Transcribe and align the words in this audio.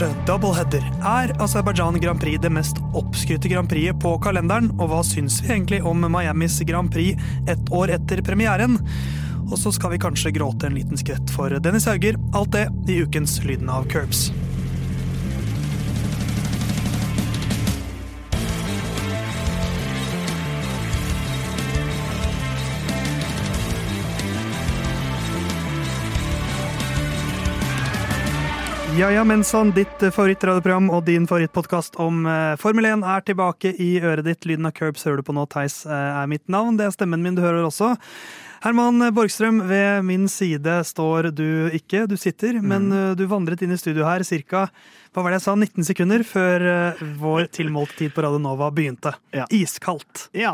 Første 0.00 0.24
doubleheader 0.24 0.84
er 1.04 1.32
Aserbajdsjan 1.44 1.98
Grand 2.00 2.22
Prix 2.22 2.40
det 2.40 2.48
mest 2.56 2.78
oppskrytte 2.96 3.50
Grand 3.52 3.68
Prixet 3.68 3.98
på 4.00 4.14
kalenderen, 4.24 4.70
og 4.80 4.88
hva 4.88 5.02
syns 5.04 5.42
vi 5.44 5.50
egentlig 5.52 5.82
om 5.84 6.00
Miamis 6.08 6.56
Grand 6.64 6.88
Prix 6.88 7.20
ett 7.44 7.68
år 7.68 7.92
etter 7.98 8.24
premieren? 8.24 8.78
Og 9.50 9.58
så 9.60 9.68
skal 9.76 9.92
vi 9.92 10.00
kanskje 10.00 10.32
gråte 10.38 10.70
en 10.70 10.78
liten 10.78 10.96
skvett 10.96 11.28
for 11.36 11.52
Dennis 11.60 11.84
Hauger, 11.90 12.16
alt 12.32 12.56
det 12.56 12.70
i 12.88 13.02
ukens 13.04 13.42
Lyden 13.44 13.68
av 13.68 13.92
Curbs. 13.92 14.30
Ja 28.98 29.06
ja, 29.10 29.22
Mensan, 29.24 29.70
ditt 29.70 30.02
eh, 30.02 30.10
favorittradioprogram 30.10 30.88
og 30.90 31.04
din 31.06 31.24
favorittpodkast 31.30 31.94
om 32.02 32.24
eh, 32.26 32.56
Formel 32.60 32.88
1 32.88 33.04
er 33.06 33.22
tilbake 33.24 33.70
i 33.80 33.92
øret 34.02 34.26
ditt. 34.26 34.48
Lyden 34.50 34.66
av 34.66 34.74
Curbs 34.76 35.06
hører 35.06 35.22
du 35.22 35.28
på 35.28 35.34
nå. 35.36 35.44
Theis 35.52 35.84
eh, 35.86 35.92
er 35.94 36.26
mitt 36.28 36.42
navn. 36.50 36.74
Det 36.76 36.88
er 36.88 36.96
stemmen 36.96 37.22
min 37.22 37.38
du 37.38 37.42
hører 37.44 37.62
også. 37.68 37.92
Herman 38.64 39.06
Borgstrøm, 39.16 39.62
ved 39.70 40.02
min 40.04 40.26
side 40.28 40.74
står 40.84 41.30
du 41.32 41.70
ikke, 41.78 42.02
du 42.10 42.16
sitter, 42.20 42.58
men 42.60 42.90
eh, 42.92 43.14
du 43.16 43.24
vandret 43.30 43.62
inn 43.64 43.72
i 43.72 43.78
studio 43.80 44.04
her 44.08 44.26
ca. 44.26 44.66
hva 45.14 45.24
var 45.24 45.32
det 45.32 45.38
jeg 45.38 45.46
sa, 45.46 45.56
19 45.56 45.88
sekunder 45.92 46.26
før 46.26 46.66
vår 47.22 47.48
tilmålte 47.56 48.02
tid 48.02 48.12
på 48.16 48.26
Radio 48.26 48.42
Nova 48.42 48.68
begynte. 48.74 49.14
Ja. 49.32 49.46
Iskaldt. 49.54 50.28
Ja, 50.36 50.52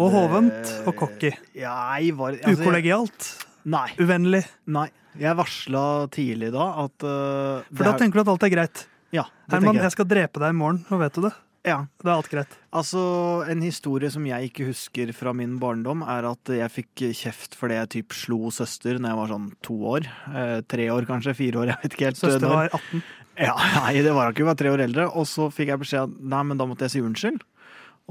Og 0.00 0.08
hovent 0.16 0.74
og 0.88 0.96
cocky. 1.04 1.36
Ja, 1.52 1.94
var 2.16 2.40
altså, 2.40 2.58
Ukollegialt. 2.58 3.32
Nei. 3.68 3.88
Uvennlig. 4.00 4.46
nei. 4.66 4.88
Jeg 5.20 5.38
varsla 5.38 5.84
tidlig 6.14 6.50
da 6.54 6.68
at 6.84 7.06
uh, 7.06 7.64
For 7.70 7.86
da 7.86 7.94
tenker 8.00 8.20
du 8.20 8.24
at 8.24 8.34
alt 8.34 8.46
er 8.48 8.54
greit. 8.54 8.84
Ja, 9.14 9.28
det 9.46 9.58
Herman, 9.58 9.74
tenker 9.74 9.86
jeg 9.86 9.94
skal 9.94 10.08
drepe 10.10 10.42
deg 10.42 10.54
i 10.54 10.58
morgen, 10.58 10.82
nå 10.90 10.98
vet 10.98 11.14
du 11.14 11.26
det. 11.28 11.34
Ja. 11.64 11.78
Det 12.02 12.10
er 12.10 12.12
alt 12.12 12.28
greit. 12.28 12.56
Altså, 12.76 13.00
en 13.48 13.62
historie 13.64 14.10
som 14.12 14.26
jeg 14.28 14.50
ikke 14.50 14.66
husker 14.68 15.14
fra 15.16 15.32
min 15.36 15.56
barndom, 15.62 16.02
er 16.04 16.26
at 16.28 16.52
jeg 16.52 16.72
fikk 16.72 17.04
kjeft 17.16 17.56
fordi 17.56 17.78
jeg 17.78 17.92
typ 17.94 18.16
slo 18.16 18.50
søster 18.52 19.00
når 19.00 19.14
jeg 19.14 19.20
var 19.20 19.32
sånn 19.32 19.46
to 19.64 19.76
år. 19.94 20.08
Eh, 20.28 20.58
tre 20.68 20.90
år 20.92 21.08
kanskje, 21.08 21.36
fire 21.38 21.62
år, 21.62 21.72
jeg 21.72 21.80
vet 21.84 21.96
ikke 21.96 22.10
helt. 22.10 22.20
Søster 22.20 22.44
når. 22.44 22.58
var 22.58 22.76
18. 22.82 23.06
Ja, 23.40 23.54
nei, 23.78 23.94
det 24.04 24.12
var 24.12 24.28
hun 24.28 24.36
ikke, 24.36 24.44
hun 24.44 24.52
var 24.52 24.60
tre 24.60 24.74
år 24.74 24.84
eldre. 24.84 25.08
Og 25.16 25.28
så 25.30 25.48
fikk 25.54 25.72
jeg 25.72 25.82
beskjed 25.86 26.04
at 26.04 26.20
nei, 26.34 26.42
men 26.50 26.60
da 26.60 26.68
måtte 26.68 26.84
jeg 26.84 26.98
si 26.98 27.04
unnskyld. 27.06 27.40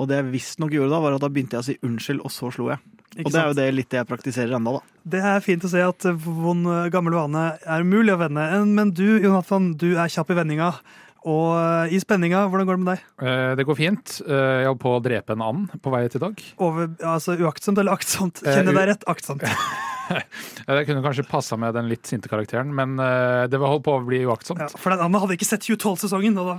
Og 0.01 0.09
det 0.09 0.17
jeg 0.17 0.31
visstnok 0.33 0.73
gjorde 0.73 0.95
da, 0.95 1.03
var 1.05 1.19
at 1.19 1.21
da 1.21 1.29
begynte 1.29 1.59
jeg 1.59 1.63
å 1.63 1.69
si 1.69 1.77
unnskyld, 1.85 2.23
og 2.25 2.33
så 2.33 2.49
slo 2.55 2.71
jeg. 2.73 2.81
Ikke 3.13 3.27
og 3.27 3.31
det 3.35 3.39
er 3.43 3.47
jo 3.51 3.57
det 3.61 3.67
litt 3.77 3.89
det 3.93 3.99
jeg 4.01 4.09
praktiserer 4.09 4.55
ennå, 4.57 4.77
da. 4.79 4.81
Det 5.13 5.19
er 5.21 5.39
fint 5.45 5.63
å 5.67 5.69
se 5.69 5.81
at 5.85 6.05
vond 6.25 6.65
gammel 6.93 7.13
vane 7.19 7.43
er 7.61 7.83
umulig 7.85 8.13
å 8.15 8.19
vende. 8.21 8.45
Men 8.65 8.91
du, 8.95 9.05
Jonathan, 9.21 9.73
du 9.77 9.91
er 9.93 10.09
kjapp 10.09 10.31
i 10.33 10.37
vendinga. 10.39 10.71
Og 11.23 11.53
eh, 11.55 11.93
i 11.95 11.99
spenninga, 12.03 12.41
hvordan 12.51 12.67
går 12.67 12.75
det 12.79 12.83
med 12.83 12.89
deg? 12.93 13.03
Eh, 13.23 13.51
Det 13.55 13.65
går 13.69 13.77
fint. 13.79 14.17
Eh, 14.27 14.63
Jeg 14.63 14.67
holdt 14.67 14.81
på 14.83 14.91
å 14.97 15.03
drepe 15.03 15.37
en 15.37 15.45
and 15.45 15.71
på 15.79 15.93
vei 15.93 16.01
hit 16.03 16.17
i 16.19 16.23
dag. 16.25 16.41
Over, 16.59 16.89
altså 17.13 17.37
Uaktsomt 17.39 17.79
eller 17.79 17.95
aktsomt? 17.95 18.41
Eh, 18.43 18.57
Kjenner 18.57 18.75
deg 18.75 18.89
rett? 18.91 19.05
Aktsomt. 19.07 19.45
Det 20.67 20.85
kunne 20.87 21.03
kanskje 21.05 21.25
passa 21.29 21.57
med 21.59 21.73
den 21.75 21.87
litt 21.91 22.07
sinte 22.09 22.29
karakteren, 22.31 22.73
men 22.75 22.97
eh, 22.99 23.45
det 23.51 23.59
var 23.61 23.71
holdt 23.73 23.85
på 23.87 23.95
å 23.97 24.03
bli 24.05 24.21
uaktsomt. 24.27 24.59
Ja, 24.63 24.67
for 24.79 24.93
den 24.93 25.03
anden 25.03 25.19
hadde 25.21 25.35
ikke 25.37 25.47
sett 25.47 25.65
2012-sesongen, 25.67 26.37
og 26.41 26.51
da 26.51 26.55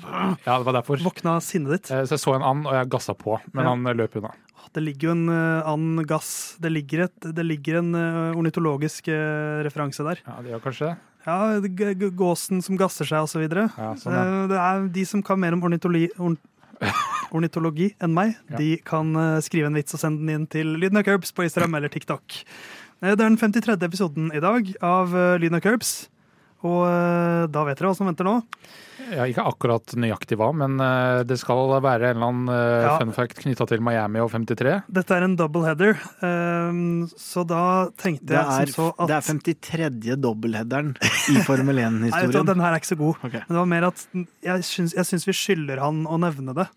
Ja, 0.46 0.58
det 0.58 0.66
var 0.68 0.76
derfor. 0.80 1.00
våkna 1.04 1.36
sinnet 1.44 1.76
ditt. 1.78 1.90
Eh, 1.92 2.04
Så 2.08 2.16
jeg 2.16 2.22
så 2.24 2.34
en 2.36 2.42
and, 2.46 2.66
og 2.66 2.74
jeg 2.78 2.90
gassa 2.94 3.14
på, 3.14 3.38
men 3.52 3.64
Ja. 3.64 3.70
han 3.74 3.86
eh, 3.86 3.94
løp 3.94 4.16
unna. 4.20 4.32
Det 4.74 4.82
ligger 4.82 5.08
jo 5.08 5.12
en 5.12 5.28
and 5.30 6.06
gass 6.08 6.56
Det 6.58 6.70
ligger, 6.72 7.04
et, 7.04 7.20
det 7.36 7.44
ligger 7.44 7.76
en 7.78 7.92
ornitologisk 8.34 9.06
referanse 9.62 10.02
der. 10.02 10.22
Ja, 10.26 10.38
det 10.42 10.50
gjør 10.50 10.62
kanskje 10.64 10.88
det. 10.88 10.96
Ja, 11.26 12.10
Gåsen 12.10 12.62
som 12.64 12.76
gasser 12.76 13.06
seg, 13.06 13.22
osv. 13.22 13.44
Ja, 13.44 13.94
sånn, 14.00 14.12
ja. 14.16 14.46
Det 14.50 14.58
er 14.58 14.88
de 14.92 15.04
som 15.06 15.22
kan 15.22 15.38
mer 15.40 15.54
om 15.56 15.62
ornitoli, 15.68 16.08
orn, 16.18 16.36
ornitologi 17.36 17.92
enn 18.02 18.12
meg. 18.16 18.34
Ja. 18.50 18.58
De 18.58 18.70
kan 18.84 19.14
skrive 19.44 19.70
en 19.70 19.78
vits 19.78 19.94
og 19.96 20.00
sende 20.02 20.20
den 20.24 20.34
inn 20.34 20.46
til 20.50 20.74
Lyden 20.80 20.98
av 21.00 21.06
Curbs 21.06 21.32
på 21.32 21.46
Instagram 21.46 21.78
eller 21.78 21.92
TikTok. 21.92 22.40
Det 23.02 23.12
er 23.12 23.20
den 23.20 23.36
53. 23.36 23.76
episoden 23.84 24.30
i 24.34 24.40
dag 24.42 24.70
av 24.84 25.12
eh, 25.16 25.36
Lyden 25.42 25.58
av 25.58 25.64
Curbs. 25.64 25.94
Og 26.64 26.86
eh, 26.88 27.44
da 27.52 27.64
vet 27.66 27.76
dere 27.80 27.90
hva 27.90 27.96
som 27.98 28.08
venter 28.08 28.24
nå. 28.24 28.38
Ja, 29.12 29.26
ikke 29.28 29.42
akkurat 29.44 29.92
nøyaktig 30.00 30.38
hva, 30.40 30.46
men 30.56 30.78
eh, 30.80 31.18
det 31.28 31.36
skal 31.42 31.74
være 31.84 32.12
en 32.14 32.16
eller 32.16 32.30
annen 32.30 32.52
Ja. 32.86 32.94
fun 33.02 33.12
fact 33.12 33.42
knytta 33.42 33.66
til 33.68 33.82
Miami 33.84 34.22
og 34.22 34.30
53. 34.32 34.78
Dette 34.96 35.16
er 35.18 35.26
en 35.26 35.34
double 35.36 35.66
header, 35.66 35.98
så 37.20 37.44
da 37.44 37.90
tenkte 38.00 38.30
Det 38.30 38.38
jeg 38.38 38.62
er, 38.64 38.72
som 38.72 38.88
så 38.88 39.04
at 39.04 39.10
det 39.10 39.18
er 39.18 39.26
53. 39.28 40.16
dobbeltheaderen 40.24 40.94
i 41.34 41.42
Formel 41.44 41.76
Nei, 41.82 41.90
vet 41.90 42.00
du 42.00 42.08
hva, 42.08 42.14
1-historien. 42.14 42.48
den 42.54 42.64
her 42.64 42.72
er 42.72 42.80
ikke 42.80 42.92
så 42.94 43.00
god. 43.02 43.20
Okay. 43.28 43.42
Men 43.44 43.52
det 43.52 43.60
var 43.60 43.70
mer 43.74 43.88
at 43.90 44.06
jeg 44.48 44.66
syns, 44.70 44.96
jeg 44.96 45.10
syns 45.10 45.28
vi 45.28 45.36
skylder 45.36 45.84
han 45.84 46.04
å 46.08 46.20
nevne 46.24 46.56
det. 46.56 46.70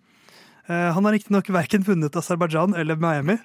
Eh, 0.68 0.90
han 0.98 1.08
har 1.08 1.16
riktignok 1.16 1.48
verken 1.56 1.86
vunnet 1.88 2.20
Aserbajdsjan 2.20 2.76
eller 2.76 3.00
Miami, 3.00 3.38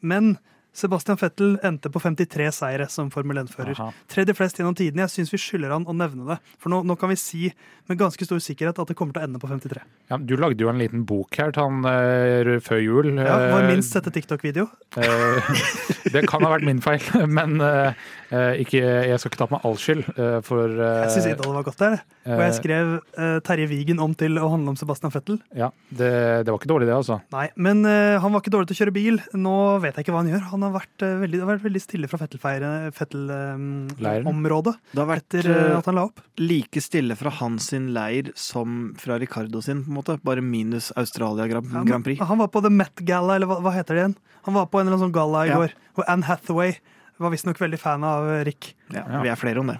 men 0.00 0.38
Sebastian 0.72 1.18
Fettel 1.18 1.56
endte 1.66 1.90
på 1.90 2.00
53 2.02 2.48
seire 2.54 2.86
som 2.92 3.10
Formel 3.10 3.42
1-fører. 3.42 3.78
Tredje 4.10 4.34
flest 4.38 4.60
gjennom 4.60 4.76
tidene. 4.78 5.06
Jeg 5.06 5.14
syns 5.16 5.32
vi 5.34 5.40
skylder 5.42 5.74
han 5.74 5.86
å 5.90 5.94
nevne 5.96 6.28
det. 6.28 6.38
For 6.62 6.72
nå, 6.72 6.82
nå 6.86 6.96
kan 7.00 7.10
vi 7.10 7.18
si 7.20 7.48
med 7.90 7.98
ganske 8.00 8.26
stor 8.26 8.42
sikkerhet 8.42 8.78
at 8.78 8.92
det 8.92 8.96
kommer 8.98 9.16
til 9.16 9.24
å 9.24 9.28
ende 9.28 9.40
på 9.42 9.50
53. 9.50 9.82
Ja, 10.12 10.18
du 10.18 10.36
lagde 10.38 10.62
jo 10.62 10.70
en 10.70 10.80
liten 10.80 11.02
bok 11.08 11.34
her 11.40 11.50
til 11.54 11.66
han 11.66 11.82
uh, 11.86 12.54
før 12.62 12.82
jul. 12.84 13.12
Ja, 13.18 13.36
Vår 13.50 13.60
Eh, 13.60 13.68
minst 13.68 13.94
sette 13.94 14.12
TikTok-video. 14.14 14.68
Uh, 14.96 15.50
det 16.14 16.24
kan 16.30 16.46
ha 16.46 16.54
vært 16.54 16.66
min 16.68 16.82
feil, 16.84 17.02
men 17.38 17.58
eh, 17.64 18.08
ikke, 18.30 18.78
jeg 19.10 19.18
skal 19.18 19.30
ikke 19.32 19.40
ta 19.40 19.46
på 19.50 19.56
meg 19.56 19.64
all 19.66 19.74
skyld. 19.80 20.04
eh, 20.14 20.38
for 20.46 20.62
eh, 20.70 21.00
Jeg 21.04 21.10
syns 21.16 21.26
innholdet 21.32 21.56
var 21.58 21.64
godt 21.66 21.80
der. 21.82 21.96
Og 22.30 22.40
jeg 22.44 22.52
skrev 22.60 22.86
eh, 23.18 23.38
Terje 23.46 23.66
Wigen 23.70 23.98
om 24.02 24.12
til 24.14 24.32
å 24.38 24.46
handle 24.52 24.70
om 24.74 24.78
Sebastian 24.78 25.10
Fettel. 25.14 25.36
Ja, 25.56 25.68
det, 25.90 26.10
det 26.46 26.50
var 26.52 26.58
ikke 26.60 26.70
dårlig, 26.70 26.86
det, 26.90 26.94
altså. 26.94 27.16
Nei, 27.34 27.48
men 27.56 27.82
eh, 27.88 28.18
han 28.22 28.30
var 28.30 28.38
ikke 28.44 28.52
dårlig 28.54 28.68
til 28.70 28.76
å 28.78 28.80
kjøre 28.84 28.94
bil. 28.94 29.18
Nå 29.34 29.56
vet 29.82 29.94
jeg 29.98 30.02
ikke 30.06 30.14
hva 30.14 30.22
han 30.22 30.30
gjør. 30.30 30.44
Han 30.52 30.62
har 30.68 30.72
vært, 30.78 30.98
eh, 31.06 31.16
veldig, 31.24 31.38
har 31.42 31.50
vært 31.54 31.66
veldig 31.66 31.82
stille 31.82 32.06
fra. 32.10 32.18
Fettel-området 32.20 34.74
Fettel, 34.78 35.00
har 35.00 35.16
etter 35.16 35.42
eh, 35.50 35.56
eh, 35.66 35.78
at 35.78 35.86
han 35.90 35.96
la 35.98 36.04
opp. 36.08 36.18
like 36.40 36.80
stille 36.84 37.14
fra 37.18 37.30
hans 37.40 37.62
sin 37.72 37.86
leir 37.96 38.24
som 38.38 38.68
fra 39.00 39.14
Ricardo 39.20 39.58
sin, 39.64 39.82
på 39.84 39.90
en 39.90 39.96
måte. 40.00 40.18
Bare 40.26 40.42
minus 40.44 40.86
Australia 40.96 41.46
Grand, 41.50 41.66
Ja, 41.72 41.82
Grand 41.84 42.04
Prix. 42.06 42.20
Han 42.22 42.38
var 42.38 42.48
på 42.48 42.62
The 42.62 42.70
Met 42.70 42.96
Gala, 43.06 43.34
eller 43.36 43.46
hva, 43.50 43.60
hva 43.64 43.72
heter 43.74 43.94
det 43.96 44.00
igjen? 44.04 44.16
Han 44.46 44.54
var 44.56 44.66
på 44.70 44.78
en 44.80 44.86
eller 44.86 44.96
annen 44.96 45.06
sånn 45.08 45.16
galla 45.16 45.38
i 45.46 45.48
Ja. 45.50 45.56
går. 45.60 45.70
Og 45.98 46.04
Anne 46.08 46.24
Hathaway 46.24 46.72
var 47.20 47.30
visstnok 47.34 47.60
veldig 47.60 47.78
fan 47.80 48.04
av 48.04 48.28
Rick. 48.48 48.74
Ja, 48.92 49.04
Ja. 49.06 49.22
Vi 49.22 49.28
er 49.28 49.36
flere 49.38 49.60
om 49.60 49.66
det. 49.72 49.78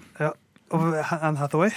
Og 0.71 0.95
Anne 1.21 1.39
Hathaway? 1.41 1.71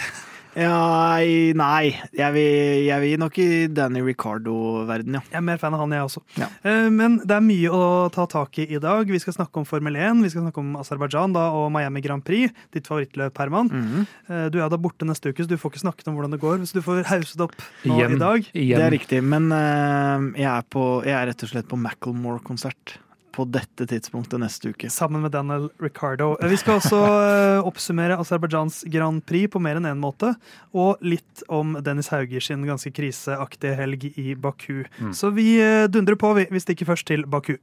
Ja, 0.54 1.18
nei. 1.58 1.96
Jeg 2.14 2.34
vil, 2.36 2.84
jeg 2.86 3.02
vil 3.02 3.16
nok 3.22 3.38
i 3.42 3.48
Danny 3.74 4.04
Ricardo-verden, 4.06 5.18
ja. 5.18 5.22
Jeg 5.32 5.40
er 5.40 5.46
mer 5.48 5.58
fan 5.62 5.74
av 5.74 5.82
han, 5.82 5.96
jeg 5.96 6.06
også. 6.06 6.22
Ja. 6.38 6.50
Eh, 6.62 6.90
Men 6.94 7.16
det 7.24 7.34
er 7.34 7.46
mye 7.46 7.72
å 7.74 7.88
ta 8.14 8.28
tak 8.30 8.60
i 8.62 8.68
i 8.74 8.82
dag. 8.82 9.10
Vi 9.10 9.22
skal 9.22 9.34
snakke 9.34 9.62
om 9.62 9.66
Formel 9.66 9.98
1, 9.98 10.22
vi 10.22 10.30
skal 10.30 10.46
snakke 10.46 10.62
om 10.62 10.76
Aserbajdsjan 10.78 11.34
og 11.42 11.72
Miami 11.74 12.04
Grand 12.06 12.24
Prix. 12.26 12.54
Ditt 12.74 12.90
favorittløp, 12.90 13.38
Herman. 13.38 13.72
Mm 13.74 13.84
-hmm. 13.84 14.50
Du 14.52 14.60
er 14.62 14.70
da 14.70 14.78
borte 14.78 15.06
neste 15.06 15.30
uke, 15.30 15.44
så 15.44 15.50
du 15.50 15.58
får 15.58 15.72
ikke 15.72 15.86
snakket 15.88 16.08
om 16.08 16.16
hvordan 16.16 16.32
det 16.32 16.40
går. 16.42 16.66
Så 16.66 16.74
du 16.74 16.82
får 16.82 17.04
hauset 17.06 17.42
opp 17.42 17.56
nå 17.86 17.98
Igjen. 17.98 18.12
i 18.14 18.20
dag. 18.20 18.40
Igjen. 18.54 18.78
Det 18.80 18.86
er 18.86 18.92
riktig, 18.92 19.24
men 19.24 19.52
eh, 19.52 20.40
jeg, 20.42 20.58
er 20.58 20.64
på, 20.70 21.04
jeg 21.04 21.14
er 21.14 21.28
rett 21.28 21.44
og 21.44 21.50
slett 21.50 21.68
på 21.68 21.78
Macclemore-konsert 21.78 23.00
på 23.34 23.46
dette 23.50 23.88
tidspunktet 23.90 24.42
neste 24.42 24.72
uke. 24.74 24.90
Sammen 24.94 25.24
med 25.26 25.34
Daniel 25.34 25.70
Ricardo. 25.82 26.34
Eh, 26.40 26.50
Vi 26.54 26.60
skal 26.62 26.80
også 26.80 27.00
eh, 27.02 27.66
oppsummere 27.66 28.20
Aserbajdsjans 28.22 28.84
Grand 28.94 29.24
Prix 29.26 29.50
på 29.54 29.62
mer 29.64 29.80
enn 29.82 29.90
én 29.90 30.02
måte. 30.02 30.36
Og 30.78 31.02
litt 31.02 31.44
om 31.50 31.76
Dennis 31.84 32.12
Hauger 32.14 32.44
sin 32.44 32.66
ganske 32.70 32.94
kriseaktige 32.94 33.76
helg 33.80 34.08
i 34.14 34.34
Baku. 34.36 34.84
Mm. 35.02 35.14
Så 35.18 35.34
vi 35.36 35.56
eh, 35.62 35.88
dundrer 35.90 36.20
på, 36.20 36.34
vi. 36.38 36.48
Vi 36.54 36.64
stikker 36.64 36.94
først 36.94 37.10
til 37.10 37.26
Baku. 37.26 37.58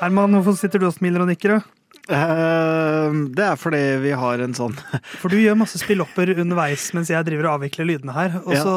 Herman, 0.00 0.34
hvorfor 0.36 0.58
sitter 0.58 0.82
du 0.82 0.88
og 0.88 0.96
smiler 0.96 1.22
og 1.24 1.30
nikker? 1.30 1.58
da? 1.58 1.83
Eh, 2.12 3.14
det 3.34 3.44
er 3.46 3.56
fordi 3.60 3.80
vi 4.02 4.10
har 4.18 4.42
en 4.44 4.52
sånn 4.56 4.74
For 5.22 5.32
du 5.32 5.38
gjør 5.40 5.56
masse 5.56 5.80
spillopper 5.80 6.34
underveis 6.36 6.90
mens 6.96 7.08
jeg 7.12 7.24
driver 7.28 7.48
og 7.48 7.56
avvikler 7.60 7.88
lydene 7.94 8.12
her. 8.16 8.36
Og 8.44 8.52
Ja. 8.56 8.62
så 8.64 8.74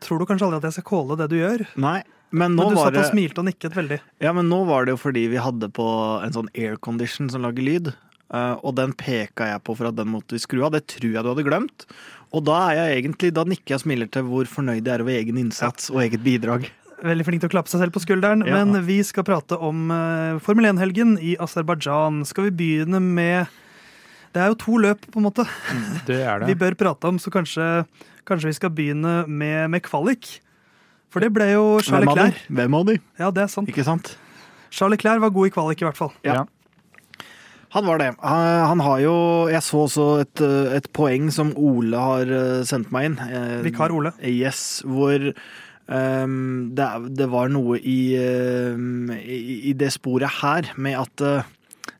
tror 0.00 0.22
du 0.22 0.26
kanskje 0.30 0.48
aldri 0.48 0.60
at 0.62 0.68
jeg 0.70 0.78
skal 0.80 0.88
calle 0.92 1.18
det 1.20 1.28
du 1.32 1.36
gjør. 1.40 1.66
Nei, 1.76 1.98
men 2.32 2.56
nå, 2.56 2.64
Men 2.64 2.72
du 2.74 2.80
satt 2.80 2.96
og 2.96 3.10
smilte 3.10 3.42
og 3.44 3.48
nikket 3.50 3.76
veldig. 3.76 4.00
ja, 4.24 4.32
men 4.32 4.48
nå 4.48 4.62
var 4.68 4.86
det 4.86 4.94
jo 4.96 5.02
fordi 5.02 5.26
vi 5.34 5.36
hadde 5.42 5.68
på 5.76 5.86
en 6.24 6.32
sånn 6.32 6.48
aircondition 6.56 7.28
som 7.30 7.42
lager 7.44 7.62
lyd. 7.68 7.92
eh, 8.32 8.56
og 8.64 8.74
den 8.78 8.94
peka 8.96 9.44
jeg 9.52 9.60
på 9.68 9.76
for 9.76 9.90
at 9.90 9.96
den 9.96 10.08
måtte 10.08 10.32
vi 10.32 10.38
skru 10.40 10.62
av. 10.64 10.72
Det 10.72 10.86
tror 10.88 11.12
jeg 11.12 11.22
du 11.22 11.28
hadde 11.34 11.44
glemt. 11.44 11.84
Og 12.32 12.44
da 12.48 12.70
er 12.70 12.78
jeg 12.88 13.02
egentlig, 13.04 13.34
da 13.36 13.44
nikker 13.44 13.74
jeg 13.74 13.76
og 13.76 13.82
smiler 13.84 14.08
til 14.10 14.22
hvor 14.24 14.48
fornøyd 14.48 14.86
jeg 14.88 14.94
er 14.94 15.02
over 15.04 15.12
egen 15.12 15.36
innsats 15.36 15.90
og 15.92 16.00
eget 16.00 16.22
bidrag. 16.24 16.70
Veldig 17.02 17.26
flink 17.26 17.42
til 17.42 17.50
å 17.50 17.54
klappe 17.56 17.72
seg 17.72 17.82
selv 17.82 17.94
på 17.96 18.02
skulderen. 18.04 18.44
Ja. 18.46 18.60
Men 18.60 18.84
vi 18.86 19.00
skal 19.06 19.26
prate 19.26 19.58
om 19.58 19.90
eh, 19.90 20.38
Formel 20.44 20.70
1-helgen 20.70 21.16
i 21.18 21.34
Aserbajdsjan. 21.42 22.22
Skal 22.28 22.46
vi 22.50 22.54
begynne 22.60 23.02
med 23.02 23.50
Det 24.32 24.40
er 24.44 24.52
jo 24.52 24.60
to 24.62 24.78
løp, 24.80 25.02
på 25.10 25.18
en 25.20 25.26
måte, 25.26 25.46
Det 26.06 26.22
er 26.22 26.40
det. 26.40 26.48
vi 26.52 26.58
bør 26.62 26.78
prate 26.78 27.10
om, 27.10 27.18
så 27.18 27.32
kanskje, 27.34 27.66
kanskje 28.28 28.52
vi 28.52 28.58
skal 28.60 28.72
begynne 28.72 29.22
med, 29.26 29.70
med 29.74 29.82
kvalik. 29.84 30.38
For 31.12 31.20
det 31.20 31.32
ble 31.34 31.50
jo 31.52 31.66
Charles? 31.84 32.08
Leclerc. 32.08 32.46
Hvem 32.48 32.78
av 32.78 32.88
de? 32.88 32.96
Ja, 33.20 33.28
det 33.34 33.44
er 33.44 33.52
sant. 33.52 33.68
Ikke 33.68 33.84
sant? 33.84 34.14
Charles 34.72 34.96
Leclerc 34.96 35.20
var 35.20 35.34
god 35.34 35.50
i 35.50 35.52
kvalik, 35.52 35.82
i 35.82 35.88
hvert 35.88 35.98
fall. 35.98 36.14
Ja. 36.24 36.46
Han 37.72 37.86
var 37.88 37.98
det. 38.00 38.10
Han, 38.20 38.80
har 38.84 38.98
jo 39.00 39.16
Jeg 39.48 39.64
så 39.64 39.84
også 39.86 40.06
et, 40.20 40.42
et 40.76 40.88
poeng 40.92 41.30
som 41.32 41.54
Ole 41.56 41.96
har 41.96 42.28
eh, 42.28 42.64
sendt 42.68 42.92
meg 42.92 43.08
inn. 43.08 43.18
Eh, 43.24 43.60
Vikar 43.64 43.92
Ole. 43.96 44.12
Yes, 44.28 44.82
hvor 44.84 45.24
ehm, 45.94 46.74
det, 46.76 46.88
det 47.18 47.28
var 47.32 47.50
noe 47.52 47.78
i, 47.78 48.14
um, 48.18 49.10
i, 49.12 49.58
i 49.70 49.74
det 49.78 49.92
sporet 49.94 50.40
her 50.42 50.72
med 50.76 50.98
at 51.00 51.24
uh, 51.24 51.50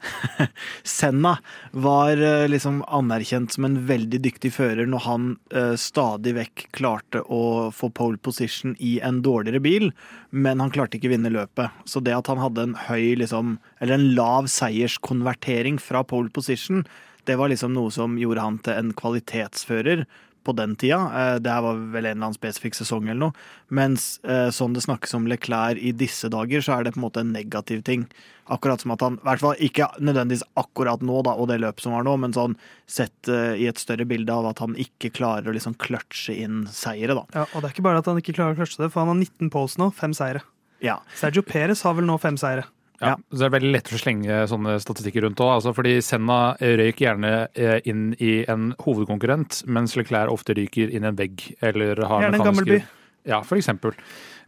Senna 0.83 1.37
var 1.71 2.17
uh, 2.17 2.49
liksom 2.49 2.83
anerkjent 2.89 3.53
som 3.55 3.67
en 3.69 3.79
veldig 3.87 4.23
dyktig 4.25 4.53
fører 4.55 4.89
når 4.91 5.05
han 5.07 5.29
uh, 5.55 5.75
stadig 5.79 6.35
vekk 6.39 6.67
klarte 6.75 7.23
å 7.23 7.71
få 7.75 7.93
pole 7.95 8.19
position 8.19 8.75
i 8.79 8.97
en 9.05 9.23
dårligere 9.23 9.63
bil, 9.63 9.89
men 10.31 10.63
han 10.63 10.73
klarte 10.75 10.99
ikke 10.99 11.13
vinne 11.15 11.33
løpet. 11.33 11.71
Så 11.85 12.03
det 12.05 12.17
at 12.17 12.31
han 12.33 12.43
hadde 12.43 12.67
en 12.67 12.77
høy, 12.89 13.15
liksom, 13.23 13.57
eller 13.81 13.99
en 13.99 14.13
lav 14.19 14.51
seierskonvertering 14.53 15.81
fra 15.83 16.05
pole 16.07 16.33
position, 16.35 16.85
det 17.29 17.39
var 17.39 17.53
liksom 17.53 17.75
noe 17.77 17.93
som 17.95 18.19
gjorde 18.19 18.43
han 18.43 18.59
til 18.67 18.79
en 18.79 18.95
kvalitetsfører 18.99 20.07
på 20.45 20.55
den 20.59 20.75
tida. 20.77 20.99
Eh, 21.15 21.39
Det 21.43 21.51
her 21.53 21.63
var 21.65 21.75
vel 21.79 22.07
en 22.07 22.11
eller 22.17 22.27
annen 22.29 22.37
spesifikk 22.37 22.75
sesong 22.79 23.09
eller 23.09 23.21
noe. 23.29 23.33
Mens 23.71 24.19
eh, 24.25 24.51
sånn 24.55 24.75
det 24.77 24.83
snakkes 24.85 25.15
om 25.19 25.27
Leclerc 25.31 25.79
i 25.81 25.93
disse 25.97 26.29
dager, 26.33 26.61
så 26.65 26.77
er 26.79 26.85
det 26.85 26.95
på 26.95 27.01
en 27.01 27.07
måte 27.07 27.23
en 27.25 27.33
negativ 27.33 27.83
ting. 27.87 28.07
Akkurat 28.53 28.83
som 28.83 28.91
at 28.93 29.01
han, 29.07 29.17
i 29.21 29.27
hvert 29.29 29.41
fall 29.41 29.61
ikke 29.63 29.87
nødvendigvis 30.03 30.43
akkurat 30.59 31.01
nå, 31.07 31.23
da, 31.25 31.37
og 31.39 31.47
det 31.49 31.61
løpet 31.63 31.85
som 31.87 31.95
var 31.95 32.05
nå, 32.05 32.17
men 32.21 32.35
sånn 32.37 32.57
sett 32.91 33.31
eh, 33.31 33.55
i 33.63 33.69
et 33.71 33.79
større 33.81 34.05
bilde 34.11 34.35
av 34.35 34.51
at 34.51 34.59
han 34.65 34.75
ikke 34.75 35.13
klarer 35.15 35.49
å 35.49 35.55
liksom 35.57 35.79
kløtsje 35.81 36.35
inn 36.43 36.65
seire, 36.69 37.15
da. 37.17 37.25
Ja, 37.35 37.47
og 37.55 37.63
det 37.63 37.71
er 37.71 37.77
ikke 37.77 37.87
bare 37.87 38.03
at 38.03 38.11
han 38.11 38.19
ikke 38.21 38.35
klarer 38.37 38.57
å 38.57 38.61
kløtsje 38.61 38.83
det, 38.85 38.91
for 38.93 39.05
han 39.07 39.15
har 39.15 39.21
19 39.23 39.53
poles 39.55 39.79
nå, 39.81 39.93
fem 39.95 40.13
seire. 40.19 40.43
Ja. 40.83 40.99
Sergio 41.15 41.45
Perez 41.47 41.85
har 41.87 41.95
vel 41.95 42.09
nå 42.11 42.19
fem 42.19 42.35
seire. 42.41 42.67
Ja, 43.03 43.17
så 43.33 43.39
Det 43.41 43.47
er 43.49 43.55
veldig 43.57 43.73
lett 43.75 43.93
å 43.93 44.01
slenge 44.01 44.41
sånne 44.51 44.77
statistikker 44.83 45.27
rundt 45.27 45.41
òg. 45.43 45.57
Altså 45.59 45.75
fordi 45.77 45.97
Senna 46.05 46.41
røyk 46.61 47.03
gjerne 47.03 47.33
eh, 47.59 47.79
inn 47.91 48.13
i 48.23 48.43
en 48.51 48.73
hovedkonkurrent, 48.85 49.63
mens 49.67 49.97
Leclerc 49.99 50.31
ofte 50.33 50.55
ryker 50.59 50.93
inn 50.93 51.07
i 51.07 51.11
en 51.11 51.19
vegg. 51.19 51.49
Eller 51.61 51.99
har 52.07 52.27
Gjerne 52.29 52.41
en 52.41 52.51
gammel 52.53 52.69
by. 52.69 52.83
Ja, 53.29 53.43
for 53.47 53.59
eksempel. 53.59 53.95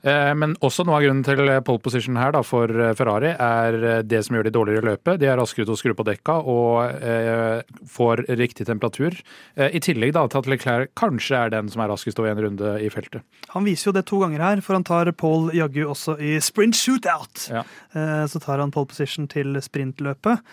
Eh, 0.05 0.35
Men 0.37 0.53
også 0.61 0.85
noe 0.85 0.99
av 0.99 1.05
grunnen 1.07 1.25
til 1.25 1.41
pole 1.65 1.81
position 1.81 2.19
her 2.21 2.35
da, 2.37 2.43
for 2.45 2.69
eh, 2.69 2.93
Ferrari 2.99 3.31
er 3.33 3.79
eh, 3.81 4.03
det 4.05 4.21
som 4.27 4.37
gjør 4.37 4.45
de 4.49 4.53
dårligere 4.53 4.83
i 4.85 4.89
løpet. 4.91 5.19
De 5.23 5.31
er 5.31 5.39
raskere 5.41 5.65
til 5.65 5.73
å 5.75 5.79
skru 5.81 5.95
på 5.97 6.05
dekka 6.05 6.37
og 6.45 7.01
eh, 7.01 7.63
får 7.89 8.25
riktig 8.37 8.67
temperatur. 8.69 9.17
Eh, 9.57 9.71
I 9.79 9.81
tillegg 9.81 10.13
da, 10.17 10.27
til 10.29 10.43
at 10.43 10.51
Leclerc 10.53 10.93
kanskje 11.01 11.41
er 11.47 11.55
den 11.57 11.73
som 11.73 11.81
er 11.85 11.89
raskest 11.95 12.21
over 12.21 12.35
en 12.35 12.43
runde 12.45 12.75
i 12.85 12.91
feltet. 12.93 13.25
Han 13.57 13.65
viser 13.65 13.91
jo 13.91 13.97
det 13.97 14.05
to 14.11 14.21
ganger 14.21 14.45
her, 14.45 14.61
for 14.67 14.77
han 14.77 14.85
tar 14.85 15.11
Paul 15.17 15.49
jaggu 15.57 15.85
også 15.89 16.19
i 16.21 16.37
sprint 16.45 16.77
shootout. 16.77 17.49
Ja. 17.51 17.65
Eh, 17.97 18.27
Så 18.29 18.41
tar 18.45 18.59
han 18.61 18.71
pole 18.75 18.87
position 18.93 19.27
til 19.31 19.57
sprintløpet. 19.65 20.45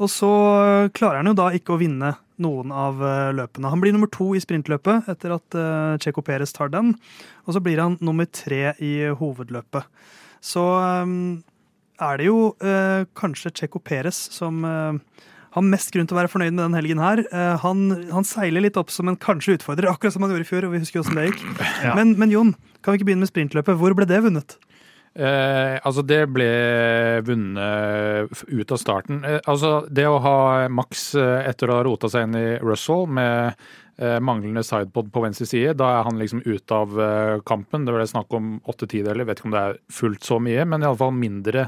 Og 0.00 0.08
så 0.08 0.30
klarer 0.96 1.20
han 1.20 1.28
jo 1.30 1.36
da 1.36 1.50
ikke 1.56 1.74
å 1.74 1.80
vinne 1.80 2.14
noen 2.40 2.72
av 2.72 3.02
eh, 3.04 3.30
løpene. 3.36 3.70
Han 3.72 3.82
blir 3.82 3.94
nummer 3.94 4.10
to 4.12 4.32
i 4.36 4.42
sprintløpet 4.42 5.10
etter 5.12 5.34
at 5.36 5.56
eh, 5.58 5.98
Checo 6.00 6.24
Perez 6.24 6.54
tar 6.56 6.72
den. 6.72 6.94
Og 7.44 7.56
så 7.56 7.62
blir 7.64 7.82
han 7.82 7.98
nummer 8.00 8.28
tre 8.32 8.72
i 8.80 8.94
hovedløpet. 9.20 9.84
Så 10.40 10.64
eh, 10.80 11.12
er 12.00 12.20
det 12.20 12.30
jo 12.30 12.38
eh, 12.64 13.04
kanskje 13.18 13.52
Checo 13.60 13.82
Perez 13.84 14.22
som 14.32 14.64
eh, 14.64 15.26
har 15.50 15.66
mest 15.66 15.92
grunn 15.94 16.08
til 16.08 16.16
å 16.16 16.20
være 16.20 16.30
fornøyd 16.32 16.54
med 16.54 16.64
den 16.64 16.78
helgen 16.78 17.02
her. 17.02 17.24
Eh, 17.26 17.54
han, 17.64 17.84
han 18.12 18.26
seiler 18.26 18.64
litt 18.64 18.78
opp 18.80 18.92
som 18.94 19.10
en 19.10 19.18
kanskje 19.20 19.58
utfordrer, 19.58 19.90
akkurat 19.90 20.16
som 20.16 20.24
han 20.24 20.32
gjorde 20.34 20.46
i 20.46 20.50
fjor. 20.50 20.66
og 20.68 20.74
vi 20.74 20.82
husker 20.84 21.02
hvordan 21.02 21.20
det 21.20 21.30
gikk. 21.30 21.46
Ja. 21.84 21.94
Men, 21.98 22.16
men 22.20 22.32
Jon, 22.32 22.56
kan 22.80 22.94
vi 22.94 23.00
ikke 23.00 23.10
begynne 23.10 23.26
med 23.26 23.32
sprintløpet? 23.32 23.78
Hvor 23.80 23.96
ble 23.98 24.08
det 24.08 24.24
vunnet? 24.24 24.56
Eh, 25.10 25.76
altså, 25.82 26.04
det 26.06 26.20
ble 26.30 26.46
vunnet 27.26 28.42
ut 28.46 28.72
av 28.72 28.78
starten. 28.78 29.24
Eh, 29.26 29.40
altså, 29.50 29.80
det 29.90 30.06
å 30.06 30.20
ha 30.22 30.68
Max 30.70 31.08
eh, 31.18 31.48
etter 31.50 31.70
å 31.70 31.80
ha 31.80 31.86
rota 31.86 32.10
seg 32.10 32.28
inn 32.28 32.36
i 32.38 32.58
Russell 32.62 33.08
med 33.10 33.56
eh, 33.98 34.20
manglende 34.22 34.62
sidepod 34.66 35.10
på 35.10 35.24
venstre 35.24 35.48
side, 35.50 35.74
da 35.80 35.88
er 35.96 36.06
han 36.06 36.20
liksom 36.20 36.44
ute 36.46 36.76
av 36.76 36.94
eh, 36.94 37.38
kampen. 37.42 37.88
Det 37.88 37.96
det 37.98 38.06
snakk 38.12 38.38
om 38.38 38.60
åtte 38.70 38.86
tideler, 38.90 39.26
vet 39.26 39.42
ikke 39.42 39.50
om 39.50 39.56
det 39.56 39.64
er 39.64 39.80
fullt 39.90 40.28
så 40.30 40.38
mye, 40.42 40.66
men 40.70 40.86
iallfall 40.86 41.10
mindre. 41.16 41.66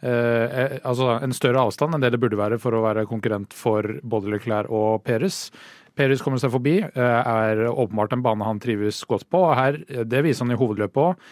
Eh, 0.00 0.78
altså 0.86 1.18
en 1.18 1.34
større 1.36 1.66
avstand 1.68 1.96
enn 1.96 2.04
det 2.06 2.14
det 2.14 2.22
burde 2.22 2.38
være 2.40 2.60
for 2.62 2.72
å 2.72 2.84
være 2.86 3.04
konkurrent 3.10 3.52
for 3.52 3.98
både 4.00 4.32
Leclerc 4.32 4.72
og 4.72 5.02
Peres. 5.04 5.50
Peres 5.98 6.22
kommer 6.22 6.38
seg 6.38 6.52
forbi, 6.54 6.76
er 6.78 7.64
åpenbart 7.66 8.12
en 8.14 8.22
bane 8.22 8.46
han 8.46 8.60
trives 8.62 9.00
godt 9.10 9.26
på. 9.28 9.40
og 9.48 9.56
her, 9.58 9.80
Det 10.06 10.20
viser 10.22 10.46
han 10.46 10.54
i 10.54 10.58
hovedløpet 10.60 11.00
òg. 11.02 11.30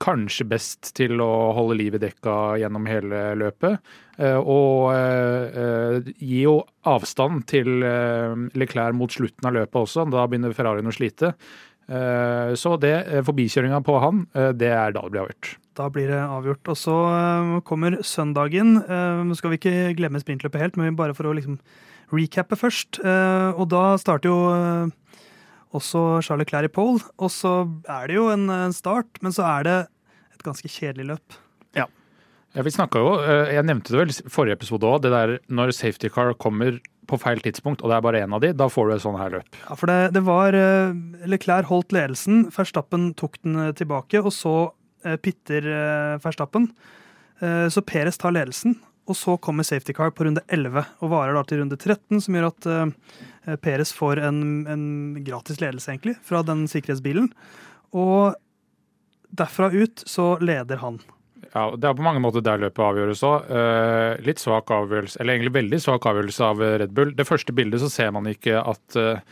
Kanskje 0.00 0.46
best 0.48 0.94
til 0.96 1.20
å 1.20 1.52
holde 1.52 1.74
liv 1.76 1.96
i 1.98 2.00
dekka 2.00 2.56
gjennom 2.62 2.86
hele 2.88 3.34
løpet. 3.36 3.80
eh, 4.16 4.38
Og 4.40 4.92
eh, 4.94 5.58
eh, 5.62 6.12
gi 6.16 6.44
jo 6.46 6.62
avstand 6.88 7.44
til 7.50 7.84
Leclerc 8.56 8.96
mot 8.96 9.12
slutten 9.12 9.44
av 9.44 9.52
løpet 9.58 9.76
også. 9.76 10.06
Da 10.08 10.24
begynner 10.26 10.56
Ferrarien 10.56 10.88
å 10.88 10.94
slite. 10.94 11.34
Så 11.90 12.76
det, 12.78 12.94
forbikjøringa 13.26 13.80
på 13.82 13.96
han, 13.98 14.20
det 14.54 14.68
er 14.70 14.92
da 14.94 15.00
det 15.02 15.10
blir 15.10 15.24
avgjort. 15.24 15.48
Da 15.74 15.88
blir 15.90 16.06
det 16.06 16.20
avgjort. 16.22 16.68
Og 16.70 16.76
så 16.78 16.94
kommer 17.66 17.96
søndagen. 18.06 18.76
Nå 19.26 19.34
skal 19.34 19.50
vi 19.50 19.58
ikke 19.58 19.96
glemme 19.98 20.22
sprintløpet 20.22 20.62
helt, 20.62 20.78
men 20.78 20.94
bare 20.94 21.16
for 21.18 21.26
å 21.26 21.34
liksom 21.34 21.58
recappe 22.14 22.54
først. 22.54 23.00
Og 23.02 23.66
da 23.74 23.82
starter 23.98 24.30
jo 24.30 24.38
eh, 25.70 25.76
også 25.76 26.22
Charles 26.26 26.46
Leclerc 26.46 26.70
i 26.70 26.74
pole. 26.74 27.00
Og 27.18 27.30
så 27.30 27.68
er 27.88 28.10
det 28.10 28.16
jo 28.18 28.28
en 28.32 28.50
en 28.50 28.72
start, 28.72 29.22
men 29.22 29.32
så 29.32 29.46
er 29.46 29.62
det 29.64 29.78
et 30.34 30.42
ganske 30.42 30.68
kjedelig 30.68 31.06
løp. 31.14 31.40
Ja, 32.50 32.64
vi 32.66 32.70
snakket 32.74 32.98
jo, 32.98 33.10
eh, 33.22 33.54
Jeg 33.54 33.62
nevnte 33.62 33.92
det 33.92 33.98
vel 34.00 34.10
i 34.10 34.28
forrige 34.28 34.56
episode 34.58 34.82
òg, 34.82 35.02
det 35.02 35.12
der 35.12 35.38
når 35.48 35.70
safety 35.70 36.08
car 36.10 36.34
kommer 36.34 36.80
på 37.06 37.18
feil 37.18 37.38
tidspunkt, 37.38 37.82
og 37.82 37.90
det 37.90 37.96
er 37.96 38.02
bare 38.02 38.22
én 38.22 38.34
av 38.34 38.40
de, 38.42 38.52
da 38.52 38.66
får 38.66 38.88
du 38.88 38.94
et 38.94 39.02
sånn 39.02 39.18
her 39.18 39.30
løp. 39.30 39.58
Ja, 39.68 39.74
for 39.78 39.86
det, 39.86 40.12
det 40.14 40.22
var 40.26 40.54
eh, 40.54 40.90
Leclerc 41.30 41.66
holdt 41.70 41.94
ledelsen, 41.94 42.48
Verstappen 42.50 43.14
tok 43.14 43.38
den 43.42 43.56
eh, 43.68 43.72
tilbake, 43.72 44.18
og 44.22 44.34
så 44.34 44.72
pitter 45.22 45.64
Verstappen. 46.20 46.66
Så 47.40 47.80
Peres 47.80 48.18
tar 48.20 48.34
ledelsen, 48.36 48.74
og 49.10 49.18
så 49.18 49.36
kommer 49.42 49.66
safety 49.66 49.94
car 49.96 50.12
på 50.14 50.24
runde 50.26 50.44
11 50.48 50.84
og 51.02 51.12
varer 51.12 51.34
da 51.36 51.42
til 51.46 51.62
runde 51.62 51.78
13, 51.78 52.22
som 52.22 52.36
gjør 52.36 52.50
at 52.50 52.68
uh, 52.70 53.56
Peres 53.64 53.92
får 53.96 54.22
en, 54.28 54.42
en 54.70 54.84
gratis 55.26 55.58
ledelse, 55.62 55.90
egentlig, 55.90 56.16
fra 56.26 56.44
den 56.46 56.66
sikkerhetsbilen. 56.70 57.32
Og 57.96 58.36
derfra 59.34 59.70
ut 59.74 60.04
så 60.06 60.34
leder 60.42 60.80
han. 60.84 61.00
Ja, 61.54 61.70
Det 61.76 61.88
er 61.88 61.96
på 61.96 62.04
mange 62.04 62.22
måter 62.22 62.44
der 62.44 62.60
løpet 62.62 62.84
avgjøres 62.84 63.22
òg. 63.26 63.52
litt 64.26 64.42
svak 64.42 64.70
avgjørelse, 64.70 65.18
eller 65.20 65.34
egentlig 65.34 65.56
veldig 65.56 65.80
svak 65.82 66.06
avgjørelse 66.06 66.44
av 66.46 66.62
eh, 66.62 66.76
Red 66.84 66.92
Bull. 66.94 67.14
Det 67.16 67.26
første 67.26 67.54
bildet 67.56 67.82
så 67.82 67.90
ser 67.90 68.12
man 68.14 68.28
ikke 68.30 68.60
at 68.60 68.98
eh, 69.00 69.22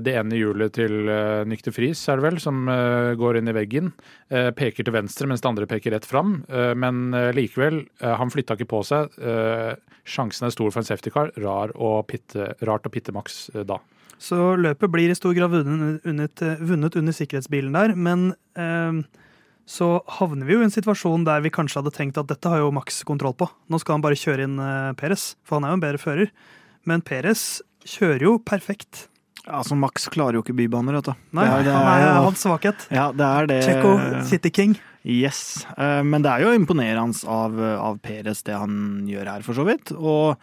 det 0.00 0.14
ene 0.16 0.38
hjulet 0.38 0.72
til 0.72 1.10
uh, 1.10 1.44
Nykter 1.48 1.74
Friis 1.76 2.00
er 2.08 2.16
det 2.16 2.24
vel, 2.24 2.38
som 2.40 2.62
eh, 2.72 3.12
går 3.20 3.38
inn 3.38 3.50
i 3.50 3.54
veggen, 3.56 3.90
eh, 4.32 4.48
peker 4.56 4.86
til 4.86 4.94
venstre 4.94 5.28
mens 5.28 5.44
det 5.44 5.50
andre 5.50 5.68
peker 5.68 5.92
rett 5.92 6.08
fram. 6.08 6.38
Eh, 6.48 6.72
men 6.78 7.12
eh, 7.16 7.30
likevel, 7.36 7.82
eh, 8.00 8.14
han 8.16 8.32
flytta 8.32 8.56
ikke 8.56 8.70
på 8.70 8.80
seg. 8.88 9.12
Eh, 9.20 9.74
sjansen 10.08 10.48
er 10.48 10.54
stor 10.54 10.72
for 10.72 10.80
en 10.82 10.88
safety 10.88 11.12
car. 11.12 11.32
Rar 11.36 11.74
pitte, 12.08 12.54
rart 12.64 12.88
å 12.88 12.92
pitte 12.92 13.12
eh, 13.12 13.64
da. 13.68 13.78
Så 14.18 14.56
løpet 14.58 14.90
blir 14.90 15.12
i 15.12 15.16
stor 15.18 15.36
grad 15.36 15.52
vunnet, 15.52 16.42
vunnet 16.58 16.96
under 16.98 17.14
sikkerhetsbilen 17.14 17.76
der, 17.76 17.94
men 17.94 18.32
eh, 18.58 19.04
så 19.68 19.90
havner 20.18 20.48
vi 20.48 20.56
jo 20.56 20.62
i 20.62 20.66
en 20.66 20.72
situasjon 20.72 21.28
der 21.28 21.44
vi 21.44 21.52
kanskje 21.52 21.82
hadde 21.82 21.92
tenkt 21.94 22.18
at 22.18 22.30
dette 22.30 22.48
har 22.48 22.64
jo 22.64 22.72
Max 22.74 23.02
kontroll 23.06 23.36
på. 23.36 23.50
Nå 23.68 23.78
skal 23.82 23.98
han 23.98 24.06
bare 24.06 24.18
kjøre 24.18 24.48
inn 24.48 24.56
eh, 24.64 24.96
Peres, 24.98 25.34
for 25.44 25.58
han 25.58 25.68
er 25.68 25.74
jo 25.76 25.78
en 25.78 25.84
bedre 25.84 26.02
fører. 26.02 26.34
Men 26.88 27.04
Peres 27.04 27.60
kjører 27.84 28.24
jo 28.24 28.34
perfekt. 28.40 29.06
Altså, 29.48 29.76
Max 29.78 30.08
klarer 30.12 30.36
jo 30.38 30.42
ikke 30.44 30.56
bybaner, 30.56 30.98
vet 30.98 31.08
du. 31.10 31.14
Nei, 31.32 31.44
Det 31.44 31.52
er- 31.54 31.64
det 31.64 31.72
han 31.72 31.86
er 31.86 32.00
er 32.00 32.14
jo- 32.18 32.24
hans 32.28 32.44
svakhet. 32.44 32.86
Ja, 32.90 33.10
det 33.12 33.20
er 33.26 33.46
det. 33.46 33.64
Checo 33.64 34.24
City 34.24 34.50
King. 34.50 34.76
Yes. 35.04 35.64
Eh, 35.78 36.02
Men 36.02 36.22
det 36.22 36.30
er 36.30 36.40
jo 36.44 36.58
imponerende 36.58 37.24
av, 37.26 37.58
av 37.58 37.98
Peres 38.02 38.42
det 38.44 38.54
han 38.54 39.06
gjør 39.08 39.26
her, 39.26 39.42
for 39.42 39.54
så 39.54 39.64
vidt. 39.64 39.92
Og 39.96 40.36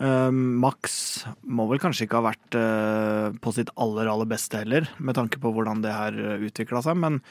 eh, 0.00 0.30
Max 0.30 1.24
må 1.46 1.68
vel 1.70 1.78
kanskje 1.78 2.06
ikke 2.06 2.20
ha 2.20 2.32
vært 2.32 2.54
uh, 2.58 3.30
på 3.40 3.52
sitt 3.54 3.70
aller, 3.78 4.06
aller 4.10 4.26
beste 4.26 4.58
heller, 4.58 4.88
med 4.98 5.14
tanke 5.14 5.38
på 5.40 5.52
hvordan 5.54 5.80
det 5.82 5.92
her 5.92 6.12
utvikla 6.44 6.82
seg. 6.82 6.96
Men 6.98 7.22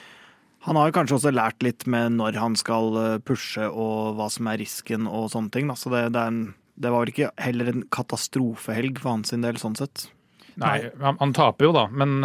han 0.63 0.75
har 0.79 0.89
jo 0.89 0.95
kanskje 0.97 1.19
også 1.19 1.33
lært 1.35 1.61
litt 1.61 1.85
med 1.85 2.13
når 2.13 2.35
han 2.39 2.55
skal 2.55 3.19
pushe 3.27 3.67
og 3.69 4.15
hva 4.15 4.31
som 4.31 4.47
er 4.47 4.57
risken 4.57 5.05
og 5.07 5.29
sånne 5.29 5.51
ting. 5.51 5.67
Da. 5.67 5.75
Så 5.75 5.91
det, 5.91 6.13
det, 6.13 6.21
er 6.21 6.27
en, 6.31 6.53
det 6.79 6.89
var 6.89 7.03
vel 7.03 7.11
ikke 7.13 7.31
heller 7.37 7.67
en 7.73 7.83
katastrofehelg 7.91 8.97
for 8.97 9.09
hans 9.17 9.29
del, 9.35 9.59
sånn 9.59 9.75
sett. 9.77 10.07
Nei, 10.61 10.77
han, 11.01 11.17
han 11.19 11.33
taper 11.33 11.65
jo 11.69 11.71
da, 11.75 11.87
men 11.91 12.19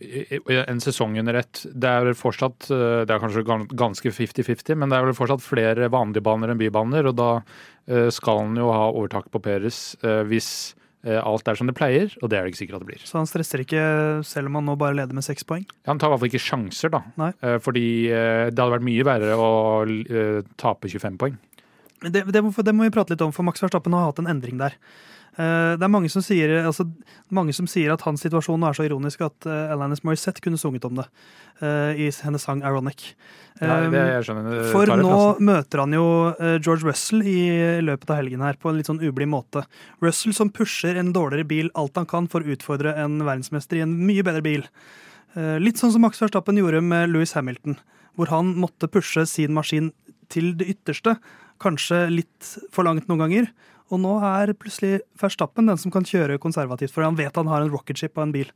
i- 0.00 0.64
en 0.66 0.80
sesong 0.80 1.18
under 1.20 1.34
ett 1.34 1.66
Det 1.74 1.84
er 1.90 2.12
fortsatt 2.16 2.70
eh, 2.72 3.04
Det 3.04 3.12
er 3.12 3.20
kanskje 3.20 3.42
ganske 3.76 4.08
50-50, 4.16 4.74
men 4.80 4.88
det 4.88 4.96
er 4.96 5.04
vel 5.10 5.16
fortsatt 5.18 5.42
flere 5.44 5.90
vanlige 5.92 6.22
baner 6.24 6.48
enn 6.54 6.60
bybaner, 6.60 7.10
og 7.10 7.16
da 7.20 7.30
eh, 7.86 8.08
skal 8.14 8.38
han 8.46 8.56
jo 8.56 8.70
ha 8.72 8.86
overtak 8.92 9.28
på 9.30 9.42
Peres 9.44 9.96
hvis 10.00 10.74
alt 11.00 11.46
er 11.48 11.56
som 11.56 11.64
det 11.64 11.72
pleier, 11.78 12.10
og 12.20 12.28
det 12.28 12.36
er 12.36 12.44
det 12.44 12.50
ikke 12.52 12.58
sikkert 12.60 12.74
at 12.76 12.82
det 12.82 12.88
blir. 12.90 13.04
Så 13.08 13.16
han 13.16 13.24
stresser 13.28 13.62
ikke 13.62 13.84
selv 14.28 14.50
om 14.50 14.58
han 14.58 14.66
nå 14.68 14.74
bare 14.76 14.92
leder 14.98 15.16
med 15.16 15.24
seks 15.24 15.46
poeng. 15.48 15.62
Han 15.88 15.96
tar 15.96 16.10
i 16.10 16.12
hvert 16.12 16.20
fall 16.20 16.28
ikke 16.28 16.42
sjanser, 16.44 16.92
da. 16.92 17.00
Nei. 17.16 17.30
Fordi 17.64 17.84
det 18.12 18.52
hadde 18.60 18.74
vært 18.74 18.84
mye 18.84 19.06
verre 19.08 19.38
å 19.40 19.48
tape 20.60 20.90
25 20.92 21.16
poeng. 21.22 21.38
Det, 22.04 22.20
det, 22.28 22.42
må, 22.44 22.52
det 22.52 22.74
må 22.76 22.84
vi 22.84 22.92
prate 22.92 23.14
litt 23.16 23.24
om, 23.24 23.32
for 23.32 23.48
Max 23.48 23.64
Verstappen 23.64 23.96
har 23.96 24.10
hatt 24.10 24.20
en 24.20 24.28
endring 24.28 24.60
der. 24.60 24.76
Eh, 25.40 25.74
det 25.78 25.86
er 25.86 25.92
mange 25.92 26.10
som, 26.12 26.22
sier, 26.24 26.52
altså, 26.66 26.84
mange 27.32 27.54
som 27.56 27.68
sier 27.70 27.92
at 27.94 28.02
hans 28.04 28.22
situasjon 28.24 28.64
er 28.66 28.76
så 28.76 28.84
ironisk 28.84 29.22
at 29.24 29.46
uh, 29.48 29.72
Alanis 29.72 30.02
Morissette 30.04 30.42
kunne 30.44 30.58
sunget 30.60 30.84
om 30.88 30.98
det 30.98 31.06
uh, 31.62 31.92
i 31.94 32.10
hennes 32.10 32.44
sang 32.44 32.60
'Ironic'. 32.60 33.12
Ja, 33.60 33.78
det 33.92 34.02
skjønner, 34.26 34.62
For 34.72 34.90
nå 35.00 35.16
møter 35.44 35.82
han 35.82 35.92
jo 35.92 36.04
George 36.64 36.86
Russell 36.86 37.20
i 37.28 37.80
løpet 37.84 38.08
av 38.08 38.20
helgen 38.22 38.40
her 38.44 38.56
på 38.56 38.70
en 38.70 38.78
litt 38.78 38.88
sånn 38.88 39.02
ublid 39.04 39.28
måte. 39.28 39.66
Russell 40.00 40.32
som 40.36 40.48
pusher 40.48 40.96
en 40.96 41.12
dårligere 41.12 41.48
bil 41.48 41.68
alt 41.76 41.98
han 42.00 42.08
kan 42.08 42.28
for 42.30 42.40
å 42.40 42.54
utfordre 42.54 42.94
en 42.96 43.18
verdensmester 43.20 43.76
i 43.76 43.84
en 43.84 43.92
mye 44.08 44.24
bedre 44.24 44.40
bil. 44.46 44.64
Litt 45.36 45.82
sånn 45.82 45.92
som 45.92 46.06
Max 46.06 46.22
Verstappen 46.22 46.56
gjorde 46.56 46.80
med 46.80 47.12
Louis 47.12 47.36
Hamilton, 47.36 47.76
hvor 48.16 48.32
han 48.32 48.54
måtte 48.56 48.88
pushe 48.88 49.26
sin 49.28 49.52
maskin 49.52 49.92
til 50.32 50.54
det 50.56 50.70
ytterste. 50.72 51.18
Kanskje 51.60 52.06
litt 52.14 52.54
for 52.72 52.88
langt 52.88 53.12
noen 53.12 53.26
ganger. 53.26 53.52
Og 53.90 54.00
nå 54.02 54.14
er 54.22 54.54
plutselig 54.58 55.00
Verstappen 55.20 55.70
den 55.70 55.80
som 55.80 55.92
kan 55.94 56.06
kjøre 56.06 56.38
konservativt, 56.42 56.94
for 56.94 57.06
han 57.06 57.18
vet 57.18 57.36
han 57.36 57.50
har 57.50 57.64
en 57.64 57.72
rocketship 57.72 58.16
og 58.18 58.28
en 58.28 58.34
bil. 58.38 58.54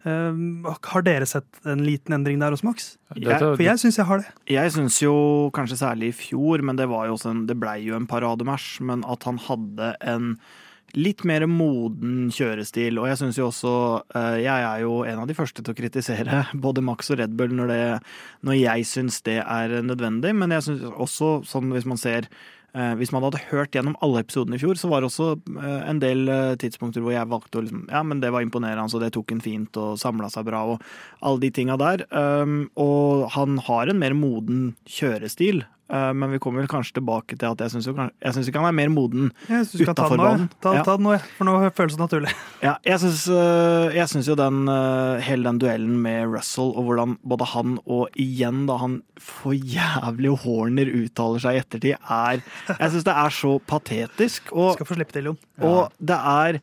Um, 0.00 0.64
har 0.64 1.04
dere 1.04 1.26
sett 1.28 1.58
en 1.68 1.82
liten 1.84 2.14
endring 2.16 2.38
der 2.40 2.54
hos 2.54 2.62
Max? 2.64 2.94
Jeg, 3.18 3.36
For 3.36 3.60
jeg 3.60 3.82
syns 3.82 3.98
jeg 4.00 4.08
har 4.08 4.22
det. 4.22 4.30
Jeg 4.48 4.72
syns 4.72 4.96
jo 5.02 5.14
kanskje 5.52 5.76
særlig 5.82 6.14
i 6.14 6.16
fjor, 6.16 6.64
men 6.64 6.78
det, 6.78 6.88
var 6.88 7.10
jo 7.10 7.18
en, 7.28 7.44
det 7.50 7.58
blei 7.60 7.82
jo 7.84 7.98
en 7.98 8.08
parademarsj, 8.08 8.80
men 8.88 9.04
at 9.04 9.26
han 9.28 9.40
hadde 9.44 9.92
en 10.00 10.32
litt 10.96 11.20
mer 11.28 11.44
moden 11.50 12.30
kjørestil. 12.34 12.98
Og 12.98 13.10
jeg 13.10 13.20
syns 13.20 13.38
jo 13.38 13.50
også 13.50 13.74
eh, 14.16 14.38
Jeg 14.46 14.64
er 14.70 14.80
jo 14.82 15.02
en 15.06 15.20
av 15.22 15.28
de 15.28 15.36
første 15.36 15.62
til 15.62 15.74
å 15.74 15.78
kritisere 15.78 16.44
både 16.64 16.84
Max 16.86 17.12
og 17.12 17.20
Red 17.20 17.36
Bull 17.38 17.52
når, 17.58 17.74
det, 17.74 17.82
når 18.46 18.58
jeg 18.58 18.88
syns 18.88 19.20
det 19.28 19.40
er 19.44 19.80
nødvendig, 19.84 20.32
men 20.36 20.56
jeg 20.56 20.66
syns 20.66 20.88
også, 20.90 21.40
sånn 21.46 21.70
hvis 21.76 21.88
man 21.88 22.00
ser 22.00 22.30
hvis 23.00 23.10
man 23.10 23.24
hadde 23.26 23.42
hørt 23.48 23.74
gjennom 23.74 23.96
alle 24.04 24.22
episodene 24.22 24.58
i 24.58 24.62
fjor, 24.62 24.78
så 24.78 24.90
var 24.90 25.02
det 25.02 25.10
også 25.10 25.32
eh, 25.58 25.80
en 25.90 26.00
del 26.02 26.28
eh, 26.30 26.54
tidspunkter 26.60 27.02
hvor 27.02 27.14
jeg 27.14 27.30
valgte 27.30 27.58
å 27.58 27.64
liksom 27.66 27.82
Ja, 27.90 28.04
men 28.06 28.22
det 28.22 28.30
var 28.30 28.44
imponerende, 28.44 28.86
så 28.92 29.00
det 29.02 29.12
tok 29.16 29.34
en 29.34 29.42
fint 29.42 29.80
og 29.80 29.98
samla 30.00 30.30
seg 30.30 30.46
bra 30.46 30.62
og 30.74 30.84
alle 31.26 31.42
de 31.42 31.50
tinga 31.54 31.78
der. 31.80 32.04
Um, 32.14 32.70
og 32.78 33.26
han 33.34 33.58
har 33.66 33.90
en 33.90 34.00
mer 34.02 34.14
moden 34.14 34.74
kjørestil. 34.88 35.64
Eh, 35.90 36.12
Men 36.16 36.30
vi 36.34 36.38
kommer 36.42 36.62
vel 36.62 36.70
kanskje 36.70 36.96
tilbake 37.00 37.36
til 37.38 37.50
at 37.50 37.60
jeg 37.64 37.72
syns 37.74 37.88
ikke 38.48 38.60
han 38.62 38.68
er 38.70 38.76
mer 38.76 38.88
moden 38.92 39.30
utafor 39.48 40.16
banen. 40.16 40.48
Ta, 40.62 40.74
Ja. 40.78 40.82
ta 40.86 40.96
den 40.96 41.06
nå. 41.08 41.16
For 41.38 41.44
nå 41.48 41.54
føles 41.76 41.96
det 41.96 42.02
naturlig. 42.04 42.34
Ja, 42.66 42.74
jeg 42.84 43.00
syns, 43.00 43.22
syns 44.12 44.28
jo 44.28 44.34
den 44.36 44.68
øh, 44.68 45.20
hele 45.24 45.44
den 45.48 45.58
duellen 45.62 45.96
med 46.02 46.26
Russell, 46.28 46.72
og 46.76 46.84
hvordan 46.88 47.16
både 47.24 47.46
han 47.54 47.78
og 47.86 48.08
igjen 48.20 48.66
da 48.68 48.76
han 48.82 48.98
for 49.20 49.52
jævlig 49.56 50.34
horner 50.44 50.90
uttaler 50.92 51.40
seg 51.42 51.56
i 51.56 51.62
ettertid, 51.64 51.96
er 52.10 52.42
Jeg 52.76 52.92
syns 52.92 53.08
det 53.08 53.16
er 53.16 53.30
så 53.34 53.54
patetisk. 53.66 54.52
Og, 54.52 54.74
Skal 54.76 54.86
få 54.86 54.98
slippe 54.98 55.16
til, 55.16 55.30
Jon. 55.32 55.38
og 55.64 55.92
det 55.98 56.16
er 56.20 56.60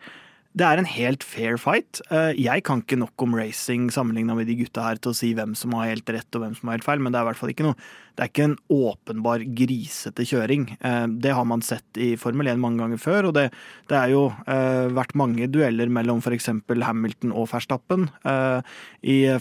det 0.57 0.65
er 0.65 0.79
en 0.81 0.87
helt 0.89 1.21
fair 1.27 1.57
fight. 1.61 1.99
Eh, 2.09 2.33
Jeg 2.39 2.63
kan 2.65 2.81
ikke 2.81 2.97
nok 2.97 3.21
om 3.21 3.35
racing 3.37 3.91
sammenligna 3.93 4.33
med 4.37 4.47
de 4.49 4.55
gutta 4.57 4.81
her 4.87 4.97
til 4.97 5.11
å 5.11 5.15
si 5.17 5.33
hvem 5.37 5.53
som 5.55 5.75
har 5.77 5.91
helt 5.91 6.09
rett 6.09 6.33
og 6.37 6.41
hvem 6.41 6.55
som 6.57 6.69
har 6.69 6.77
helt 6.79 6.87
feil, 6.87 7.01
men 7.03 7.13
det 7.13 7.19
er 7.19 7.27
i 7.27 7.29
hvert 7.29 7.41
fall 7.41 7.51
ikke 7.53 7.67
noe 7.67 7.77
Det 8.17 8.23
er 8.25 8.29
ikke 8.31 8.45
en 8.47 8.55
åpenbar 8.73 9.43
grisete 9.53 10.25
kjøring. 10.25 10.63
Eh, 10.81 11.05
Det 11.21 11.33
har 11.37 11.45
man 11.45 11.61
sett 11.61 11.99
i 12.01 12.15
Formel 12.17 12.47
1 12.49 12.57
mange 12.57 12.81
ganger 12.81 12.97
før, 12.97 13.27
og 13.29 13.35
det, 13.37 13.51
det 13.87 13.97
er 13.99 14.09
jo 14.15 14.23
eh, 14.47 14.87
vært 14.97 15.13
mange 15.13 15.45
dueller 15.53 15.87
mellom 15.93 16.23
f.eks. 16.25 16.49
Hamilton 16.65 17.35
og 17.37 17.45
Verstappen 17.51 18.09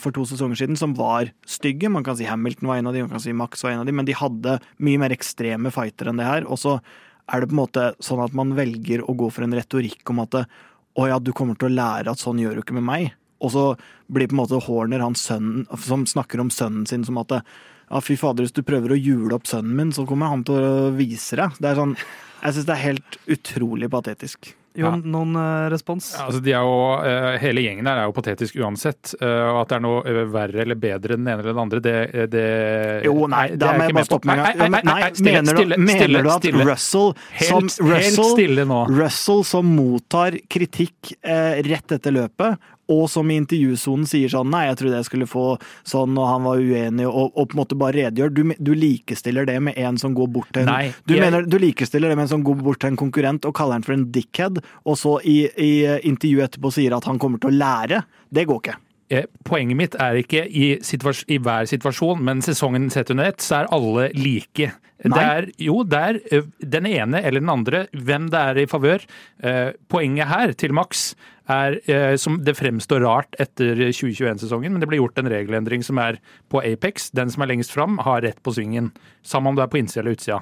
for 0.03 0.13
to 0.13 0.27
sesonger 0.29 0.61
siden 0.61 0.77
som 0.77 0.93
var 0.99 1.33
stygge. 1.49 1.89
Man 1.89 2.05
kan 2.05 2.17
si 2.19 2.29
Hamilton 2.29 2.69
var 2.69 2.77
en 2.77 2.91
av 2.91 2.93
de, 2.93 3.07
man 3.07 3.17
kan 3.17 3.25
si 3.25 3.33
Max 3.33 3.65
var 3.65 3.73
en 3.73 3.81
av 3.81 3.89
de, 3.89 3.97
men 3.97 4.05
de 4.05 4.13
hadde 4.13 4.59
mye 4.85 5.01
mer 5.01 5.15
ekstreme 5.17 5.73
fighter 5.73 6.11
enn 6.11 6.21
det 6.21 6.29
her. 6.29 6.45
Og 6.45 6.61
så 6.61 6.77
er 7.33 7.41
det 7.41 7.49
på 7.51 7.57
en 7.57 7.65
måte 7.65 7.89
sånn 8.05 8.23
at 8.23 8.37
man 8.37 8.53
velger 8.59 9.03
å 9.09 9.17
gå 9.17 9.31
for 9.33 9.47
en 9.47 9.57
retorikk 9.57 10.13
om 10.13 10.21
at 10.23 10.37
det, 10.37 10.45
å 10.97 11.07
ja, 11.11 11.21
du 11.21 11.33
kommer 11.37 11.59
til 11.59 11.71
å 11.71 11.77
lære 11.77 12.13
at 12.13 12.23
sånn 12.23 12.41
gjør 12.41 12.59
du 12.59 12.65
ikke 12.65 12.77
med 12.79 12.87
meg. 12.89 13.15
Og 13.45 13.53
så 13.53 13.65
blir 14.13 14.31
på 14.31 14.37
en 14.37 14.43
måte 14.43 14.61
Horner 14.65 15.05
han 15.05 15.17
sønnen 15.19 15.67
som 15.85 16.07
snakker 16.09 16.41
om 16.41 16.53
sønnen 16.53 16.87
sin 16.89 17.05
som 17.05 17.19
at 17.21 17.35
ja, 17.37 18.01
fy 18.03 18.17
fader, 18.19 18.47
hvis 18.47 18.57
du 18.57 18.65
prøver 18.67 18.95
å 18.95 18.99
jule 18.99 19.37
opp 19.37 19.47
sønnen 19.47 19.77
min, 19.77 19.93
så 19.95 20.07
kommer 20.09 20.33
han 20.33 20.43
til 20.47 20.57
å 20.59 20.93
vise 20.97 21.39
deg. 21.39 21.59
Det 21.61 21.71
er 21.71 21.79
sånn, 21.79 21.93
jeg 22.41 22.57
syns 22.57 22.69
det 22.69 22.75
er 22.75 22.87
helt 22.89 23.19
utrolig 23.37 23.91
patetisk. 23.93 24.55
Jon, 24.77 25.03
noen 25.13 25.37
eh, 25.41 25.69
respons? 25.73 26.11
Ja, 26.17 26.27
altså 26.29 26.41
de 26.45 26.53
er 26.53 26.67
jo, 26.67 26.77
eh, 27.09 27.39
hele 27.43 27.65
gjengen 27.65 27.89
her 27.89 28.03
er 28.03 28.09
jo 28.11 28.15
patetisk 28.17 28.59
uansett. 28.61 29.15
eh, 29.21 29.45
og 29.51 29.63
at 29.63 29.73
det 29.73 29.79
er 29.79 29.85
noe 29.87 30.27
verre 30.33 30.63
eller 30.67 30.79
bedre 30.81 31.17
enn 31.17 31.25
den 31.25 31.33
ene 31.33 31.43
eller 31.45 31.53
den 31.55 31.63
andre, 31.65 31.81
det, 31.85 31.97
det 32.33 32.47
Jo, 33.07 33.27
nei, 33.33 33.47
da 33.57 33.73
må 33.77 33.87
jeg 33.89 33.97
bare 33.97 34.09
stoppe 34.09 34.31
med 34.31 34.43
en 34.43 34.61
gang. 34.61 34.77
Nei, 34.87 35.11
mener, 35.27 35.61
du, 35.61 35.77
mener 35.81 36.23
du 36.23 36.31
at 36.31 36.45
stille. 36.45 36.67
Russell 36.69 37.13
som, 37.47 37.69
Helt, 37.73 38.21
helt. 38.21 38.95
Russell 38.97 39.45
som 39.49 39.75
mottar 39.77 40.37
kritikk 40.53 41.15
eh, 41.23 41.63
rett 41.67 41.97
etter 41.97 42.15
løpet, 42.15 42.61
og 42.89 43.09
som 43.11 43.31
i 43.31 43.37
intervjusonen 43.41 44.07
sier 44.07 44.31
sånn 44.31 44.51
Nei, 44.53 44.67
jeg 44.69 44.77
trodde 44.79 45.01
jeg 45.01 45.09
skulle 45.09 45.27
få 45.27 45.45
sånn, 45.87 46.15
og 46.19 46.29
han 46.31 46.45
var 46.47 46.61
uenig, 46.63 47.07
og, 47.09 47.33
og 47.35 47.49
på 47.51 47.57
en 47.57 47.61
måte 47.65 47.79
bare 47.81 47.97
redegjør. 47.99 48.31
Du, 48.37 48.43
du 48.59 48.73
likestiller 48.79 49.47
det 49.49 49.59
med 49.63 49.75
en 49.77 49.99
som 49.99 50.15
går 50.15 50.29
bort 50.33 50.53
til 50.55 50.63
en 50.63 50.71
Nei, 50.71 50.93
Du 51.07 51.15
jeg- 51.17 51.25
mener 51.25 51.43
du 51.47 51.59
likestiller 51.59 52.09
det 52.09 52.17
med 52.17 52.29
en 52.29 52.35
som 52.37 52.45
går 52.47 52.63
bort 52.63 52.79
til 52.81 52.93
en 52.93 52.97
konkurrent 53.01 53.45
og 53.45 53.55
kaller 53.59 53.81
han 53.81 53.83
for 53.87 53.93
en 53.97 54.07
dickhead, 54.15 54.63
og 54.87 54.97
så 55.01 55.17
i, 55.27 55.39
i 55.59 55.73
intervjuet 56.07 56.51
etterpå 56.53 56.73
sier 56.79 56.95
at 56.97 57.05
han 57.11 57.19
kommer 57.19 57.43
til 57.43 57.51
å 57.51 57.59
lære? 57.59 58.05
Det 58.33 58.47
går 58.47 58.63
ikke. 58.63 58.77
Eh, 59.11 59.29
Poenget 59.47 59.79
mitt 59.79 59.95
er 60.03 60.19
ikke 60.19 60.43
i, 60.49 60.73
i 60.77 61.39
hver 61.39 61.69
situasjon, 61.71 62.23
men 62.27 62.43
sesongen 62.43 62.91
sett 62.91 63.13
under 63.15 63.31
ett, 63.31 63.45
så 63.45 63.61
er 63.61 63.73
alle 63.75 64.09
like. 64.19 64.73
Det 64.97 65.13
Nei. 65.13 65.23
er, 65.23 65.47
jo, 65.61 65.83
det 65.85 65.99
er 66.01 66.47
den 66.73 66.89
ene 66.89 67.21
eller 67.21 67.43
den 67.43 67.53
andre, 67.53 67.85
hvem 67.93 68.31
det 68.33 68.41
er 68.41 68.61
i 68.63 68.67
favør. 68.71 69.05
Eh, 69.45 69.73
Poenget 69.93 70.31
her 70.33 70.55
til 70.59 70.75
maks, 70.75 71.11
er, 71.47 71.77
eh, 71.87 72.17
som 72.19 72.41
det 72.43 72.57
fremstår 72.59 73.05
rart 73.07 73.37
etter 73.39 73.79
2021-sesongen, 73.95 74.73
men 74.75 74.83
det 74.83 74.89
ble 74.91 74.99
gjort 74.99 75.21
en 75.23 75.31
regelendring 75.31 75.85
som 75.87 76.01
er 76.03 76.19
på 76.51 76.59
Apex. 76.65 77.13
Den 77.15 77.31
som 77.31 77.45
er 77.45 77.53
lengst 77.53 77.75
fram, 77.77 78.01
har 78.03 78.25
rett 78.27 78.43
på 78.43 78.57
svingen. 78.57 78.91
Samme 79.23 79.53
om 79.53 79.59
du 79.59 79.63
er 79.63 79.71
på 79.71 79.79
innsida 79.79 80.03
eller 80.03 80.17
utsida. 80.19 80.41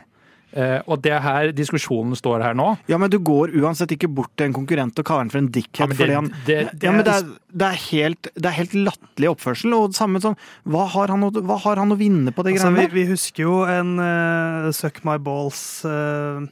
Eh, 0.55 0.79
Og 0.87 1.03
det 1.03 1.11
er 1.11 1.19
her 1.21 1.51
diskusjonen 1.53 2.15
står 2.15 2.41
her 2.45 2.55
nå. 2.55 2.77
Ja, 2.87 2.97
men 2.97 3.11
du 3.11 3.19
går 3.19 3.51
uansett 3.59 3.91
ikke 3.91 4.07
bort 4.15 4.31
til 4.39 4.47
en 4.47 4.53
konkurrent 4.55 4.95
og 4.99 5.05
kaller 5.05 5.19
han 5.27 5.31
for 5.33 5.39
en 5.43 5.49
dickhead 5.51 5.81
Ja, 5.83 5.87
men 5.87 5.97
det- 5.97 6.07
fordi 6.07 6.15
han 6.15 6.31
det- 6.47 6.71
Ja, 6.85 6.93
men 6.93 7.05
det 7.05 7.13
er, 7.15 7.23
det 7.53 7.67
er 7.67 7.75
helt, 7.91 8.23
det 8.35 8.45
er 8.47 8.51
helt 8.61 8.73
latterlig 8.75 9.29
oppførsel. 9.35 9.73
Og 9.75 9.89
det 9.91 9.97
samme 9.99 10.21
sånn 10.23 10.37
hva 10.67 10.87
har, 10.89 11.09
han 11.09 11.21
hva 11.31 11.59
har 11.59 11.77
han 11.83 11.91
å 11.91 11.97
vinne 11.99 12.31
på 12.31 12.43
det 12.45 12.53
Altså, 12.55 12.71
greiene 12.71 12.77
vi, 12.77 12.87
der? 12.87 12.95
vi 12.95 13.07
husker 13.11 13.43
jo 13.43 13.65
en 13.67 13.99
uh, 13.99 14.71
Suck 14.71 15.03
my 15.05 15.19
balls-variant 15.19 16.51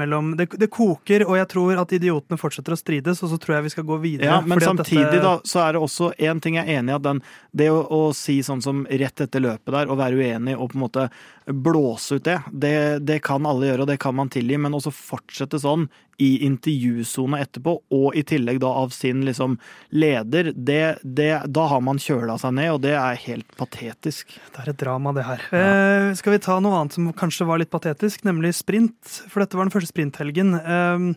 mellom 0.00 0.32
det, 0.36 0.46
det 0.58 0.68
koker, 0.72 1.24
og 1.28 1.36
jeg 1.36 1.48
tror 1.52 1.76
at 1.82 1.92
idiotene 1.92 2.38
fortsetter 2.40 2.72
å 2.72 2.76
strides, 2.80 3.20
og 3.22 3.28
så 3.32 3.36
tror 3.38 3.54
jeg 3.58 3.62
vi 3.66 3.70
skal 3.74 3.84
gå 3.84 3.98
videre. 4.02 4.24
Ja, 4.30 4.40
men 4.40 4.58
fordi 4.58 4.64
at 4.64 4.68
samtidig 4.86 5.10
dette- 5.12 5.22
da, 5.22 5.34
så 5.44 5.60
er 5.68 5.72
det 5.76 5.82
også 5.82 6.12
én 6.18 6.40
ting 6.42 6.54
jeg 6.56 6.66
er 6.68 6.78
enig 6.80 6.90
i, 6.90 6.94
at 6.96 7.02
den, 7.02 7.20
det 7.54 7.68
å, 7.70 7.84
å 7.90 8.12
si 8.16 8.40
sånn 8.42 8.62
som 8.64 8.86
rett 8.88 9.20
etter 9.26 9.40
løpet 9.44 9.70
der, 9.76 9.86
og 9.92 9.98
være 10.00 10.16
uenig 10.18 10.56
og 10.58 10.70
på 10.72 10.76
en 10.80 10.84
måte 10.88 11.04
blåse 11.46 12.14
ut 12.14 12.24
det, 12.24 12.38
det, 12.52 12.76
det 13.06 13.18
kan 13.26 13.46
alle 13.48 13.68
gjøre, 13.70 13.84
og 13.84 13.90
det 13.90 13.98
kan 14.02 14.14
man 14.16 14.30
tilgi, 14.32 14.58
men 14.60 14.74
også 14.76 14.92
fortsette 14.94 15.60
sånn 15.62 15.88
i 16.22 16.44
intervjusone 16.46 17.40
etterpå, 17.42 17.74
og 17.94 18.16
i 18.18 18.22
tillegg 18.26 18.60
da 18.62 18.70
av 18.82 18.92
sin 18.94 19.24
liksom 19.26 19.56
leder, 19.90 20.52
det, 20.54 20.98
det, 21.02 21.30
da 21.50 21.66
har 21.72 21.82
man 21.84 22.00
kjøla 22.02 22.36
seg 22.38 22.54
ned, 22.58 22.70
og 22.76 22.82
det 22.84 22.94
er 22.98 23.20
helt 23.24 23.56
patetisk. 23.58 24.36
Det 24.54 24.62
er 24.62 24.72
et 24.74 24.82
drama, 24.82 25.14
det 25.16 25.26
her. 25.26 25.46
Eh, 25.50 26.12
skal 26.18 26.36
vi 26.36 26.42
ta 26.44 26.60
noe 26.62 26.78
annet 26.78 26.98
som 26.98 27.10
kanskje 27.16 27.48
var 27.48 27.62
litt 27.62 27.72
patetisk, 27.72 28.26
nemlig 28.28 28.54
sprint? 28.60 29.22
For 29.32 29.42
dette 29.42 29.58
var 29.58 29.66
den 29.66 29.74
første 29.74 29.90
sprinthelgen. 29.90 30.54
Eh, 30.60 31.08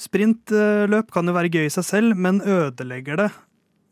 sprintløp 0.00 1.12
kan 1.14 1.28
jo 1.28 1.36
være 1.36 1.52
gøy 1.52 1.68
i 1.68 1.74
seg 1.74 1.90
selv, 1.90 2.16
men 2.16 2.40
ødelegger 2.40 3.20
det 3.26 3.32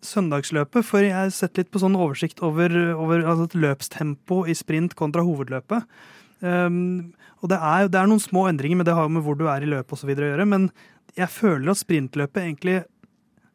søndagsløpet? 0.06 0.86
For 0.86 1.04
jeg 1.04 1.14
har 1.16 1.32
sett 1.34 1.58
litt 1.60 1.70
på 1.72 1.82
sånn 1.82 1.98
oversikt 1.98 2.42
over, 2.44 2.74
over 2.94 3.24
altså 3.24 3.62
løpstempo 3.62 4.42
i 4.50 4.56
sprint 4.58 4.96
kontra 4.98 5.24
hovedløpet. 5.26 5.86
Um, 6.42 7.12
og 7.42 7.50
det 7.50 7.58
er, 7.58 7.90
det 7.90 8.00
er 8.00 8.10
noen 8.10 8.22
små 8.22 8.48
endringer, 8.50 8.78
men 8.80 8.86
det 8.86 8.94
har 8.96 9.06
jo 9.06 9.14
med 9.16 9.24
hvor 9.26 9.38
du 9.38 9.46
er 9.50 9.64
i 9.64 9.70
løpet 9.70 10.06
videre 10.06 10.28
å 10.28 10.32
gjøre. 10.34 10.48
Men 10.50 10.68
jeg 11.18 11.30
føler 11.30 11.72
at 11.72 11.80
sprintløpet 11.82 12.42
egentlig 12.42 12.80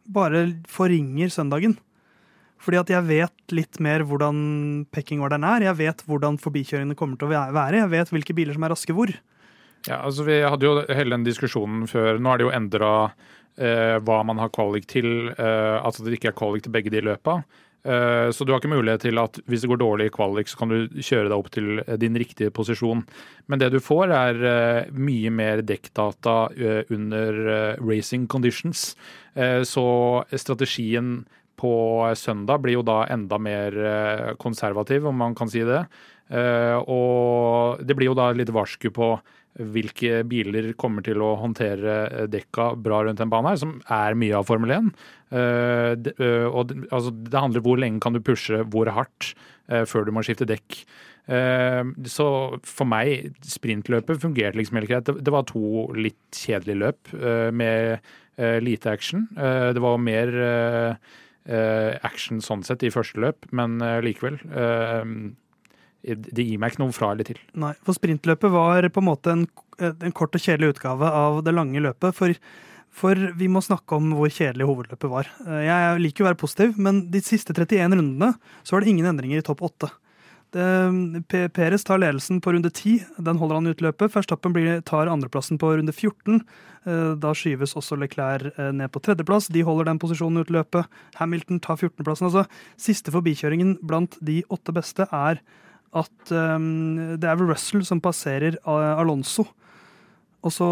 bare 0.08 0.46
forringer 0.72 1.32
søndagen. 1.34 1.78
Fordi 2.64 2.80
at 2.80 2.92
jeg 2.92 3.06
vet 3.06 3.54
litt 3.54 3.80
mer 3.84 4.04
hvordan 4.08 4.38
pekingorderen 4.96 5.46
er. 5.46 5.68
Jeg 5.70 5.80
vet 5.80 6.04
hvordan 6.08 6.40
forbikjøringene 6.42 6.98
kommer 6.98 7.20
til 7.20 7.30
å 7.30 7.36
være. 7.54 7.84
Jeg 7.84 7.92
vet 7.94 8.14
hvilke 8.14 8.36
biler 8.38 8.58
som 8.58 8.66
er 8.66 8.74
raske 8.74 8.96
hvor. 8.98 9.12
Ja, 9.88 10.02
altså 10.02 10.26
Vi 10.28 10.40
hadde 10.42 10.66
jo 10.66 10.80
hele 10.90 11.16
den 11.16 11.28
diskusjonen 11.28 11.86
før. 11.88 12.18
Nå 12.20 12.34
er 12.34 12.40
det 12.40 12.48
jo 12.48 12.56
endra 12.56 12.92
hva 13.58 14.20
man 14.28 14.38
har 14.38 14.52
kvalik 14.54 14.86
til. 14.90 15.32
Eh, 15.34 15.78
altså 15.82 16.04
at 16.04 16.12
det 16.12 16.20
ikke 16.20 16.30
er 16.34 16.38
kvalik 16.38 16.66
til 16.66 16.76
begge 16.76 16.94
de 16.94 17.02
løpa. 17.02 17.42
Eh, 17.88 18.30
så 18.32 18.44
du 18.44 18.52
har 18.52 18.60
ikke 18.60 18.74
mulighet 18.74 19.06
til 19.06 19.20
at 19.22 19.38
hvis 19.48 19.64
det 19.64 19.70
går 19.72 19.80
dårlig 19.80 20.10
i 20.10 20.14
kvalik, 20.14 20.50
så 20.52 20.60
kan 20.60 20.74
du 20.74 20.98
kjøre 20.98 21.30
deg 21.30 21.38
opp 21.38 21.50
til 21.56 21.80
eh, 21.86 21.96
din 22.02 22.18
riktige 22.20 22.52
posisjon. 22.52 23.06
Men 23.48 23.62
det 23.62 23.72
du 23.72 23.80
får, 23.84 24.12
er 24.12 24.42
eh, 24.52 24.92
mye 24.92 25.32
mer 25.32 25.64
dekkdata 25.64 26.36
eh, 26.58 26.82
under 26.94 27.40
eh, 27.54 27.80
racing 27.80 28.28
conditions. 28.28 28.92
Eh, 29.36 29.62
så 29.64 29.88
strategien 30.36 31.22
på 31.58 31.74
søndag 32.20 32.62
blir 32.62 32.78
jo 32.78 32.86
da 32.86 33.06
enda 33.14 33.40
mer 33.42 33.80
eh, 33.80 34.36
konservativ, 34.42 35.08
om 35.08 35.18
man 35.24 35.38
kan 35.38 35.50
si 35.50 35.64
det. 35.66 35.86
Eh, 36.28 36.76
og 36.84 37.80
det 37.88 37.96
blir 37.96 38.12
jo 38.12 38.20
da 38.20 38.34
litt 38.36 38.52
varsku 38.52 38.92
på 38.94 39.16
hvilke 39.58 40.22
biler 40.30 40.72
kommer 40.78 41.04
til 41.06 41.22
å 41.24 41.32
håndtere 41.42 42.28
dekka 42.30 42.72
bra 42.84 43.04
rundt 43.08 43.22
en 43.24 43.32
bane 43.32 43.50
her, 43.54 43.60
som 43.62 43.76
er 43.90 44.18
mye 44.20 44.38
av 44.38 44.46
Formel 44.50 44.74
1. 44.76 44.90
Eh, 45.32 45.92
det, 45.98 46.14
eh, 46.22 46.48
altså, 46.48 47.12
det 47.12 47.40
handler 47.42 47.64
om 47.64 47.68
hvor 47.68 47.82
lenge 47.82 48.02
kan 48.04 48.14
du 48.14 48.22
pushe 48.22 48.62
hvor 48.70 48.92
hardt 48.94 49.34
eh, 49.70 49.84
før 49.90 50.06
du 50.08 50.14
må 50.16 50.24
skifte 50.26 50.48
dekk. 50.48 50.82
Eh, 51.28 51.84
Så 52.08 52.28
for 52.64 52.88
meg, 52.88 53.34
sprintløpet 53.44 54.22
fungerte 54.24 54.58
liksom 54.60 54.80
helt 54.80 54.90
greit. 54.92 55.10
Det, 55.24 55.34
var 55.34 55.44
to 55.50 55.88
litt 55.98 56.32
kjedelige 56.32 56.82
løp 56.86 57.14
eh, 57.18 57.50
med 57.52 57.98
eh, 58.38 58.60
lite 58.64 58.92
action. 58.94 59.28
Eh, 59.38 59.74
Det 59.74 59.84
var 59.84 59.98
mer 59.98 60.32
eh, 60.32 60.96
eh, 61.50 61.98
action 62.08 62.40
sånn 62.40 62.64
sett 62.64 62.84
i 62.84 62.94
første 62.94 63.20
løp, 63.20 63.50
men 63.52 63.82
eh, 63.82 64.00
likevel. 64.06 64.40
Det 66.04 66.46
gir 66.46 66.60
meg 66.62 66.72
ikke 66.74 66.84
noe 66.84 66.96
fra 66.96 67.12
eller 67.12 67.28
til. 67.28 67.40
Nei, 67.58 67.74
for 67.84 67.98
sprintløpet 67.98 68.52
var 68.54 68.86
på 68.94 69.02
en 69.04 69.08
måte 69.10 69.34
en, 69.34 69.46
en 69.82 70.16
kort 70.16 70.36
og 70.38 70.44
kjedelig 70.44 70.76
utgave 70.76 71.10
av 71.10 71.42
det 71.44 71.54
lange 71.56 71.82
løpet. 71.84 72.16
For, 72.16 72.36
for 72.98 73.20
vi 73.38 73.50
må 73.52 73.64
snakke 73.66 73.98
om 73.98 74.14
hvor 74.16 74.32
kjedelig 74.32 74.68
hovedløpet 74.70 75.12
var. 75.12 75.30
Eh, 75.48 75.66
Jeg 75.68 76.04
liker 76.06 76.24
å 76.24 76.30
være 76.30 76.40
positiv, 76.40 76.78
men 76.78 77.08
de 77.12 77.22
siste 77.26 77.56
31 77.56 77.98
rundene 77.98 78.34
så 78.64 78.76
var 78.78 78.86
det 78.86 78.94
ingen 78.94 79.10
endringer 79.10 79.42
i 79.42 79.48
topp 79.50 79.66
8. 79.68 79.92
Det, 80.56 81.42
Peres 81.52 81.84
tar 81.84 82.00
ledelsen 82.00 82.40
på 82.40 82.54
runde 82.56 82.70
10. 82.72 83.02
Den 83.20 83.38
holder 83.42 83.60
han 83.60 83.68
ut 83.68 83.82
løpet. 83.84 84.14
Verstappen 84.14 84.56
tar 84.88 85.10
andreplassen 85.12 85.60
på 85.60 85.74
runde 85.76 85.92
14. 85.92 86.40
Eh, 86.88 87.14
Da 87.20 87.34
skyves 87.36 87.76
også 87.76 87.98
Leclerc 88.00 88.54
eh, 88.56 88.72
ned 88.72 88.94
på 88.94 89.02
tredjeplass. 89.04 89.50
De 89.52 89.66
holder 89.68 89.90
den 89.92 90.00
posisjonen 90.00 90.46
ut 90.46 90.54
løpet. 90.54 90.88
Hamilton 91.20 91.60
tar 91.60 91.76
14.-plassen. 91.76 92.30
Altså, 92.30 92.46
siste 92.80 93.12
forbikjøringen 93.12 93.76
blant 93.84 94.16
de 94.24 94.40
åtte 94.54 94.72
beste 94.72 95.10
er 95.12 95.42
at 95.96 96.34
um, 96.34 97.16
det 97.20 97.30
er 97.30 97.38
vel 97.40 97.52
Russell 97.52 97.86
som 97.88 98.02
passerer 98.04 98.58
eh, 98.58 99.00
Alonso. 99.00 99.48
Og 100.44 100.54
så 100.54 100.68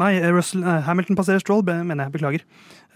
Nei, 0.00 0.14
Russell, 0.32 0.62
nei, 0.64 0.78
Hamilton 0.86 1.18
passerer 1.18 1.42
Stroll, 1.42 1.60
mener 1.68 2.06
jeg. 2.06 2.12
Beklager. 2.14 2.44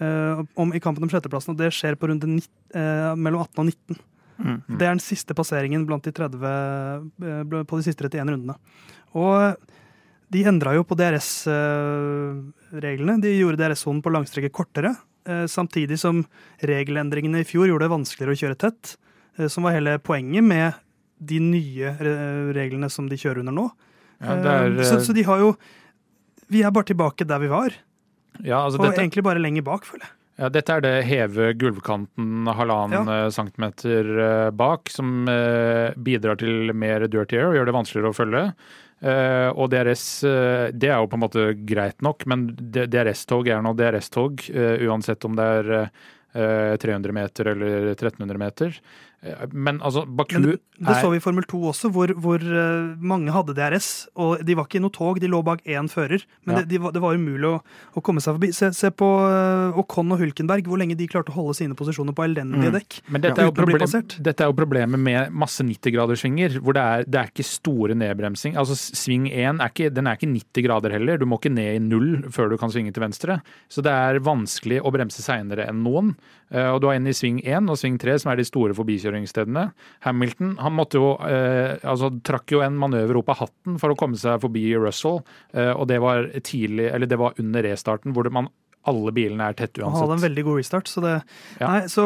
Uh, 0.01 0.41
om, 0.57 0.71
I 0.73 0.81
kampen 0.81 1.05
om 1.05 1.11
sjetteplassen, 1.11 1.53
og 1.53 1.59
det 1.61 1.69
skjer 1.77 1.93
på 1.93 2.09
runde 2.09 2.25
nitt- 2.25 2.49
uh, 2.73 3.13
mellom 3.13 3.43
18 3.45 3.61
og 3.61 3.67
19. 3.69 3.99
Mm. 4.37 4.55
Det 4.65 4.81
er 4.81 4.95
den 4.95 5.03
siste 5.05 5.37
passeringen 5.37 5.85
blant 5.85 6.09
de 6.09 6.13
30 6.17 6.41
uh, 6.41 7.61
på 7.69 7.77
de 7.77 7.85
siste 7.85 8.01
31 8.01 8.33
rundene. 8.33 8.57
Og 9.13 9.61
de 10.33 10.41
endra 10.47 10.73
jo 10.75 10.83
på 10.87 10.95
DRS-reglene. 10.99 13.15
De 13.23 13.29
gjorde 13.37 13.59
DRS-sonen 13.61 14.01
på 14.03 14.11
langstrekket 14.11 14.55
kortere, 14.55 14.91
eh, 15.27 15.45
samtidig 15.47 15.99
som 15.99 16.25
regelendringene 16.59 17.39
i 17.41 17.47
fjor 17.47 17.67
gjorde 17.69 17.85
det 17.85 17.95
vanskeligere 17.95 18.33
å 18.35 18.41
kjøre 18.41 18.59
tett, 18.59 18.97
eh, 19.37 19.47
som 19.47 19.63
var 19.63 19.71
hele 19.77 19.99
poenget 19.99 20.43
med 20.43 20.73
de 21.17 21.39
nye 21.41 21.91
eh, 21.93 22.53
reglene 22.55 22.89
som 22.93 23.09
de 23.09 23.17
kjører 23.19 23.43
under 23.43 23.55
nå. 23.55 23.67
Ja, 24.21 24.37
er, 24.37 24.71
Eh, 24.77 24.83
så, 24.85 24.99
så 25.05 25.13
de 25.13 25.25
har 25.27 25.41
jo 25.43 25.51
Vi 26.49 26.63
er 26.65 26.71
bare 26.73 26.87
tilbake 26.89 27.25
der 27.27 27.41
vi 27.43 27.49
var, 27.51 27.73
ja, 28.39 28.61
altså 28.63 28.79
og 28.79 28.85
dette, 28.87 29.01
egentlig 29.01 29.23
bare 29.25 29.41
lenger 29.41 29.65
bak, 29.65 29.85
føler 29.85 30.05
jeg. 30.05 30.13
Ja, 30.37 30.49
dette 30.53 30.73
er 30.75 30.83
det 30.85 30.93
heve 31.09 31.47
gulvkanten 31.57 32.49
halvannen 32.53 33.09
ja. 33.09 33.29
centimeter 33.33 34.11
eh, 34.21 34.49
bak, 34.53 34.91
som 34.93 35.25
eh, 35.31 35.95
bidrar 35.97 36.37
til 36.37 36.73
mer 36.77 37.07
dirty 37.09 37.39
air 37.39 37.49
og 37.49 37.57
gjør 37.57 37.69
det 37.71 37.77
vanskeligere 37.79 38.13
å 38.13 38.17
følge. 38.17 38.43
Uh, 38.97 39.53
og 39.53 39.67
DRS 39.69 40.03
uh, 40.25 40.73
det 40.73 40.87
er 40.89 40.97
jo 40.97 41.09
på 41.11 41.19
en 41.19 41.21
måte 41.21 41.41
greit 41.69 41.99
nok, 42.01 42.23
men 42.25 42.47
DRS-tog 42.73 43.45
er 43.45 43.59
nå 43.61 43.75
DRS-tog, 43.77 44.41
uh, 44.49 44.87
uansett 44.89 45.27
om 45.27 45.35
det 45.37 45.45
er 45.59 45.69
eh, 46.37 46.77
300 46.77 47.13
meter 47.13 47.45
eller 47.53 47.91
1300 47.91 48.37
meter. 48.37 48.79
Eh, 49.23 49.47
Men 49.51 49.79
altså, 49.81 50.05
Baku 50.05 50.35
Men 50.37 50.43
det, 50.51 50.59
det 50.77 50.91
er 50.93 51.01
så 51.01 51.09
vi 51.09 51.17
i 51.17 51.23
Formel 51.23 51.43
2 51.49 51.57
også, 51.71 51.89
hvor, 51.91 52.11
hvor 52.21 52.37
eh, 52.37 52.95
mange 53.01 53.31
hadde 53.33 53.55
DRS. 53.57 54.07
Og 54.15 54.43
de 54.45 54.53
var 54.55 54.67
ikke 54.69 54.77
i 54.77 54.83
noe 54.83 54.93
tog, 54.93 55.19
de 55.19 55.27
lå 55.27 55.39
bak 55.43 55.63
én 55.65 55.89
fører. 55.89 56.21
Men 56.45 56.55
Ja. 56.55 56.61
det, 56.61 56.69
de, 56.69 56.77
var- 56.83 56.91
det 56.93 57.01
var 57.01 57.15
umulig 57.17 57.49
å, 57.49 57.61
å 57.97 58.03
komme 58.05 58.21
seg 58.21 58.37
forbi. 58.37 58.51
Se, 58.53 58.69
se 58.77 58.91
på 58.93 59.07
uh, 59.07 59.77
Ocon 59.81 60.11
og 60.13 60.19
Hulkenberg, 60.21 60.67
hvor 60.69 60.77
lenge 60.77 60.95
de 60.99 61.07
klarte 61.09 61.33
å 61.33 61.37
holde 61.39 61.55
sine 61.57 61.73
posisjoner 61.75 62.13
på 62.13 62.23
elendige 62.27 62.69
Mm. 62.69 62.77
dekk. 62.77 62.99
Men 63.09 63.21
dette, 63.21 63.41
er 63.41 63.51
problem, 63.51 63.81
dette 64.21 64.41
er 64.45 64.47
jo 64.51 64.55
problemet 64.57 64.99
med 65.01 65.31
masse 65.33 65.63
90-graderssvinger, 65.65 66.59
hvor 66.61 66.73
det 66.77 66.83
er, 66.83 67.03
det 67.07 67.19
er 67.23 67.31
ikke 67.31 67.45
store 67.47 67.95
nedbremsing. 67.97 68.55
Altså 68.59 68.75
Sving 68.77 69.27
1 69.31 69.61
er 69.63 69.71
ikke, 69.73 69.89
den 69.93 70.07
er 70.07 70.17
ikke 70.17 70.29
90 70.29 70.65
grader 70.67 70.93
heller, 70.93 71.17
du 71.17 71.25
må 71.25 71.39
ikke 71.41 71.51
ned 71.53 71.75
i 71.75 71.81
null 71.83 72.23
før 72.33 72.49
du 72.53 72.57
kan 72.61 72.69
svinge 72.73 72.93
til 72.93 73.03
venstre. 73.03 73.39
Så 73.69 73.81
det 73.85 73.91
er 73.93 74.21
vanskelig 74.25 74.81
å 74.85 74.91
bremse 74.93 75.23
seinere 75.25 75.67
enn 75.69 75.81
noen. 75.85 76.13
Eh, 76.51 76.69
Og 76.71 76.81
du 76.81 76.87
har 76.87 76.95
en 76.95 77.07
i 77.07 77.13
sving 77.15 77.41
1 77.43 77.69
og 77.69 77.77
sving 77.79 77.97
3, 77.99 78.19
som 78.21 78.31
er 78.31 78.37
de 78.37 78.45
store 78.47 78.73
forbikjøringsstedene. 79.07 79.71
Hamilton 80.05 80.55
han 80.59 80.73
måtte 80.75 80.99
jo, 80.99 81.13
eh, 81.27 81.77
altså 81.87 82.09
trakk 82.23 82.51
jo 82.51 82.61
en 82.65 82.77
manøver 82.77 83.17
opp 83.21 83.29
av 83.29 83.37
hatten 83.45 83.79
for 83.79 83.89
å 83.93 83.97
komme 83.97 84.17
seg 84.17 84.41
forbi 84.41 84.65
Russell, 84.77 85.21
eh, 85.53 85.71
og 85.73 85.87
det 85.87 85.99
var 86.03 86.27
tidlig, 86.43 86.91
eller 86.93 87.07
det 87.07 87.17
var 87.17 87.33
under 87.39 87.63
restarten, 87.63 88.13
hvor 88.13 88.23
det, 88.27 88.31
man, 88.33 88.49
alle 88.87 89.11
bilene 89.11 89.49
er 89.49 89.53
tett 89.53 89.77
Han 89.83 89.93
hadde 89.95 90.13
en 90.17 90.23
veldig 90.29 90.43
god 90.47 90.57
restart. 90.61 90.87
Så, 90.87 91.01
det, 91.03 91.21
Ja. 91.59 91.67
nei, 91.67 91.87
så, 91.87 92.03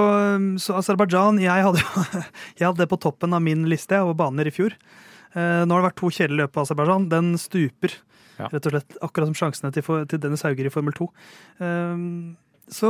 så 0.58 0.78
Aserbajdsjan 0.80 1.40
Jeg 1.40 1.62
hadde 1.64 1.82
jeg 2.58 2.66
hadde 2.68 2.78
det 2.82 2.90
på 2.90 2.98
toppen 3.00 3.34
av 3.34 3.42
min 3.42 3.68
liste 3.70 4.00
over 4.02 4.16
baner 4.18 4.48
i 4.48 4.52
fjor. 4.56 4.74
Eh, 5.34 5.62
nå 5.66 5.70
har 5.72 5.82
det 5.84 5.92
vært 5.92 6.00
to 6.02 6.10
kjedelige 6.10 6.42
løp 6.46 6.54
på 6.54 6.62
Aserbajdsjan. 6.66 7.10
Den 7.10 7.36
stuper, 7.38 7.94
Ja. 8.40 8.48
rett 8.50 8.66
og 8.66 8.72
slett. 8.74 8.98
Akkurat 9.04 9.28
som 9.30 9.38
sjansene 9.38 9.72
til, 9.74 9.84
til 10.10 10.20
Dennis 10.20 10.42
Hauger 10.42 10.66
i 10.66 10.70
Formel 10.74 10.94
2. 10.98 11.10
Eh, 11.62 11.98
så 12.72 12.90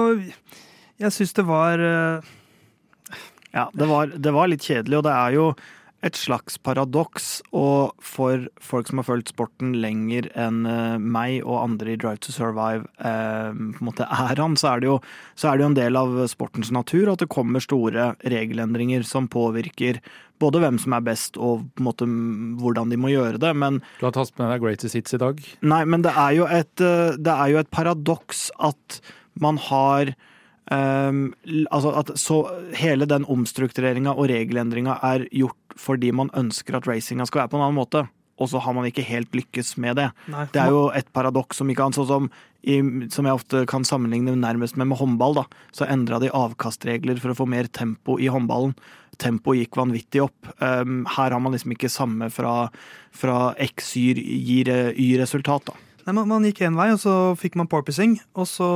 jeg 1.02 1.12
syns 1.12 1.34
det 1.34 1.45
var 1.47 1.80
eh, 1.82 2.21
Ja, 3.55 3.69
det 3.75 3.87
var, 3.89 4.11
det 4.15 4.33
var 4.35 4.51
litt 4.51 4.65
kjedelig, 4.65 5.01
og 5.01 5.07
det 5.07 5.13
er 5.15 5.37
jo 5.37 5.45
et 6.05 6.17
slags 6.17 6.57
paradoks. 6.61 7.27
Og 7.53 7.93
for 8.01 8.47
folk 8.63 8.89
som 8.89 9.01
har 9.01 9.07
fulgt 9.07 9.31
sporten 9.33 9.75
lenger 9.83 10.29
enn 10.39 10.63
eh, 10.69 10.97
meg 10.97 11.41
og 11.43 11.59
andre 11.61 11.93
i 11.93 11.99
Drive 12.01 12.23
to 12.25 12.33
Survive 12.33 12.87
eh, 12.97 13.51
på 13.51 13.83
en 13.83 13.87
måte 13.91 14.07
er 14.07 14.41
han, 14.41 14.57
så 14.59 14.73
er, 14.73 14.81
det 14.81 14.89
jo, 14.89 14.97
så 15.37 15.51
er 15.51 15.59
det 15.59 15.65
jo 15.65 15.69
en 15.71 15.77
del 15.77 15.99
av 15.99 16.17
sportens 16.31 16.73
natur 16.73 17.13
at 17.13 17.21
det 17.23 17.29
kommer 17.33 17.63
store 17.63 18.13
regelendringer 18.23 19.05
som 19.07 19.29
påvirker 19.31 20.01
både 20.41 20.63
hvem 20.63 20.79
som 20.81 20.95
er 20.97 21.05
best 21.05 21.37
og 21.37 21.67
på 21.75 21.83
en 21.83 21.89
måte 21.91 22.09
hvordan 22.63 22.89
de 22.89 22.97
må 22.97 23.13
gjøre 23.13 23.41
det. 23.41 23.53
Men 23.53 23.81
Du 23.99 24.07
har 24.07 24.15
tatt 24.17 24.33
med 24.41 24.49
deg 24.49 24.65
Greatest 24.65 24.97
Hits 24.97 25.17
i 25.17 25.21
dag. 25.21 25.41
Nei, 25.61 25.83
men 25.85 26.05
det 26.05 26.15
er 26.17 26.37
jo 26.39 26.49
et, 26.49 26.73
eh, 26.81 27.13
det 27.17 27.37
er 27.37 27.53
jo 27.53 27.61
et 27.61 27.73
paradoks 27.73 28.49
at 28.57 29.01
man 29.41 29.61
har 29.69 30.15
l- 30.69 31.67
altså 31.71 31.91
at 31.97 32.12
så 32.19 32.38
Hele 32.78 33.06
den 33.10 33.26
omstruktureringa 33.26 34.13
og 34.15 34.30
regelendringa 34.30 35.00
er 35.04 35.26
gjort 35.32 35.58
fordi 35.80 36.12
man 36.13 36.30
ønsker 36.36 36.76
at 36.78 36.88
racinga 36.88 37.26
skal 37.26 37.41
være 37.41 37.50
på 37.54 37.58
en 37.58 37.63
annen 37.65 37.80
måte. 37.80 38.08
Og 38.41 38.50
så 38.50 38.60
har 38.60 38.74
man 38.74 38.86
ikke 38.86 39.04
helt 39.06 39.32
lykkes 39.38 39.78
med 39.78 39.95
det. 39.97 40.08
Nei, 40.28 40.45
Det 40.52 40.60
er 40.62 40.69
jo 40.74 40.89
et 40.97 41.08
paradoks 41.13 41.58
som 41.58 41.69
ikke 41.69 41.84
annet, 41.86 41.95
sånn 41.95 42.08
som, 42.08 42.30
i, 42.65 42.80
som 43.13 43.26
jeg 43.26 43.38
ofte 43.38 43.65
kan 43.69 43.84
sammenligne 43.86 44.34
nærmest 44.36 44.76
med 44.78 44.88
med 44.88 44.97
håndball. 44.97 45.36
da, 45.36 45.43
Så 45.71 45.86
endra 45.88 46.19
de 46.19 46.30
avkastregler 46.30 47.19
for 47.21 47.32
å 47.32 47.36
få 47.38 47.47
mer 47.47 47.67
tempo 47.67 48.17
i 48.17 48.28
håndballen. 48.28 48.74
Tempoet 49.17 49.60
gikk 49.62 49.78
vanvittig 49.78 50.24
opp. 50.24 50.50
Um, 50.60 51.06
her 51.06 51.32
har 51.32 51.39
man 51.39 51.54
liksom 51.54 51.71
ikke 51.76 51.89
samme 51.89 52.32
fra, 52.32 52.69
fra 53.13 53.54
X 53.60 53.93
gir, 53.95 54.17
Y-resultat, 54.97 55.65
da. 55.69 55.74
Nei, 56.05 56.13
man, 56.17 56.27
man 56.29 56.45
gikk 56.47 56.63
én 56.65 56.77
vei, 56.77 56.87
og 56.93 56.99
så 57.01 57.13
fikk 57.39 57.55
man 57.59 57.69
porpoising. 57.69 58.15
Og 58.39 58.47
så 58.49 58.67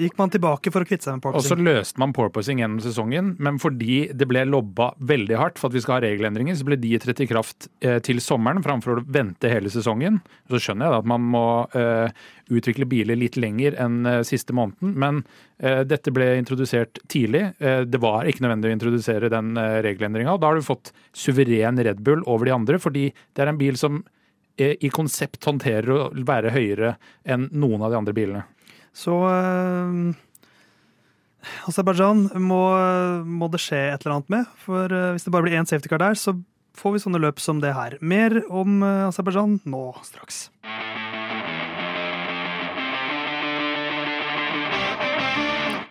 gikk 0.00 0.16
man 0.18 0.32
tilbake 0.32 0.72
for 0.74 0.82
å 0.84 0.88
kvitte 0.88 1.06
seg 1.06 1.18
med 1.18 1.24
porpoising. 1.24 1.52
Og 1.52 1.52
så 1.52 1.68
løste 1.68 2.02
man 2.02 2.14
porpoising 2.16 2.62
gjennom 2.62 2.82
sesongen, 2.82 3.32
men 3.42 3.60
fordi 3.62 4.00
det 4.16 4.28
ble 4.30 4.44
lobba 4.48 4.90
veldig 5.12 5.38
hardt 5.38 5.60
for 5.60 5.70
at 5.70 5.76
vi 5.76 5.82
skal 5.84 5.98
ha 5.98 6.04
regelendringer, 6.06 6.58
så 6.58 6.66
ble 6.66 6.78
de 6.82 6.92
trett 7.02 7.22
i 7.22 7.28
kraft 7.30 7.68
eh, 7.84 8.00
til 8.04 8.22
sommeren 8.24 8.64
framfor 8.64 9.00
å 9.00 9.04
vente 9.14 9.50
hele 9.52 9.72
sesongen. 9.72 10.20
Så 10.50 10.62
skjønner 10.62 10.88
jeg 10.88 10.96
da 10.96 11.02
at 11.04 11.10
man 11.12 11.28
må 11.34 11.46
eh, 11.78 12.24
utvikle 12.52 12.88
biler 12.90 13.18
litt 13.18 13.38
lenger 13.40 13.76
enn 13.82 14.00
eh, 14.08 14.22
siste 14.26 14.54
måneden, 14.56 14.96
men 14.98 15.22
eh, 15.62 15.82
dette 15.88 16.14
ble 16.14 16.32
introdusert 16.40 17.00
tidlig. 17.12 17.52
Eh, 17.62 17.84
det 17.86 18.00
var 18.02 18.28
ikke 18.28 18.44
nødvendig 18.46 18.72
å 18.72 18.76
introdusere 18.78 19.30
den 19.32 19.54
eh, 19.60 19.78
regelendringa, 19.86 20.34
og 20.34 20.42
da 20.42 20.50
har 20.50 20.58
du 20.58 20.66
fått 20.66 20.92
suveren 21.14 21.78
Red 21.82 22.02
Bull 22.02 22.26
over 22.26 22.48
de 22.48 22.56
andre, 22.56 22.82
fordi 22.82 23.10
det 23.12 23.44
er 23.44 23.52
en 23.52 23.60
bil 23.60 23.78
som 23.80 24.02
i 24.60 24.90
konsept 24.92 25.44
håndterer 25.48 25.88
å 25.94 26.02
være 26.28 26.52
høyere 26.52 26.96
enn 27.24 27.48
noen 27.56 27.82
av 27.82 27.92
de 27.92 27.98
andre 27.98 28.14
bilene. 28.16 28.42
Så 28.92 29.14
uh, 29.24 30.12
Aserbajdsjan 31.70 32.26
må, 32.44 32.62
må 33.24 33.48
det 33.52 33.62
skje 33.64 33.80
et 33.94 34.04
eller 34.04 34.18
annet 34.18 34.34
med. 34.34 34.50
For 34.62 34.92
eh, 34.92 35.12
hvis 35.16 35.24
det 35.26 35.32
bare 35.34 35.48
blir 35.48 35.58
én 35.58 35.66
safety 35.66 35.90
car 35.90 36.02
der, 36.02 36.18
så 36.20 36.36
får 36.78 36.94
vi 36.94 37.02
sånne 37.02 37.22
løp 37.24 37.42
som 37.42 37.58
det 37.64 37.72
her. 37.74 37.96
Mer 38.04 38.38
om 38.46 38.84
Aserbajdsjan 39.08 39.58
nå 39.66 39.86
straks. 40.06 40.46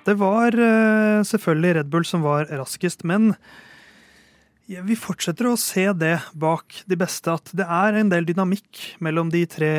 Det 0.06 0.16
var 0.18 0.56
eh, 0.58 1.22
selvfølgelig 1.28 1.76
Red 1.78 1.90
Bull 1.94 2.06
som 2.08 2.24
var 2.26 2.48
raskest, 2.50 3.04
men 3.06 3.36
vi 4.66 4.96
fortsetter 4.96 5.50
å 5.50 5.58
se 5.60 5.84
det 5.98 6.16
bak 6.38 6.84
de 6.88 6.98
beste, 7.00 7.34
at 7.34 7.50
det 7.58 7.66
er 7.66 7.98
en 7.98 8.12
del 8.12 8.28
dynamikk 8.28 8.82
mellom 9.04 9.32
de 9.34 9.44
tre 9.50 9.72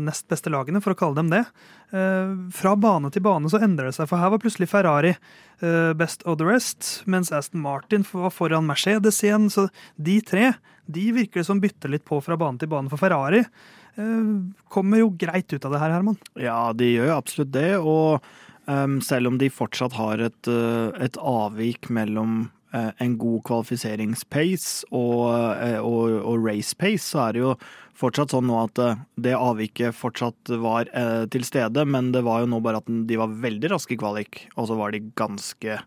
nest 0.00 0.26
beste 0.30 0.50
lagene, 0.50 0.80
for 0.82 0.94
å 0.94 0.98
kalle 0.98 1.20
dem 1.20 1.30
det. 1.30 1.44
Eh, 1.92 2.32
fra 2.56 2.72
bane 2.80 3.10
til 3.12 3.24
bane 3.24 3.50
så 3.52 3.60
endrer 3.62 3.90
det 3.90 3.96
seg, 3.98 4.08
for 4.10 4.16
her 4.16 4.32
var 4.32 4.40
plutselig 4.42 4.70
Ferrari 4.70 5.12
eh, 5.12 5.92
best 5.98 6.24
of 6.24 6.38
the 6.40 6.46
rest, 6.48 7.02
mens 7.04 7.32
Aston 7.34 7.62
Martin 7.62 8.06
var 8.08 8.32
foran 8.32 8.66
Mercedes 8.68 9.20
igjen. 9.22 9.50
Så 9.52 9.68
de 10.00 10.18
tre 10.24 10.54
de 10.92 11.04
virker 11.14 11.42
det 11.42 11.48
som 11.48 11.60
bytter 11.62 11.92
litt 11.92 12.06
på 12.08 12.18
fra 12.24 12.38
bane 12.40 12.58
til 12.58 12.70
bane, 12.72 12.90
for 12.90 13.00
Ferrari 13.00 13.42
eh, 13.44 14.32
kommer 14.72 15.04
jo 15.04 15.12
greit 15.20 15.52
ut 15.52 15.68
av 15.68 15.76
det 15.76 15.82
her, 15.84 15.94
Herman. 15.98 16.18
Ja, 16.40 16.72
de 16.74 16.88
gjør 16.94 17.12
jo 17.12 17.18
absolutt 17.20 17.52
det. 17.54 17.70
Og 17.78 18.24
um, 18.64 18.98
selv 19.04 19.30
om 19.30 19.38
de 19.38 19.52
fortsatt 19.52 19.94
har 20.00 20.24
et, 20.30 20.50
et 20.50 21.20
avvik 21.20 21.92
mellom 21.92 22.46
en 22.72 23.16
god 23.20 23.42
kvalifiseringspace 23.48 24.88
og, 24.90 25.24
eh, 25.60 25.78
og, 25.78 26.18
og 26.20 26.46
race-pace, 26.46 27.04
så 27.12 27.26
er 27.26 27.36
det 27.36 27.42
jo 27.42 27.54
fortsatt 27.98 28.32
sånn 28.34 28.48
nå 28.48 28.56
at 28.62 28.80
eh, 28.82 29.02
det 29.28 29.34
avviket 29.38 29.96
fortsatt 29.98 30.54
var 30.62 30.90
til 31.32 31.44
stede, 31.46 31.84
men 31.88 32.12
det 32.14 32.24
var 32.26 32.42
jo 32.42 32.50
nå 32.52 32.62
bare 32.64 32.82
at 32.82 32.88
de 32.88 33.20
var 33.20 33.36
veldig 33.44 33.74
raske 33.74 33.96
i 33.96 34.00
kvalik, 34.00 34.46
og 34.56 34.70
så 34.70 34.78
var 34.78 34.94
de 34.94 35.04
ganske 35.18 35.78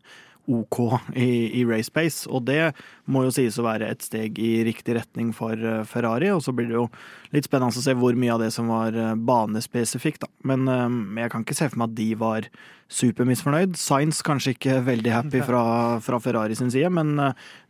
OK 0.48 0.80
i, 1.16 1.60
i 1.60 1.66
race 1.66 1.92
pace. 1.92 2.26
Og 2.30 2.46
det 2.48 2.74
må 3.10 3.26
jo 3.26 3.34
sies 3.34 3.58
å 3.60 3.66
være 3.66 3.90
et 3.92 4.06
steg 4.06 4.40
i 4.42 4.64
riktig 4.68 4.98
retning 4.98 5.32
for 5.36 5.58
uh, 5.58 5.84
Ferrari. 5.90 6.32
Og 6.34 6.44
så 6.46 6.54
blir 6.56 6.70
det 6.70 6.78
jo 6.78 6.88
litt 7.36 7.50
spennende 7.50 7.74
å 7.74 7.86
se 7.86 7.96
hvor 7.98 8.18
mye 8.20 8.34
av 8.36 8.44
det 8.46 8.52
som 8.56 8.70
var 8.72 8.96
uh, 8.98 9.14
banespesifikt, 9.18 10.26
da. 10.26 10.32
Men 10.48 10.68
uh, 10.70 10.88
jeg 11.22 11.34
kan 11.34 11.46
ikke 11.46 11.58
se 11.58 11.70
for 11.72 11.82
meg 11.82 11.94
at 11.94 12.00
de 12.00 12.10
var 12.22 12.50
supermisfornøyd. 12.94 13.78
Science 13.80 14.26
kanskje 14.26 14.56
ikke 14.56 14.82
veldig 14.92 15.16
happy 15.16 15.46
fra, 15.46 15.64
fra 16.06 16.22
Ferrari 16.22 16.58
sin 16.58 16.74
side, 16.74 16.92
men 16.94 17.18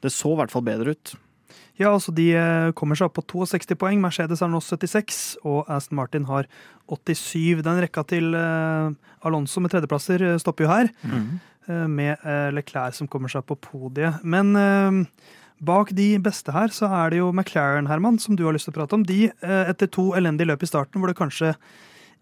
det 0.04 0.14
så 0.14 0.36
i 0.36 0.42
hvert 0.42 0.54
fall 0.54 0.66
bedre 0.68 0.96
ut. 0.96 1.16
Ja, 1.76 1.90
altså 1.92 2.14
De 2.16 2.30
kommer 2.80 2.96
seg 2.96 3.10
opp 3.10 3.18
på 3.20 3.44
62 3.44 3.76
poeng. 3.80 4.00
Mercedes 4.00 4.40
har 4.40 4.48
nå 4.48 4.62
76, 4.64 5.18
og 5.44 5.68
Aston 5.72 5.98
Martin 6.00 6.28
har 6.30 6.48
87. 6.88 7.60
Den 7.66 7.82
rekka 7.84 8.06
til 8.08 8.32
Alonso 9.28 9.64
med 9.64 9.74
tredjeplasser 9.74 10.24
stopper 10.40 10.68
jo 10.68 10.72
her. 10.72 10.92
Mm. 11.04 11.36
Eh, 11.66 11.88
med 11.90 12.22
eh, 12.22 12.52
Leclerc 12.54 13.00
som 13.00 13.10
kommer 13.10 13.32
seg 13.32 13.46
på 13.50 13.58
podiet. 13.58 14.22
Men 14.22 14.54
eh, 14.60 15.02
bak 15.66 15.92
de 15.98 16.12
beste 16.22 16.54
her 16.54 16.74
så 16.74 16.90
er 16.94 17.14
det 17.14 17.22
jo 17.24 17.32
McLaren, 17.34 17.90
Herman, 17.90 18.20
som 18.22 18.38
du 18.38 18.46
har 18.46 18.56
lyst 18.56 18.70
til 18.70 18.76
å 18.76 18.80
prate 18.80 18.98
om. 18.98 19.06
De, 19.08 19.30
etter 19.42 19.90
to 19.90 20.12
elendige 20.18 20.52
løp 20.52 20.66
i 20.66 20.70
starten, 20.70 21.02
hvor 21.02 21.10
det 21.10 21.18
kanskje 21.18 21.56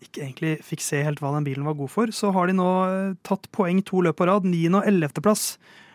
ikke 0.04 0.24
egentlig 0.26 0.54
fikk 0.68 0.84
se 0.84 1.00
helt 1.06 1.22
hva 1.24 1.32
den 1.36 1.46
bilen 1.48 1.68
var 1.68 1.78
god 1.80 1.92
for, 1.92 2.12
så 2.12 2.34
har 2.36 2.50
de 2.50 2.56
nå 2.58 2.70
tatt 3.24 3.48
poeng 3.56 3.80
to 3.88 4.02
løp 4.04 4.18
på 4.20 4.28
rad. 4.28 4.48
Niende- 4.48 4.82
og 4.82 4.90
ellevteplass 4.90 5.54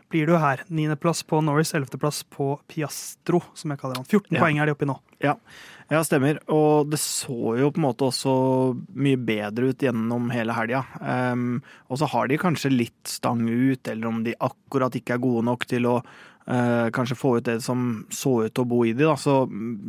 blir 0.09 0.27
det 0.27 0.35
jo 0.35 0.41
her. 0.43 0.63
Niendeplass 0.73 1.23
på 1.29 1.41
Norris, 1.45 1.75
ellevteplass 1.77 2.23
på 2.33 2.55
Piastro, 2.71 3.43
som 3.55 3.73
jeg 3.73 3.81
kaller 3.81 4.01
han. 4.01 4.09
14 4.09 4.35
ja. 4.35 4.41
poeng 4.41 4.61
er 4.61 4.69
de 4.69 4.75
oppi 4.77 4.89
nå. 4.89 4.97
Ja. 5.23 5.35
ja, 5.91 6.01
stemmer. 6.07 6.41
Og 6.55 6.89
det 6.93 7.01
så 7.03 7.55
jo 7.59 7.71
på 7.75 7.81
en 7.81 7.87
måte 7.89 8.09
også 8.09 8.33
mye 8.97 9.21
bedre 9.21 9.73
ut 9.73 9.85
gjennom 9.85 10.31
hele 10.35 10.57
helga. 10.57 10.85
Um, 11.03 11.61
og 11.89 12.01
så 12.01 12.09
har 12.15 12.31
de 12.31 12.41
kanskje 12.41 12.73
litt 12.75 13.11
stang 13.11 13.45
ut, 13.49 13.89
eller 13.89 14.11
om 14.11 14.25
de 14.27 14.37
akkurat 14.49 14.97
ikke 14.99 15.19
er 15.19 15.25
gode 15.25 15.45
nok 15.51 15.69
til 15.69 15.89
å 15.91 15.99
uh, 16.01 16.89
kanskje 16.95 17.19
få 17.19 17.39
ut 17.39 17.49
det 17.51 17.61
som 17.65 18.05
så 18.15 18.39
ut 18.49 18.63
å 18.63 18.69
bo 18.69 18.85
i 18.89 18.95
de, 18.95 19.09
da, 19.09 19.17
så, 19.21 19.43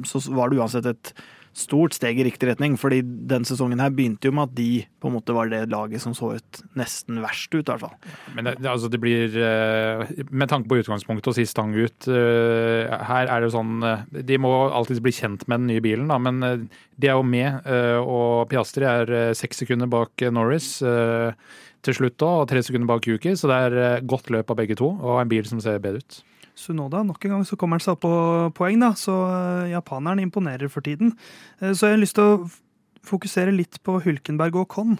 så 0.07 0.23
var 0.35 0.49
det 0.49 0.59
uansett 0.59 0.89
et 0.89 1.13
stort 1.55 1.95
steg 1.97 2.19
i 2.19 2.25
riktig 2.27 2.49
retning. 2.49 2.77
fordi 2.77 3.01
den 3.03 3.45
sesongen 3.47 3.79
her 3.81 3.91
begynte 3.93 4.29
jo 4.29 4.35
med 4.35 4.49
at 4.49 4.55
de 4.57 4.85
på 4.99 5.09
en 5.09 5.15
måte 5.15 5.33
var 5.35 5.49
det 5.49 5.69
laget 5.71 6.01
som 6.03 6.13
så 6.15 6.33
ut 6.37 6.61
nesten 6.77 7.21
verst 7.23 7.53
ut, 7.53 7.63
i 7.63 7.71
hvert 7.71 7.83
fall. 7.83 7.95
Men 8.35 8.51
det, 8.51 8.57
altså 8.67 8.89
det 8.91 8.99
blir 9.01 9.35
eh, 9.35 10.05
Med 10.29 10.49
tanke 10.49 10.69
på 10.69 10.79
utgangspunktet 10.81 11.31
og 11.31 11.37
si 11.37 11.45
stang 11.49 11.73
ut, 11.75 12.07
eh, 12.07 12.89
her 13.09 13.27
er 13.29 13.39
det 13.39 13.49
jo 13.49 13.55
sånn 13.57 13.83
eh, 13.85 14.05
De 14.27 14.39
må 14.41 14.51
alltid 14.67 15.01
bli 15.03 15.15
kjent 15.15 15.47
med 15.47 15.63
den 15.63 15.71
nye 15.73 15.83
bilen, 15.83 16.09
da, 16.11 16.19
men 16.21 16.69
de 16.99 17.07
er 17.07 17.15
jo 17.17 17.25
med. 17.25 17.65
Og 18.03 18.49
Piastri 18.51 18.85
er 18.87 19.33
seks 19.37 19.61
sekunder 19.63 19.89
bak 19.89 20.21
Norris 20.33 20.79
til 20.79 21.95
slutt 21.95 22.17
da, 22.19 22.31
og 22.41 22.49
tre 22.51 22.61
sekunder 22.65 22.89
bak 22.89 23.07
Yuki, 23.07 23.35
så 23.39 23.49
det 23.49 23.59
er 23.69 24.03
godt 24.07 24.31
løp 24.33 24.51
av 24.51 24.59
begge 24.59 24.77
to, 24.79 24.91
og 24.99 25.21
en 25.21 25.31
bil 25.31 25.47
som 25.47 25.61
ser 25.63 25.79
bedre 25.83 26.03
ut. 26.03 26.19
Sunoda. 26.59 27.03
Nok 27.07 27.25
en 27.25 27.37
gang 27.37 27.45
så 27.47 27.57
kommer 27.59 27.79
han 27.79 27.85
seg 27.85 27.95
opp 27.95 28.03
på 28.03 28.13
poeng, 28.57 28.81
da, 28.83 28.91
så 28.99 29.15
eh, 29.31 29.71
japaneren 29.73 30.23
imponerer 30.23 30.71
for 30.71 30.85
tiden. 30.85 31.13
Eh, 31.61 31.71
så 31.71 31.89
jeg 31.89 31.97
har 31.97 32.03
lyst 32.03 32.17
til 32.19 32.27
å 32.27 32.49
fokusere 33.07 33.55
litt 33.55 33.79
på 33.85 33.99
Hulkenberg 34.03 34.59
og 34.59 34.69
Con. 34.73 34.97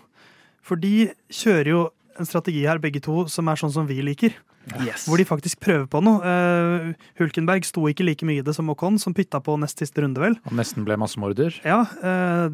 For 0.66 0.80
de 0.80 1.10
kjører 1.34 1.72
jo 1.74 1.84
en 2.20 2.30
strategi 2.30 2.66
her, 2.68 2.82
begge 2.82 3.02
to, 3.04 3.26
som 3.32 3.50
er 3.50 3.60
sånn 3.60 3.74
som 3.74 3.90
vi 3.90 4.02
liker. 4.06 4.36
Yes. 4.84 5.08
Hvor 5.10 5.18
de 5.18 5.26
faktisk 5.26 5.62
prøver 5.64 5.88
på 5.90 6.02
noe. 6.04 6.20
Uh, 6.22 7.08
Hulkenberg 7.18 7.66
sto 7.66 7.88
ikke 7.90 8.06
like 8.06 8.28
mye 8.28 8.44
i 8.44 8.46
det 8.46 8.54
som 8.54 8.70
Ocon, 8.70 9.00
som 9.02 9.16
pytta 9.18 9.42
på 9.42 9.56
nest 9.62 9.82
siste 9.82 10.04
runde, 10.04 10.22
vel. 10.22 10.36
Han 10.46 10.60
nesten 10.60 10.86
ble 10.86 10.98
massemorder. 11.00 11.56
Ja, 11.66 11.82
uh, 12.04 12.46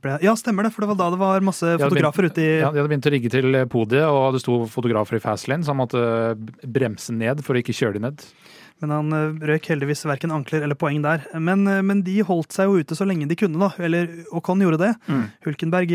ble, 0.00 0.16
ja, 0.24 0.34
stemmer 0.38 0.66
det. 0.66 0.72
For 0.74 0.84
det 0.84 0.92
var 0.94 1.00
da 1.02 1.10
det 1.12 1.20
var 1.20 1.44
masse 1.44 1.74
fotografer 1.82 2.30
ute 2.30 2.44
i 2.44 2.50
Ja, 2.62 2.70
De 2.72 2.80
hadde 2.80 2.88
begynt 2.94 3.10
å 3.10 3.14
rigge 3.14 3.32
til 3.34 3.58
podiet, 3.70 4.06
og 4.08 4.38
det 4.38 4.42
sto 4.44 4.62
fotografer 4.70 5.18
i 5.18 5.24
fast 5.24 5.50
lane, 5.50 5.66
så 5.66 5.74
han 5.74 5.82
måtte 5.82 6.04
bremse 6.64 7.14
ned 7.14 7.44
for 7.44 7.58
å 7.58 7.62
ikke 7.62 7.76
kjøre 7.76 7.98
de 7.98 8.06
ned. 8.08 8.24
Men 8.82 8.94
han 8.94 9.16
eh, 9.16 9.48
røk 9.50 9.70
heldigvis 9.72 10.06
verken 10.08 10.34
ankler 10.34 10.66
eller 10.66 10.78
poeng 10.78 11.02
der. 11.04 11.24
Men, 11.34 11.64
men, 11.64 12.04
de 12.06 12.20
holdt 12.26 12.54
seg 12.54 12.70
jo 12.70 12.82
ute 12.82 12.98
så 12.98 13.06
lenge 13.08 13.28
de 13.30 13.38
kunne, 13.38 13.60
da. 13.60 13.72
Eller 13.82 14.10
Ocon 14.36 14.62
gjorde 14.62 14.80
det. 14.84 14.92
Mm. 15.08 15.26
Hulkenberg 15.46 15.94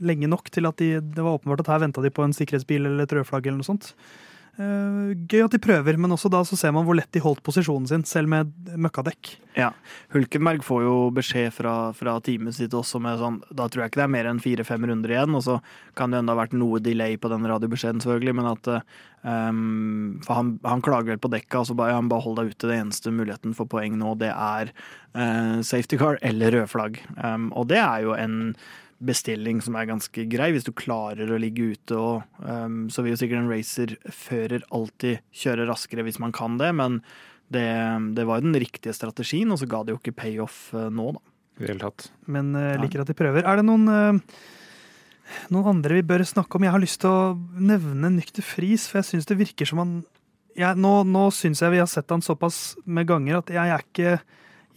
lenge 0.00 0.30
nok 0.30 0.50
til 0.54 0.68
at 0.70 0.80
de, 0.80 0.96
det 1.00 1.22
var 1.24 1.38
åpenbart 1.38 1.64
at 1.64 1.74
her 1.74 1.84
venta 1.84 2.04
de 2.04 2.12
på 2.14 2.24
en 2.24 2.36
sikkerhetsbil 2.36 2.88
eller 2.88 3.06
et 3.06 3.16
rødflagg 3.18 3.46
eller 3.48 3.60
noe 3.60 3.72
sånt. 3.72 3.92
Uh, 4.60 5.14
gøy 5.24 5.46
at 5.46 5.54
de 5.54 5.58
prøver, 5.62 5.96
men 5.96 6.12
også 6.12 6.28
da 6.28 6.42
så 6.44 6.56
ser 6.58 6.74
man 6.76 6.84
hvor 6.84 6.96
lett 6.98 7.08
de 7.16 7.22
holdt 7.24 7.40
posisjonen 7.46 7.86
sin, 7.88 8.02
selv 8.04 8.28
med 8.28 8.50
møkkadekk. 8.76 9.30
Ja, 9.56 9.70
Hulkenberg 10.12 10.60
får 10.66 10.82
jo 10.84 10.96
beskjed 11.16 11.54
fra, 11.56 11.72
fra 11.96 12.18
teamet 12.24 12.58
sitt 12.58 12.74
også 12.76 13.00
med 13.02 13.18
sånn 13.18 13.40
Da 13.56 13.66
tror 13.66 13.82
jeg 13.82 13.90
ikke 13.90 13.98
det 13.98 14.04
er 14.04 14.12
mer 14.12 14.28
enn 14.30 14.42
fire-fem 14.42 14.84
runder 14.90 15.14
igjen, 15.14 15.38
og 15.38 15.46
så 15.46 15.56
kan 15.96 16.12
det 16.12 16.20
enda 16.20 16.36
ha 16.36 16.42
vært 16.42 16.58
noe 16.60 16.82
delay 16.84 17.16
på 17.16 17.30
den 17.32 17.48
radiobeskjeden, 17.48 18.04
selvfølgelig, 18.04 18.36
men 18.36 18.50
at 18.50 18.70
um, 19.24 20.20
For 20.26 20.36
han, 20.36 20.52
han, 20.66 20.84
klager 20.84 21.14
vel 21.14 21.24
på 21.24 21.32
dekka, 21.32 21.62
og 21.62 21.70
så 21.70 21.78
bare, 21.80 21.96
han 21.96 22.12
bare 22.12 22.26
hold 22.26 22.42
deg 22.42 22.52
ute. 22.52 22.68
Det 22.68 22.76
eneste 22.82 23.14
muligheten 23.16 23.56
for 23.56 23.70
poeng 23.70 23.96
nå, 24.02 24.12
det 24.20 24.34
er 24.34 24.74
uh, 25.16 25.64
safety 25.64 25.96
car 26.00 26.20
eller 26.20 26.58
rød 26.58 26.68
flagg. 26.74 27.00
Um, 27.16 27.48
og 27.56 27.72
det 27.72 27.80
er 27.80 28.04
jo 28.04 28.12
en 28.18 28.52
bestilling 29.00 29.62
som 29.64 29.76
er 29.78 29.88
ganske 29.88 30.26
grei, 30.30 30.50
hvis 30.54 30.66
du 30.66 30.74
klarer 30.76 31.30
å 31.32 31.40
ligge 31.40 31.72
ute. 31.72 31.96
Og, 31.96 32.38
um, 32.44 32.84
så 32.92 33.02
vil 33.02 33.14
jo 33.14 33.20
sikkert 33.22 33.42
en 33.42 33.50
racerfører 33.50 34.66
alltid 34.76 35.24
kjøre 35.42 35.66
raskere 35.70 36.04
hvis 36.06 36.20
man 36.22 36.34
kan 36.36 36.58
det, 36.60 36.70
men 36.76 37.00
det, 37.50 37.66
det 38.14 38.26
var 38.28 38.38
jo 38.38 38.46
den 38.46 38.60
riktige 38.62 38.94
strategien, 38.94 39.50
og 39.50 39.58
så 39.60 39.68
ga 39.70 39.82
det 39.82 39.94
jo 39.94 40.00
ikke 40.00 40.18
payoff 40.20 40.68
uh, 40.76 40.88
nå, 40.92 41.10
da. 41.16 41.24
I 41.60 41.64
det 41.64 41.72
hele 41.74 41.84
tatt. 41.88 42.08
Men 42.30 42.54
uh, 42.56 42.76
liker 42.80 43.02
at 43.02 43.10
de 43.10 43.16
prøver. 43.16 43.44
Er 43.44 43.60
det 43.60 43.66
noen, 43.66 43.88
uh, 43.88 45.40
noen 45.52 45.72
andre 45.74 45.98
vi 45.98 46.06
bør 46.12 46.24
snakke 46.28 46.56
om? 46.56 46.68
Jeg 46.68 46.76
har 46.76 46.84
lyst 46.84 47.00
til 47.02 47.10
å 47.10 47.34
nevne 47.56 48.12
Nykter 48.14 48.46
Friis, 48.46 48.86
for 48.88 49.00
jeg 49.00 49.10
syns 49.10 49.28
det 49.28 49.40
virker 49.40 49.68
som 49.68 49.82
han 49.82 50.00
jeg, 50.58 50.76
Nå, 50.82 50.92
nå 51.06 51.28
syns 51.32 51.62
jeg 51.62 51.72
vi 51.72 51.80
har 51.80 51.88
sett 51.88 52.10
han 52.10 52.24
såpass 52.24 52.74
med 52.84 53.06
ganger 53.08 53.38
at 53.38 53.52
jeg 53.54 53.70
er 53.70 53.84
ikke 53.84 54.14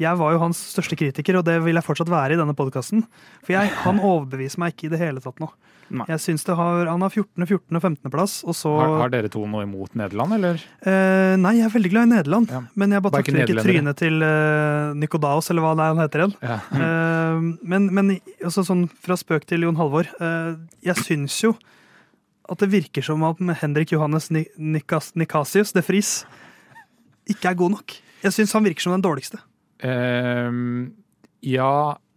jeg 0.01 0.17
var 0.17 0.33
jo 0.33 0.41
hans 0.41 0.59
største 0.73 0.97
kritiker, 0.97 1.37
og 1.37 1.45
det 1.45 1.59
vil 1.65 1.77
jeg 1.77 1.85
fortsatt 1.85 2.09
være 2.09 2.33
i 2.33 2.39
denne 2.39 2.55
podkasten. 2.57 3.03
For 3.45 3.55
jeg, 3.55 3.69
han 3.83 4.01
overbeviser 4.01 4.61
meg 4.63 4.73
ikke 4.73 4.87
i 4.87 4.93
det 4.95 5.01
hele 5.01 5.21
tatt 5.23 5.41
nå. 5.43 5.51
Nei. 5.93 6.05
Jeg 6.09 6.21
synes 6.23 6.45
det 6.47 6.55
har, 6.57 6.87
Han 6.89 7.03
har 7.03 7.11
14., 7.11 7.45
14. 7.45 7.77
og 7.77 7.81
15. 7.81 8.11
plass. 8.13 8.35
Og 8.47 8.55
så, 8.57 8.71
har, 8.79 8.95
har, 9.03 9.11
dere 9.13 9.29
to 9.31 9.43
noe 9.49 9.65
imot 9.67 9.93
Nederland, 9.99 10.37
eller? 10.39 10.63
Eh, 10.81 11.35
nei, 11.37 11.57
jeg 11.59 11.67
er 11.67 11.75
veldig 11.75 11.91
glad 11.93 12.07
i 12.07 12.11
Nederland. 12.15 12.53
Ja. 12.55 12.63
Men 12.79 12.95
jeg 12.95 13.05
bare 13.05 13.21
takler 13.21 13.43
ikke 13.45 13.65
trynet 13.67 13.99
til 14.01 14.25
uh, 14.25 14.95
Nikodaos, 14.97 15.51
eller 15.53 15.65
hva 15.65 15.75
det 15.77 15.85
er 15.85 15.93
han 15.93 16.03
heter 16.03 16.25
igjen. 16.25 16.35
Ja. 16.41 16.57
eh, 16.87 17.45
men, 17.75 17.87
men 17.93 18.15
altså, 18.39 18.65
sånn 18.65 18.87
fra 19.03 19.19
spøk 19.19 19.45
til 19.49 19.67
Jon 19.67 19.77
Halvor. 19.77 20.09
Eh, 20.17 20.51
jeg 20.89 20.97
syns 21.03 21.37
jo 21.43 21.53
at 22.49 22.59
det 22.59 22.73
virker 22.73 23.05
som 23.05 23.21
at 23.27 23.39
Henrik 23.61 23.93
Johannes 23.93 24.31
Nikas, 24.33 25.13
Nikasius 25.19 25.71
de 25.75 25.83
Vries 25.85 26.23
ikke 27.29 27.53
er 27.53 27.59
god 27.59 27.77
nok. 27.77 27.99
Jeg 28.23 28.35
syns 28.35 28.55
han 28.55 28.65
virker 28.65 28.83
som 28.83 28.95
den 28.95 29.03
dårligste. 29.03 29.39
Uh, 29.83 30.89
ja, 31.43 31.73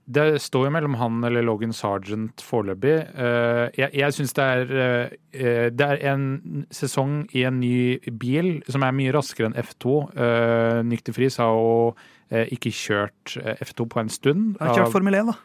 det 0.06 0.26
står 0.42 0.68
jo 0.68 0.72
mellom 0.74 0.94
han 1.00 1.24
eller 1.26 1.42
Logan 1.42 1.72
Sergeant 1.74 2.42
foreløpig. 2.46 2.94
Uh, 3.18 3.66
jeg 3.74 3.90
jeg 3.94 4.14
syns 4.14 4.36
det, 4.38 4.46
uh, 4.70 5.66
det 5.74 5.88
er 5.88 6.04
en 6.12 6.66
sesong 6.70 7.24
i 7.34 7.42
en 7.48 7.58
ny 7.60 7.98
bil 8.20 8.62
som 8.70 8.86
er 8.86 8.94
mye 8.94 9.14
raskere 9.16 9.50
enn 9.50 9.58
F2. 9.58 9.96
Uh, 10.14 10.82
Nykterfris 10.86 11.40
har 11.42 11.50
jo 11.58 11.96
ikke 12.26 12.72
kjørt 12.74 13.36
F2 13.62 13.84
på 13.86 14.00
en 14.02 14.08
stund. 14.10 14.56
Har 14.58 14.74
kjørt 14.74 14.94
Formel 14.94 15.14
1, 15.14 15.28
da. 15.28 15.36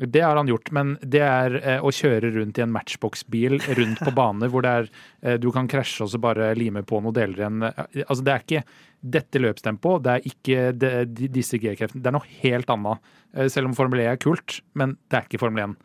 Det 0.00 0.22
har 0.24 0.36
han 0.36 0.48
gjort, 0.48 0.70
men 0.72 0.94
det 1.04 1.20
er 1.20 1.56
eh, 1.60 1.82
å 1.84 1.92
kjøre 1.92 2.30
rundt 2.32 2.58
i 2.58 2.64
en 2.64 2.72
matchbox-bil 2.72 3.58
rundt 3.76 4.00
på 4.00 4.14
baner 4.16 4.48
hvor 4.52 4.64
det 4.64 4.74
er, 4.78 4.90
eh, 5.20 5.36
du 5.40 5.50
kan 5.52 5.68
krasje 5.68 6.06
og 6.06 6.12
så 6.12 6.20
bare 6.22 6.54
lime 6.56 6.82
på 6.86 7.02
noen 7.04 7.16
deler 7.16 7.42
igjen. 7.42 7.66
Eh, 7.68 8.04
altså, 8.06 8.24
det 8.24 8.34
er 8.34 8.46
ikke 8.46 8.62
dette 9.00 9.42
løpstempoet, 9.42 10.04
det 10.04 10.14
er 10.14 10.30
ikke 10.30 10.68
det, 10.76 10.92
disse 11.36 11.60
G-kreftene. 11.60 12.00
Det 12.00 12.10
er 12.10 12.16
noe 12.16 12.36
helt 12.42 12.72
annet. 12.72 13.10
Selv 13.52 13.70
om 13.70 13.74
Formel 13.78 14.02
E 14.02 14.08
er 14.10 14.18
kult, 14.20 14.58
men 14.74 14.96
det 15.08 15.20
er 15.20 15.28
ikke 15.28 15.40
Formel 15.40 15.70
1. 15.70 15.76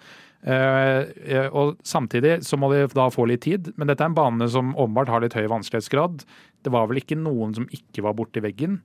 Eh, 0.45 1.47
og 1.49 1.79
samtidig 1.85 2.37
så 2.45 2.57
må 2.61 2.69
de 2.69 2.83
da 2.93 3.07
få 3.13 3.25
litt 3.29 3.45
tid, 3.47 3.71
men 3.79 3.89
dette 3.89 4.03
er 4.05 4.11
en 4.11 4.17
bane 4.17 4.47
som 4.51 4.75
åpenbart 4.75 5.09
har 5.09 5.23
litt 5.23 5.37
høy 5.37 5.47
vanskelighetsgrad. 5.49 6.25
Det 6.65 6.73
var 6.73 6.89
vel 6.89 7.01
ikke 7.01 7.17
noen 7.17 7.55
som 7.57 7.65
ikke 7.73 8.05
var 8.05 8.17
borti 8.17 8.43
veggen. 8.45 8.79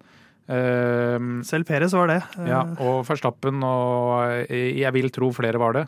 Eh, 0.51 1.19
Selv 1.47 1.69
Perez 1.69 1.95
var 1.95 2.11
det. 2.11 2.21
ja, 2.49 2.65
og 2.83 3.05
Verstappen 3.09 3.63
og 3.63 4.47
eh, 4.51 4.73
jeg 4.81 4.93
vil 4.97 5.11
tro 5.15 5.31
flere 5.37 5.61
var 5.63 5.77
det. 5.79 5.87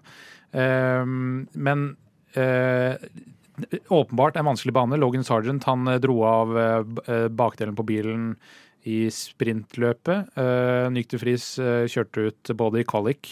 Eh, 0.55 1.03
men 1.07 1.87
eh, 2.39 2.95
åpenbart 3.93 4.39
en 4.39 4.49
vanskelig 4.53 4.75
bane. 4.77 4.99
Logan 5.01 5.27
Sargent 5.27 5.67
han 5.69 5.89
eh, 5.91 6.01
dro 6.03 6.21
av 6.29 6.55
bakdelen 7.35 7.75
på 7.79 7.87
bilen 7.89 8.35
i 8.89 9.05
sprintløpet. 9.15 10.33
Nykter 10.91 11.21
Friis 11.23 11.45
kjørte 11.87 12.25
ut 12.33 12.51
både 12.59 12.81
i 12.83 12.87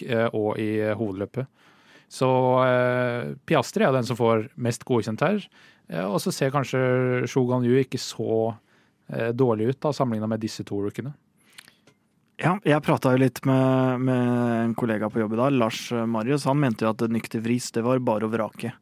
eh, 0.07 0.29
og 0.31 0.61
i 0.63 0.77
hovedløpet. 0.95 1.49
Så 2.11 2.27
Piastri 3.47 3.85
er 3.87 3.93
den 3.95 4.07
som 4.07 4.19
får 4.19 4.49
mest 4.59 4.83
godkjent 4.87 5.23
her. 5.23 5.45
Og 6.07 6.17
så 6.23 6.33
ser 6.35 6.51
kanskje 6.55 6.81
Shogan 7.31 7.63
Yu 7.67 7.77
ikke 7.79 7.99
så 8.03 8.55
dårlig 9.35 9.73
ut 9.73 9.81
da, 9.83 9.93
sammenligna 9.97 10.29
med 10.31 10.43
disse 10.43 10.65
to 10.67 10.81
rookene. 10.85 11.13
Ja, 12.41 12.55
jeg 12.65 12.81
prata 12.87 13.13
jo 13.13 13.21
litt 13.21 13.43
med, 13.45 14.01
med 14.07 14.29
en 14.65 14.75
kollega 14.79 15.11
på 15.13 15.21
jobb 15.21 15.35
i 15.37 15.41
dag, 15.43 15.57
Lars 15.61 15.81
Marius. 15.93 16.47
Han 16.49 16.61
mente 16.63 16.87
jo 16.87 16.93
at 16.95 17.03
Nykter 17.13 17.43
Vris, 17.45 17.69
det 17.75 17.83
var 17.85 18.01
bare 18.01 18.25
å 18.25 18.33
vrake. 18.33 18.73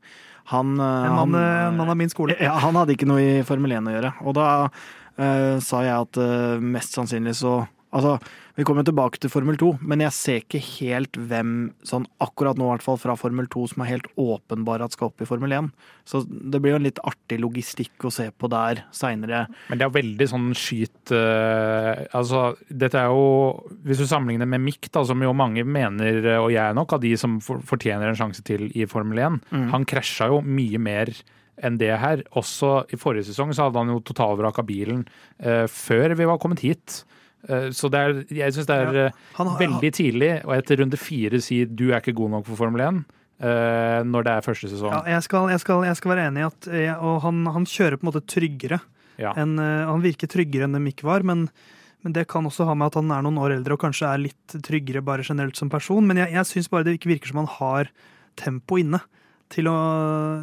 Han, 0.52 0.78
han, 0.78 1.06
En 1.08 1.16
mann, 1.32 1.34
han- 1.80 1.90
av 1.90 1.96
min 1.98 2.10
skole. 2.12 2.36
Ja, 2.40 2.54
han 2.62 2.78
hadde 2.78 2.94
ikke 2.94 3.08
noe 3.08 3.20
i 3.20 3.42
Formel 3.44 3.74
1 3.76 3.90
å 3.90 3.96
gjøre. 3.96 4.12
Og 4.24 4.36
da 4.38 4.46
uh, 4.68 5.56
sa 5.64 5.82
jeg 5.84 5.96
at 5.96 6.20
uh, 6.22 6.62
mest 6.62 6.94
sannsynlig 6.96 7.34
så 7.40 7.58
Altså, 7.88 8.18
vi 8.59 8.64
kommer 8.68 8.85
tilbake 8.85 9.20
til 9.22 9.31
Formel 9.33 9.57
2, 9.57 9.68
men 9.88 10.03
jeg 10.05 10.12
ser 10.12 10.42
ikke 10.42 10.61
helt 10.61 11.16
hvem, 11.31 11.53
sånn 11.87 12.05
akkurat 12.20 12.59
nå 12.59 12.66
i 12.66 12.72
hvert 12.74 12.85
fall 12.85 12.98
fra 13.01 13.14
Formel 13.16 13.48
2, 13.48 13.62
som 13.72 13.85
er 13.85 13.92
helt 13.94 14.09
åpenbar 14.20 14.85
at 14.85 14.96
skal 14.96 15.09
opp 15.09 15.24
i 15.24 15.29
Formel 15.29 15.55
1. 15.57 15.70
Så 16.09 16.20
det 16.29 16.61
blir 16.61 16.74
jo 16.74 16.81
en 16.83 16.85
litt 16.85 17.01
artig 17.09 17.38
logistikk 17.40 18.05
å 18.05 18.12
se 18.12 18.29
på 18.29 18.51
der 18.53 18.83
seinere. 18.92 19.46
Men 19.70 19.81
det 19.81 19.88
er 19.88 19.96
veldig 19.96 20.29
sånn 20.29 20.51
skyt 20.59 21.14
uh, 21.14 22.05
Altså, 22.18 22.42
dette 22.68 22.98
er 23.01 23.12
jo 23.12 23.79
Hvis 23.87 24.03
du 24.03 24.07
sammenligner 24.09 24.48
med 24.48 24.62
Mick, 24.64 24.90
da, 24.92 25.05
som 25.07 25.22
jo 25.24 25.33
mange 25.37 25.64
mener, 25.64 26.20
eh, 26.20 26.40
og 26.42 26.51
jeg 26.53 26.62
er 26.64 26.77
nok 26.77 26.96
av 26.96 27.03
de 27.03 27.14
som 27.20 27.38
fortjener 27.40 28.11
en 28.11 28.18
sjanse 28.18 28.44
til 28.44 28.68
i 28.77 28.85
Formel 28.90 29.22
1, 29.24 29.40
han 29.72 29.87
krasja 29.88 30.29
jo 30.33 30.42
mye 30.44 30.81
mer 30.83 31.12
enn 31.64 31.79
det 31.81 31.94
her. 32.01 32.22
Også 32.38 32.83
i 32.92 32.98
forrige 33.01 33.31
sesong 33.31 33.55
så 33.55 33.66
hadde 33.66 33.81
han 33.81 33.92
jo 33.94 34.03
totalvrak 34.05 34.61
av 34.61 34.68
bilen 34.68 35.07
uh, 35.44 35.64
før 35.70 36.16
vi 36.18 36.29
var 36.29 36.40
kommet 36.42 36.64
hit. 36.66 37.03
Eh, 37.46 37.68
så 37.77 37.90
det 37.92 38.01
er, 38.01 38.18
jeg 38.35 38.57
syns 38.57 38.66
det 38.66 38.77
er 38.83 38.98
ja. 38.98 39.07
Han 39.38 39.53
har- 39.53 39.61
veldig 39.61 39.92
tidlig 39.94 40.33
å 40.42 40.57
etter 40.57 40.81
runde 40.83 40.98
fire 40.98 41.38
si 41.44 41.64
du 41.64 41.92
er 41.92 42.01
ikke 42.01 42.16
god 42.18 42.31
nok 42.38 42.46
for 42.51 42.57
Formel 42.64 42.87
1, 42.88 43.05
Uh, 43.38 44.03
når 44.03 44.24
det 44.27 44.33
er 44.35 44.42
første 44.42 44.66
sesong. 44.66 44.90
Ja, 44.90 45.12
jeg, 45.14 45.22
skal, 45.22 45.44
jeg, 45.53 45.61
skal, 45.62 45.85
jeg 45.87 45.94
skal 45.94 46.11
være 46.11 46.24
enig 46.27 46.40
i 46.42 46.46
at 46.48 46.66
jeg, 46.74 46.94
og 46.98 47.20
han, 47.22 47.44
han 47.55 47.66
kjører 47.70 47.94
på 47.94 48.03
en 48.03 48.09
måte 48.09 48.22
tryggere. 48.27 48.81
Ja. 49.14 49.31
En, 49.38 49.53
eh, 49.62 49.85
han 49.87 50.03
virker 50.03 50.27
tryggere 50.27 50.66
enn 50.66 50.74
det 50.74 50.81
Mick 50.83 51.05
var, 51.07 51.22
men, 51.22 51.44
men 52.03 52.16
det 52.16 52.24
kan 52.27 52.42
også 52.51 52.66
ha 52.66 52.74
med 52.74 52.90
at 52.90 52.98
han 52.98 53.12
er 53.14 53.22
noen 53.22 53.38
år 53.38 53.55
eldre 53.61 53.77
og 53.77 53.85
kanskje 53.85 54.11
er 54.11 54.24
litt 54.24 54.57
tryggere 54.66 55.05
bare 55.07 55.22
generelt 55.22 55.55
som 55.55 55.70
person. 55.70 56.03
Men 56.11 56.18
jeg, 56.24 56.35
jeg 56.35 56.51
syns 56.51 56.70
bare 56.72 56.88
det 56.88 56.96
ikke 56.98 57.12
virker 57.12 57.31
som 57.31 57.38
han 57.44 57.51
har 57.61 57.92
tempo 58.42 58.81
inne. 58.83 58.98
Til 59.55 59.70
å, 59.70 59.77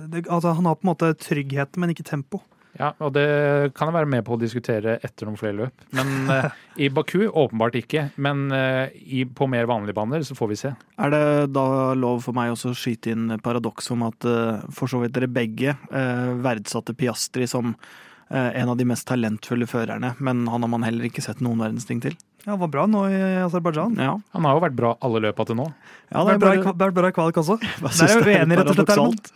det, 0.07 0.23
altså 0.31 0.55
han 0.55 0.71
har 0.71 0.79
på 0.79 0.87
en 0.87 0.93
måte 0.93 1.11
trygghet, 1.19 1.75
men 1.75 1.91
ikke 1.91 2.07
tempo. 2.07 2.45
Ja, 2.79 2.91
og 2.99 3.13
det 3.15 3.25
kan 3.77 3.89
jeg 3.89 3.95
være 3.95 4.09
med 4.11 4.25
på 4.27 4.35
å 4.35 4.39
diskutere 4.41 4.97
etter 5.05 5.27
noen 5.27 5.39
flere 5.39 5.57
løp. 5.61 5.85
Men 5.95 6.13
eh, 6.35 6.47
i 6.85 6.89
Baku 6.91 7.27
åpenbart 7.29 7.77
ikke. 7.79 8.09
Men 8.21 8.49
eh, 8.55 8.95
i, 9.05 9.23
på 9.25 9.47
mer 9.51 9.69
vanlige 9.69 9.95
baner 9.97 10.25
så 10.27 10.35
får 10.37 10.51
vi 10.51 10.59
se. 10.59 10.73
Er 10.99 11.13
det 11.13 11.23
da 11.55 11.67
lov 11.97 12.23
for 12.25 12.35
meg 12.37 12.51
også 12.53 12.73
å 12.73 12.77
skyte 12.77 13.13
inn 13.15 13.37
paradoks 13.43 13.91
om 13.95 14.03
at 14.09 14.27
eh, 14.27 14.65
for 14.75 14.91
så 14.91 14.99
vidt 15.03 15.15
dere 15.15 15.31
begge 15.31 15.75
eh, 15.75 16.29
verdsatte 16.43 16.95
Piastri 16.97 17.47
som 17.47 17.71
eh, 18.29 18.51
en 18.59 18.73
av 18.73 18.79
de 18.79 18.87
mest 18.87 19.07
talentfulle 19.07 19.67
førerne, 19.71 20.15
men 20.19 20.43
han 20.51 20.65
har 20.67 20.71
man 20.75 20.85
heller 20.87 21.07
ikke 21.07 21.23
sett 21.23 21.43
noen 21.45 21.63
verdens 21.63 21.87
ting 21.87 22.03
til? 22.03 22.17
Ja, 22.45 22.53
Han 22.53 22.61
var 22.61 22.69
bra 22.75 22.83
nå 22.85 23.07
i 23.09 23.21
Aserbajdsjan. 23.41 23.95
Ja, 23.97 24.11
Han 24.35 24.45
har 24.45 24.59
jo 24.59 24.65
vært 24.67 24.75
bra 24.77 24.91
alle 25.01 25.23
løpa 25.23 25.47
til 25.49 25.57
nå. 25.57 25.63
ja 26.11 26.25
Vært 26.27 26.43
bra, 26.43 26.51
bare... 26.51 26.75
vært 26.83 26.97
bra 26.99 27.09
i 27.09 27.15
kvalik 27.15 27.39
også. 27.41 27.55
Jeg 27.63 27.87
Der 27.87 28.11
er 28.11 28.19
det 28.27 28.35
uenig, 28.35 28.59
rett 28.59 28.83
og 28.83 28.91
slett. 28.91 29.31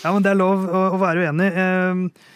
Ja, 0.00 0.14
men 0.14 0.24
det 0.24 0.32
er 0.32 0.38
lov 0.40 0.64
å, 0.64 0.86
å 0.94 1.02
være 1.02 1.26
uenig. 1.26 1.50
Eh, 1.52 2.30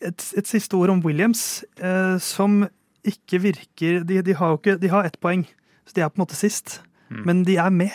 Et, 0.00 0.24
et 0.38 0.48
siste 0.48 0.74
ord 0.76 0.92
om 0.92 1.02
Williams, 1.04 1.64
eh, 1.78 2.16
som 2.22 2.64
ikke 3.04 3.38
virker 3.44 4.02
De, 4.08 4.22
de 4.24 4.34
har 4.36 4.54
jo 4.54 4.58
ikke 4.58 4.78
De 4.80 4.88
har 4.88 5.04
ett 5.04 5.18
poeng, 5.20 5.44
så 5.84 5.96
de 5.96 6.02
er 6.04 6.10
på 6.10 6.18
en 6.18 6.24
måte 6.24 6.38
sist. 6.38 6.80
Mm. 7.12 7.22
Men 7.28 7.44
de 7.44 7.58
er 7.60 7.70
med 7.70 7.92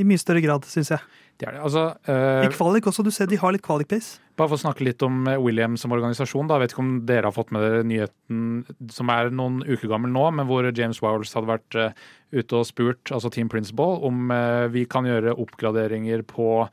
i 0.00 0.06
mye 0.06 0.20
større 0.20 0.42
grad, 0.44 0.64
syns 0.68 0.92
jeg. 0.94 1.00
Det 1.40 1.48
er 1.48 1.56
det. 1.56 1.62
Altså, 1.64 1.86
eh, 2.08 2.44
I 2.44 2.52
kvalik 2.52 2.86
også. 2.90 3.04
Du 3.04 3.10
ser 3.14 3.28
de 3.28 3.38
har 3.40 3.52
litt 3.52 3.64
kvalik-pace. 3.64 4.20
bare 4.36 4.48
for 4.48 4.56
å 4.56 4.62
snakke 4.62 4.84
litt 4.84 5.02
om 5.04 5.26
eh, 5.28 5.40
Williams 5.40 5.80
som 5.84 5.92
organisasjon. 5.92 6.48
Da. 6.48 6.56
Jeg 6.56 6.64
vet 6.64 6.74
ikke 6.74 6.84
om 6.84 6.92
dere 7.08 7.28
har 7.28 7.36
fått 7.36 7.52
med 7.52 7.64
dere 7.64 7.82
nyheten 7.84 8.90
som 8.92 9.12
er 9.12 9.32
noen 9.32 9.60
uker 9.64 9.88
gammel 9.88 10.12
nå, 10.12 10.26
men 10.36 10.48
hvor 10.48 10.68
James 10.68 11.00
Wowles 11.04 11.32
hadde 11.36 11.50
vært 11.50 11.76
eh, 11.80 12.06
ute 12.36 12.60
og 12.60 12.68
spurt, 12.68 13.12
altså 13.12 13.32
Team 13.32 13.48
Principal, 13.52 13.98
om 14.06 14.30
vi 14.70 14.84
kan 14.88 15.08
gjøre 15.08 15.34
oppgraderinger 15.34 16.22
på 16.28 16.68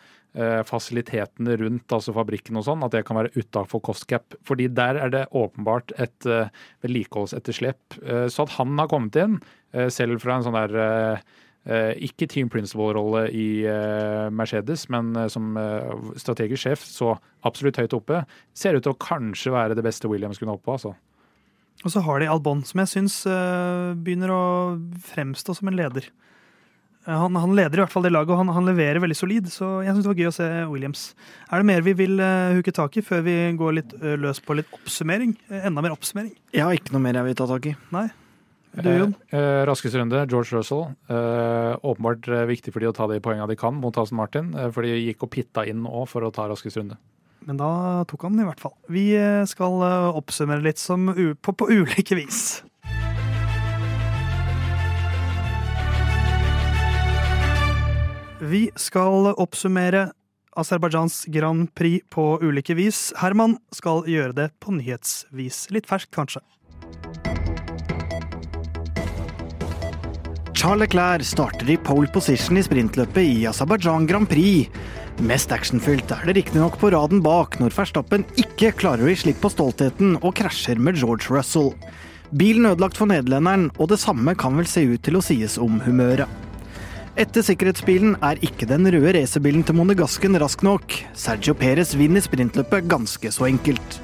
fasilitetene 0.68 1.56
rundt 1.58 1.94
altså 1.96 2.14
fabrikken 2.14 2.60
og 2.60 2.66
sånn, 2.68 2.84
at 2.86 2.94
det 2.94 3.06
kan 3.08 3.18
være 3.18 3.32
utafor 3.40 3.82
Costcap. 3.82 4.36
Fordi 4.46 4.68
der 4.70 5.00
er 5.02 5.10
det 5.10 5.24
åpenbart 5.34 5.96
et 5.98 6.28
uh, 6.30 6.52
vedlikeholdsetterslep. 6.86 7.98
Eh, 8.04 8.28
så 8.30 8.46
at 8.46 8.56
han 8.60 8.78
har 8.78 8.90
kommet 8.92 9.18
inn, 9.18 9.40
eh, 9.74 9.90
selv 9.94 10.22
fra 10.22 10.38
en 10.38 10.46
sånn 10.46 10.58
der 10.58 10.76
eh, 10.84 11.26
eh, 11.68 11.94
ikke 12.08 12.28
team 12.30 12.52
principal-rolle 12.54 13.28
i 13.34 13.66
eh, 13.66 14.28
Mercedes, 14.30 14.88
men 14.94 15.16
eh, 15.18 15.30
som 15.34 15.58
eh, 15.58 15.90
strategisk 16.22 16.64
sjef, 16.68 16.86
så 16.86 17.16
absolutt 17.48 17.80
høyt 17.82 17.98
oppe, 17.98 18.22
ser 18.54 18.78
ut 18.78 18.86
til 18.86 18.94
å 18.94 19.02
kanskje 19.02 19.56
være 19.56 19.78
det 19.78 19.86
beste 19.88 20.12
Williams 20.12 20.40
kunne 20.42 20.56
oppå. 20.58 20.78
Altså. 20.78 20.94
Og 21.86 21.94
så 21.94 22.02
har 22.06 22.22
de 22.22 22.30
Albon, 22.32 22.64
som 22.66 22.82
jeg 22.82 22.94
syns 22.94 23.20
eh, 23.30 23.92
begynner 23.98 24.34
å 24.34 24.46
fremstå 25.12 25.58
som 25.58 25.70
en 25.70 25.78
leder. 25.78 26.08
Han, 27.08 27.38
han 27.40 27.56
leder 27.56 27.80
i 27.80 27.84
hvert 27.86 27.94
fall 27.94 28.04
det 28.04 28.12
laget, 28.12 28.34
og 28.36 28.42
han, 28.42 28.52
han 28.52 28.68
leverer 28.68 29.00
veldig 29.04 29.16
solid. 29.18 29.50
Så 29.54 29.70
jeg 29.86 29.96
syns 29.96 30.04
det 30.04 30.12
var 30.12 30.22
gøy 30.22 30.30
å 30.30 30.36
se 30.36 30.48
Williams. 30.68 31.08
Er 31.48 31.64
det 31.64 31.70
mer 31.72 31.84
vi 31.88 31.96
vil 32.04 32.20
uh, 32.20 32.54
huke 32.60 32.76
tak 32.76 33.00
i 33.00 33.06
før 33.06 33.24
vi 33.24 33.36
går 33.58 33.76
litt 33.80 33.98
uh, 34.02 34.14
løs 34.20 34.44
på 34.44 34.60
litt 34.60 34.72
oppsummering? 34.76 35.38
Uh, 35.48 35.62
enda 35.72 35.84
mer 35.86 35.96
oppsummering? 35.96 36.36
Jeg 36.52 36.68
har 36.68 36.76
ikke 36.76 36.96
noe 36.96 37.06
mer 37.08 37.22
jeg 37.22 37.30
vil 37.30 37.38
ta 37.40 37.48
tak 37.56 37.72
i. 37.72 37.78
Nei? 37.96 38.10
Du, 38.78 38.90
Jon? 38.92 39.14
Eh, 39.30 39.40
eh, 39.40 39.66
raskeste 39.66 39.98
runde, 39.98 40.26
George 40.30 40.54
Russell. 40.54 40.84
Eh, 41.10 41.78
åpenbart 41.82 42.28
viktig 42.48 42.74
for 42.74 42.84
de 42.84 42.92
å 42.92 42.94
ta 42.94 43.08
de 43.10 43.20
poengene 43.24 43.48
de 43.50 43.58
kan 43.58 43.74
mot 43.74 43.96
Aston 43.98 44.20
Martin, 44.20 44.52
eh, 44.54 44.70
for 44.72 44.86
de 44.86 44.94
gikk 44.94 45.26
og 45.26 45.32
pitta 45.34 45.66
inn 45.66 45.86
òg 45.88 46.06
for 46.12 46.22
å 46.22 46.34
ta 46.34 46.46
raskeste 46.50 46.84
runde. 46.84 46.98
Men 47.48 47.58
da 47.58 48.04
tok 48.10 48.28
han 48.28 48.36
den 48.36 48.44
i 48.44 48.50
hvert 48.50 48.60
fall. 48.60 48.76
Vi 48.92 49.08
skal 49.48 49.80
oppsummere 50.20 50.66
litt 50.66 50.82
som 50.82 51.08
u 51.10 51.34
på, 51.34 51.54
på 51.56 51.70
ulike 51.72 52.18
vis. 52.20 52.62
Vi 58.38 58.68
skal 58.78 59.32
oppsummere 59.34 60.12
Aserbajdsjans 60.58 61.26
Grand 61.34 61.72
Prix 61.74 62.06
på 62.14 62.38
ulike 62.46 62.76
vis. 62.78 63.10
Herman 63.18 63.56
skal 63.74 64.04
gjøre 64.06 64.36
det 64.38 64.48
på 64.62 64.76
nyhetsvis. 64.78 65.64
Litt 65.74 65.90
ferskt, 65.90 66.12
kanskje. 66.14 66.44
Charles 70.54 70.86
Leclerc 70.86 71.26
starter 71.26 71.74
i 71.74 71.80
pole 71.82 72.10
position 72.14 72.62
i 72.62 72.66
sprintløpet 72.66 73.26
i 73.26 73.46
Aserbajdsjan 73.50 74.06
Grand 74.10 74.30
Prix. 74.30 74.70
Mest 75.26 75.54
actionfylt 75.54 76.14
er 76.14 76.30
det 76.30 76.38
riktignok 76.38 76.78
på 76.78 76.94
raden 76.94 77.24
bak 77.26 77.58
når 77.58 77.74
Verstappen 77.74 78.26
ikke 78.38 78.76
klarer 78.78 79.08
å 79.08 79.14
gi 79.14 79.22
slipp 79.24 79.42
på 79.42 79.50
stoltheten 79.50 80.20
og 80.22 80.36
krasjer 80.38 80.78
med 80.78 81.02
George 81.02 81.34
Russell. 81.34 81.74
Bilen 82.38 82.70
ødelagt 82.70 83.00
for 83.02 83.10
nederlenderen, 83.10 83.72
og 83.82 83.90
det 83.90 83.98
samme 84.04 84.38
kan 84.38 84.60
vel 84.60 84.70
se 84.70 84.86
ut 84.86 85.02
til 85.02 85.18
å 85.18 85.26
sies 85.26 85.58
om 85.58 85.82
humøret. 85.82 86.30
Etter 87.18 87.42
sikkerhetsbilen 87.42 88.12
er 88.22 88.38
ikke 88.46 88.68
den 88.70 88.86
røde 88.94 89.16
racerbilen 89.16 89.64
til 89.66 89.74
Monegasken 89.80 90.38
rask 90.38 90.62
nok. 90.62 90.94
Sergio 91.18 91.56
Perez 91.58 91.96
vinner 91.98 92.22
sprintløpet 92.22 92.86
ganske 92.92 93.32
så 93.34 93.48
enkelt. 93.48 93.98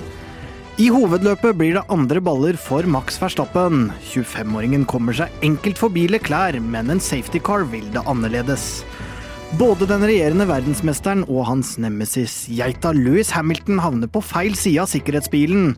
I 0.81 0.87
hovedløpet 0.89 1.53
blir 1.59 1.75
det 1.77 1.83
andre 1.93 2.23
baller 2.25 2.57
for 2.57 2.89
Max 2.89 3.19
Verstappen. 3.21 3.91
25-åringen 4.09 4.87
kommer 4.89 5.13
seg 5.13 5.45
enkelt 5.45 5.77
forbi 5.77 6.07
Leclerc, 6.09 6.57
men 6.57 6.89
en 6.89 7.03
safety 7.03 7.37
car 7.37 7.67
vil 7.69 7.85
det 7.93 8.01
annerledes. 8.09 8.81
Både 9.59 9.85
den 9.85 10.01
regjerende 10.01 10.47
verdensmesteren 10.49 11.21
og 11.27 11.45
hans 11.51 11.75
nemesis 11.77 12.47
geita 12.49 12.95
Louis 12.97 13.29
Hamilton 13.37 13.83
havner 13.83 14.09
på 14.09 14.23
feil 14.25 14.57
side 14.57 14.81
av 14.81 14.89
sikkerhetsbilen. 14.89 15.75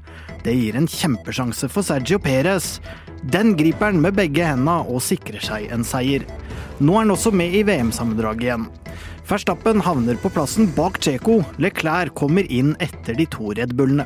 Det 0.48 0.56
gir 0.56 0.80
en 0.80 0.88
kjempesjanse 0.88 1.68
for 1.68 1.84
Sergio 1.84 2.22
Perez. 2.24 2.78
Den 3.32 3.56
griper 3.58 3.90
han 3.90 4.02
med 4.04 4.14
begge 4.20 4.46
hendene 4.46 4.84
og 4.86 5.02
sikrer 5.02 5.42
seg 5.42 5.70
en 5.74 5.86
seier. 5.88 6.26
Nå 6.78 6.94
er 6.94 7.06
han 7.06 7.14
også 7.16 7.32
med 7.34 7.56
i 7.58 7.64
VM-sammendraget 7.66 8.46
igjen. 8.46 8.68
Verstappen 9.26 9.82
havner 9.82 10.20
på 10.22 10.30
plassen 10.30 10.70
bak 10.76 11.00
Checo. 11.02 11.40
Leclerc 11.58 12.14
kommer 12.20 12.46
inn 12.54 12.76
etter 12.84 13.18
de 13.18 13.26
to 13.34 13.50
Red 13.58 13.74
Bullene. 13.78 14.06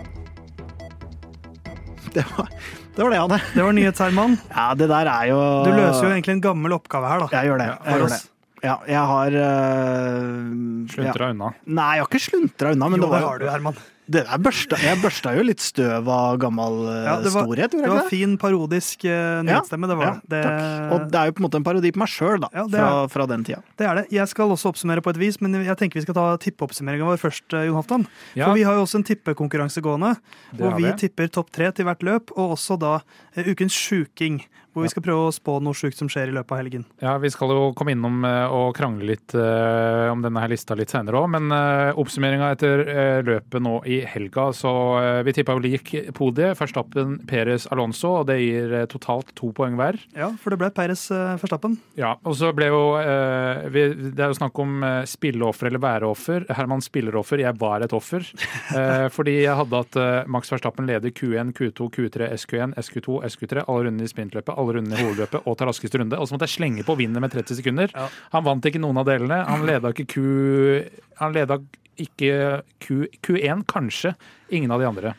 Det 2.16 2.24
var 2.34 2.48
det, 2.50 3.04
var 3.04 3.12
det 3.12 3.18
jeg 3.20 3.24
hadde. 3.24 3.38
Det 3.54 3.64
var 3.64 3.76
nyhets, 3.78 4.00
Herman. 4.02 4.34
Ja, 4.56 4.64
det 4.76 4.88
der 4.90 5.08
er 5.12 5.28
jo 5.30 5.38
Du 5.64 5.70
løser 5.72 6.08
jo 6.08 6.10
egentlig 6.16 6.34
en 6.40 6.42
gammel 6.44 6.74
oppgave 6.76 7.12
her, 7.12 7.22
da. 7.22 7.28
Jeg 7.38 7.52
gjør 7.52 7.62
det. 7.62 7.68
Jeg 7.70 7.84
For 7.86 8.02
gjør 8.02 8.14
det. 8.16 8.20
Ja, 8.60 8.74
jeg 8.92 9.04
har 9.12 9.36
uh, 9.40 10.88
Sluntra 10.92 11.30
unna. 11.32 11.52
Nei, 11.64 11.92
jeg 11.96 12.04
har 12.04 12.10
ikke 12.10 12.24
sluntra 12.26 12.74
unna. 12.76 12.90
Men 12.92 13.00
jo, 13.00 13.06
det 13.06 13.12
var 13.14 13.22
det 13.22 13.30
har 13.30 13.40
du, 13.40 13.46
Herman. 13.54 13.80
Det 14.10 14.24
der 14.26 14.40
børsta, 14.42 14.78
jeg 14.82 14.98
børsta 15.04 15.36
jo 15.38 15.44
litt 15.46 15.62
støv 15.62 16.08
av 16.10 16.40
gammel 16.42 16.80
uh, 16.88 16.94
Ja, 17.06 17.16
det 17.22 17.30
var- 17.34 17.46
storhet, 17.46 17.72
Det 17.76 17.90
var 17.92 18.08
fin 18.10 18.32
parodisk 18.42 19.06
eh, 19.06 19.42
nyhetsstemme, 19.46 19.86
det 19.92 19.98
var 20.00 20.06
Ja, 20.08 20.14
det. 20.34 20.40
Og 20.96 21.04
det 21.14 21.20
er 21.20 21.30
jo 21.30 21.36
på 21.38 21.44
en 21.44 21.46
måte 21.46 21.60
en 21.62 21.68
parodi 21.68 21.92
på 21.94 22.02
meg 22.02 22.10
sjøl, 22.10 22.40
da. 22.42 22.50
Ja, 22.58 22.64
fra, 22.74 22.90
fra 23.14 23.28
den 23.30 23.44
tida. 23.46 23.62
Det 23.78 23.86
er 23.86 24.00
det. 24.02 24.06
Jeg 24.18 24.28
skal 24.32 24.50
også 24.50 24.72
oppsummere 24.74 25.04
på 25.06 25.14
et 25.14 25.20
vis, 25.22 25.38
men 25.46 25.54
jeg 25.62 25.78
tenker 25.78 26.00
vi 26.02 26.06
skal 26.08 26.18
ta 26.18 26.26
tippeoppsummeringa 26.42 27.06
vår 27.06 27.22
først, 27.22 27.54
eh, 27.54 27.68
Jon 27.70 27.78
Halvdan. 27.78 28.08
Ja, 28.34 28.48
For 28.50 28.58
vi 28.58 28.64
har 28.66 28.74
jo 28.80 28.86
også 28.88 28.98
en 29.04 29.08
tippekonkurranse 29.12 29.82
gående, 29.86 30.16
hvor 30.58 30.74
og 30.74 30.80
vi 30.82 30.88
vi. 30.90 30.96
tipper 31.06 31.30
topp 31.30 31.52
tre 31.54 31.70
til 31.72 31.86
hvert 31.86 32.02
løp, 32.02 32.34
og 32.36 32.58
også 32.58 32.80
da 32.82 32.96
uh, 33.38 33.44
ukens 33.46 33.78
sjuking, 33.78 34.42
hvor 34.80 34.88
vi 34.88 34.94
skal 34.94 35.06
prøve 35.06 35.28
å 35.28 35.36
spå 35.36 35.58
noe 35.64 35.78
sjukt 35.78 36.00
som 36.00 36.10
skjer 36.12 36.32
i 36.32 36.36
løpet 36.36 36.56
av 36.56 36.62
helgen. 36.62 36.86
Ja, 37.04 37.18
Vi 37.20 37.32
skal 37.34 37.52
jo 37.54 37.70
komme 37.78 37.94
innom 37.96 38.24
eh, 38.28 38.56
og 38.56 38.72
krangle 38.78 39.12
litt 39.12 39.36
eh, 39.36 40.08
om 40.10 40.24
denne 40.24 40.44
her 40.44 40.52
lista 40.52 40.78
litt 40.80 40.94
senere 40.94 41.20
òg, 41.20 41.28
men 41.36 41.52
uh, 41.54 41.98
oppsummeringa 42.00 42.52
etter 42.56 42.84
eh, 42.88 43.20
løpet 43.28 43.64
nå 43.64 43.76
i 43.90 44.00
helga, 44.08 44.50
så 44.56 44.72
eh, 45.02 45.22
vi 45.28 45.36
tippa 45.36 45.56
jo 45.58 45.64
lik 45.64 45.92
podiet. 46.18 46.58
Verstappen, 46.60 47.18
Perez, 47.30 47.68
Alonso, 47.74 48.16
og 48.22 48.30
det 48.30 48.40
gir 48.42 48.74
eh, 48.82 48.88
totalt 48.90 49.34
to 49.38 49.52
poeng 49.56 49.78
hver. 49.80 50.00
Ja, 50.18 50.32
for 50.40 50.54
det 50.54 50.62
ble 50.62 50.72
Peres 50.76 51.06
uh, 51.14 51.36
Verstappen. 51.42 51.78
Ja, 52.00 52.16
og 52.24 52.38
så 52.40 52.52
ble 52.56 52.70
jo 52.72 52.82
eh, 53.02 53.68
vi, 53.74 53.86
Det 54.16 54.24
er 54.24 54.32
jo 54.32 54.40
snakk 54.40 54.60
om 54.62 54.80
spilleoffer 55.10 55.70
eller 55.70 55.84
væreoffer. 55.84 56.48
Herman 56.56 56.84
spilleroffer, 56.84 57.44
jeg 57.44 57.60
var 57.60 57.86
et 57.86 57.96
offer. 57.96 58.26
Eh, 58.70 59.08
fordi 59.12 59.34
jeg 59.42 59.56
hadde 59.58 59.80
at 59.82 59.96
eh, 59.98 60.28
Max 60.30 60.52
Verstappen 60.52 60.88
leder 60.88 61.12
Q1, 61.16 61.52
Q2, 61.58 61.88
Q3, 61.96 62.28
SQ1, 62.38 62.76
SQ2, 62.78 63.16
SQ3, 63.26 63.64
alle 63.66 63.88
rundene 63.88 64.06
i 64.06 64.12
sprintløpet, 64.12 64.54
alle 64.54 64.69
rundene 64.78 64.98
i 64.98 65.06
hovedløpet 65.08 65.46
og 65.46 65.58
tar 65.60 65.70
raskeste 65.72 66.02
runde. 66.02 66.20
Og 66.20 66.28
så 66.28 66.36
måtte 66.36 66.50
jeg 66.50 66.58
slenge 66.58 66.86
på 66.88 66.96
vinner 67.00 67.24
med 67.24 67.34
30 67.34 67.60
sekunder. 67.62 67.94
Ja. 67.96 68.08
Han 68.36 68.46
vant 68.48 68.70
ikke 68.70 68.82
noen 68.82 69.02
av 69.02 69.08
delene. 69.10 69.42
Han 69.50 69.66
leda 69.70 69.94
ikke 69.94 70.08
Q... 70.14 70.20
Han 71.20 71.36
leda 71.36 71.60
ikke 72.00 72.62
Q, 72.80 73.08
Q1, 73.26 73.66
kanskje. 73.70 74.14
Ingen 74.56 74.72
av 74.72 74.84
de 74.84 74.88
andre. 74.90 75.16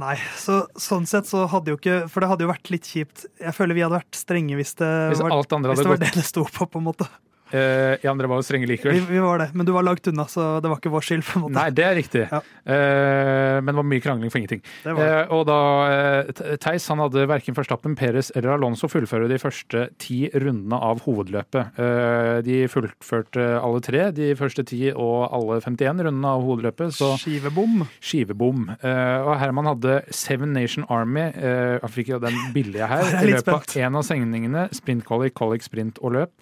Nei, 0.00 0.14
så 0.40 0.62
sånn 0.80 1.06
sett 1.08 1.28
så 1.28 1.42
hadde 1.52 1.74
jo 1.74 1.76
ikke 1.76 1.96
For 2.08 2.24
det 2.24 2.30
hadde 2.30 2.46
jo 2.46 2.52
vært 2.52 2.70
litt 2.72 2.86
kjipt. 2.88 3.26
Jeg 3.42 3.52
føler 3.52 3.76
vi 3.76 3.82
hadde 3.84 3.98
vært 3.98 4.16
strenge 4.16 4.56
hvis 4.56 4.72
det, 4.78 4.92
Hvis 5.12 5.20
var, 5.20 5.34
hvis 5.36 5.82
det 5.82 5.90
var 5.90 6.00
det 6.00 6.14
det 6.16 6.24
sto 6.24 6.46
på, 6.48 6.68
på 6.70 6.80
en 6.80 6.86
måte. 6.86 7.08
Eh, 7.52 7.96
Ja, 8.02 8.10
andre 8.12 8.28
var 8.30 8.40
jo 8.40 8.46
strenge 8.46 8.66
likevel. 8.70 9.00
vi 9.08 9.18
var 9.22 9.38
det, 9.38 9.48
men 9.54 9.66
du 9.66 9.72
var 9.72 9.82
langt 9.86 10.06
unna, 10.08 10.24
så 10.30 10.60
det 10.62 10.70
var 10.70 10.78
ikke 10.80 10.92
vår 10.94 11.04
skyld. 11.06 11.24
på 11.26 11.36
en 11.38 11.42
måte. 11.46 11.56
Nei, 11.58 11.70
det 11.70 11.84
er 11.84 11.94
riktig. 11.98 12.24
Ja. 12.30 12.40
Eh, 12.64 13.60
men 13.60 13.70
det 13.72 13.78
var 13.80 13.88
mye 13.90 14.02
krangling 14.04 14.30
for 14.32 14.38
ingenting. 14.40 14.62
Det 14.84 14.94
det. 14.96 15.06
Eh, 15.08 15.32
og 15.34 15.44
da 15.48 15.58
eh, 15.90 16.56
Theis 16.62 16.86
han 16.88 16.98
hadde 17.02 17.26
verken 17.30 17.56
Verstappen, 17.56 17.96
Perez 17.98 18.30
eller 18.36 18.54
Alonso 18.56 18.88
fullføre 18.90 19.28
de 19.30 19.38
første 19.42 19.88
ti 20.00 20.22
rundene 20.34 20.78
av 20.80 21.02
hovedløpet. 21.06 21.78
Eh, 21.80 22.40
de 22.46 22.60
fullførte 22.70 23.46
alle 23.60 23.80
tre, 23.84 24.06
de 24.16 24.30
første 24.38 24.64
ti 24.68 24.90
og 24.92 25.28
alle 25.36 25.60
51 25.64 26.04
rundene 26.06 26.34
av 26.36 26.44
hovedløpet. 26.46 26.94
Så 26.96 27.12
Skivebom. 27.20 27.84
skivebom. 28.00 28.68
Eh, 28.80 29.18
og 29.26 29.34
Herman 29.40 29.68
hadde 29.74 30.00
Seven 30.10 30.52
Nation 30.56 30.84
Army. 30.88 31.28
eh, 31.34 31.78
han 31.82 31.90
fikk 31.90 32.08
jo 32.14 32.18
den 32.22 32.36
billige 32.54 32.86
her. 32.86 33.04
Er 33.20 33.26
I 33.26 33.32
løpet 33.34 33.54
av 33.54 33.76
en 33.84 33.96
av 34.00 34.02
sengningene. 34.06 34.68
Sprint 34.76 35.04
qualic, 35.04 35.34
qualic, 35.34 35.62
sprint 35.66 35.98
og 36.02 36.12
løp. 36.16 36.32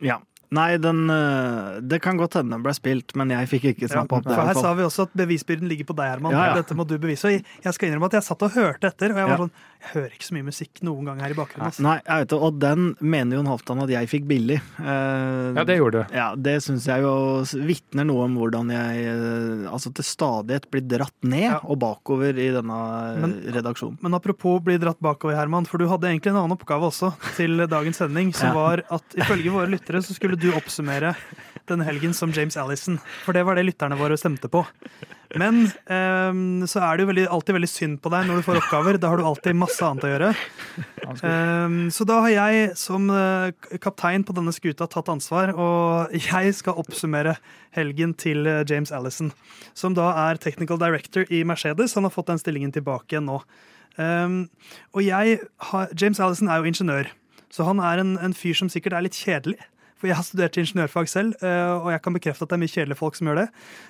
Ja. 0.00 0.29
Nei, 0.52 0.76
den 0.82 1.04
eh, 1.10 1.80
Det 1.80 2.00
kan 2.02 2.16
godt 2.18 2.34
hende 2.40 2.56
den 2.56 2.62
ble 2.64 2.72
spilt, 2.74 3.14
men 3.14 3.30
jeg 3.30 3.46
fikk 3.48 3.64
ikke 3.74 3.88
snappa 3.90 4.18
opp 4.18 4.24
det. 4.26 4.34
for 4.34 4.46
her 4.50 4.54
sa 4.58 4.74
vi 4.74 4.82
også 4.82 5.02
at 5.06 5.12
bevisbyrden 5.14 5.68
ligger 5.70 5.86
på 5.86 5.94
deg, 5.96 6.10
Herman. 6.16 6.32
Ja, 6.34 6.46
ja. 6.50 6.54
Dette 6.60 6.74
må 6.74 6.86
du 6.86 6.96
bevise. 6.98 7.24
Og 7.30 7.44
jeg- 7.62 7.74
skal 7.74 7.88
innrømme 7.88 8.06
at 8.10 8.12
jeg 8.18 8.22
satt 8.26 8.42
og 8.42 8.50
hørte 8.52 8.88
etter, 8.90 9.10
og 9.12 9.16
jeg 9.16 9.28
var 9.28 9.36
Ja. 9.38 9.44
sånn 9.44 9.50
Jeg 9.80 9.88
hører 9.94 10.10
ikke 10.12 10.26
så 10.28 10.32
mye 10.36 10.44
musikk 10.44 10.82
noen 10.82 11.04
gang 11.06 11.20
her 11.20 11.30
i 11.30 11.32
bakgrunnen. 11.32 11.64
Altså. 11.70 11.80
Nei, 11.80 12.00
jeg 12.04 12.18
vet 12.20 12.28
det, 12.28 12.38
og 12.38 12.58
den 12.60 12.96
mener 13.00 13.36
Jon 13.38 13.46
Halvdan 13.46 13.82
at 13.82 13.88
jeg 13.88 14.08
fikk 14.10 14.26
billig. 14.28 14.60
Eh, 14.78 15.54
Ja, 15.56 15.64
det 15.64 15.78
gjorde 15.78 15.92
du. 16.04 16.14
Ja, 16.14 16.34
det 16.36 16.60
syns 16.62 16.84
jeg 16.84 17.00
jo 17.00 17.40
vitner 17.64 18.04
noe 18.04 18.24
om 18.26 18.34
hvordan 18.36 18.68
jeg 18.70 19.06
eh, 19.08 19.70
altså 19.72 19.88
til 19.94 20.04
stadighet 20.04 20.68
blir 20.70 20.82
dratt 20.86 21.16
ned 21.24 21.46
Ja. 21.48 21.60
og 21.64 21.78
bakover 21.80 22.28
i 22.36 22.50
denne 22.52 22.76
eh, 23.16 23.20
Men- 23.20 23.40
redaksjonen. 23.54 23.96
Men 24.02 24.12
apropos 24.14 24.60
bli 24.62 24.76
dratt 24.76 25.00
bakover, 25.00 25.34
Herman, 25.34 25.64
for 25.66 25.78
du 25.78 25.86
hadde 25.88 26.02
egentlig 26.12 26.28
en 26.34 26.42
annen 26.44 26.58
oppgave 26.58 26.82
også 26.90 27.14
til 27.36 27.56
dagens 27.66 27.96
sending, 27.96 28.34
som 28.34 28.48
Ja. 28.48 28.52
var 28.54 28.82
at 28.90 29.02
ifølge 29.16 29.50
våre 29.50 29.66
lyttere 29.70 30.02
så 30.04 30.12
skulle 30.12 30.36
du 30.42 30.50
oppsummere 30.56 31.14
denne 31.70 31.86
helgen 31.86 32.14
som 32.16 32.32
James 32.34 32.56
Allison. 32.58 32.98
For 33.24 33.36
det 33.36 33.44
var 33.46 33.58
det 33.58 33.68
lytterne 33.68 33.98
våre 33.98 34.18
stemte 34.18 34.50
på. 34.50 34.64
Men 35.38 35.62
um, 35.86 36.66
så 36.66 36.80
er 36.82 36.96
det 36.96 37.04
jo 37.04 37.10
veldig, 37.12 37.24
alltid 37.30 37.54
veldig 37.54 37.70
synd 37.70 37.98
på 38.02 38.10
deg 38.10 38.26
når 38.26 38.40
du 38.40 38.46
får 38.48 38.58
oppgaver. 38.58 38.98
Da 38.98 39.12
har 39.12 39.20
du 39.20 39.26
alltid 39.28 39.58
masse 39.58 39.84
annet 39.86 40.06
å 40.06 40.10
gjøre. 40.10 40.30
Um, 41.22 41.76
så 41.94 42.06
da 42.08 42.18
har 42.24 42.32
jeg 42.34 42.72
som 42.78 43.06
eh, 43.14 43.52
kaptein 43.82 44.24
på 44.26 44.34
denne 44.34 44.54
skuta 44.54 44.88
tatt 44.90 45.10
ansvar, 45.12 45.54
og 45.54 46.14
jeg 46.14 46.54
skal 46.58 46.78
oppsummere 46.82 47.36
helgen 47.76 48.16
til 48.18 48.46
eh, 48.50 48.64
James 48.66 48.90
Allison, 48.94 49.30
som 49.74 49.94
da 49.94 50.10
er 50.26 50.42
technical 50.42 50.80
director 50.82 51.26
i 51.30 51.44
Mercedes. 51.46 51.94
Han 51.98 52.08
har 52.08 52.14
fått 52.14 52.32
den 52.32 52.42
stillingen 52.42 52.74
tilbake 52.74 53.14
igjen 53.14 53.30
nå. 53.30 53.40
Um, 53.98 54.44
og 54.94 55.02
jeg 55.06 55.40
har, 55.70 55.90
James 55.98 56.22
Allison 56.22 56.50
er 56.50 56.62
jo 56.62 56.70
ingeniør, 56.70 57.10
så 57.50 57.66
han 57.66 57.82
er 57.82 58.02
en, 58.02 58.16
en 58.22 58.34
fyr 58.34 58.58
som 58.58 58.70
sikkert 58.70 58.98
er 58.98 59.06
litt 59.06 59.18
kjedelig. 59.18 59.58
For 60.00 60.08
jeg 60.08 60.16
har 60.16 60.24
studert 60.24 60.56
ingeniørfag 60.56 61.08
selv, 61.12 61.34
eh, 61.44 61.72
og 61.76 61.90
jeg 61.92 62.00
kan 62.02 62.16
bekrefte 62.16 62.46
at 62.46 62.50
det 62.52 62.56
er 62.56 62.62
mye 62.64 62.72
kjedelige 62.72 63.00
folk 63.00 63.18
som 63.18 63.28
gjør 63.28 63.42
det. 63.42 63.48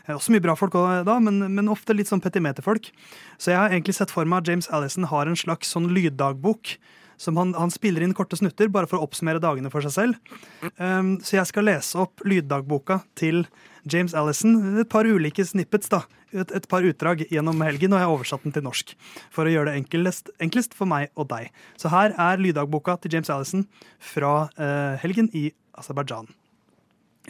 Eh, 0.08 0.14
Også 0.16 0.34
mye 0.34 0.42
bra 0.42 0.56
folk 0.58 0.74
også 0.74 1.04
da, 1.06 1.18
men, 1.22 1.38
men 1.54 1.70
ofte 1.70 1.94
litt 1.94 2.10
sånn 2.10 2.22
petimeterfolk. 2.24 2.90
Så 3.38 3.52
jeg 3.54 3.60
har 3.62 3.70
egentlig 3.70 3.94
sett 4.00 4.10
for 4.10 4.26
meg 4.26 4.42
at 4.42 4.50
James 4.50 4.66
Allison 4.74 5.06
har 5.12 5.30
en 5.30 5.38
slags 5.38 5.70
sånn 5.70 5.92
lyddagbok. 5.94 6.76
Som 7.20 7.36
han, 7.36 7.50
han 7.52 7.68
spiller 7.68 8.00
inn 8.00 8.14
korte 8.16 8.38
snutter 8.40 8.70
bare 8.72 8.88
for 8.88 8.96
å 8.96 9.04
oppsummere 9.04 9.42
dagene 9.44 9.68
for 9.68 9.84
seg 9.84 9.92
selv. 9.92 10.36
Um, 10.80 11.18
så 11.20 11.34
jeg 11.36 11.50
skal 11.50 11.66
lese 11.68 11.98
opp 12.00 12.22
lyddagboka 12.24 13.02
til 13.20 13.42
James 13.84 14.14
Allison. 14.16 14.54
Et 14.80 14.88
par 14.88 15.04
ulike 15.04 15.44
snippets, 15.44 15.92
da. 15.92 16.00
Et, 16.32 16.48
et 16.56 16.68
par 16.72 16.80
utdrag 16.88 17.26
gjennom 17.28 17.60
helgen, 17.60 17.92
og 17.92 18.00
jeg 18.00 18.08
har 18.08 18.14
oversatt 18.14 18.46
den 18.48 18.54
til 18.56 18.64
norsk. 18.64 18.94
For 19.36 19.44
å 19.44 19.52
gjøre 19.52 19.68
det 19.74 19.82
enklest, 19.82 20.32
enklest 20.40 20.72
for 20.78 20.88
meg 20.88 21.12
og 21.12 21.28
deg. 21.28 21.52
Så 21.76 21.92
her 21.92 22.16
er 22.16 22.40
lyddagboka 22.40 22.96
til 23.04 23.12
James 23.18 23.28
Allison 23.36 23.66
fra 24.00 24.32
uh, 24.56 24.96
helgen 25.04 25.28
i 25.36 25.50
Aserbajdsjan. 25.78 26.30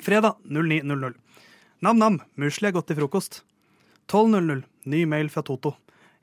Fredag 0.01 0.39
09.00. 0.47 1.15
Nam-nam, 1.85 2.21
musli 2.41 2.69
er 2.69 2.75
godt 2.77 2.91
til 2.91 3.01
frokost. 3.01 3.43
12.00. 4.11 4.65
Ny 4.91 5.05
mail 5.09 5.31
fra 5.33 5.43
Toto. 5.47 5.75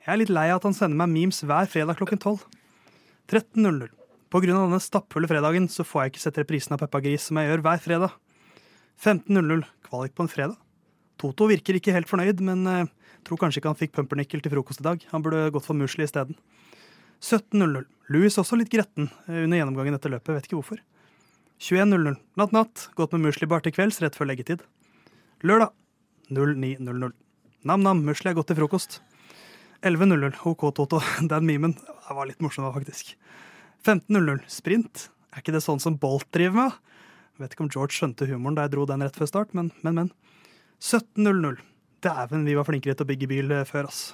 Jeg 0.04 0.14
er 0.14 0.20
litt 0.22 0.32
lei 0.32 0.48
av 0.50 0.60
at 0.60 0.68
han 0.68 0.76
sender 0.76 0.98
meg 1.00 1.12
memes 1.12 1.42
hver 1.44 1.68
fredag 1.70 1.98
klokken 1.98 2.20
12. 2.20 2.44
13.00. 3.28 3.88
På 4.28 4.40
grunn 4.44 4.58
av 4.58 4.66
denne 4.68 4.80
stappfulle 4.82 5.28
fredagen 5.28 5.68
så 5.72 5.84
får 5.88 6.02
jeg 6.02 6.12
ikke 6.12 6.22
sett 6.22 6.40
reprisen 6.42 6.74
av 6.76 6.82
Peppa 6.82 7.00
Gris 7.04 7.28
som 7.28 7.40
jeg 7.40 7.50
gjør 7.50 7.64
hver 7.64 7.82
fredag. 7.84 8.14
15.00. 9.00 9.64
Kvalik 9.88 10.14
på 10.16 10.24
en 10.24 10.32
fredag. 10.32 10.56
Toto 11.18 11.48
virker 11.50 11.78
ikke 11.78 11.94
helt 11.94 12.10
fornøyd, 12.10 12.42
men 12.46 12.66
eh, 12.70 12.90
tror 13.26 13.40
kanskje 13.40 13.62
ikke 13.62 13.72
han 13.72 13.78
fikk 13.78 13.96
pumpernickel 13.96 14.42
til 14.44 14.52
frokost 14.54 14.82
i 14.82 14.86
dag. 14.86 15.02
Han 15.12 15.24
burde 15.24 15.48
gått 15.54 15.66
for 15.66 15.78
musli 15.78 16.06
isteden. 16.06 16.38
17.00. 17.18 17.88
Louis 18.14 18.38
også 18.38 18.56
litt 18.60 18.70
gretten 18.72 19.08
eh, 19.26 19.42
under 19.46 19.58
gjennomgangen 19.58 19.98
etter 19.98 20.12
løpet, 20.14 20.36
vet 20.36 20.48
ikke 20.48 20.60
hvorfor. 20.60 20.82
21.00. 21.58 22.16
Natt, 22.38 22.52
natt. 22.54 22.88
Gått 22.94 23.12
med 23.16 23.26
musli 23.26 23.48
bar 23.50 23.64
til 23.64 23.74
kvelds 23.74 23.98
rett 24.02 24.16
før 24.16 24.30
leggetid. 24.30 24.62
Lørdag 25.42 25.72
09.00. 26.30 27.12
Nam-nam, 27.66 28.04
musli 28.06 28.30
er 28.30 28.36
godt 28.38 28.52
til 28.52 28.58
frokost. 28.60 29.00
11.00. 29.82 30.38
OK, 30.46 30.68
Toto. 30.74 31.00
Den 31.30 31.46
memen 31.46 31.74
var 32.08 32.28
litt 32.28 32.42
morsom, 32.44 32.68
faktisk. 32.74 33.16
15.00. 33.86 34.44
Sprint. 34.50 35.08
Er 35.34 35.42
ikke 35.42 35.54
det 35.54 35.64
sånn 35.64 35.82
som 35.82 35.98
Bolt 35.98 36.28
driver 36.34 36.62
med? 36.62 36.78
Vet 37.38 37.54
ikke 37.54 37.66
om 37.66 37.70
George 37.70 37.94
skjønte 37.94 38.26
humoren 38.26 38.56
da 38.58 38.64
jeg 38.66 38.74
dro 38.74 38.86
den 38.90 39.04
rett 39.04 39.18
før 39.18 39.30
start, 39.30 39.52
men, 39.54 39.70
men, 39.86 39.98
men. 39.98 40.12
17.00. 40.82 41.60
Dæven, 42.02 42.46
vi 42.46 42.54
var 42.54 42.66
flinkere 42.66 42.94
til 42.98 43.06
å 43.06 43.10
bygge 43.10 43.28
bil 43.30 43.54
eh, 43.54 43.66
før, 43.66 43.90
ass. 43.90 44.12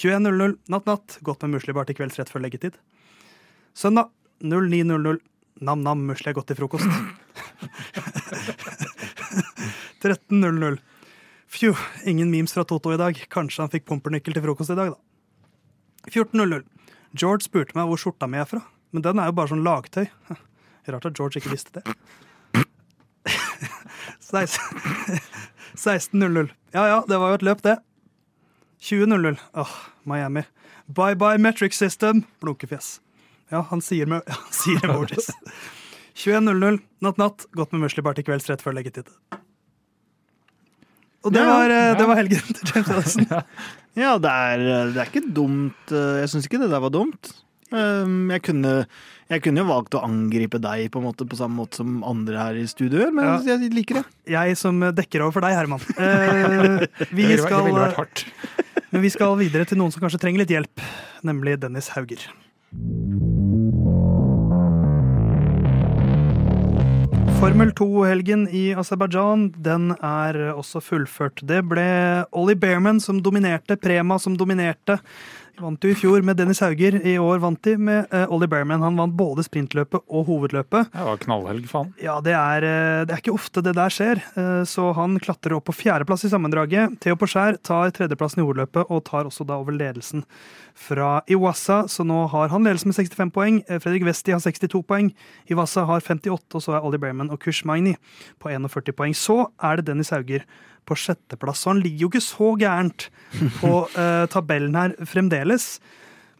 21.00. 0.00 0.56
Natt, 0.72 0.88
natt. 0.88 1.18
Gått 1.24 1.44
med 1.44 1.58
musli 1.58 1.76
bar 1.76 1.88
til 1.88 1.96
kvelds 1.98 2.16
rett 2.20 2.32
før 2.32 2.44
leggetid. 2.44 2.76
Søndag 3.76 4.08
09.00. 4.40 5.20
Nam-nam, 5.60 6.06
musli 6.08 6.30
er 6.30 6.34
godt 6.38 6.48
til 6.50 6.58
frokost. 6.58 6.86
13.00. 10.02 10.78
Fju, 11.52 11.74
ingen 12.08 12.30
memes 12.32 12.54
fra 12.56 12.64
Toto 12.64 12.92
i 12.94 13.00
dag. 13.00 13.14
Kanskje 13.30 13.62
han 13.62 13.72
fikk 13.72 13.84
pumpernickel 13.90 14.34
til 14.34 14.44
frokost 14.44 14.72
i 14.72 14.78
dag, 14.78 14.88
da. 14.94 14.98
14.00. 16.10 16.62
George 17.12 17.42
spurte 17.44 17.76
meg 17.76 17.86
hvor 17.90 17.98
skjorta 18.00 18.26
mi 18.30 18.38
er 18.40 18.48
fra, 18.48 18.60
men 18.90 19.02
den 19.04 19.18
er 19.20 19.26
jo 19.28 19.36
bare 19.36 19.50
sånn 19.52 19.66
lagtøy. 19.66 20.06
Rart 20.90 21.06
at 21.06 21.16
George 21.18 21.36
ikke 21.38 21.52
visste 21.52 21.70
det. 21.78 21.84
16.00. 24.32 26.48
Ja 26.74 26.82
ja, 26.88 26.98
det 27.06 27.18
var 27.20 27.28
jo 27.32 27.36
et 27.38 27.46
løp, 27.46 27.60
det. 27.62 27.76
20.00. 28.82 29.38
Åh, 29.60 29.72
Miami. 30.08 30.42
Bye 30.88 31.14
bye 31.14 31.38
metric 31.38 31.74
system. 31.76 32.24
Blunkefjes. 32.42 33.00
Ja, 33.52 33.60
han 33.70 33.82
sier, 33.84 34.08
med, 34.08 34.22
han 34.32 34.52
sier 34.56 34.82
emojis. 34.88 35.28
21.00. 36.16 36.80
Natt 37.04 37.18
natt. 37.20 37.46
Gått 37.56 37.72
med 37.76 37.84
muslibar 37.86 38.16
til 38.16 38.24
kvelds 38.26 38.48
rett 38.50 38.64
før 38.64 38.74
leggetid. 38.78 39.08
Og 41.22 41.30
det 41.32 41.38
Ja, 41.44 41.46
var, 41.52 41.70
ja. 41.70 41.94
det 41.94 42.06
var 42.08 42.18
helgen 42.18 42.42
til 42.58 42.72
James 42.74 42.90
Allison. 42.90 43.28
Ja, 43.92 44.14
det 44.16 44.30
er, 44.32 44.62
det 44.94 45.00
er 45.02 45.08
ikke 45.10 45.20
dumt. 45.36 45.90
eh, 45.92 46.22
Jeg 46.22 46.30
syns 46.32 46.46
ikke 46.48 46.62
det 46.62 46.70
der 46.72 46.80
var 46.80 46.88
dumt. 46.94 47.28
Um, 47.72 48.30
Jeg 48.32 48.40
kunne, 48.44 48.70
jeg 49.28 49.42
kunne 49.44 49.60
jo 49.60 49.68
valgt 49.68 49.94
å 49.96 50.00
angripe 50.04 50.56
deg 50.64 50.86
på 50.92 51.00
en 51.00 51.06
måte 51.10 51.26
på 51.28 51.36
samme 51.36 51.56
måte 51.60 51.76
som 51.82 51.98
andre 52.08 52.40
her 52.40 52.56
i 52.60 52.64
studio 52.68 53.02
gjør, 53.02 53.12
men 53.16 53.28
Ja. 53.28 53.36
jeg 53.52 53.68
liker 53.76 54.00
det. 54.00 54.04
Jeg 54.32 54.56
som 54.60 54.80
dekker 54.96 55.20
over 55.26 55.36
for 55.36 55.44
deg, 55.44 55.52
Herman. 55.56 55.84
Eh, 56.00 56.86
vi 57.12 57.28
Det 57.34 57.40
skal, 57.44 57.60
det 57.60 57.68
ville 57.68 57.84
vært 57.84 58.00
hardt. 58.00 58.24
men 58.92 59.04
vi 59.04 59.12
skal 59.12 59.36
videre 59.40 59.68
til 59.68 59.76
noen 59.80 59.92
som 59.92 60.00
kanskje 60.04 60.20
trenger 60.24 60.40
litt 60.46 60.56
hjelp, 60.56 60.84
nemlig 61.28 61.60
Dennis 61.60 61.92
Hauger. 61.92 62.24
Formel 67.42 67.72
2-helgen 67.74 68.44
i 68.54 68.68
Aserbajdsjan 68.78 69.48
den 69.66 69.88
er 69.98 70.36
også 70.52 70.78
fullført. 70.78 71.40
Det 71.42 71.58
ble 71.66 71.86
Ollie 72.38 72.54
Bearman 72.54 73.00
som 73.02 73.18
dominerte, 73.18 73.74
Prema 73.82 74.14
som 74.22 74.36
dominerte. 74.38 75.00
Vant 75.60 75.84
jo 75.84 75.90
i 75.92 75.96
fjor 75.96 76.22
med 76.24 76.38
Dennis 76.40 76.62
Hauger. 76.64 76.94
I 77.04 77.18
år 77.20 77.40
vant 77.42 77.60
de 77.66 77.74
med 77.76 78.08
uh, 78.08 78.24
Ollie 78.32 78.48
Bearman. 78.48 78.80
Han 78.80 78.96
vant 78.96 79.12
både 79.16 79.44
sprintløpet 79.44 80.00
og 80.08 80.24
hovedløpet. 80.30 80.88
Det 80.94 81.04
var 81.04 81.20
knallhelg, 81.20 81.66
faen. 81.68 81.90
Ja, 82.00 82.14
det 82.24 82.32
er, 82.32 82.64
uh, 82.64 83.02
det 83.04 83.12
er 83.12 83.20
ikke 83.20 83.34
ofte 83.36 83.64
det 83.64 83.76
der 83.76 83.92
skjer, 83.92 84.22
Uh, 84.32 84.62
så 84.68 84.88
han 84.96 85.18
klatrer 85.20 85.56
opp 85.56 85.66
på 85.68 85.74
fjerdeplass 85.76 86.24
i 86.24 86.30
sammendraget. 86.32 86.96
Theo 87.04 87.18
Porcher 87.20 87.58
tar 87.60 87.92
tredjeplassen 87.92 88.40
i 88.40 88.46
hovedløpet 88.46 88.88
og 88.88 89.02
tar 89.04 89.28
også 89.28 89.44
da 89.48 89.58
over 89.60 89.76
ledelsen 89.76 90.24
fra 90.78 91.18
Iwasa, 91.28 91.82
så 91.90 92.06
nå 92.06 92.22
har 92.32 92.48
han 92.52 92.64
ledelsen 92.64 92.88
med 92.88 92.96
65 92.96 93.32
poeng. 93.34 93.60
Fredrik 93.68 94.06
Westi 94.08 94.32
har 94.32 94.40
62 94.40 94.80
poeng. 94.88 95.12
Iwasa 95.52 95.84
har 95.88 96.00
58, 96.00 96.56
og 96.56 96.64
så 96.64 96.78
er 96.78 96.86
Ollie 96.86 97.02
Bearman 97.02 97.32
og 97.34 97.42
Kush 97.44 97.66
Magni 97.68 97.92
på 98.40 98.48
41 98.48 98.96
poeng. 98.96 99.16
Så 99.16 99.42
er 99.60 99.78
det 99.78 99.90
Dennis 99.90 100.14
Hauger 100.14 100.46
på 100.88 100.96
sjetteplass, 100.98 101.62
så 101.62 101.70
han 101.72 101.80
ligger 101.84 102.06
jo 102.06 102.10
ikke 102.12 102.24
så 102.24 102.48
gærent 102.60 103.08
på 103.60 103.72
uh, 103.96 104.24
tabellen 104.34 104.74
her 104.78 104.94
fremdeles. 105.08 105.76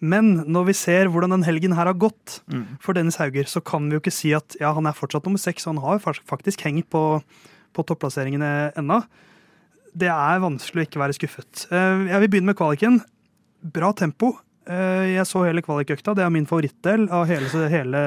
Men 0.02 0.32
når 0.50 0.64
vi 0.66 0.74
ser 0.74 1.06
hvordan 1.14 1.30
den 1.36 1.44
helgen 1.46 1.76
her 1.78 1.86
har 1.86 1.94
gått 1.94 2.40
for 2.82 2.96
Dennis 2.98 3.20
Hauger, 3.22 3.46
så 3.46 3.60
kan 3.62 3.86
vi 3.86 3.94
jo 3.94 4.00
ikke 4.02 4.10
si 4.14 4.32
at 4.34 4.56
ja, 4.58 4.72
han 4.74 4.88
er 4.90 4.96
fortsatt 4.98 5.28
nummer 5.28 5.38
seks, 5.38 5.62
og 5.68 5.76
han 5.76 5.82
har 5.84 6.00
fak- 6.02 6.24
faktisk 6.26 6.64
hengt 6.66 6.88
på, 6.90 7.02
på 7.72 7.84
topplasseringene 7.86 8.72
ennå. 8.82 8.98
Det 9.94 10.08
er 10.10 10.42
vanskelig 10.42 10.82
å 10.82 10.88
ikke 10.88 11.02
være 11.04 11.14
skuffet. 11.20 11.68
Uh, 11.70 12.08
Jeg 12.10 12.18
vil 12.24 12.32
begynne 12.34 12.50
med 12.50 12.58
kvaliken. 12.58 12.98
Bra 13.62 13.92
tempo. 13.94 14.32
Eh, 14.66 15.12
Jeg 15.14 15.26
så 15.30 15.44
hele 15.46 15.62
kvalikøkta. 15.62 16.16
Det 16.18 16.24
er 16.26 16.30
min 16.34 16.46
favorittdel 16.50 17.04
av 17.14 17.28
hele, 17.30 17.68
hele, 17.70 18.02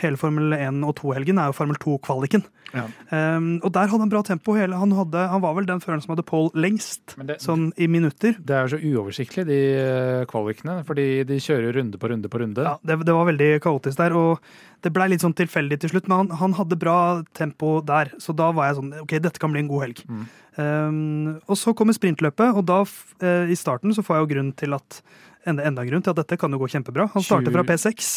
hele 0.00 0.18
Formel 0.20 0.54
1 0.56 0.80
og 0.86 0.94
2-helgen. 1.00 1.38
er 1.40 1.50
jo 1.50 1.56
Formel 1.56 1.78
2-kvaliken. 1.80 2.44
Ja. 2.70 2.84
Um, 3.10 3.56
og 3.66 3.72
der 3.74 3.90
hadde 3.90 4.04
han 4.04 4.12
bra 4.12 4.22
tempo. 4.26 4.54
Hele, 4.54 4.78
han, 4.78 4.92
hadde, 4.94 5.24
han 5.32 5.42
var 5.42 5.56
vel 5.56 5.66
den 5.66 5.82
føreren 5.82 6.02
som 6.04 6.14
hadde 6.14 6.24
Paul 6.28 6.50
lengst, 6.54 7.16
det- 7.18 7.40
sånn 7.42 7.70
i 7.76 7.88
minutter. 7.90 8.36
Det 8.38 8.54
er 8.56 8.66
jo 8.66 8.76
så 8.76 8.80
uoversiktlig, 8.80 9.46
de 9.48 9.58
eh, 9.74 10.24
kvalikene. 10.30 10.80
Fordi 10.86 11.06
de 11.26 11.40
kjører 11.42 11.74
runde 11.80 11.98
på 11.98 12.10
runde 12.12 12.30
på 12.30 12.40
runde. 12.42 12.66
Ja, 12.66 12.76
det, 12.86 13.00
det 13.06 13.16
var 13.16 13.26
veldig 13.30 13.50
kaotisk 13.64 13.98
der, 13.98 14.14
og 14.16 14.38
det 14.82 14.92
blei 14.94 15.08
litt 15.10 15.24
sånn 15.24 15.36
tilfeldig 15.36 15.80
til 15.82 15.94
slutt. 15.94 16.08
Men 16.08 16.24
han, 16.24 16.36
han 16.44 16.58
hadde 16.60 16.78
bra 16.80 16.98
tempo 17.36 17.80
der, 17.84 18.14
så 18.22 18.34
da 18.36 18.52
var 18.56 18.70
jeg 18.70 18.80
sånn 18.80 18.94
OK, 19.02 19.16
dette 19.18 19.42
kan 19.42 19.52
bli 19.52 19.64
en 19.64 19.72
god 19.72 19.88
helg. 19.88 20.04
Mm. 20.08 20.28
Um, 20.60 21.40
og 21.48 21.56
så 21.58 21.74
kommer 21.76 21.94
sprintløpet, 21.96 22.54
og 22.54 22.64
da 22.68 22.82
eh, 23.22 23.50
i 23.50 23.58
starten 23.58 23.94
så 23.96 24.04
får 24.04 24.16
jeg 24.18 24.24
jo 24.26 24.30
grunn 24.34 24.52
til 24.58 24.74
at 24.76 25.02
enda, 25.48 25.64
enda 25.66 25.82
en 25.82 25.90
grunn 25.90 26.02
til 26.04 26.12
at 26.14 26.22
dette 26.22 26.38
kan 26.40 26.52
jo 26.52 26.60
gå 26.60 26.68
kjempebra. 26.70 27.10
Han 27.14 27.24
starter 27.24 27.54
fra 27.54 27.64
P6 27.66 28.10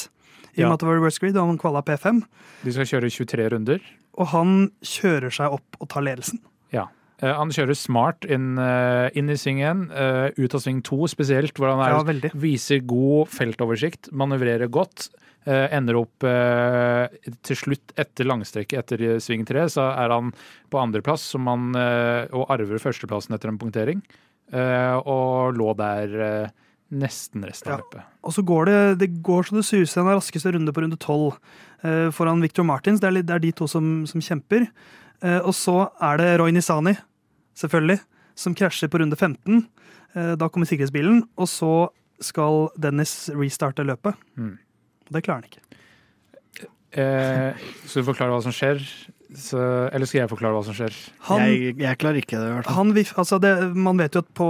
i 0.54 0.62
og 0.62 0.64
Ja. 0.64 0.68
med 0.70 0.74
at 0.74 0.80
det 0.80 0.88
var 0.88 0.99
reverse 0.99 1.20
grid, 1.20 1.38
og 1.38 1.47
han 1.47 1.58
kvala 1.58 1.82
P5. 1.84 2.24
De 2.64 2.72
skal 2.72 2.86
kjøre 2.86 3.10
23 3.12 3.49
runder. 3.54 3.80
Og 4.18 4.28
han 4.28 4.72
kjører 4.84 5.32
seg 5.34 5.51
opp 5.51 5.78
og 5.82 5.89
tar 5.89 6.01
ledelsen. 6.06 6.39
Ja. 6.72 6.88
Eh, 7.22 7.34
Han 7.34 7.49
kjører 7.49 7.76
smart 7.76 8.26
inn, 8.30 8.58
eh, 8.60 9.10
inn 9.16 9.30
i 9.30 9.34
svingen, 9.38 9.89
eh, 9.91 10.32
ut 10.38 10.54
av 10.54 10.62
sving 10.62 10.82
2 10.84 11.08
spesielt, 11.08 11.54
hvor 11.58 11.70
han 11.70 11.80
er, 11.80 12.22
Ja, 12.22 12.30
viser 12.36 12.80
god 12.86 13.30
feltoversikt, 13.30 14.12
manøvrerer 14.12 14.70
godt. 14.70 15.10
Ender 15.45 15.95
opp 15.97 16.20
til 17.43 17.56
slutt 17.58 17.91
etter 17.97 18.24
langstrekket 18.24 18.80
etter 18.80 18.97
sving 19.20 19.43
3, 19.45 19.66
så 19.68 19.91
er 19.97 20.08
han 20.10 20.32
på 20.72 20.80
andreplass 20.80 21.36
og 21.36 22.49
arver 22.49 22.80
førsteplassen 22.80 23.34
etter 23.36 23.49
en 23.49 23.58
punktering. 23.58 24.01
Og 25.06 25.54
lå 25.58 25.76
der 25.76 26.51
nesten 26.94 27.44
resten 27.48 27.72
av 27.72 27.80
Ja. 27.80 27.84
løpet. 27.84 28.04
Og 28.24 28.34
så 28.36 28.44
går 28.46 28.66
det, 28.70 28.78
det 29.02 29.10
går 29.26 29.44
så 29.50 29.56
det 29.58 29.66
suser. 29.68 30.02
Han 30.02 30.12
er 30.12 30.20
raskeste 30.20 30.54
runde 30.54 30.74
på 30.76 30.84
runde 30.86 31.00
tolv 31.02 31.34
eh, 31.84 32.10
foran 32.16 32.41
Victor 32.44 32.64
Martins. 32.68 33.00
Det 33.04 33.10
er, 33.10 33.22
det 33.24 33.34
er 33.36 33.44
de 33.44 33.52
to 33.52 33.68
som, 33.68 34.06
som 34.10 34.22
kjemper. 34.24 34.68
Eh, 35.24 35.39
og 35.41 35.54
så 35.58 35.89
er 36.04 36.18
det 36.22 36.30
Roy 36.39 36.52
Nisani, 36.56 36.96
selvfølgelig, 37.60 38.00
som 38.36 38.56
krasjer 38.56 38.89
på 38.94 39.00
runde 39.02 39.16
15. 39.20 39.66
Eh, 40.16 40.34
da 40.38 40.50
kommer 40.50 40.70
sikkerhetsbilen, 40.70 41.24
og 41.38 41.48
så 41.50 41.74
skal 42.24 42.70
Dennis 42.80 43.30
restarte 43.34 43.84
løpet. 43.84 44.16
Mm. 44.38 44.56
Det 45.12 45.24
klarer 45.26 45.41
han 45.41 45.50
ikke. 45.50 45.60
Eh, 46.94 47.58
skal 47.89 48.04
du 48.04 48.08
forklare 48.12 48.36
hva 48.36 48.41
som 48.46 48.54
skjer? 48.54 48.84
Så, 49.34 49.58
eller 49.89 50.06
skal 50.06 50.22
jeg 50.22 50.30
forklare 50.30 50.54
hva 50.54 50.62
som 50.68 50.76
skjer? 50.78 50.94
Han, 51.26 51.41
Jeg, 51.50 51.72
jeg 51.82 51.98
klarer 51.98 52.20
ikke 52.22 52.38
det, 52.38 52.50
i 52.52 52.54
hvert 52.54 52.68
fall. 52.70 52.76
han, 52.78 52.91
altså 53.18 53.39
det, 53.41 53.54
man 53.74 53.98
vet 53.98 54.14
jo 54.14 54.22
at 54.22 54.30
på, 54.38 54.50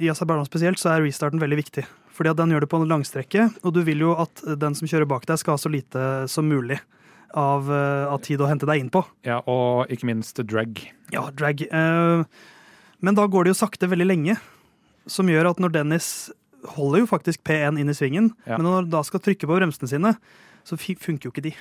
i 0.00 0.08
Aserbajdsjan 0.10 0.48
spesielt 0.48 0.80
så 0.80 0.94
er 0.94 1.04
restarten 1.04 1.40
veldig 1.42 1.58
viktig. 1.60 1.84
Fordi 2.16 2.32
at 2.32 2.38
den 2.40 2.50
gjør 2.52 2.64
det 2.64 2.70
på 2.72 2.80
en 2.80 2.88
langstrekke, 2.90 3.46
og 3.64 3.74
du 3.76 3.82
vil 3.86 4.02
jo 4.04 4.14
at 4.20 4.42
den 4.60 4.74
som 4.76 4.88
kjører 4.90 5.08
bak 5.08 5.26
deg, 5.28 5.38
skal 5.40 5.54
ha 5.56 5.60
så 5.62 5.70
lite 5.72 6.06
som 6.28 6.48
mulig 6.48 6.78
av, 7.36 7.68
eh, 7.70 8.06
av 8.10 8.18
tid 8.24 8.40
å 8.42 8.48
hente 8.50 8.66
deg 8.68 8.80
inn 8.82 8.90
på. 8.92 9.04
Ja, 9.24 9.38
Og 9.46 9.86
ikke 9.88 10.08
minst 10.10 10.36
drag. 10.46 10.80
Ja, 11.14 11.30
drag. 11.30 11.62
Eh, 11.70 12.24
men 13.00 13.14
da 13.16 13.26
går 13.30 13.44
det 13.46 13.54
jo 13.54 13.60
sakte 13.66 13.88
veldig 13.88 14.06
lenge, 14.10 14.36
som 15.06 15.26
gjør 15.30 15.50
at 15.52 15.62
når 15.62 15.72
Dennis 15.72 16.30
holder 16.74 17.00
jo 17.04 17.06
faktisk 17.08 17.40
P1 17.46 17.78
inn 17.80 17.88
i 17.88 17.96
svingen, 17.96 18.32
Ja. 18.46 18.56
men 18.58 18.66
når 18.66 18.74
han 18.82 18.90
da 18.90 19.02
skal 19.02 19.20
trykke 19.20 19.46
på 19.48 19.56
bremsene 19.56 19.88
sine, 19.88 20.16
så 20.66 20.76
funker 20.78 21.28
jo 21.28 21.34
ikke 21.34 21.42
de. 21.50 21.54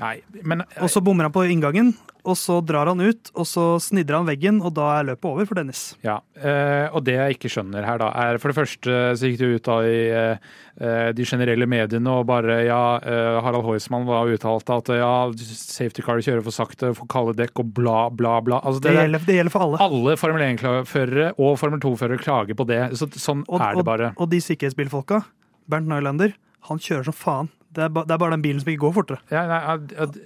Nei, 0.00 0.16
men 0.42 0.62
Og 0.80 0.88
så 0.90 1.00
bommer 1.04 1.26
han 1.28 1.32
på 1.34 1.42
inngangen, 1.48 1.92
og 2.24 2.36
så 2.36 2.58
drar 2.64 2.88
han 2.88 3.00
ut, 3.00 3.30
og 3.34 3.46
så 3.48 3.64
snidrer 3.80 4.18
han 4.18 4.26
veggen, 4.28 4.58
og 4.64 4.72
da 4.76 4.86
er 4.98 5.06
løpet 5.10 5.28
over 5.28 5.46
for 5.48 5.56
Dennis. 5.60 5.82
Ja, 6.04 6.18
eh, 6.36 6.88
og 6.92 7.04
det 7.04 7.14
jeg 7.16 7.36
ikke 7.36 7.50
skjønner 7.52 7.84
her 7.84 8.00
da, 8.00 8.08
er 8.16 8.40
for 8.40 8.52
det 8.52 8.58
første 8.58 8.96
så 9.16 9.28
gikk 9.30 9.38
det 9.40 9.50
ut 9.56 9.68
da 9.68 9.76
i 9.88 10.00
eh, 10.08 10.50
eh, 10.80 11.10
de 11.16 11.24
generelle 11.28 11.68
mediene 11.70 12.12
og 12.12 12.26
bare 12.28 12.58
ja, 12.66 12.80
eh, 13.00 13.38
Harald 13.44 13.64
Heusmann 13.68 14.08
var 14.08 14.28
uttalt 14.32 14.72
at 14.76 14.92
ja, 15.00 15.12
safety 15.36 16.04
car 16.04 16.20
kjører 16.24 16.44
for 16.44 16.56
sakte, 16.56 16.92
for 16.96 17.08
kalde 17.12 17.36
dekk 17.40 17.62
og 17.64 17.72
bla, 17.76 18.08
bla, 18.12 18.38
bla. 18.44 18.60
Altså, 18.64 18.80
Det 18.84 18.92
det 18.92 19.04
gjelder, 19.04 19.26
det 19.28 19.38
gjelder 19.40 19.56
for 19.56 19.66
alle. 19.68 19.80
alle 19.88 20.16
Formel 20.20 20.46
1-førere 20.48 21.30
og 21.38 21.56
Formel 21.60 21.80
2-førere 21.84 22.20
klager 22.20 22.56
på 22.58 22.68
det. 22.68 22.82
Så, 23.00 23.08
sånn 23.20 23.44
Og, 23.48 23.60
er 23.60 23.76
det 23.80 23.86
bare. 23.88 24.12
og, 24.16 24.26
og 24.26 24.32
de 24.32 24.40
sikkerhetsbilfolka, 24.44 25.22
Bernt 25.70 25.88
Nylander, 25.88 26.32
han 26.68 26.80
kjører 26.82 27.08
som 27.08 27.16
faen. 27.16 27.48
Det 27.70 27.84
er, 27.86 27.90
ba, 27.94 28.02
det 28.02 28.14
er 28.14 28.18
bare 28.18 28.34
den 28.34 28.42
bilen 28.42 28.62
som 28.62 28.70
ikke 28.72 28.82
går 28.82 28.94
fortere. 28.96 29.22
Ja, 29.30 29.44
nei, 29.46 29.76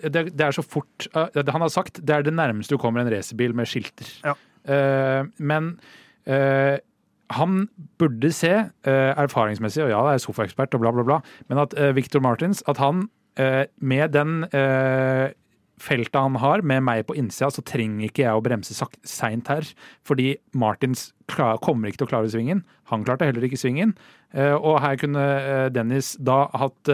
det, 0.09 0.22
det 0.32 0.47
er 0.47 0.55
så 0.57 0.62
fort 0.64 1.09
Han 1.12 1.61
har 1.61 1.72
sagt 1.72 2.01
det 2.01 2.14
er 2.14 2.24
det 2.24 2.32
nærmeste 2.32 2.72
du 2.72 2.80
kommer 2.80 3.03
en 3.03 3.11
racerbil 3.12 3.53
med 3.57 3.68
skilter. 3.68 4.09
Ja. 4.24 4.32
Uh, 4.64 5.28
men 5.36 5.74
uh, 6.24 6.80
han 7.36 7.68
burde 8.01 8.32
se, 8.32 8.53
uh, 8.88 9.12
erfaringsmessig, 9.20 9.84
og 9.84 9.92
ja, 9.92 10.01
det 10.09 10.16
er 10.16 10.24
sofaekspert 10.24 10.76
og 10.76 10.84
bla, 10.84 10.92
bla, 10.95 11.05
bla, 11.05 11.20
men 11.51 11.61
at 11.66 11.76
Victor 11.97 12.24
Martins 12.24 12.62
At 12.68 12.80
han 12.80 13.09
med 13.34 14.12
den 14.14 14.45
feltet 15.82 16.14
han 16.14 16.36
har, 16.38 16.62
med 16.62 16.84
meg 16.86 17.01
på 17.09 17.16
innsida, 17.18 17.49
så 17.51 17.64
trenger 17.66 18.07
ikke 18.07 18.22
jeg 18.22 18.38
å 18.38 18.42
bremse 18.45 18.76
seint 19.03 19.49
her. 19.51 19.66
Fordi 20.07 20.36
Martins 20.55 21.09
klar, 21.26 21.59
kommer 21.59 21.90
ikke 21.90 22.05
til 22.05 22.07
å 22.07 22.12
klare 22.12 22.30
svingen. 22.30 22.62
Han 22.92 23.03
klarte 23.03 23.26
heller 23.26 23.42
ikke 23.42 23.59
svingen. 23.59 23.97
Og 24.38 24.78
her 24.84 25.01
kunne 25.03 25.24
Dennis 25.74 26.12
da 26.22 26.45
hatt 26.55 26.92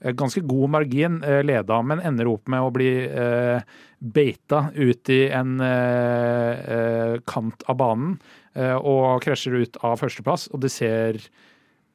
ganske 0.00 0.40
god 0.48 0.72
margin 0.72 1.20
eh, 1.24 1.42
leda, 1.44 1.80
men 1.84 2.00
ender 2.00 2.30
opp 2.30 2.48
med 2.48 2.64
å 2.64 2.72
bli 2.72 2.90
eh, 3.04 3.60
beita 4.00 4.70
ut 4.74 5.12
i 5.12 5.20
en 5.36 5.58
eh, 5.60 6.62
eh, 6.74 7.14
kant 7.28 7.64
av 7.68 7.76
banen 7.80 8.16
eh, 8.54 8.76
og 8.76 9.20
krasjer 9.24 9.60
ut 9.60 9.76
av 9.84 9.98
førsteplass. 10.00 10.48
Og 10.54 10.64
det 10.64 10.72
ser 10.72 11.20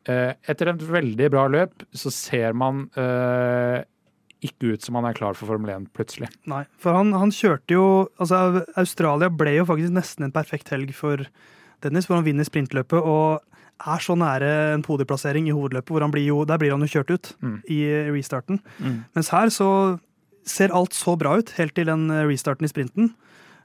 eh, 0.05 0.37
Etter 0.45 0.73
et 0.73 0.85
veldig 0.85 1.31
bra 1.33 1.47
løp 1.49 1.87
så 1.97 2.13
ser 2.13 2.53
man 2.57 2.85
eh, 2.93 3.81
ikke 4.45 4.75
ut 4.75 4.85
som 4.85 4.99
han 4.99 5.09
er 5.09 5.17
klar 5.17 5.33
for 5.33 5.49
Formel 5.49 5.73
1 5.73 5.89
plutselig. 5.97 6.29
Nei, 6.51 6.63
for 6.77 6.93
han, 6.97 7.15
han 7.17 7.33
kjørte 7.33 7.73
jo 7.73 7.85
Altså, 8.21 8.61
Australia 8.77 9.31
ble 9.33 9.57
jo 9.57 9.65
faktisk 9.71 9.95
nesten 9.95 10.27
en 10.27 10.35
perfekt 10.35 10.69
helg 10.73 10.93
for 10.93 11.25
Dennis, 11.83 12.05
hvor 12.07 12.19
han 12.19 12.27
vinner 12.27 12.45
sprintløpet 12.47 13.01
og 13.01 13.41
er 13.83 13.99
så 13.99 14.15
nære 14.15 14.73
en 14.75 14.83
podieplassering 14.85 15.47
i 15.49 15.53
hovedløpet, 15.55 15.91
hvor 15.91 16.01
han 16.01 16.11
blir 16.13 16.25
jo, 16.29 16.45
der 16.47 16.57
blir 16.57 16.71
han 16.71 16.81
jo 16.85 16.87
kjørt 16.87 17.11
ut 17.11 17.33
Mm. 17.41 17.57
i 17.69 17.79
restarten. 18.15 18.59
Mm. 18.79 19.03
Mens 19.15 19.29
her 19.29 19.47
så 19.51 19.99
ser 20.45 20.71
alt 20.73 20.93
så 20.93 21.17
bra 21.17 21.37
ut, 21.37 21.49
helt 21.57 21.73
til 21.75 21.85
den 21.85 22.07
restarten 22.29 22.65
i 22.65 22.69
sprinten. 22.71 23.13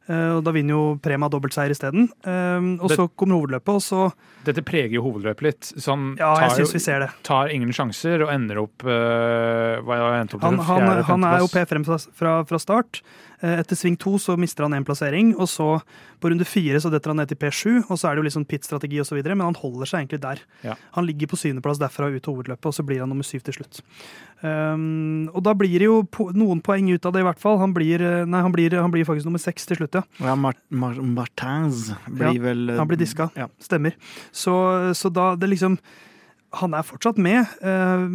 Eh, 0.09 0.32
og 0.38 0.42
da 0.42 0.51
vinner 0.57 0.74
jo 0.74 0.84
Prema 1.03 1.28
dobbeltseier 1.30 1.70
isteden. 1.70 2.09
Uh, 2.26 2.80
og 2.82 2.90
så 2.90 3.07
kommer 3.14 3.38
hovedløpet, 3.38 3.68
og 3.76 3.82
så 3.84 4.09
Dette 4.46 4.64
preger 4.66 4.96
jo 4.96 5.05
hovedløpet 5.05 5.44
litt. 5.44 5.68
Så 5.76 5.92
han 5.94 6.16
Ja, 6.18 6.32
tar, 6.40 6.57
syns 6.57 6.72
vi 6.74 6.80
ser 6.82 7.05
det. 7.05 7.11
tar 7.22 7.53
ingen 7.53 7.70
sjanser 7.76 8.24
og 8.24 8.32
ender 8.32 8.62
opp 8.64 8.82
øh, 8.88 9.82
hva 9.84 9.98
endte 10.18 10.38
opp 10.38 10.40
til 10.40 10.48
Han, 10.48 10.59
han, 10.64 10.86
fjerde- 10.86 11.05
han 11.11 11.26
er 11.28 11.42
jo. 11.44 11.51
P5 11.53 11.84
fra, 11.86 11.98
fra, 12.16 12.32
fra 12.48 12.59
start. 12.59 13.03
Eh, 13.42 13.59
Etter 13.61 13.76
sving 13.76 13.96
to 14.01 14.16
så 14.20 14.36
mister 14.40 14.64
han 14.66 14.72
én 14.76 14.84
plassering, 14.88 15.34
og 15.36 15.46
så 15.48 15.68
på 16.20 16.28
runde 16.32 16.44
fire 16.48 16.80
så 16.80 16.90
detter 16.92 17.12
han 17.12 17.20
ned 17.20 17.28
til 17.30 17.38
P7, 17.40 17.84
og 17.90 17.96
så 18.01 18.09
er 18.09 18.16
det 18.16 18.20
jo 18.20 18.26
litt 18.26 18.36
sånn 18.38 18.48
pit-strategi 18.48 18.98
osv., 19.01 19.20
men 19.24 19.44
han 19.46 19.57
holder 19.61 19.88
seg 19.88 20.03
egentlig 20.03 20.20
der. 20.24 20.42
Ja. 20.64 20.74
Han 20.96 21.07
ligger 21.09 21.30
på 21.30 21.38
syvendeplass 21.40 21.80
derfra 21.80 22.11
ut 22.12 22.26
hovedløpet, 22.28 22.66
og 22.68 22.74
så 22.76 22.84
blir 22.84 23.01
han 23.05 23.09
nummer 23.12 23.24
syv 23.24 23.44
til 23.46 23.57
slutt. 23.61 23.80
Um, 24.40 25.28
og 25.36 25.42
da 25.44 25.53
blir 25.57 25.78
det 25.80 25.88
jo 25.88 25.98
noen 26.36 26.61
poeng 26.64 26.88
ut 26.92 27.05
av 27.09 27.12
det, 27.12 27.20
i 27.20 27.26
hvert 27.28 27.40
fall. 27.40 27.59
Han 27.61 27.72
blir, 27.76 28.01
eh, 28.01 28.24
nei, 28.28 28.40
han 28.44 28.53
blir, 28.53 28.72
han 28.80 28.92
blir 28.92 29.05
faktisk 29.09 29.28
nummer 29.28 29.40
seks 29.42 29.68
til 29.68 29.76
slutt, 29.80 29.89
ja. 29.99 30.03
Ja, 30.20 30.34
Mar 30.36 30.55
Mar 30.68 30.95
Martins 31.03 31.93
blir 32.07 32.34
Ja, 32.34 32.43
vel 32.43 32.68
eh, 32.70 32.76
Han 32.78 32.88
blir 32.91 32.99
diska. 33.01 33.30
Ja. 33.36 33.49
Stemmer. 33.61 33.97
Så, 34.32 34.55
så 34.95 35.09
da 35.09 35.34
det 35.36 35.51
liksom 35.51 35.78
Han 36.61 36.74
er 36.74 36.82
fortsatt 36.82 37.18
med. 37.18 37.47
Eh, 37.62 38.07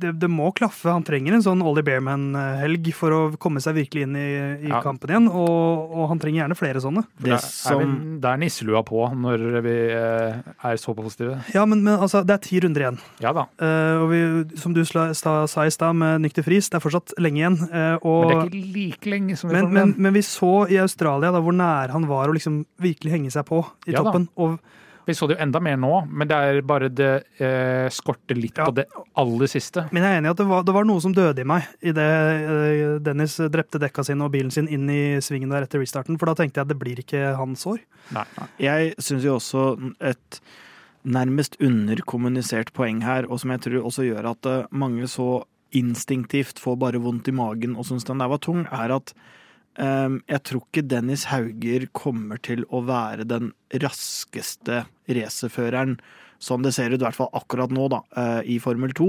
Det, 0.00 0.10
det 0.20 0.28
må 0.28 0.48
klaffe. 0.56 0.90
Han 0.90 1.04
trenger 1.06 1.36
en 1.36 1.42
sånn 1.44 1.62
Ollie 1.64 1.84
Bearman-helg 1.86 2.88
for 2.96 3.14
å 3.14 3.18
komme 3.40 3.60
seg 3.62 3.76
virkelig 3.78 4.02
inn 4.06 4.16
i, 4.18 4.26
i 4.66 4.70
Ja. 4.72 4.80
kampen 4.84 5.10
igjen. 5.12 5.28
Og, 5.30 5.92
og 5.94 6.08
han 6.10 6.18
trenger 6.22 6.42
gjerne 6.44 6.56
flere 6.58 6.82
sånne. 6.82 7.04
Det 7.18 7.28
Det 7.28 7.32
er, 7.36 7.44
som 7.46 7.78
vi, 7.80 8.18
det 8.20 8.30
er 8.32 8.40
nisselua 8.42 8.82
på 8.86 9.04
når 9.14 9.44
vi 9.64 9.74
eh, 9.94 10.42
er 10.70 10.76
så 10.82 10.94
positive. 10.98 11.38
Ja, 11.54 11.64
men, 11.66 11.82
men 11.86 11.98
altså, 11.98 12.24
det 12.26 12.34
er 12.36 12.42
ti 12.44 12.60
runder 12.64 12.84
igjen. 12.86 12.98
Ja 13.22 13.32
da. 13.36 13.46
Eh, 13.62 14.02
og 14.02 14.08
vi, 14.10 14.20
som 14.60 14.74
du 14.76 14.82
sla, 14.84 15.08
sta, 15.14 15.36
sa 15.50 15.64
i 15.68 15.72
stad 15.74 15.94
med 16.00 16.24
nykter 16.26 16.44
fris, 16.46 16.68
det 16.72 16.80
er 16.80 16.84
fortsatt 16.84 17.14
lenge 17.22 17.42
igjen. 17.44 17.58
eh, 17.70 17.96
og, 18.02 18.24
Men 18.24 18.30
det 18.30 18.38
er 18.38 18.48
ikke 18.50 18.74
like 18.78 19.14
lenge 19.16 19.36
som 19.40 19.50
vi 19.50 19.56
men, 19.60 19.72
men, 19.74 19.94
men 19.98 20.16
vi 20.18 20.24
så 20.26 20.52
i 20.70 20.80
Australia 20.82 21.30
da, 21.34 21.40
hvor 21.44 21.54
nær 21.56 21.94
han 21.94 22.08
var 22.10 22.28
å 22.30 22.34
liksom 22.36 22.64
virkelig 22.82 23.14
henge 23.18 23.30
seg 23.34 23.46
på 23.48 23.62
i 23.86 23.92
Ja 23.94 24.00
da. 24.02 24.10
toppen. 24.10 24.28
Og 24.36 24.58
Vi 25.06 25.12
så 25.14 25.26
det 25.28 25.36
jo 25.36 25.42
enda 25.44 25.60
mer 25.60 25.76
nå, 25.76 25.90
men 26.08 26.28
det 26.30 26.36
er 26.36 26.58
bare 26.64 26.88
det 26.88 27.10
eh, 27.38 27.88
skorter 27.92 28.38
litt 28.38 28.56
Ja. 28.56 28.64
på 28.70 28.74
det 28.78 28.86
aller 29.20 29.46
siste. 29.50 29.84
Men 29.92 30.02
jeg 30.02 30.14
er 30.14 30.20
enig 30.22 30.30
i 30.30 30.34
at 30.34 30.40
det 30.40 30.46
var, 30.48 30.62
det 30.64 30.74
var 30.74 30.84
noe 30.88 31.00
som 31.04 31.12
døde 31.12 31.42
i 31.44 31.48
meg 31.48 31.66
idet 31.84 32.08
Dennis 33.04 33.36
drepte 33.52 33.80
dekka 33.82 34.04
sine 34.06 34.24
og 34.24 34.32
bilen 34.32 34.50
sin 34.54 34.68
inn 34.72 34.88
i 34.88 35.20
svingen 35.20 35.52
der 35.52 35.66
etter 35.66 35.82
restarten. 35.82 36.16
For 36.18 36.30
da 36.30 36.34
tenkte 36.40 36.60
jeg 36.62 36.68
at 36.68 36.72
det 36.72 36.78
blir 36.80 37.00
ikke 37.04 37.34
hans 37.36 37.66
år. 37.68 37.82
Nei. 38.16 38.24
Jeg 38.64 38.94
syns 38.98 39.24
jo 39.28 39.36
også 39.36 39.66
et 40.00 40.40
nærmest 41.04 41.58
underkommunisert 41.60 42.72
poeng 42.72 43.02
her, 43.04 43.26
og 43.28 43.40
som 43.42 43.50
jeg 43.52 43.60
tror 43.66 43.84
også 43.90 44.06
gjør 44.08 44.30
at 44.32 44.46
eh, 44.48 44.66
mange 44.72 45.04
så 45.12 45.44
instinktivt 45.74 46.60
får 46.62 46.78
bare 46.80 47.00
vondt 47.02 47.28
i 47.28 47.34
magen 47.34 47.74
og 47.76 47.84
syns 47.88 48.06
den 48.08 48.22
der 48.22 48.30
var 48.30 48.40
tung, 48.40 48.64
er 48.72 48.94
at 48.94 49.12
eh, 49.12 49.30
jeg 49.74 50.40
tror 50.46 50.60
ikke 50.62 50.84
Dennis 50.86 51.24
Hauger 51.30 51.88
kommer 51.96 52.38
til 52.38 52.62
å 52.70 52.84
være 52.86 53.26
den 53.26 53.52
raskeste 53.82 54.84
racerføreren, 55.10 55.96
som 56.38 56.62
det 56.62 56.74
ser 56.76 56.92
ut 56.92 57.00
i 57.00 57.06
hvert 57.06 57.16
fall 57.16 57.32
akkurat 57.34 57.72
nå, 57.74 57.88
da, 57.90 58.02
eh, 58.16 58.54
i 58.54 58.60
Formel 58.62 58.92
2. 58.94 59.08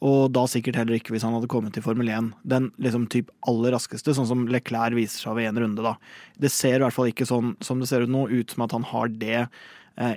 Og 0.00 0.30
da 0.32 0.46
sikkert 0.48 0.78
heller 0.80 0.96
ikke 0.96 1.12
hvis 1.12 1.26
han 1.26 1.34
hadde 1.36 1.50
kommet 1.52 1.74
til 1.76 1.84
Formel 1.84 2.08
1. 2.08 2.30
Den 2.48 2.70
liksom 2.80 3.04
typ 3.12 3.28
aller 3.50 3.74
raskeste, 3.76 4.14
sånn 4.16 4.28
som 4.28 4.46
Leclerc 4.48 4.96
viser 4.96 5.26
seg 5.26 5.36
ved 5.36 5.50
én 5.50 5.60
runde, 5.60 5.84
da. 5.84 5.96
Det 6.40 6.50
ser 6.52 6.78
i 6.78 6.84
hvert 6.86 6.96
fall 6.96 7.10
ikke 7.12 7.28
sånn 7.28 7.52
som 7.64 7.82
det 7.82 7.90
ser 7.90 8.06
ut 8.06 8.12
nå, 8.12 8.24
ut 8.32 8.54
som 8.54 8.64
at 8.64 8.76
han 8.76 8.86
har 8.88 9.12
det 9.20 9.42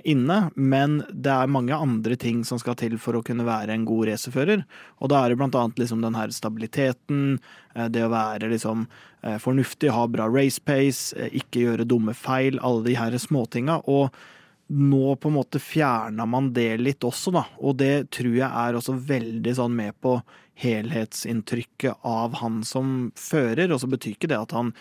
inne, 0.08 0.36
men 0.54 1.02
det 1.12 1.28
er 1.28 1.50
mange 1.52 1.76
andre 1.76 2.16
ting 2.16 2.38
som 2.48 2.60
skal 2.60 2.76
til 2.80 2.94
for 3.00 3.18
å 3.18 3.24
kunne 3.26 3.44
være 3.44 3.74
en 3.74 3.86
god 3.88 4.08
racerfører. 4.08 4.62
Og 5.04 5.10
da 5.12 5.20
er 5.20 5.32
det 5.32 5.38
blant 5.40 5.56
annet 5.60 5.82
liksom 5.82 6.00
den 6.04 6.16
her 6.16 6.32
stabiliteten, 6.32 7.38
eh, 7.74 7.90
det 7.92 8.06
å 8.06 8.12
være 8.12 8.48
liksom 8.54 8.86
eh, 9.22 9.36
fornuftig, 9.42 9.92
ha 9.92 10.06
bra 10.08 10.28
race 10.32 10.62
pace, 10.64 11.12
eh, 11.16 11.36
ikke 11.40 11.66
gjøre 11.66 11.88
dumme 11.88 12.16
feil, 12.16 12.56
alle 12.64 12.84
de 12.86 12.96
her 12.96 13.18
småtinga. 13.20 13.82
Og 13.84 14.08
nå 14.72 15.16
på 15.20 15.28
en 15.28 15.36
måte 15.36 15.60
fjerna 15.60 16.24
man 16.26 16.52
det 16.56 16.78
litt 16.80 17.04
også, 17.04 17.34
da. 17.36 17.44
Og 17.60 17.76
det 17.82 18.08
tror 18.14 18.32
jeg 18.32 18.48
er 18.48 18.78
også 18.78 18.96
veldig 18.96 19.56
sånn 19.60 19.76
med 19.76 19.96
på 20.00 20.16
helhetsinntrykket 20.64 22.06
av 22.08 22.38
han 22.40 22.62
som 22.64 23.10
fører. 23.18 23.72
Og 23.74 23.82
så 23.82 23.90
betyr 23.90 24.16
ikke 24.16 24.32
det 24.32 24.40
at 24.40 24.56
han 24.56 24.72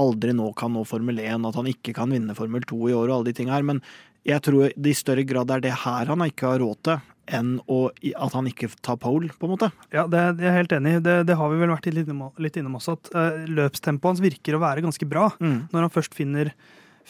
aldri 0.00 0.34
nå 0.36 0.52
kan 0.58 0.72
nå 0.74 0.84
Formel 0.88 1.18
1, 1.22 1.46
at 1.48 1.58
han 1.58 1.68
ikke 1.70 1.94
kan 1.96 2.12
vinne 2.12 2.36
Formel 2.38 2.64
2 2.68 2.78
i 2.90 2.94
år 2.96 3.08
og 3.08 3.16
alle 3.16 3.30
de 3.30 3.36
tinga 3.40 3.56
her. 3.56 3.66
Men 3.66 3.82
jeg 4.26 4.42
tror 4.44 4.74
det 4.76 4.92
i 4.92 4.98
større 4.98 5.24
grad 5.24 5.50
er 5.54 5.62
det 5.64 5.72
her 5.84 6.10
han 6.10 6.24
ikke 6.26 6.50
har 6.52 6.60
råd 6.62 6.80
til, 6.88 7.06
enn 7.30 7.54
å, 7.70 7.78
at 7.94 8.34
han 8.34 8.48
ikke 8.50 8.68
tar 8.82 8.98
pole, 9.00 9.30
på 9.38 9.46
en 9.46 9.52
måte. 9.54 9.70
Ja, 9.94 10.04
det, 10.10 10.24
det 10.40 10.44
er 10.44 10.50
jeg 10.50 10.58
helt 10.64 10.74
enig 10.80 10.96
i. 10.96 11.00
Det, 11.06 11.14
det 11.28 11.36
har 11.38 11.52
vi 11.52 11.60
vel 11.60 11.70
vært 11.70 11.86
litt 11.94 12.10
innom, 12.10 12.32
litt 12.42 12.58
innom 12.58 12.74
også. 12.80 12.96
At 12.98 13.10
uh, 13.14 13.40
løpstempoet 13.46 14.10
hans 14.10 14.22
virker 14.24 14.58
å 14.58 14.62
være 14.62 14.82
ganske 14.84 15.06
bra 15.08 15.28
når 15.38 15.86
han 15.86 15.92
først 15.94 16.16
finner 16.18 16.52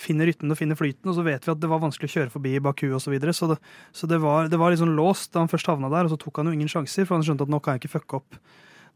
finner 0.01 0.29
rytmen 0.31 0.53
og 0.55 0.57
finner 0.57 0.79
flyten, 0.79 1.11
og 1.11 1.17
så 1.17 1.25
vet 1.27 1.45
vi 1.45 1.51
at 1.53 1.61
det 1.61 1.69
var 1.69 1.81
vanskelig 1.83 2.09
å 2.09 2.13
kjøre 2.15 2.33
forbi 2.33 2.55
i 2.57 2.61
Baku 2.63 2.87
osv. 2.95 3.03
Så, 3.05 3.11
videre. 3.13 3.33
så, 3.37 3.49
det, 3.51 3.57
så 3.93 4.07
det 4.09 4.21
var, 4.23 4.47
det 4.49 4.57
var 4.61 4.73
liksom 4.73 4.95
låst 4.97 5.33
da 5.35 5.43
han 5.43 5.51
først 5.51 5.69
havna 5.69 5.91
der, 5.93 6.07
og 6.07 6.13
så 6.15 6.19
tok 6.21 6.41
han 6.41 6.49
jo 6.49 6.55
ingen 6.57 6.71
sjanser, 6.71 7.05
for 7.09 7.19
han 7.19 7.25
skjønte 7.27 7.45
at 7.45 7.53
nå 7.53 7.59
kan 7.61 7.77
jeg 7.77 7.83
ikke 7.83 7.99
fucke 7.99 8.21
opp 8.21 8.39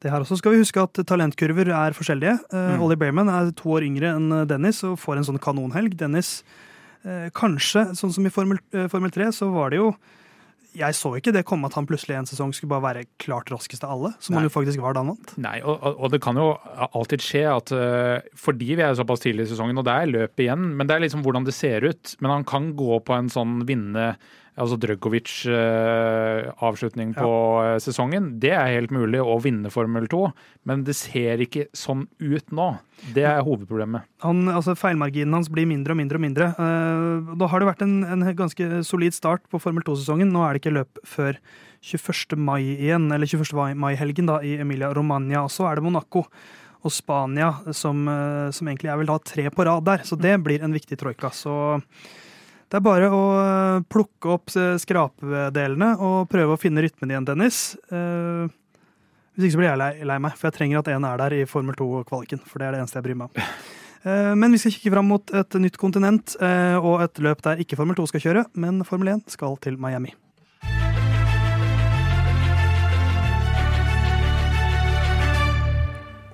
det 0.01 0.13
her 0.13 0.25
også. 0.25 0.39
Skal 0.41 0.55
vi 0.55 0.63
huske 0.63 0.81
at 0.81 1.01
talentkurver 1.09 1.69
er 1.73 1.97
forskjellige. 1.97 2.39
Uh, 2.53 2.61
Mm. 2.75 2.85
Ollie 2.87 3.01
Bearman 3.01 3.33
er 3.33 3.51
to 3.59 3.75
år 3.75 3.85
yngre 3.85 4.15
enn 4.15 4.31
Dennis 4.49 4.81
og 4.87 4.97
får 5.03 5.21
en 5.21 5.29
sånn 5.29 5.41
kanonhelg. 5.43 5.99
Dennis 6.01 6.39
eh, 6.41 6.63
Kanskje, 7.37 7.91
sånn 7.99 8.13
som 8.15 8.27
i 8.27 8.33
Formel, 8.33 8.61
eh, 8.73 8.87
Formel 8.93 9.13
3, 9.13 9.31
så 9.37 9.51
var 9.53 9.75
det 9.75 9.83
jo 9.83 9.95
Jeg 10.75 10.97
så 10.99 11.13
ikke 11.15 11.31
det 11.31 11.45
komme 11.47 11.69
at 11.69 11.77
han 11.79 11.87
plutselig 11.87 12.17
en 12.19 12.27
sesong 12.27 12.51
skulle 12.51 12.73
bare 12.73 12.83
være 12.83 13.05
klart 13.23 13.53
raskest 13.53 13.85
av 13.87 13.93
alle, 13.95 14.09
som 14.19 14.35
Nei. 14.35 14.41
han 14.41 14.49
jo 14.49 14.55
faktisk 14.57 14.81
var 14.83 14.97
da 14.97 15.05
han 15.05 15.13
vant. 15.13 15.35
Nei, 15.39 15.61
og, 15.63 15.85
og 15.95 16.11
det 16.11 16.19
kan 16.25 16.35
jo 16.35 16.49
alltid 16.99 17.23
skje 17.23 17.45
at 17.47 17.71
eh, 17.77 18.25
fordi 18.35 18.75
vi 18.75 18.83
er 18.83 18.97
såpass 18.99 19.23
tidlig 19.23 19.47
i 19.47 19.53
sesongen, 19.53 19.79
og 19.79 19.87
det 19.87 19.95
er 19.95 20.11
løp 20.11 20.43
igjen, 20.43 20.73
men 20.75 20.91
det 20.91 20.97
er 20.97 21.05
liksom 21.05 21.23
hvordan 21.23 21.47
det 21.47 21.55
ser 21.55 21.87
ut. 21.87 22.17
Men 22.19 22.35
han 22.35 22.49
kan 22.49 22.73
gå 22.75 22.99
på 23.07 23.15
en 23.15 23.31
sånn 23.31 23.61
vinnende 23.69 24.17
altså 24.55 24.77
Drgovic-avslutning 24.79 27.11
på 27.17 27.31
ja. 27.65 27.79
sesongen. 27.83 28.41
Det 28.43 28.51
er 28.55 28.75
helt 28.77 28.91
mulig 28.95 29.21
å 29.23 29.39
vinne 29.43 29.71
Formel 29.75 30.07
2, 30.11 30.31
men 30.71 30.85
det 30.87 30.95
ser 30.99 31.41
ikke 31.43 31.65
sånn 31.75 32.07
ut 32.23 32.53
nå. 32.55 32.69
Det 33.17 33.25
er 33.27 33.43
hovedproblemet. 33.47 34.03
Han, 34.25 34.49
altså 34.53 34.75
Feilmarginen 34.79 35.35
hans 35.35 35.51
blir 35.53 35.67
mindre 35.69 35.93
og 35.95 35.99
mindre 36.01 36.17
og 36.21 36.25
mindre. 36.25 36.47
Eh, 36.55 37.21
da 37.41 37.45
har 37.51 37.59
det 37.61 37.71
vært 37.73 37.85
en, 37.87 37.97
en 38.07 38.23
ganske 38.39 38.65
solid 38.87 39.15
start 39.17 39.43
på 39.51 39.57
Formel 39.63 39.85
2-sesongen. 39.87 40.29
Nå 40.35 40.41
er 40.47 40.51
det 40.55 40.61
ikke 40.63 40.79
løp 40.79 40.93
før 41.09 41.33
21. 41.85 42.39
mai 42.41 42.63
igjen, 42.79 43.13
eller 43.13 43.27
21. 43.29 43.77
mai-helgen 43.77 44.27
da, 44.31 44.37
i 44.41 44.61
Emilia 44.63 44.89
Romagna. 44.95 45.45
Og 45.45 45.51
så 45.53 45.63
er 45.69 45.75
det 45.77 45.85
Monaco 45.85 46.21
og 46.85 46.93
Spania 46.93 47.51
som, 47.73 48.09
eh, 48.09 48.51
som 48.55 48.69
egentlig 48.69 48.91
er 48.93 48.99
vel 49.01 49.11
da 49.11 49.19
tre 49.19 49.51
på 49.51 49.65
rad 49.67 49.85
der. 49.89 49.99
Så 50.07 50.15
det 50.21 50.43
blir 50.45 50.63
en 50.63 50.77
viktig 50.77 50.97
troika. 51.01 51.29
Så 51.35 51.77
det 52.75 52.81
er 52.81 52.83
bare 52.83 53.07
å 53.15 53.19
eh, 53.39 53.85
plukke 53.87 54.33
opp 54.35 54.51
skrapedelene 54.51 55.93
og 56.03 56.25
prøve 56.27 56.57
å 56.57 56.59
finne 56.59 56.83
rytmen 56.83 57.13
igjen, 57.13 57.27
Dennis. 57.29 57.59
Eh, 57.87 58.51
Hvis 59.35 59.47
ikke 59.47 59.55
så 59.55 59.61
blir 59.61 59.69
jeg 59.69 60.07
lei, 60.11 60.17
meg, 60.19 60.35
for 60.35 60.49
jeg 60.49 60.57
trenger 60.57 60.81
at 60.81 60.91
en 60.91 61.07
er 61.07 61.21
der 61.23 61.37
i 61.37 61.45
Formel 61.47 61.77
2-kvaliken. 61.79 62.43
For 62.43 62.59
det 62.59 62.67
er 62.67 62.75
det 62.75 62.81
eneste 62.83 62.99
jeg 62.99 63.07
bryr 63.07 63.21
meg 63.21 63.31
om. 63.31 63.47
Eh, 64.03 64.33
Men 64.35 64.51
vi 64.51 64.59
skal 64.59 64.75
kikke 64.75 64.91
fram 64.97 65.07
mot 65.07 65.35
et 65.39 65.59
nytt 65.63 65.79
kontinent 65.79 66.35
og 66.83 67.07
et 67.07 67.23
løp 67.23 67.47
der 67.47 67.63
ikke 67.63 67.79
Formel 67.79 67.95
2 67.95 68.09
skal 68.11 68.27
kjøre, 68.27 68.45
men 68.59 68.83
Formel 68.83 69.15
1 69.15 69.31
skal 69.39 69.55
til 69.63 69.79
Miami. 69.79 70.11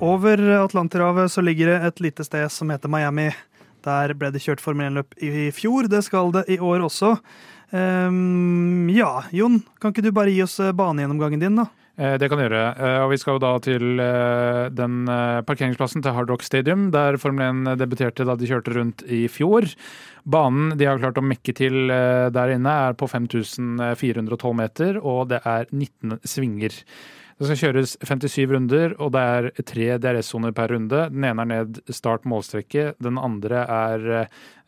Over 0.01 0.41
Atlanterhavet 0.65 1.29
så 1.29 1.45
ligger 1.45 1.75
det 1.75 1.79
et 1.85 2.01
lite 2.01 2.25
sted 2.25 2.49
som 2.49 2.73
heter 2.73 2.89
Miami. 2.89 3.29
Der 3.85 4.15
ble 4.19 4.31
det 4.35 4.43
kjørt 4.45 4.61
Formel 4.63 4.91
1-løp 4.91 5.17
i 5.25 5.49
fjor. 5.55 5.89
Det 5.91 6.03
skal 6.07 6.33
det 6.35 6.47
i 6.53 6.59
år 6.61 6.85
også. 6.87 7.17
Um, 7.71 8.89
ja, 8.91 9.23
Jon, 9.31 9.61
kan 9.81 9.93
ikke 9.95 10.03
du 10.03 10.11
bare 10.15 10.33
gi 10.35 10.41
oss 10.43 10.57
eh, 10.59 10.73
banegjennomgangen 10.75 11.39
din, 11.43 11.61
da? 11.61 11.69
Eh, 12.01 12.17
Det 12.19 12.27
kan 12.31 12.41
jeg 12.41 12.49
gjøre. 12.49 12.63
Eh, 12.75 12.97
Og 13.05 13.13
vi 13.13 13.19
skal 13.23 13.37
jo 13.37 13.43
da 13.45 13.53
til 13.63 14.03
den 14.75 14.97
parkeringsplassen 15.47 16.03
til 16.03 16.17
Hard 16.17 16.33
Rock 16.33 16.43
Stadium, 16.43 16.89
der 16.91 17.19
Formel 17.23 17.47
1 17.71 17.79
debuterte 17.79 18.27
da 18.27 18.35
de 18.35 18.51
kjørte 18.51 18.75
rundt 18.75 19.05
i 19.07 19.27
fjor. 19.31 19.69
Banen 20.27 20.75
de 20.77 20.89
har 20.91 20.99
klart 20.99 21.21
å 21.21 21.25
mekke 21.25 21.55
til 21.55 21.87
der 21.89 22.57
inne, 22.57 22.75
er 22.91 22.99
på 22.99 23.07
5412 23.09 24.53
meter, 24.59 24.99
og 25.01 25.31
det 25.31 25.41
er 25.47 25.71
19 25.71 26.19
svinger. 26.27 26.75
Det 27.41 27.47
skal 27.49 27.57
kjøres 27.57 27.95
57 28.05 28.51
runder, 28.51 28.93
og 29.01 29.15
det 29.15 29.21
er 29.25 29.47
tre 29.65 29.85
DRS-soner 29.97 30.53
per 30.53 30.75
runde. 30.75 31.07
Den 31.09 31.25
ene 31.25 31.47
er 31.47 31.49
ned 31.49 31.79
start 31.89 32.27
målstreket. 32.29 32.99
den 33.01 33.17
andre 33.17 33.63
er 33.65 34.05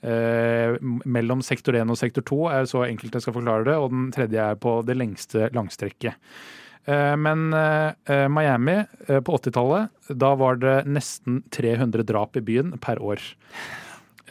eh, 0.00 0.78
mellom 1.04 1.42
sektor 1.44 1.76
1 1.76 1.92
og 1.92 1.98
sektor 2.00 2.24
2, 2.24 2.38
er 2.48 2.70
så 2.70 2.86
enkelt 2.86 3.18
jeg 3.18 3.26
skal 3.26 3.36
forklare 3.36 3.66
det, 3.68 3.74
og 3.76 3.92
den 3.92 4.06
tredje 4.16 4.40
er 4.40 4.56
på 4.56 4.78
det 4.88 4.96
lengste 4.96 5.50
langstrekket. 5.52 6.16
Eh, 6.88 7.12
Men 7.20 7.52
eh, 7.52 8.24
Miami 8.32 8.78
eh, 8.80 9.20
på 9.20 9.36
80-tallet, 9.36 9.92
da 10.16 10.32
var 10.40 10.56
det 10.56 10.78
nesten 10.88 11.42
300 11.52 12.08
drap 12.08 12.40
i 12.40 12.44
byen 12.48 12.72
per 12.80 13.04
år. 13.04 13.20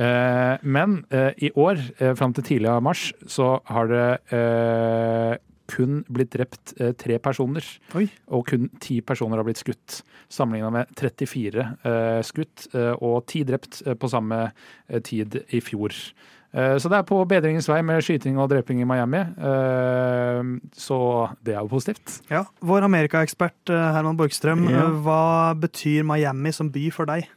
Eh, 0.01 0.57
Men 0.65 1.05
eh, 1.13 1.29
i 1.37 1.53
år, 1.53 1.77
fram 2.17 2.33
til 2.33 2.49
tidlig 2.49 2.73
av 2.73 2.81
mars, 2.81 3.11
så 3.29 3.59
har 3.69 3.93
det 3.93 5.39
kun 5.71 6.01
blitt 6.11 6.33
drept 6.35 6.73
eh, 6.81 6.91
tre 6.99 7.17
personer. 7.23 7.65
Oi. 7.97 8.05
Og 8.35 8.43
kun 8.51 8.67
ti 8.83 8.99
personer 9.01 9.39
har 9.41 9.47
blitt 9.47 9.61
skutt. 9.63 10.01
Sammenligna 10.31 10.69
med 10.75 10.91
34 10.99 11.65
eh, 11.87 12.19
skutt 12.27 12.67
eh, 12.75 12.91
og 12.99 13.23
ti 13.31 13.41
drept 13.47 13.81
eh, 13.87 13.95
på 13.99 14.09
samme 14.11 14.43
eh, 14.51 14.99
tid 15.07 15.39
i 15.55 15.63
fjor. 15.63 15.95
Så 16.51 16.89
det 16.91 16.97
er 16.97 17.05
på 17.07 17.15
bedringens 17.31 17.69
vei 17.71 17.77
med 17.87 18.01
skyting 18.03 18.35
og 18.35 18.49
dreping 18.51 18.81
i 18.83 18.87
Miami. 18.89 19.21
Så 20.75 20.97
det 21.47 21.53
er 21.55 21.61
jo 21.61 21.69
positivt. 21.71 22.17
Ja, 22.27 22.41
Vår 22.59 22.83
amerikaekspert 22.89 23.71
Herman 23.71 24.17
Borgstrøm, 24.19 24.65
Ja. 24.67 24.89
hva 24.91 25.53
betyr 25.55 26.03
Miami 26.03 26.51
som 26.51 26.67
by 26.69 26.89
for 26.91 27.07
deg? 27.07 27.29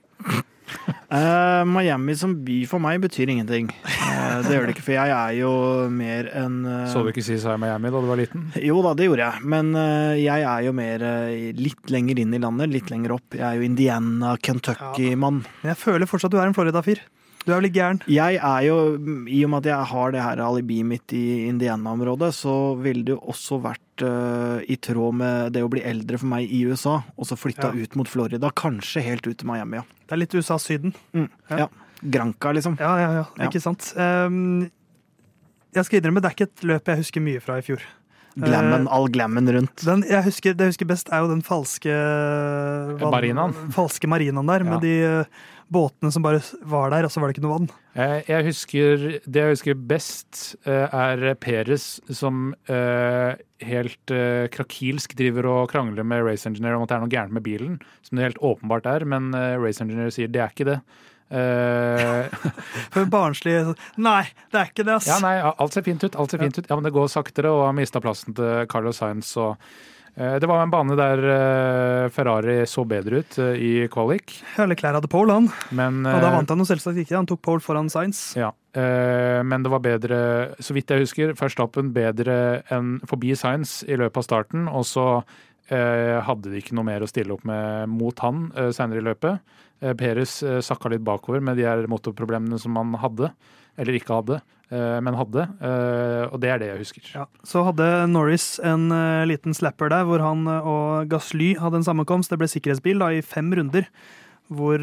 Eh, 1.14 1.62
Miami 1.68 2.16
som 2.18 2.32
by 2.42 2.56
for 2.66 2.82
meg 2.82 2.98
betyr 3.04 3.30
ingenting. 3.30 3.68
Uh, 3.84 4.40
det 4.42 4.56
gjør 4.56 4.66
det 4.66 4.74
ikke, 4.74 4.84
for 4.88 4.96
jeg 4.96 5.12
er 5.14 5.34
jo 5.38 5.50
mer 5.92 6.30
enn 6.40 6.56
uh, 6.66 6.86
Så 6.90 7.04
du 7.04 7.10
ikke 7.12 7.22
si 7.22 7.36
seg 7.38 7.60
Miami 7.62 7.92
da 7.94 8.00
du 8.02 8.08
var 8.08 8.18
liten? 8.18 8.48
Jo 8.58 8.80
da, 8.82 8.96
det 8.98 9.06
gjorde 9.06 9.28
jeg. 9.28 9.46
Men 9.54 9.72
jeg 10.18 10.46
er 10.48 10.64
jo 10.66 10.74
mer 10.74 11.04
litt 11.54 11.92
lenger 11.92 12.22
inn 12.24 12.34
i 12.34 12.40
landet, 12.42 12.72
litt 12.72 12.90
lenger 12.90 13.18
opp. 13.18 13.36
Jeg 13.36 13.46
er 13.46 13.60
jo 13.60 13.68
Indiana, 13.68 14.34
Kentucky-mann. 14.42 15.44
Men 15.62 15.74
jeg 15.74 15.82
føler 15.84 16.10
fortsatt 16.10 16.34
du 16.34 16.40
er 16.40 16.48
en 16.48 16.56
Florida-fyr. 16.56 17.04
Du 17.45 17.53
er 17.53 17.59
vel 17.59 17.66
litt 17.66 17.74
gæren? 17.76 17.99
Jeg 18.09 18.38
er 18.40 18.62
jo, 18.64 18.76
I 19.28 19.42
og 19.45 19.51
med 19.53 19.59
at 19.66 19.68
jeg 19.68 19.88
har 19.90 20.12
det 20.14 20.22
her 20.24 20.40
alibiet 20.40 20.86
mitt 20.88 21.12
i 21.12 21.24
Indiana-området, 21.51 22.30
så 22.32 22.55
ville 22.80 23.05
det 23.05 23.12
jo 23.12 23.20
også 23.34 23.59
vært 23.61 24.05
uh, 24.07 24.62
i 24.64 24.76
tråd 24.80 25.18
med 25.20 25.53
det 25.53 25.61
å 25.64 25.68
bli 25.68 25.82
eldre 25.84 26.16
for 26.22 26.30
meg 26.32 26.49
i 26.49 26.62
USA, 26.70 27.03
og 27.18 27.28
så 27.28 27.36
flytta 27.36 27.68
Ja. 27.74 27.82
ut 27.84 27.97
mot 28.01 28.09
Florida. 28.09 28.49
Kanskje 28.57 29.03
helt 29.05 29.26
ut 29.28 29.36
til 29.42 29.47
Miami, 29.51 29.76
ja. 29.82 29.84
Det 30.09 30.16
er 30.16 30.22
litt 30.22 30.34
USA-Syden. 30.38 30.95
Mm, 31.12 31.28
Ja. 31.51 31.59
ja. 31.66 31.68
Granca, 32.05 32.53
liksom. 32.53 32.78
Ja, 32.80 32.95
ja, 33.01 33.11
ja, 33.20 33.26
Ja. 33.38 33.49
ikke 33.51 33.61
sant. 33.62 33.92
Um, 33.97 34.70
jeg 35.74 35.84
skal 35.84 36.01
innrømme, 36.01 36.20
det 36.24 36.30
er 36.32 36.34
ikke 36.38 36.49
et 36.49 36.64
løp 36.64 36.84
jeg 36.88 36.97
husker 37.05 37.20
mye 37.20 37.40
fra 37.45 37.59
i 37.61 37.62
fjor. 37.62 37.84
Glammen, 38.34 38.88
all 38.90 39.07
glammen 39.14 39.47
rundt. 39.47 39.84
Den 39.86 40.03
jeg 40.09 40.24
husker, 40.26 40.57
det 40.59 40.64
jeg 40.66 40.72
husker 40.74 40.88
best, 40.90 41.09
er 41.14 41.20
jo 41.22 41.28
den 41.30 41.42
falske 41.47 41.92
Marinaen. 42.99 43.55
Falske 43.74 44.09
marinaen 44.11 44.49
der, 44.49 44.64
med 44.66 44.80
de 44.82 44.95
eh, 45.07 45.24
båtene 45.75 46.11
som 46.14 46.25
bare 46.25 46.41
var 46.70 46.93
der, 46.95 47.07
og 47.07 47.12
så 47.12 47.20
var 47.20 47.29
det 47.31 47.37
ikke 47.37 47.45
noe 47.47 47.57
vann. 47.59 47.68
Eh, 47.99 48.20
Jeg 48.31 48.47
husker, 48.49 49.05
det 49.27 49.43
jeg 49.43 49.53
husker 49.57 49.79
best, 49.91 50.43
eh, 50.66 50.87
er 50.95 51.35
Peres 51.43 52.01
som 52.14 52.53
eh, 52.70 53.35
helt 53.64 54.14
krakilsk 54.55 55.14
driver 55.18 55.47
og 55.51 55.70
krangler 55.72 56.07
med 56.07 56.25
Race 56.27 56.47
Engineer 56.49 56.77
om 56.79 56.85
at 56.87 56.93
det 56.93 56.97
er 56.99 57.05
noe 57.05 57.12
gærent 57.14 57.37
med 57.37 57.45
bilen, 57.47 57.79
som 58.07 58.18
det 58.18 58.29
helt 58.31 58.43
åpenbart 58.45 58.87
er, 58.91 59.05
men 59.09 59.31
Race 59.62 59.83
Engineer 59.85 60.12
sier 60.14 60.29
det 60.33 60.43
er 60.45 60.53
ikke 60.55 60.68
det. 60.72 60.79
For 62.95 63.09
barnslig 63.11 63.55
Nei, 63.97 64.25
det 64.53 64.61
er 64.61 64.68
ikke 64.70 64.85
det, 64.87 64.99
ass. 64.99 65.09
ja, 65.09 65.16
nei, 65.25 65.39
alt 65.43 65.75
ser 65.75 65.85
fint 65.87 66.05
ut, 66.05 66.14
alt 66.20 66.35
ser 66.35 66.43
fint 66.43 66.59
ut. 66.61 66.68
Ja, 66.68 66.77
men 66.77 66.85
det 66.87 66.93
går 66.95 67.09
saktere, 67.11 67.51
og 67.51 67.64
har 67.68 67.75
mista 67.77 68.03
plassen 68.05 68.37
til 68.37 68.66
Carlos 68.70 69.01
Sainz. 69.01 69.33
Og, 69.41 69.57
det 70.14 70.46
var 70.46 70.62
en 70.62 70.70
bane 70.70 70.94
der 70.98 71.22
eh, 71.26 72.08
Ferrari 72.14 72.60
så 72.70 72.84
bedre 72.86 73.22
ut 73.24 73.38
eh, 73.42 73.56
i 73.58 73.72
kvalik, 73.90 74.36
Hele 74.54 74.76
klær 74.78 74.94
hadde 74.98 75.10
pole, 75.10 75.34
han. 75.34 75.48
men 75.74 76.04
Og 76.06 76.20
da 76.22 76.28
eh, 76.30 76.36
vant 76.36 76.52
han 76.54 76.62
jo 76.62 76.68
selvsagt 76.68 77.00
ikke. 77.02 77.16
Han 77.18 77.26
tok 77.30 77.42
pole 77.42 77.64
foran 77.64 77.90
Science. 77.90 78.36
Ja, 78.38 78.52
eh, 78.78 79.40
men 79.42 79.66
det 79.66 79.72
var 79.74 79.82
bedre, 79.82 80.20
så 80.62 80.76
vidt 80.76 80.94
jeg 80.94 81.02
husker, 81.06 81.34
Verstappen 81.40 81.90
bedre 81.96 82.62
enn 82.74 83.00
forbi 83.10 83.34
Science 83.34 83.82
i 83.90 83.98
løpet 83.98 84.22
av 84.22 84.28
starten. 84.28 84.70
Og 84.70 84.86
så 84.86 85.08
eh, 85.72 86.20
hadde 86.22 86.52
de 86.52 86.62
ikke 86.62 86.78
noe 86.78 86.86
mer 86.86 87.02
å 87.02 87.10
stille 87.10 87.34
opp 87.34 87.42
med 87.48 87.90
mot 87.90 88.22
han 88.22 88.48
seinere 88.70 89.02
i 89.02 89.08
løpet. 89.10 89.60
Eh, 89.84 89.94
Peres 89.98 90.42
eh, 90.42 90.60
sakka 90.64 90.90
litt 90.92 91.04
bakover 91.04 91.42
med 91.44 91.58
de 91.58 91.66
her 91.66 91.86
motorproblemene 91.90 92.58
som 92.60 92.76
han 92.78 92.94
hadde. 93.02 93.32
Eller 93.80 93.98
ikke 93.98 94.20
hadde, 94.20 94.38
eh, 94.38 94.53
men 94.72 95.16
hadde. 95.18 95.46
Eh, 95.60 96.24
og 96.30 96.40
det 96.42 96.50
er 96.50 96.60
det 96.60 96.70
jeg 96.70 96.82
husker. 96.82 97.08
Ja. 97.14 97.24
Så 97.46 97.64
hadde 97.66 97.88
Norris 98.10 98.58
en 98.64 98.88
eh, 98.94 99.24
liten 99.28 99.56
slapper 99.56 99.92
der, 99.92 100.06
hvor 100.08 100.24
han 100.24 100.46
eh, 100.50 100.68
og 100.68 101.08
Gasly 101.12 101.54
hadde 101.60 101.82
en 101.82 101.86
sammenkomst. 101.86 102.32
Det 102.32 102.40
ble 102.40 102.50
sikkerhetsbil 102.50 103.02
da, 103.02 103.12
i 103.12 103.24
fem 103.24 103.52
runder. 103.54 103.88
Hvor 104.54 104.76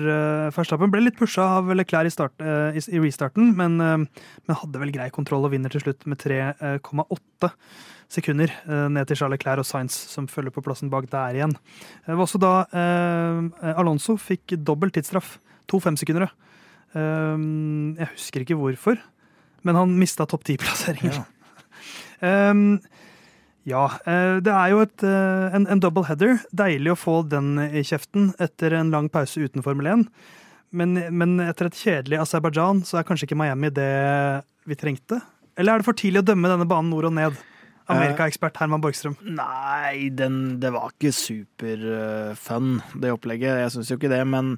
Verstappen 0.56 0.90
ble 0.90 1.04
litt 1.04 1.20
pusha 1.20 1.44
av 1.60 1.68
Leclerc 1.78 2.10
i, 2.10 2.14
start, 2.14 2.34
eh, 2.42 2.80
i, 2.82 3.02
restarten, 3.04 3.52
men, 3.58 3.78
eh, 3.78 4.26
men 4.48 4.58
hadde 4.58 4.82
vel 4.82 4.94
grei 4.96 5.12
kontroll 5.14 5.46
og 5.46 5.54
vinner 5.54 5.70
til 5.74 5.84
slutt 5.84 6.08
med 6.10 6.18
3,8 6.24 7.52
sekunder 8.12 8.52
eh, 8.52 8.88
ned 8.92 9.08
til 9.08 9.20
Charles 9.20 9.38
Leclerc 9.38 9.62
og 9.64 9.68
Sainz, 9.68 9.96
som 10.12 10.28
følger 10.30 10.54
på 10.56 10.64
plassen 10.66 10.92
bak 10.92 11.08
der 11.12 11.38
igjen. 11.38 11.56
Det 12.08 12.16
var 12.16 12.26
også 12.26 12.42
da 12.42 12.54
eh, 12.74 13.76
Alonso 13.76 14.18
fikk 14.20 14.58
dobbel 14.60 14.94
tidsstraff. 14.94 15.38
To 15.72 15.80
femsekundere. 15.80 16.32
Eh, 16.98 17.46
jeg 18.02 18.12
husker 18.16 18.44
ikke 18.44 18.60
hvorfor, 18.60 19.00
men 19.68 19.78
han 19.78 19.98
mista 20.00 20.28
topp 20.30 20.46
ti-plasseringen. 20.48 21.22
Um, 22.22 22.80
ja, 23.72 23.86
eh, 24.06 24.38
det 24.44 24.54
er 24.54 24.74
jo 24.74 24.84
et, 24.86 25.06
eh, 25.06 25.48
en, 25.58 25.68
en 25.70 25.82
double 25.84 26.06
header. 26.10 26.40
Deilig 26.56 26.94
å 26.94 27.00
få 27.00 27.18
den 27.30 27.56
i 27.70 27.84
kjeften 27.88 28.32
etter 28.42 28.78
en 28.80 28.94
lang 28.94 29.10
pause 29.14 29.42
uten 29.44 29.66
Formel 29.66 29.92
1. 29.94 30.08
Men, 30.72 30.96
men 31.12 31.36
etter 31.44 31.68
et 31.68 31.78
kjedelig 31.78 32.22
Aserbajdsjan 32.24 32.86
så 32.88 33.02
er 33.02 33.08
kanskje 33.08 33.28
ikke 33.28 33.40
Miami 33.40 33.74
det 33.76 33.92
vi 34.70 34.78
trengte? 34.80 35.20
Eller 35.60 35.76
er 35.76 35.82
det 35.82 35.88
for 35.90 35.98
tidlig 35.98 36.22
å 36.24 36.30
dømme 36.32 36.52
denne 36.52 36.68
banen 36.70 36.94
nord 36.94 37.10
og 37.10 37.18
ned? 37.18 37.40
Amerikaekspert 37.92 38.60
Herman 38.62 38.80
Borgstrøm. 38.84 39.18
Nei, 39.36 40.08
den, 40.16 40.62
det 40.62 40.72
var 40.72 40.94
ikke 40.94 41.12
superfun, 41.16 42.78
det 43.04 43.12
opplegget. 43.12 43.64
Jeg 43.66 43.74
syns 43.74 43.92
jo 43.92 43.98
ikke 44.00 44.12
det, 44.14 44.22
men 44.32 44.54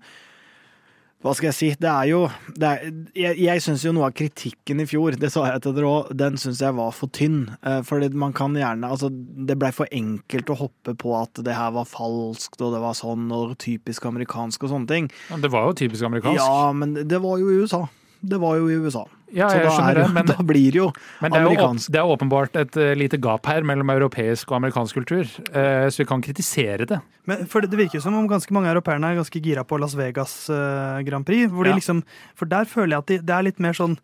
hva 1.23 1.31
skal 1.37 1.47
jeg 1.49 1.55
si? 1.55 1.67
Det 1.79 1.87
er 1.87 2.09
jo 2.09 2.19
det 2.59 2.67
er, 2.67 2.89
Jeg, 3.15 3.37
jeg 3.39 3.63
syns 3.63 3.85
jo 3.85 3.93
noe 3.95 4.09
av 4.09 4.15
kritikken 4.17 4.83
i 4.83 4.87
fjor, 4.89 5.15
det 5.19 5.29
sa 5.31 5.45
jeg 5.47 5.63
til 5.63 5.75
dere 5.77 5.87
òg, 5.87 6.11
den 6.19 6.35
syns 6.41 6.59
jeg 6.59 6.75
var 6.75 6.91
for 6.95 7.11
tynn. 7.15 7.45
Eh, 7.63 7.79
Fordi 7.87 8.09
man 8.19 8.35
kan 8.35 8.55
gjerne 8.59 8.89
Altså, 8.91 9.07
det 9.09 9.55
blei 9.61 9.71
for 9.75 9.87
enkelt 9.95 10.51
å 10.51 10.59
hoppe 10.65 10.95
på 10.99 11.15
at 11.21 11.39
det 11.47 11.55
her 11.55 11.71
var 11.77 11.87
falskt, 11.87 12.59
og 12.59 12.75
det 12.75 12.83
var 12.83 12.97
sånn, 12.99 13.29
og 13.31 13.55
typisk 13.63 14.05
amerikansk 14.09 14.67
og 14.67 14.73
sånne 14.75 14.91
ting. 14.91 15.09
Ja, 15.31 15.39
Det 15.39 15.51
var 15.53 15.69
jo 15.71 15.77
typisk 15.79 16.03
amerikansk. 16.03 16.43
Ja, 16.43 16.71
men 16.75 16.93
det 17.07 17.21
var 17.23 17.39
jo 17.39 17.49
i 17.49 17.63
USA. 17.63 17.85
Det 18.23 18.39
var 18.43 18.59
jo 18.59 18.67
i 18.67 18.79
USA. 18.83 19.07
Ja, 19.33 19.47
Så 19.49 19.61
da, 19.63 19.73
er, 19.89 19.97
det, 19.97 20.05
men, 20.13 20.27
da 20.29 20.43
blir 20.45 20.75
jo 20.77 20.89
men 21.23 21.33
det, 21.33 21.39
er 21.41 21.47
jo, 21.57 21.69
det 21.89 21.99
er 21.99 22.09
åpenbart 22.13 22.57
et 22.61 22.75
uh, 22.77 22.91
lite 22.97 23.17
gap 23.21 23.47
her 23.49 23.65
mellom 23.65 23.89
europeisk 23.89 24.51
og 24.51 24.59
amerikansk 24.59 24.99
kultur, 24.99 25.29
uh, 25.55 25.87
så 25.89 26.03
vi 26.03 26.05
kan 26.09 26.21
kritisere 26.21 26.85
det. 26.89 26.99
Men 27.29 27.47
for 27.49 27.65
det, 27.65 27.71
det 27.73 27.79
virker 27.81 28.03
som 28.03 28.17
om 28.19 28.27
ganske 28.29 28.53
mange 28.53 28.69
europeerne 28.69 29.09
er 29.09 29.17
ganske 29.17 29.41
gira 29.41 29.63
på 29.65 29.79
Las 29.81 29.95
Vegas 29.97 30.35
uh, 30.53 31.01
Grand 31.07 31.25
Prix. 31.25 31.49
Hvor 31.49 31.65
de 31.65 31.73
liksom, 31.79 32.03
for 32.37 32.51
der 32.51 32.69
føler 32.69 32.93
jeg 32.93 33.05
at 33.05 33.09
de, 33.09 33.17
det 33.25 33.35
er 33.35 33.47
litt 33.49 33.63
mer 33.63 33.79
sånn 33.79 33.97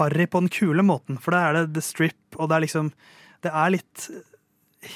harry 0.00 0.28
på 0.28 0.44
den 0.44 0.52
kule 0.52 0.84
måten. 0.84 1.16
For 1.22 1.32
da 1.32 1.46
er 1.48 1.58
det 1.62 1.78
the 1.78 1.84
strip, 1.84 2.20
og 2.36 2.52
det 2.52 2.58
er 2.58 2.66
liksom 2.66 2.92
Det 3.44 3.52
er 3.52 3.72
litt 3.74 4.06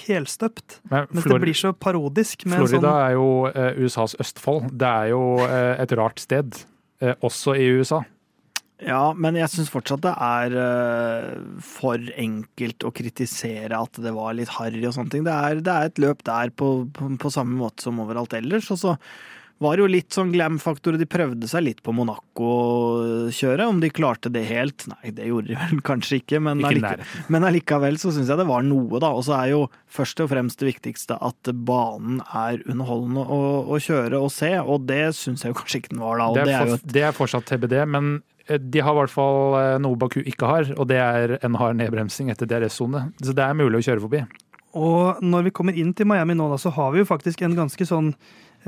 helstøpt. 0.07 0.79
Men 0.89 1.09
Mens 1.13 1.25
det 1.29 1.41
blir 1.41 1.57
så 1.57 1.73
parodisk. 1.73 2.45
Florida 2.49 2.81
sånn, 2.81 3.01
er 3.05 3.17
jo 3.17 3.85
USAs 3.85 4.17
Østfold. 4.21 4.71
Det 4.73 4.89
er 4.89 5.11
jo 5.13 5.23
et 5.45 5.93
rart 6.01 6.21
sted, 6.21 6.57
også 7.21 7.57
i 7.61 7.69
USA. 7.77 8.01
Ja, 8.87 9.11
men 9.19 9.35
jeg 9.35 9.51
syns 9.51 9.73
fortsatt 9.73 10.05
det 10.05 10.13
er 10.15 10.55
uh, 10.55 11.63
for 11.67 11.99
enkelt 12.15 12.85
å 12.87 12.93
kritisere 12.95 13.75
at 13.75 13.99
det 13.99 14.13
var 14.15 14.37
litt 14.39 14.53
harry 14.55 14.85
og 14.87 14.95
sånne 14.95 15.15
ting. 15.15 15.25
Det 15.27 15.35
er, 15.35 15.65
det 15.67 15.75
er 15.75 15.91
et 15.91 15.99
løp 16.03 16.23
der 16.27 16.55
på, 16.55 16.71
på, 16.95 17.11
på 17.19 17.33
samme 17.35 17.59
måte 17.59 17.89
som 17.89 17.99
overalt 18.05 18.39
ellers. 18.39 18.71
Og 18.75 18.79
så 18.79 18.95
var 19.59 19.75
det 19.75 19.83
jo 19.83 19.89
litt 19.91 20.15
sånn 20.15 20.31
glam-faktor. 20.31 20.95
De 21.01 21.07
prøvde 21.11 21.49
seg 21.51 21.65
litt 21.67 21.81
på 21.83 21.91
Monaco-kjøret. 21.99 23.65
Om 23.67 23.81
de 23.83 23.91
klarte 23.91 24.31
det 24.31 24.45
helt? 24.47 24.87
Nei, 24.93 25.11
det 25.17 25.27
gjorde 25.27 25.51
de 25.51 25.59
vel 25.59 25.83
kanskje 25.91 26.21
ikke, 26.21 26.39
men, 26.47 26.63
Ikke 26.63 26.71
allike, 26.71 27.27
men 27.35 27.49
allikevel 27.51 27.99
så 27.99 28.15
syns 28.15 28.31
jeg 28.31 28.39
det 28.39 28.47
var 28.47 28.63
noe, 28.67 29.03
da. 29.03 29.11
Og 29.11 29.27
så 29.27 29.35
er 29.41 29.53
jo 29.57 29.65
først 29.91 30.23
og 30.23 30.31
fremst 30.31 30.63
det 30.63 30.71
viktigste 30.71 31.19
at 31.19 31.51
banen 31.67 32.23
er 32.31 32.63
underholdende 32.71 33.27
å, 33.27 33.43
å 33.67 33.83
kjøre 33.83 34.23
og 34.23 34.31
se, 34.35 34.55
og 34.63 34.87
det 34.87 35.09
syns 35.19 35.43
jeg 35.43 35.51
jo 35.51 35.59
kanskje 35.65 35.83
ikke 35.83 35.97
den 35.97 36.07
var 36.07 36.23
da. 36.23 36.31
Og 36.31 36.39
Det 36.39 36.47
det 36.47 36.55
er, 36.55 36.63
er 36.63 36.71
jo 36.71 36.79
for, 36.79 36.93
det 36.95 37.07
er 37.11 37.23
fortsatt 37.25 37.51
TBD, 37.51 37.81
men 37.91 38.19
de 38.49 38.81
har 38.81 38.97
i 38.97 39.01
hvert 39.03 39.13
fall 39.13 39.57
eh, 39.59 39.77
noe 39.83 39.99
Baku 40.01 40.21
ikke 40.23 40.49
har, 40.49 40.73
og 40.81 40.89
det 40.91 40.99
er 41.03 41.37
en 41.45 41.59
hard 41.61 41.79
nedbremsing 41.81 42.33
etter 42.33 42.49
DRS-sone. 42.49 43.11
Så 43.21 43.37
det 43.37 43.45
er 43.45 43.59
mulig 43.59 43.83
å 43.83 43.87
kjøre 43.91 44.05
forbi. 44.07 44.23
Og 44.79 45.21
når 45.25 45.49
vi 45.49 45.55
kommer 45.57 45.77
inn 45.77 45.95
til 45.97 46.09
Miami 46.09 46.37
nå, 46.37 46.49
da, 46.53 46.59
så 46.61 46.73
har 46.77 46.93
vi 46.95 47.03
jo 47.03 47.09
faktisk 47.09 47.43
en 47.45 47.57
ganske 47.59 47.89
sånn 47.89 48.13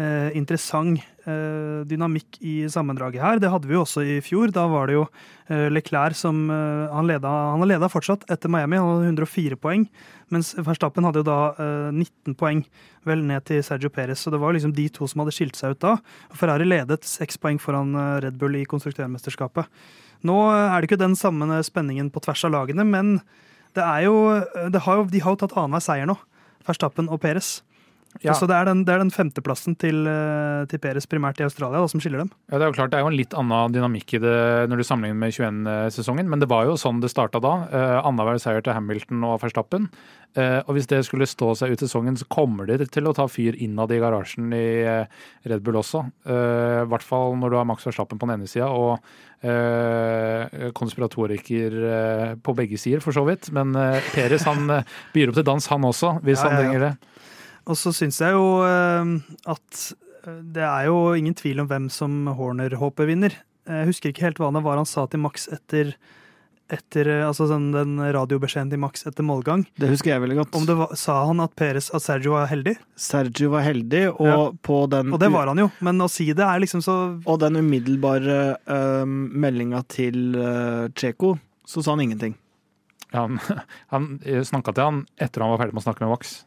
eh, 0.01 0.31
interessant 0.39 1.01
eh, 1.29 1.83
dynamikk 1.89 2.39
i 2.41 2.55
sammendraget 2.73 3.23
her. 3.23 3.41
Det 3.43 3.51
hadde 3.53 3.69
vi 3.69 3.77
jo 3.77 3.83
også 3.85 4.05
i 4.05 4.17
fjor. 4.25 4.53
Da 4.55 4.65
var 4.71 4.89
det 4.89 4.97
jo 4.97 5.05
eh, 5.51 5.69
Leclerc 5.73 6.17
som 6.19 6.47
eh, 6.51 6.95
han, 6.95 7.11
han 7.11 7.63
har 7.63 7.71
leda 7.75 7.91
fortsatt 7.93 8.25
etter 8.33 8.53
Miami. 8.53 8.81
Han 8.81 8.97
hadde 8.97 9.13
104 9.13 9.61
poeng. 9.61 9.87
Mens 10.33 10.53
Verstappen 10.57 11.07
hadde 11.07 11.23
jo 11.23 11.27
da 11.27 11.39
eh, 11.59 11.91
19 11.93 12.37
poeng, 12.41 12.63
vel 13.09 13.25
ned 13.27 13.45
til 13.49 13.63
Sergio 13.67 13.91
Perez. 13.93 14.23
Så 14.23 14.33
det 14.33 14.41
var 14.43 14.55
liksom 14.57 14.75
de 14.77 14.87
to 14.95 15.09
som 15.11 15.25
hadde 15.25 15.35
skilt 15.37 15.59
seg 15.59 15.75
ut 15.75 15.83
da. 15.85 15.97
Ferrari 16.37 16.69
ledet 16.69 17.07
seks 17.09 17.41
poeng 17.41 17.61
foran 17.63 17.95
eh, 17.95 18.17
Red 18.27 18.41
Bull 18.41 18.59
i 18.61 18.67
konstruktørmesterskapet. 18.71 19.69
Nå 20.27 20.37
eh, 20.53 20.67
er 20.67 20.81
det 20.81 20.91
ikke 20.91 21.03
den 21.03 21.19
samme 21.19 21.61
spenningen 21.67 22.13
på 22.15 22.23
tvers 22.25 22.47
av 22.49 22.55
lagene, 22.57 22.87
men 22.87 23.19
det 23.77 23.87
er 23.87 24.07
jo, 24.09 24.15
det 24.75 24.83
har 24.83 24.99
jo 24.99 25.11
de 25.11 25.21
har 25.23 25.35
jo 25.35 25.43
tatt 25.45 25.55
annenhver 25.55 25.85
seier 25.85 26.09
nå, 26.11 26.17
Verstappen 26.67 27.07
og 27.11 27.21
Perez. 27.23 27.61
Ja. 28.21 28.35
Så 28.35 28.49
det 28.51 28.57
er 28.59 28.67
den, 28.67 28.81
det 28.85 28.91
er 28.93 28.99
den 29.05 29.13
femteplassen 29.15 29.77
til, 29.79 30.03
eh, 30.11 30.65
til 30.69 30.81
Peres 30.83 31.07
primært 31.09 31.39
i 31.41 31.45
Australia 31.47 31.79
da, 31.79 31.87
som 31.89 32.03
skiller 32.03 32.25
dem. 32.25 32.31
Ja, 32.51 32.59
Det 32.59 32.67
er 32.67 32.73
jo 32.73 32.77
klart, 32.77 32.91
det 32.91 32.99
er 32.99 33.05
jo 33.05 33.11
en 33.13 33.17
litt 33.17 33.37
annen 33.39 33.73
dynamikk 33.77 34.17
i 34.19 34.21
det 34.25 34.35
når 34.69 34.83
du 34.83 34.85
sammenligner 34.85 35.21
med 35.23 35.33
21-sesongen, 35.37 36.29
men 36.29 36.43
det 36.43 36.49
var 36.51 36.67
jo 36.67 36.75
sånn 36.81 36.99
det 37.01 37.13
starta 37.13 37.41
da. 37.41 37.53
Eh, 37.71 37.99
Annenhver 38.03 38.41
seier 38.43 38.65
til 38.67 38.75
Hamilton 38.75 39.23
og 39.29 39.39
Verstappen. 39.45 39.87
Eh, 40.35 40.59
og 40.67 40.75
hvis 40.77 40.91
det 40.91 41.01
skulle 41.07 41.27
stå 41.27 41.55
seg 41.59 41.73
ut 41.73 41.81
sesongen, 41.87 42.19
så 42.19 42.27
kommer 42.31 42.67
det 42.67 42.91
til 42.91 43.07
å 43.09 43.15
ta 43.15 43.29
fyr 43.31 43.55
innad 43.63 43.95
i 43.95 44.03
garasjen 44.03 44.53
i 44.59 44.67
eh, 44.83 45.07
Red 45.47 45.63
Bull 45.63 45.79
også. 45.81 46.05
Eh, 46.27 46.83
I 46.83 46.91
hvert 46.91 47.07
fall 47.07 47.39
når 47.39 47.55
du 47.55 47.59
har 47.63 47.69
Max 47.71 47.87
Verstappen 47.89 48.19
på 48.21 48.27
den 48.29 48.37
ene 48.41 48.51
sida 48.51 48.69
og 48.75 48.99
eh, 49.47 50.71
konspiratoriker 50.77 51.79
eh, 51.95 52.35
på 52.43 52.55
begge 52.59 52.79
sider, 52.79 53.03
for 53.05 53.15
så 53.17 53.25
vidt. 53.27 53.51
Men 53.55 53.73
Perez 54.15 54.45
han 54.51 54.67
byr 55.15 55.31
opp 55.33 55.41
til 55.41 55.47
dans, 55.47 55.71
han 55.73 55.89
også, 55.89 56.17
hvis 56.27 56.43
Ja, 56.43 56.51
han 56.51 56.59
trenger 56.61 56.87
det. 56.89 56.93
Og 57.71 57.79
så 57.79 57.93
syns 57.95 58.19
jeg 58.23 58.35
jo 58.35 58.47
eh, 58.67 59.13
at 59.51 59.83
Det 60.53 60.65
er 60.67 60.89
jo 60.91 61.13
ingen 61.17 61.37
tvil 61.39 61.63
om 61.63 61.69
hvem 61.71 61.87
som 61.93 62.25
Horner 62.37 62.75
håper 62.81 63.07
vinner. 63.11 63.37
Jeg 63.71 63.87
husker 63.93 64.11
ikke 64.11 64.27
helt 64.27 64.41
hva 64.43 64.51
det 64.57 64.65
var 64.65 64.81
han 64.81 64.89
sa 64.89 65.05
til 65.07 65.23
Max 65.23 65.47
etter, 65.53 65.93
etter 66.73 67.09
altså 67.23 67.47
den, 67.51 67.69
den 67.75 68.01
radiobeskjeden 68.17 68.73
til 68.73 68.81
Max 68.83 69.05
etter 69.07 69.23
målgang. 69.27 69.63
Det 69.79 69.93
husker 69.93 70.11
jeg 70.15 70.25
veldig 70.25 70.39
godt. 70.41 70.59
Om 70.59 70.67
det 70.67 70.77
var, 70.81 70.95
Sa 70.99 71.21
han 71.29 71.43
at, 71.45 71.55
Peres, 71.59 71.93
at 71.95 72.03
Sergio 72.03 72.35
var 72.35 72.51
heldig? 72.51 72.75
Sergio 72.99 73.53
var 73.55 73.65
heldig, 73.69 74.03
og 74.17 74.27
Ja. 74.27 74.41
på 74.67 74.81
den 74.91 75.15
Og 75.15 75.23
det 75.23 75.31
var 75.31 75.53
han 75.53 75.63
jo, 75.63 75.71
men 75.87 76.03
å 76.03 76.11
si 76.11 76.27
det 76.33 76.47
er 76.47 76.65
liksom 76.65 76.83
så 76.83 76.99
Og 77.23 77.41
den 77.45 77.61
umiddelbare 77.63 78.41
uh, 78.67 79.07
meldinga 79.07 79.85
til 79.87 80.35
uh, 80.41 80.89
Checo, 80.97 81.37
så 81.69 81.85
sa 81.85 81.95
han 81.95 82.03
ingenting. 82.09 82.35
Han, 83.15 83.39
han 83.95 84.13
snakka 84.25 84.75
til 84.75 84.89
han 84.89 85.03
etter 85.21 85.47
han 85.47 85.55
var 85.55 85.63
ferdig 85.63 85.79
med 85.79 85.85
å 85.85 85.89
snakke 85.89 86.09
med 86.09 86.17
Max. 86.19 86.41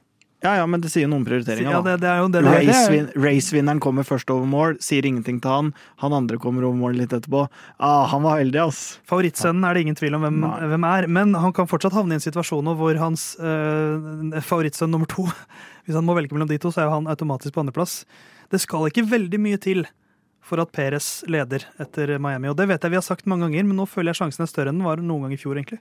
Ja 0.44 0.58
ja, 0.60 0.64
men 0.68 0.82
det 0.84 0.89
sier 0.91 1.08
noe 1.08 1.22
om 1.22 1.26
prioriteringa, 1.28 1.72
Ja, 1.72 1.80
det, 1.86 1.94
det 2.02 2.10
er 2.12 2.18
jo 2.20 2.28
det, 2.34 2.41
det, 2.44 2.52
det, 2.52 2.74
Racevin- 2.74 3.12
Racevinneren 3.24 3.80
kommer 3.84 4.04
først 4.04 4.30
over 4.34 4.48
mål, 4.50 4.76
sier 4.84 5.06
ingenting 5.08 5.38
til 5.44 5.54
han. 5.54 5.70
Han 6.04 6.16
andre 6.18 6.36
kommer 6.41 6.66
over 6.68 6.76
mål 6.82 6.98
litt 7.00 7.16
etterpå. 7.16 7.46
Ah, 7.80 8.04
han 8.12 8.26
var 8.26 8.41
heldig, 8.41 8.60
ass. 8.66 8.82
Favorittsønnen 9.08 9.64
er 9.70 9.78
det 9.78 9.86
ingen 9.86 10.00
tvil 10.00 10.18
om 10.20 10.26
hvem, 10.28 10.41
hvem 10.74 10.88
er, 10.89 11.08
men 11.08 11.32
han 11.39 11.56
kan 11.56 11.70
fortsatt 11.72 11.96
havne 11.96 12.18
i 12.18 12.20
en 12.20 12.26
situasjon 12.26 12.74
hvor 12.76 13.00
hans 13.00 13.26
øh, 13.39 14.36
favorittsønn 14.44 14.91
nummer 14.91 15.08
to 15.10 15.30
Hvis 15.88 15.96
han 16.00 16.06
må 16.08 16.14
velge 16.16 16.32
mellom 16.36 16.48
de 16.48 16.56
to, 16.64 16.70
så 16.72 16.84
er 16.84 16.88
jo 16.88 16.94
han 16.98 17.10
automatisk 17.12 17.56
på 17.56 17.60
andreplass. 17.64 18.02
Det 18.52 18.60
skal 18.64 18.88
ikke 18.88 19.04
veldig 19.10 19.39
mye 19.44 19.60
til 19.60 19.82
for 20.44 20.60
at 20.60 20.72
Perez 20.76 21.24
leder 21.32 21.64
etter 21.80 22.18
Miami, 22.24 22.50
og 22.52 22.56
det 22.60 22.68
vet 22.72 22.84
jeg 22.84 22.91
vi 22.91 23.00
har 23.00 23.04
sagt 23.04 23.28
mange 23.32 23.48
ganger, 23.48 23.64
men 23.68 23.80
nå 23.80 23.88
føler 23.88 24.12
jeg 24.12 24.20
sjansen 24.22 24.44
er 24.44 24.52
større 24.52 24.72
enn 24.72 24.80
den 24.80 24.88
var 24.88 25.00
noen 25.04 25.26
gang 25.26 25.36
i 25.36 25.39
fjor, 25.39 25.56
egentlig. 25.60 25.80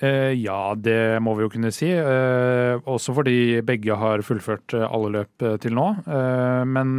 Eh, 0.00 0.32
ja, 0.40 0.74
det 0.76 1.20
må 1.20 1.34
vi 1.36 1.44
jo 1.44 1.52
kunne 1.52 1.72
si. 1.74 1.90
Eh, 1.92 2.80
også 2.88 3.14
fordi 3.16 3.60
begge 3.66 3.96
har 4.00 4.24
fullført 4.24 4.76
eh, 4.76 4.86
alle 4.86 5.12
løp 5.18 5.46
til 5.60 5.76
nå. 5.76 5.86
Eh, 6.08 6.62
men 6.68 6.96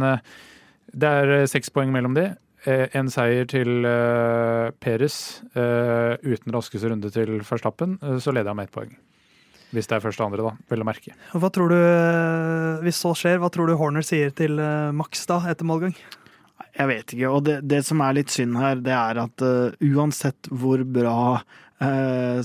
det 0.92 1.10
er 1.10 1.50
seks 1.50 1.72
poeng 1.74 1.92
mellom 1.94 2.14
de. 2.18 2.30
En 2.62 3.08
seier 3.10 3.48
til 3.50 3.82
Peres 4.78 5.16
eh, 5.58 6.12
uten 6.22 6.54
raskeste 6.54 6.92
runde 6.92 7.10
til 7.10 7.40
Verstappen, 7.42 7.96
så 8.22 8.30
leder 8.30 8.52
han 8.52 8.60
med 8.60 8.70
ett 8.70 8.76
poeng. 8.76 8.92
Hvis 9.74 9.88
det 9.90 9.96
er 9.96 10.04
første 10.04 10.22
og 10.22 10.30
andre, 10.30 10.46
da. 10.46 10.68
Vel 10.70 10.84
å 10.84 10.86
merke. 10.86 11.16
Hva 11.32 11.50
tror 11.50 11.72
du, 11.72 11.78
Hvis 12.84 13.00
så 13.02 13.16
skjer, 13.18 13.40
hva 13.42 13.50
tror 13.50 13.66
du 13.66 13.74
Horner 13.80 14.04
sier 14.06 14.30
til 14.36 14.60
Max 14.94 15.24
da, 15.26 15.40
etter 15.50 15.66
målgang? 15.66 15.96
Jeg 16.72 16.88
vet 16.88 17.14
ikke. 17.14 17.30
Og 17.32 17.42
det, 17.48 17.58
det 17.68 17.82
som 17.84 18.00
er 18.04 18.16
litt 18.16 18.32
synd 18.32 18.56
her, 18.60 18.80
det 18.84 18.94
er 18.96 19.20
at 19.24 19.44
uh, 19.44 19.74
uansett 19.92 20.48
hvor 20.48 20.84
bra 20.88 21.42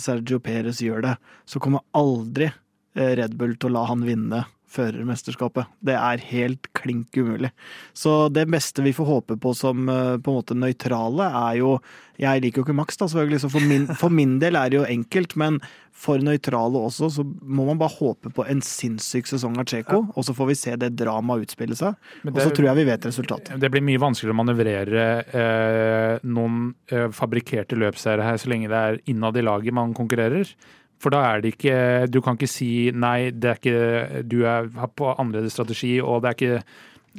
Sergio 0.01 0.39
Perez 0.43 0.81
gjør 0.81 1.03
det, 1.05 1.15
så 1.45 1.61
kommer 1.63 1.85
aldri 1.97 2.49
uh, 2.49 3.11
Red 3.19 3.35
Bull 3.37 3.57
til 3.57 3.71
å 3.71 3.75
la 3.77 3.83
han 3.91 4.05
vinne 4.07 4.43
førermesterskapet. 4.77 5.69
Det 5.83 5.97
er 5.97 6.23
helt 6.29 6.69
klink 6.77 7.17
umulig. 7.17 7.51
Så 7.97 8.27
det 8.33 8.47
beste 8.51 8.85
vi 8.85 8.95
får 8.95 9.09
håpe 9.09 9.39
på 9.41 9.53
som 9.57 9.89
uh, 9.89 10.15
på 10.21 10.31
en 10.31 10.39
måte 10.39 10.57
nøytrale, 10.57 11.31
er 11.49 11.59
jo 11.61 11.77
Jeg 12.17 12.41
liker 12.41 12.63
jo 12.63 12.65
ikke 12.65 12.73
Max, 12.73 12.97
da, 12.97 13.05
selvfølgelig, 13.05 13.43
så 13.43 13.49
for 13.53 13.61
min, 13.61 13.83
for 13.99 14.09
min 14.09 14.39
del 14.41 14.55
er 14.57 14.71
det 14.73 14.79
jo 14.79 14.87
enkelt, 14.89 15.35
men 15.37 15.59
for 15.97 16.21
nøytrale 16.21 16.79
også, 16.87 17.09
så 17.13 17.23
må 17.25 17.65
man 17.67 17.79
bare 17.79 17.95
håpe 17.95 18.31
på 18.33 18.45
en 18.49 18.61
sinnssyk 18.65 19.29
sesong 19.29 19.57
av 19.57 19.67
Checo, 19.69 20.03
og 20.13 20.25
så 20.25 20.35
får 20.37 20.49
vi 20.51 20.57
se 20.59 20.73
det 20.77 20.91
dramaet 20.97 21.47
utspille 21.47 21.77
seg. 21.77 21.97
Og 22.25 22.41
så 22.41 22.51
tror 22.53 22.69
jeg 22.69 22.79
vi 22.79 22.87
vet 22.89 23.07
resultatet. 23.09 23.53
Det 23.61 23.71
blir 23.73 23.85
mye 23.85 24.01
vanskeligere 24.01 24.35
å 24.35 24.39
manøvrere 24.41 25.05
eh, 25.25 26.27
noen 26.29 26.71
eh, 26.93 27.07
fabrikkerte 27.13 27.79
løpseiere 27.81 28.25
her 28.27 28.37
så 28.41 28.53
lenge 28.53 28.69
det 28.73 28.81
er 28.81 28.99
innad 29.09 29.37
i 29.37 29.45
laget 29.45 29.77
man 29.77 29.95
konkurrerer. 29.97 30.53
For 31.03 31.13
da 31.13 31.19
er 31.29 31.41
det 31.43 31.53
ikke 31.55 31.77
Du 32.09 32.21
kan 32.25 32.37
ikke 32.39 32.49
si 32.49 32.89
nei, 32.93 33.29
det 33.31 33.49
er 33.51 33.59
ikke 33.61 34.21
Du 34.25 34.39
er, 34.49 34.69
har 34.77 34.93
på 34.97 35.11
annerledes 35.13 35.53
strategi, 35.57 35.97
og 36.01 36.23
det 36.23 36.29
er 36.29 36.37
ikke 36.37 36.61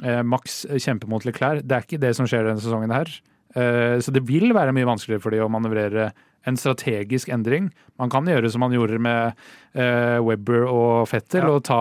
eh, 0.05 0.22
Max 0.26 0.64
kjemper 0.79 1.11
mot 1.11 1.26
Leclerc. 1.26 1.62
Det 1.62 1.76
er 1.76 1.87
ikke 1.87 2.01
det 2.03 2.14
som 2.18 2.26
skjer 2.26 2.49
denne 2.49 2.62
sesongen 2.62 2.95
her. 2.95 3.12
Eh, 3.55 3.99
så 4.03 4.14
det 4.14 4.24
vil 4.29 4.51
være 4.57 4.74
mye 4.76 4.89
vanskeligere 4.89 5.22
for 5.22 5.35
de 5.35 5.45
å 5.45 5.51
manøvrere 5.53 6.11
en 6.49 6.57
strategisk 6.57 7.29
endring. 7.35 7.68
Man 8.01 8.11
kan 8.12 8.26
gjøre 8.29 8.49
som 8.53 8.62
man 8.64 8.72
gjorde 8.72 8.99
med 9.03 9.39
eh, 9.74 10.18
Webber 10.24 10.66
og 10.70 11.09
Fettel, 11.11 11.45
Ja. 11.45 11.55
og 11.57 11.64
ta 11.68 11.81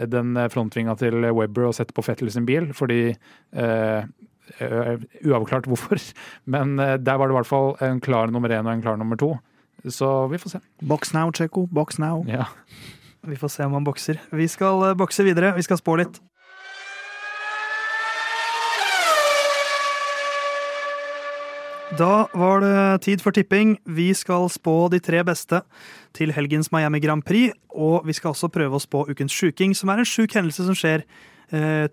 eh, 0.00 0.06
den 0.10 0.34
frontvinga 0.52 0.96
til 0.98 1.26
Webber 1.36 1.68
og 1.68 1.76
sette 1.76 1.94
på 1.96 2.04
Fettel 2.06 2.30
sin 2.32 2.48
bil, 2.48 2.72
fordi 2.76 3.02
eh, 3.12 4.00
eh, 4.58 4.94
Uavklart 5.24 5.68
hvorfor, 5.70 6.00
men 6.52 6.76
der 6.76 7.16
var 7.20 7.28
det 7.28 7.36
i 7.36 7.38
hvert 7.40 7.52
fall 7.52 7.76
en 7.84 8.00
klar 8.02 8.32
nummer 8.32 8.52
én 8.52 8.66
og 8.66 8.74
en 8.74 8.82
klar 8.84 8.98
nummer 9.00 9.20
to. 9.20 9.36
Så 9.90 10.26
vi 10.26 10.38
får 10.38 10.50
se. 10.50 10.60
Box 10.82 11.14
now, 11.14 11.30
Checo. 11.32 11.66
Box 11.66 11.98
now. 11.98 12.24
Ja. 12.28 12.48
Vi 13.26 13.36
får 13.36 13.48
se 13.48 13.64
om 13.64 13.72
han 13.72 13.84
bokser. 13.84 14.20
Vi 14.32 14.48
skal 14.48 14.82
øh, 14.90 14.96
bokse 14.96 15.24
videre, 15.24 15.54
vi 15.56 15.62
skal 15.62 15.78
spå 15.78 15.96
litt. 15.96 16.20
Da 21.96 22.26
var 22.34 22.60
det 22.60 23.02
tid 23.06 23.22
for 23.22 23.30
tipping. 23.30 23.76
Vi 23.86 24.10
skal 24.14 24.50
spå 24.50 24.88
de 24.92 24.98
tre 24.98 25.22
beste 25.24 25.62
til 26.14 26.32
helgens 26.34 26.72
Miami 26.72 27.00
Grand 27.00 27.22
Prix. 27.22 27.54
Og 27.70 28.06
vi 28.06 28.12
skal 28.12 28.34
også 28.34 28.50
prøve 28.52 28.76
å 28.76 28.82
spå 28.82 29.06
ukens 29.10 29.32
sjuking, 29.32 29.74
som 29.74 29.88
er 29.88 30.02
en 30.02 30.08
sjuk 30.08 30.34
hendelse 30.34 30.66
som 30.66 30.76
skjer 30.76 31.06
eh, 31.06 31.35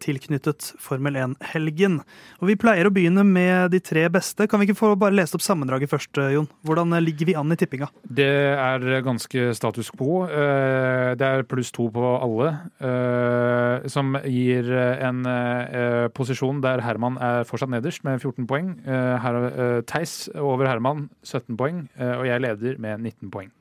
tilknyttet 0.01 0.73
Formel 0.81 1.15
1-helgen. 1.19 1.99
Og 2.41 2.49
Vi 2.49 2.55
pleier 2.59 2.87
å 2.87 2.93
begynne 2.93 3.23
med 3.27 3.71
de 3.73 3.79
tre 3.83 4.07
beste. 4.11 4.47
Kan 4.49 4.59
vi 4.61 4.67
ikke 4.69 4.79
få 4.79 4.93
bare 4.99 5.15
lese 5.15 5.37
opp 5.37 5.43
sammendraget 5.45 5.91
først, 5.91 6.17
eh, 6.17 6.33
Jon? 6.35 6.47
Hvordan 6.65 6.93
eh, 6.93 7.03
ligger 7.03 7.29
vi 7.29 7.35
an 7.35 7.51
i 7.53 7.57
tippinga? 7.59 7.89
Det 8.03 8.29
er 8.57 9.01
ganske 9.05 9.53
status 9.55 9.91
quo. 9.93 10.23
Eh, 10.25 11.13
Det 11.13 11.21
er 11.27 11.43
pluss 11.43 11.71
to 11.71 11.89
på 11.93 12.03
alle, 12.23 12.49
eh, 12.81 13.87
som 13.87 14.15
gir 14.25 14.69
en 14.73 15.25
eh, 15.25 16.07
posisjon 16.09 16.61
der 16.61 16.81
Herman 16.81 17.17
er 17.21 17.43
fortsatt 17.47 17.69
nederst 17.69 18.03
med 18.03 18.21
14 18.21 18.47
poeng. 18.47 18.73
Eh, 18.87 19.25
eh, 19.25 19.81
Theis 19.85 20.29
over 20.35 20.67
Herman 20.67 21.09
17 21.23 21.57
poeng, 21.57 21.87
eh, 21.97 22.15
og 22.17 22.25
jeg 22.25 22.41
leder 22.41 22.79
med 22.79 22.99
19 22.99 23.29
poeng. 23.31 23.51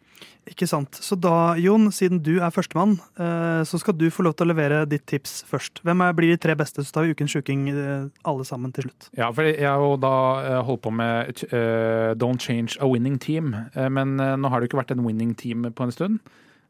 Ikke 0.51 0.67
sant. 0.67 0.99
Så 0.99 1.15
da, 1.15 1.55
Jon, 1.63 1.87
siden 1.95 2.19
du 2.25 2.33
er 2.43 2.51
førstemann, 2.51 2.97
eh, 3.15 3.63
så 3.69 3.79
skal 3.79 3.95
du 3.95 4.09
få 4.11 4.25
lov 4.27 4.35
til 4.35 4.49
å 4.49 4.51
levere 4.51 4.81
ditt 4.91 5.05
tips 5.07 5.45
først. 5.47 5.83
Hvem 5.87 6.03
er, 6.03 6.17
blir 6.19 6.33
de 6.33 6.41
tre 6.43 6.57
beste? 6.59 6.83
Så 6.83 6.95
tar 6.95 7.07
vi 7.07 7.15
ukens 7.15 7.35
sjuking 7.35 7.69
eh, 7.71 8.09
alle 8.27 8.47
sammen 8.49 8.75
til 8.75 8.89
slutt. 8.89 9.09
Ja, 9.19 9.31
for 9.31 9.47
jeg 9.47 9.63
har 9.63 9.83
jo 9.83 9.95
da 10.03 10.15
eh, 10.43 10.59
holdt 10.67 10.83
på 10.83 10.95
med 10.99 11.45
uh, 11.53 12.13
Don't 12.19 12.43
change 12.43 12.75
a 12.83 12.89
winning 12.91 13.21
team. 13.23 13.55
Men 13.75 14.17
nå 14.19 14.51
har 14.51 14.61
det 14.61 14.67
jo 14.67 14.73
ikke 14.73 14.83
vært 14.83 14.95
en 14.97 15.05
winning 15.07 15.35
team 15.39 15.65
på 15.71 15.87
en 15.87 15.93
stund, 15.95 16.19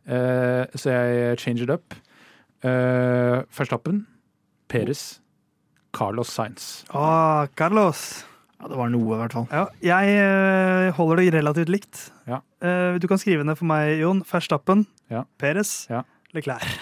så 0.06 0.92
jeg 0.92 1.38
changer 1.40 1.64
it 1.64 1.72
up. 1.72 1.96
Verstappen, 2.62 4.04
Peres, 4.68 5.20
Carlos 5.92 6.32
Sainz. 6.32 6.84
Ah, 6.90 7.46
Carlos. 7.56 8.24
Ja, 8.62 8.68
det 8.70 8.78
var 8.78 8.90
noe, 8.94 9.16
i 9.16 9.18
hvert 9.24 9.34
fall. 9.34 9.46
Ja, 9.50 9.64
jeg 9.82 10.18
eh, 10.22 10.92
holder 10.94 11.18
det 11.18 11.32
relativt 11.34 11.70
likt. 11.72 12.04
Ja. 12.30 12.38
Eh, 12.62 12.98
du 13.02 13.08
kan 13.10 13.18
skrive 13.18 13.42
ned 13.46 13.58
for 13.58 13.66
meg, 13.66 13.96
Jon. 13.98 14.22
Verstappen, 14.28 14.86
Ja. 15.10 15.24
Peres, 15.42 15.88
Ja. 15.90 16.04
Leclerc. 16.32 16.62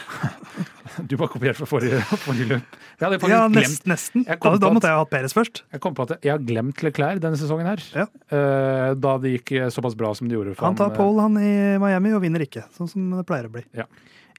Du 1.06 1.14
bare 1.16 1.30
kopierte 1.30 1.56
fra 1.62 1.66
forrige, 1.70 2.00
forrige 2.20 2.46
løp. 2.50 2.76
Jeg 2.98 3.04
hadde 3.06 3.18
faktisk 3.22 3.32
Ja, 3.32 3.46
glemt 3.48 3.56
nest, 3.62 3.84
nesten. 3.88 4.24
Jeg 4.26 4.40
Da, 4.42 4.50
da 4.60 4.70
måtte 4.74 4.88
jeg 4.90 4.96
ha 4.98 5.04
hatt 5.04 5.10
Peres 5.10 5.32
først. 5.34 5.62
Jeg 5.72 5.80
kom 5.80 5.94
på 5.96 6.02
at 6.04 6.18
jeg 6.26 6.32
har 6.34 6.42
glemt 6.44 6.82
Leclerc 6.84 7.22
denne 7.22 7.38
sesongen 7.38 7.66
her. 7.70 7.82
Ja. 7.94 8.04
Eh, 8.28 8.90
da 8.98 9.14
det 9.22 9.32
gikk 9.38 9.52
såpass 9.72 9.96
bra 9.96 10.10
som 10.18 10.28
det 10.28 10.36
gjorde. 10.36 10.56
for 10.58 10.66
Han 10.66 10.76
tar 10.76 10.92
pole 10.98 11.22
han 11.24 11.38
i 11.40 11.78
Miami 11.80 12.12
og 12.12 12.20
vinner 12.26 12.44
ikke, 12.44 12.66
sånn 12.76 12.90
som 12.90 13.06
det 13.16 13.24
pleier 13.30 13.48
å 13.48 13.54
bli. 13.54 13.64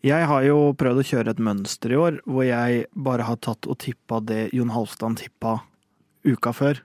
Jeg 0.06 0.28
har 0.28 0.44
jo 0.46 0.60
prøvd 0.78 1.02
å 1.02 1.08
kjøre 1.08 1.34
et 1.34 1.42
mønster 1.42 1.96
i 1.96 1.98
år, 1.98 2.22
hvor 2.28 2.46
jeg 2.46 2.86
bare 2.96 3.26
har 3.26 3.38
tatt 3.42 3.68
og 3.70 3.80
tippa 3.82 4.20
det 4.22 4.50
Jon 4.54 4.72
Halvstad 4.76 5.18
tippa 5.24 5.60
uka 6.28 6.54
før. 6.56 6.82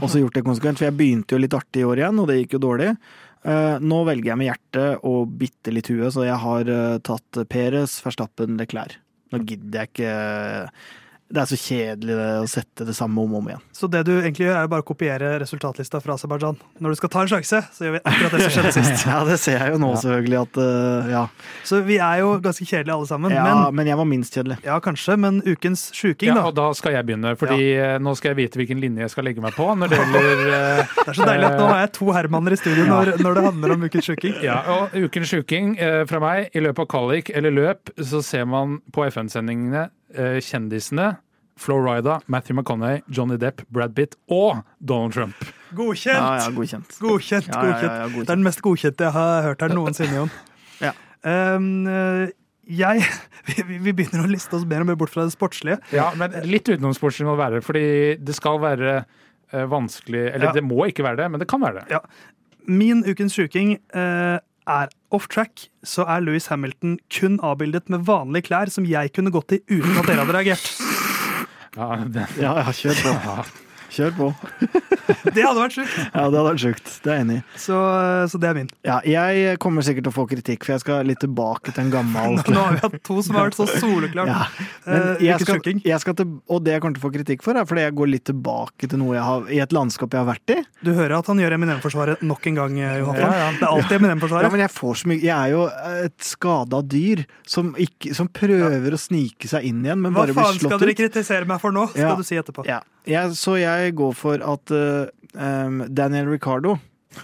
Og 0.00 0.08
så 0.10 0.20
gjort 0.20 0.36
det 0.36 0.44
konsekvent. 0.46 0.80
For 0.80 0.88
jeg 0.88 0.96
begynte 0.98 1.36
jo 1.36 1.40
litt 1.42 1.56
artig 1.56 1.84
i 1.84 1.88
år 1.88 2.02
igjen, 2.02 2.20
og 2.20 2.28
det 2.30 2.40
gikk 2.40 2.56
jo 2.58 2.62
dårlig. 2.66 2.90
Eh, 3.46 3.76
nå 3.78 4.02
velger 4.08 4.32
jeg 4.32 4.40
med 4.40 4.48
hjertet 4.50 5.06
og 5.06 5.34
bitte 5.40 5.74
litt 5.74 5.90
huet, 5.92 6.10
så 6.14 6.26
jeg 6.26 6.38
har 6.42 6.70
eh, 6.72 7.00
tatt 7.06 7.42
Peres, 7.52 7.98
Verstappen, 8.04 8.56
Leclerc. 8.60 8.98
Nå 9.32 9.42
gidder 9.46 9.84
jeg 9.84 9.92
ikke 9.92 10.14
Det 11.26 11.40
er 11.42 11.48
så 11.50 11.56
kjedelig 11.58 12.16
å 12.16 12.46
sette 12.46 12.84
det 12.86 12.94
samme 12.94 13.18
om 13.18 13.32
og 13.34 13.40
om 13.40 13.48
igjen. 13.50 13.62
Så 13.74 13.88
det 13.90 14.04
du 14.06 14.12
egentlig 14.14 14.44
gjør, 14.46 14.56
er 14.60 14.66
jo 14.66 14.70
bare 14.70 14.84
å 14.84 14.86
kopiere 14.86 15.30
resultatlista 15.42 15.98
fra 16.02 16.14
Aserbajdsjan. 16.14 16.58
Når 16.78 16.94
du 16.94 16.98
skal 17.00 17.10
ta 17.10 17.24
en 17.24 17.30
sjanse, 17.32 17.60
så 17.74 17.86
gjør 17.86 17.96
vi 17.96 18.00
akkurat 18.06 18.36
det 18.36 18.42
som 18.44 18.52
skjedde 18.54 18.72
sist. 18.78 19.06
Ja, 19.08 19.16
det 19.26 19.38
ser 19.42 19.58
jeg 19.58 19.74
jo 19.74 19.80
nå, 19.82 19.88
selvfølgelig, 19.98 20.38
at 20.44 20.60
uh, 20.62 21.10
ja. 21.10 21.22
Så 21.66 21.80
vi 21.88 21.98
er 21.98 22.20
jo 22.22 22.36
ganske 22.44 22.62
kjedelige 22.68 22.94
alle 22.94 23.10
sammen. 23.10 23.34
ja. 23.34 23.42
Men, 23.48 23.74
Men 23.80 23.90
jeg 23.90 23.98
var 23.98 24.08
minst 24.12 24.38
kjedelig. 24.38 24.58
ja, 24.68 24.78
kanskje, 24.84 25.16
men 25.26 25.42
ukens 25.46 25.88
sjuking, 25.96 26.30
Ja, 26.30 26.46
og 26.46 26.54
da 26.58 26.68
skal 26.78 26.94
jeg 26.94 27.08
begynne, 27.10 27.34
fordi 27.40 27.58
ja. 27.74 27.90
nå 27.98 28.14
skal 28.18 28.32
jeg 28.32 28.40
vite 28.44 28.62
hvilken 28.62 28.80
linje 28.82 29.02
jeg 29.06 29.14
skal 29.16 29.26
legge 29.26 29.42
meg 29.42 29.56
på 29.58 29.66
når 29.74 29.90
det 29.92 29.98
gjelder 30.00 30.44
uh, 30.46 30.94
Det 31.02 31.10
er 31.10 31.18
så 31.18 31.26
deilig 31.26 31.50
at 31.50 31.58
nå 31.58 31.66
har 31.72 31.82
jeg 31.82 31.92
to 31.98 32.10
Hermanner 32.14 32.54
i 32.54 32.60
studio 32.60 32.86
når, 32.86 33.12
når 33.22 33.38
det 33.40 33.44
handler 33.50 33.74
om 33.76 33.84
ukens 33.90 34.08
sjuking. 34.12 34.38
Ja, 34.46 34.60
og 34.76 34.94
ukens 34.94 35.34
sjuking 35.34 35.74
uh, 35.82 36.04
fra 36.06 36.22
meg. 36.22 36.52
I 36.54 36.62
løpet 36.62 36.86
av 36.86 36.90
kvalik 36.94 37.34
eller 37.34 37.54
løp 37.54 37.90
så 37.98 38.22
ser 38.22 38.46
man 38.48 38.78
på 38.94 39.04
FN-sendingene 39.10 39.86
eh, 39.88 39.92
kjendisene 40.14 41.16
Florida, 41.56 42.20
Matthew 42.28 42.54
McConney, 42.58 43.00
Johnny 43.08 43.38
Depp, 43.40 43.62
Brad 43.72 43.94
Pitt 43.96 44.14
og 44.28 44.58
Donald 44.78 45.14
Trump. 45.16 45.34
Godkjent! 45.76 46.18
Ja, 46.20 46.34
ja, 46.42 46.50
godkjent. 46.52 46.98
Godkjent, 47.00 47.48
godkjent. 47.48 47.82
ja, 47.82 47.94
ja, 47.96 48.08
godkjent. 48.10 48.26
Det 48.26 48.32
er 48.34 48.36
den 48.36 48.44
mest 48.46 48.60
godkjente 48.64 49.06
jeg 49.08 49.14
har 49.16 49.46
hørt 49.48 49.64
her 49.64 49.72
noensinne, 49.76 50.20
Jon. 50.22 50.34
Ja. 50.84 50.90
Um, 51.24 51.86
eh, 51.88 52.26
jeg 52.68 53.00
vi, 53.48 53.78
vi 53.80 53.92
begynner 53.96 54.26
å 54.26 54.28
liste 54.28 54.58
oss 54.58 54.66
mer 54.68 54.82
og 54.84 54.90
mer 54.90 54.98
bort 55.00 55.14
fra 55.14 55.24
det 55.24 55.32
sportslige. 55.32 55.78
Ja, 55.96 56.10
men 56.20 56.34
litt 56.44 56.68
utenomsportslig 56.68 57.24
må 57.24 57.32
det 57.38 57.40
være, 57.40 57.62
fordi 57.64 57.84
det 58.20 58.34
skal 58.36 58.60
være 58.60 58.98
eh, 58.98 59.64
vanskelig 59.72 60.26
Eller 60.34 60.50
Ja. 60.50 60.52
det 60.58 60.64
må 60.66 60.84
ikke 60.90 61.06
være 61.06 61.22
det, 61.22 61.30
men 61.32 61.40
det 61.40 61.48
kan 61.48 61.64
være 61.64 61.80
det. 61.80 61.96
Ja. 61.96 62.02
Min 62.68 63.00
ukens 63.08 63.32
sjuking 63.38 63.78
eh, 63.96 64.36
er 64.66 64.90
off 65.14 65.28
track. 65.32 65.68
Så 65.86 66.06
er 66.06 66.24
Louis 66.24 66.46
Hamilton 66.50 66.98
kun 67.12 67.38
avbildet 67.46 67.90
med 67.92 68.06
vanlige 68.08 68.48
klær 68.50 68.72
som 68.72 68.86
jeg 68.88 69.12
kunne 69.16 69.32
gått 69.34 69.56
i 69.56 69.62
uten 69.70 69.94
at 70.00 70.08
dere 70.10 70.24
hadde 70.24 70.36
reagert. 70.36 70.72
Ja, 71.76 71.92
det, 72.08 72.26
Ja, 72.40 72.56
ja, 72.62 72.72
kjør 72.72 73.00
på. 73.04 73.65
Ja. 73.86 73.94
Kjør 73.96 74.16
på. 74.16 74.28
Det 75.36 75.42
hadde 75.44 75.60
vært 75.60 75.74
sjukt. 75.76 75.94
Ja, 75.96 76.22
det 76.30 76.38
hadde 76.38 76.42
vært 76.48 76.60
sjukt. 76.62 76.88
Det 77.04 77.10
er 77.12 77.16
jeg 77.18 77.24
enig 77.26 77.34
i. 77.38 77.42
Så, 77.60 77.76
så 78.30 78.38
det 78.42 78.48
er 78.48 78.56
min. 78.58 78.68
Ja, 78.86 78.96
jeg 79.06 79.58
kommer 79.62 79.84
sikkert 79.86 80.06
til 80.06 80.12
å 80.12 80.14
få 80.16 80.24
kritikk, 80.30 80.64
for 80.66 80.74
jeg 80.74 80.82
skal 80.82 81.06
litt 81.06 81.20
tilbake 81.22 81.70
til 81.74 81.84
en 81.84 81.92
gammel 81.92 82.38
Nå 82.54 82.56
har 82.62 82.74
vi 82.76 82.80
hatt 82.82 82.96
to 83.06 83.16
som 83.22 83.36
har 83.38 83.48
vært 83.50 83.58
så 83.58 83.66
soleklart. 83.78 84.30
Ja, 84.32 84.72
Eh, 84.86 85.18
jeg 85.24 85.42
skal, 85.42 85.58
jeg 85.82 85.98
skal 85.98 86.14
til, 86.14 86.28
og 86.46 86.60
det 86.62 86.76
jeg 86.76 86.82
kommer 86.82 86.94
til 86.94 87.02
å 87.02 87.04
få 87.08 87.10
kritikk 87.16 87.40
for, 87.42 87.58
er 87.58 87.66
fordi 87.66 87.82
jeg 87.82 87.94
går 87.98 88.10
litt 88.12 88.24
tilbake 88.28 88.86
til 88.90 89.00
noe 89.00 89.16
jeg 89.16 89.24
har, 89.26 89.46
i 89.50 89.58
et 89.64 89.72
landskap 89.74 90.14
jeg 90.14 90.22
har 90.22 90.28
vært 90.28 90.52
i. 90.54 90.58
Du 90.86 90.92
hører 90.94 91.16
at 91.18 91.26
han 91.32 91.40
gjør 91.42 91.56
Eminem-forsvaret 91.56 92.22
nok 92.26 92.46
en 92.52 92.58
gang, 92.60 92.76
eh, 92.78 92.92
Johan. 93.00 93.18
Ja, 93.18 93.30
ja. 93.40 93.48
Det 93.58 93.64
er 93.66 93.72
alltid 93.72 93.96
Ja, 93.96 93.98
Eminem-forsvaret. 93.98 94.54
men 94.54 94.62
jeg, 94.62 94.72
får 94.76 95.00
så 95.02 95.10
mye, 95.10 95.18
jeg 95.26 95.34
er 95.34 95.54
jo 95.56 95.64
et 96.06 96.28
skada 96.30 96.82
dyr 96.86 97.24
som, 97.50 97.72
ikke, 97.82 98.14
som 98.14 98.30
prøver 98.30 98.94
å 98.94 99.00
snike 99.00 99.50
seg 99.50 99.66
inn 99.72 99.82
igjen, 99.82 99.98
men 100.06 100.14
Hva 100.14 100.22
bare 100.22 100.36
blir 100.36 100.46
faen 100.46 100.60
skal 100.62 100.82
dere 100.84 100.94
kritisere 101.02 101.50
meg 101.50 101.62
for 101.64 101.74
nå? 101.74 101.88
Skal 101.90 102.06
Ja. 102.06 102.14
du 102.14 102.22
si 102.30 102.38
etterpå. 102.38 102.62
Ja, 102.70 102.78
jeg, 103.06 103.36
så 103.38 103.56
jeg 103.60 103.94
går 103.98 104.14
for 104.18 104.42
at 104.42 104.72
eh, 104.74 105.08
um, 105.38 105.84
Daniel 105.88 106.30
Ricardo 106.32 106.76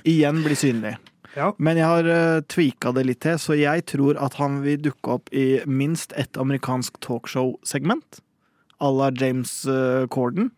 igjen 0.08 0.42
blir 0.44 0.58
synlig. 0.58 0.96
Ja. 1.36 1.50
Men 1.56 1.80
jeg 1.80 1.88
har 1.88 2.08
uh, 2.08 2.44
tweaka 2.52 2.92
det 2.96 3.06
litt 3.08 3.22
til, 3.24 3.38
så 3.40 3.56
jeg 3.56 3.86
tror 3.88 4.18
at 4.20 4.36
han 4.40 4.60
vil 4.64 4.80
dukke 4.84 5.16
opp 5.18 5.32
i 5.32 5.62
minst 5.66 6.12
ett 6.20 6.36
amerikansk 6.40 7.00
talkshow-segment. 7.04 8.20
À 8.82 8.90
la 8.92 9.10
James 9.16 9.62
uh, 9.66 10.06
Corden. 10.12 10.50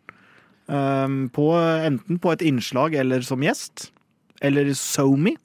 Um, 0.67 1.29
på, 1.29 1.51
enten 1.55 2.19
på 2.19 2.33
et 2.33 2.43
innslag 2.43 2.97
eller 2.97 3.25
som 3.27 3.43
gjest. 3.45 3.91
Eller 4.43 4.73
SoMe. 4.77 5.37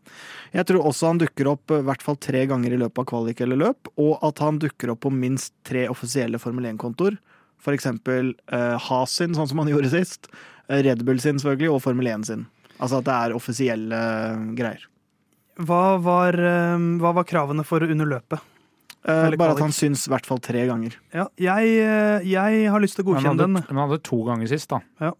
Jeg 0.55 0.65
tror 0.65 0.87
også 0.89 1.11
han 1.11 1.19
dukker 1.21 1.51
opp 1.51 1.71
i 1.75 1.83
hvert 1.85 2.01
fall 2.01 2.17
tre 2.17 2.41
ganger 2.49 2.73
i 2.73 2.79
løpet 2.81 3.03
av 3.03 3.09
kvalik 3.11 3.41
eller 3.45 3.59
løp, 3.59 3.89
og 4.01 4.15
at 4.25 4.41
han 4.41 4.57
dukker 4.61 4.95
opp 4.95 5.03
på 5.05 5.11
minst 5.13 5.53
tre 5.67 5.85
offisielle 5.91 6.41
Formel 6.41 6.71
1-kontoer. 6.71 7.19
For 7.59 7.75
eksempel 7.75 8.33
uh, 8.53 8.77
Haas 8.79 9.17
sin, 9.19 9.35
sånn 9.35 9.49
som 9.51 9.59
han 9.63 9.69
gjorde 9.73 9.91
sist. 9.93 10.31
uh, 10.69 10.79
Red 10.85 11.03
Bull 11.07 11.19
sin, 11.23 11.41
selvfølgelig, 11.41 11.73
og 11.75 11.83
Formel 11.83 12.07
1 12.07 12.29
sin. 12.29 12.47
Altså 12.79 13.01
at 13.01 13.09
det 13.09 13.17
er 13.17 13.35
offisielle 13.35 13.99
uh, 13.99 14.47
greier. 14.55 14.85
Hva, 15.59 15.97
var, 15.99 16.37
eh, 16.39 16.83
hva 17.03 17.09
var 17.17 17.25
kravene 17.27 17.65
for 17.67 17.83
under 17.83 18.07
løpet? 18.07 18.39
Eh, 19.03 19.33
bare 19.39 19.55
at 19.55 19.61
han 19.63 19.73
syns 19.75 20.05
i 20.07 20.11
hvert 20.13 20.27
fall 20.27 20.39
tre 20.43 20.61
ganger. 20.69 20.95
Ja, 21.15 21.25
jeg, 21.39 21.73
eh, 21.83 22.27
jeg 22.27 22.69
har 22.71 22.83
lyst 22.83 22.95
til 22.95 23.03
å 23.03 23.09
godkjenne 23.09 23.39
den. 23.41 23.57
men 23.57 23.65
han 23.67 23.81
hadde 23.83 23.99
to 24.07 24.21
ganger 24.27 24.47
sist, 24.51 24.69
da. 24.71 24.79
Ja, 25.03 25.11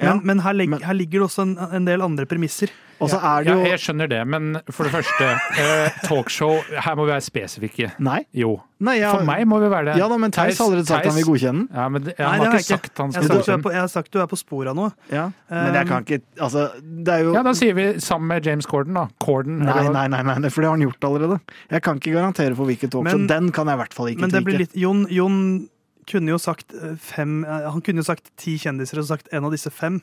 Men, 0.00 0.20
men, 0.24 0.38
her, 0.40 0.52
leg, 0.54 0.68
men- 0.70 0.82
her 0.82 0.94
ligger 0.94 1.20
det 1.24 1.26
også 1.30 1.42
en, 1.42 1.56
en 1.74 1.84
del 1.84 2.02
andre 2.02 2.24
premisser. 2.26 2.70
Og 3.00 3.06
så 3.12 3.18
er 3.22 3.44
det 3.46 3.52
Ja, 3.52 3.64
jeg 3.70 3.78
skjønner 3.78 4.08
det, 4.10 4.26
men 4.26 4.56
for 4.74 4.82
det 4.82 4.90
første, 4.90 5.26
eh, 5.62 5.98
talkshow 6.02 6.56
Her 6.82 6.96
må 6.98 7.04
vi 7.06 7.12
være 7.12 7.22
spesifikke. 7.22 7.92
Nei. 8.02 8.24
Jo. 8.34 8.56
Nei 8.82 8.96
ja. 8.98 9.12
For 9.14 9.22
meg 9.26 9.44
må 9.46 9.60
vi 9.62 9.68
være 9.70 9.92
det. 9.92 9.94
Ja 10.00 10.08
da, 10.10 10.16
men 10.18 10.34
Theis 10.34 10.58
har 10.58 10.66
allerede 10.66 10.86
sagt 10.90 11.04
Theis- 11.06 11.12
han 11.12 11.18
vil 11.20 11.28
godkjenne 11.28 11.62
den. 11.62 11.68
Ja, 11.78 11.86
men 11.94 12.02
det, 12.08 12.16
Nei, 12.18 12.26
han 12.26 12.40
det 12.42 12.48
har 12.48 12.58
ikke 12.58 12.66
sagt 12.72 12.98
han 12.98 13.12
skal 13.14 13.22
har 13.22 13.28
sagt, 13.28 13.30
du 13.30 13.38
godkjenne. 13.38 13.62
den. 13.62 13.72
jeg 13.78 13.80
har 13.84 13.92
sagt 13.94 14.10
du 14.12 14.18
er 14.18 14.26
på 14.34 14.38
sporet 14.40 14.72
av 14.72 14.76
noe. 14.80 14.90
Ja. 15.14 15.28
Men 15.48 15.74
jeg 15.78 15.86
kan 15.92 16.04
ikke 16.08 16.20
Altså, 16.40 16.66
det 16.82 17.14
er 17.14 17.22
jo 17.28 17.32
Ja, 17.38 17.42
da 17.46 17.54
sier 17.62 17.74
vi 17.78 17.86
sammen 18.02 18.26
med 18.34 18.46
James 18.50 18.66
Corden, 18.66 18.94
da. 18.98 19.06
Corden. 19.22 19.58
Nei, 19.62 19.88
nei, 19.94 20.06
nei, 20.08 20.22
nei, 20.26 20.50
for 20.50 20.62
det 20.62 20.66
har 20.72 20.76
han 20.76 20.86
gjort 20.88 21.08
allerede. 21.12 21.40
Jeg 21.70 21.82
kan 21.86 22.02
ikke 22.02 22.12
garantere 22.18 22.56
for 22.58 22.66
hvilket 22.66 22.90
talkshow. 22.90 23.02
Men- 23.18 23.26
Den 23.30 23.52
kan 23.52 23.66
jeg 23.70 23.74
i 23.78 23.82
hvert 23.84 23.94
fall 23.94 24.06
ikke 24.10 24.20
Men 24.26 24.30
det 24.30 24.44
blir 24.44 24.58
litt 24.58 24.74
Jon, 24.74 25.06
Jon 25.08 25.68
kunne 26.08 26.32
jo 26.34 26.38
sagt 26.42 26.72
eh, 26.74 26.96
fem 27.00 27.42
eh, 27.44 27.68
Han 27.72 27.82
kunne 27.84 28.02
jo 28.02 28.08
sagt 28.08 28.30
ti 28.40 28.56
kjendiser 28.60 29.00
og 29.02 29.08
sagt 29.10 29.28
en 29.32 29.44
av 29.48 29.52
disse 29.54 29.70
fem. 29.74 30.00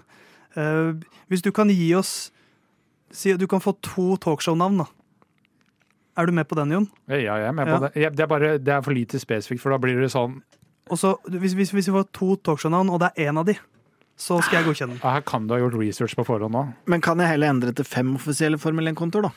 Eh, 0.55 0.93
hvis 1.31 1.43
du 1.45 1.51
kan 1.55 1.71
gi 1.73 1.89
oss 1.97 2.31
Si 3.15 3.31
du 3.37 3.45
kan 3.47 3.61
få 3.63 3.71
to 3.85 4.15
talkshow-navn, 4.19 4.79
da. 4.81 4.85
Er 6.17 6.25
du 6.27 6.31
med 6.35 6.47
på 6.49 6.55
den, 6.57 6.71
Jon? 6.73 6.87
Ja, 7.07 7.15
jeg 7.21 7.43
er 7.47 7.53
med 7.53 7.67
Ja. 7.69 7.77
på 7.77 7.83
det. 7.85 8.09
Det 8.17 8.23
er 8.23 8.27
bare 8.27 8.57
det 8.57 8.73
er 8.73 8.81
for 8.81 8.91
lite 8.97 9.19
spesifikt, 9.21 9.61
for 9.61 9.71
da 9.71 9.77
blir 9.79 9.99
det 10.01 10.09
sånn 10.11 10.41
Og 10.89 10.97
så, 10.99 11.13
hvis, 11.29 11.53
hvis, 11.53 11.71
hvis 11.71 11.87
vi 11.87 11.93
får 11.95 12.09
to 12.13 12.35
talkshow-navn, 12.43 12.89
og 12.93 12.99
det 12.99 13.11
er 13.15 13.29
én 13.31 13.39
av 13.39 13.45
de, 13.45 13.55
så 14.17 14.37
skal 14.43 14.61
jeg 14.61 14.67
godkjenne 14.69 14.95
den. 14.97 15.01
Her 15.03 15.21
kan 15.27 15.47
du 15.47 15.53
ha 15.53 15.59
gjort 15.61 15.77
research 15.79 16.15
på 16.15 16.25
forhånd 16.27 16.53
nå. 16.53 16.61
Men 16.87 17.01
kan 17.01 17.19
jeg 17.19 17.27
heller 17.33 17.49
endre 17.53 17.73
til 17.75 17.85
fem 17.87 18.13
offisielle 18.15 18.57
Formel 18.61 18.87
1-kontoer, 18.93 19.25
da? 19.27 19.31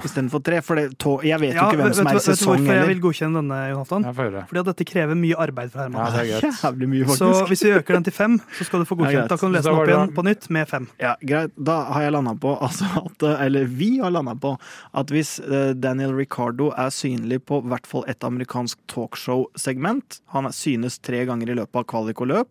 Istedenfor 0.00 0.40
tre? 0.42 0.56
For 0.64 0.74
det, 0.80 0.86
jeg 1.28 1.38
vet 1.42 1.52
jo 1.52 1.58
Ja, 1.60 1.66
ikke 1.68 1.76
hvem 1.76 1.90
vet, 1.90 1.96
som 1.98 2.06
er 2.08 2.14
i 2.14 2.16
vet, 2.16 2.24
vet 2.24 2.24
du 2.24 2.32
sesong 2.32 2.62
hvorfor 2.62 2.78
jeg 2.78 2.88
vil 2.88 3.00
godkjenne 3.04 3.36
denne, 3.42 3.58
Jon 3.68 3.76
Halvdan? 3.82 4.06
Jeg 4.08 4.16
får 4.16 4.28
høre. 4.30 4.44
Fordi 4.48 4.60
at 4.62 4.68
dette 4.70 4.86
krever 4.88 5.18
mye 5.20 5.36
arbeid 5.44 5.70
fra 5.74 5.82
Ja, 5.82 5.84
Herman. 5.84 6.12
det 6.16 6.22
er. 6.32 6.46
Jævlig 6.62 6.88
mye, 6.88 7.16
Så 7.18 7.28
hvis 7.50 7.62
vi 7.66 7.70
øker 7.76 7.92
den 7.98 8.04
til 8.08 8.12
fem, 8.16 8.38
så 8.56 8.64
skal 8.64 8.80
du 8.80 8.84
få 8.88 8.96
godkjent. 8.96 9.20
Ja, 9.20 9.26
Da 9.28 9.36
kan 9.36 9.52
du 9.52 9.58
lese 9.58 9.68
den 9.68 9.74
opp 9.76 9.84
det- 9.86 9.94
igjen 9.94 10.14
på 10.16 10.24
nytt 10.24 10.48
med 10.50 10.68
fem. 10.72 10.88
Ja, 10.98 11.12
greit. 11.22 11.52
Da 11.62 11.76
har 11.92 12.02
jeg 12.02 12.12
landa 12.16 12.34
på 12.34 12.54
altså 12.58 12.88
at, 13.04 13.22
Eller 13.44 13.64
vi 13.66 13.98
har 13.98 14.10
landa 14.10 14.34
på 14.34 14.58
at 14.94 15.06
hvis 15.12 15.38
eh, 15.44 15.74
Daniel 15.74 16.14
Ricardo 16.16 16.70
er 16.72 16.88
synlig 16.90 17.42
på 17.44 17.60
i 17.62 17.68
hvert 17.68 17.86
fall 17.86 18.04
et 18.08 18.24
amerikansk 18.24 18.78
talkshow-segment, 18.88 20.20
han 20.32 20.46
er 20.46 20.50
synes 20.56 20.98
tre 20.98 21.24
ganger 21.28 21.50
i 21.50 21.54
løpet 21.54 21.76
av 21.76 21.84
kvalik 21.86 22.20
og 22.22 22.28
løp, 22.32 22.48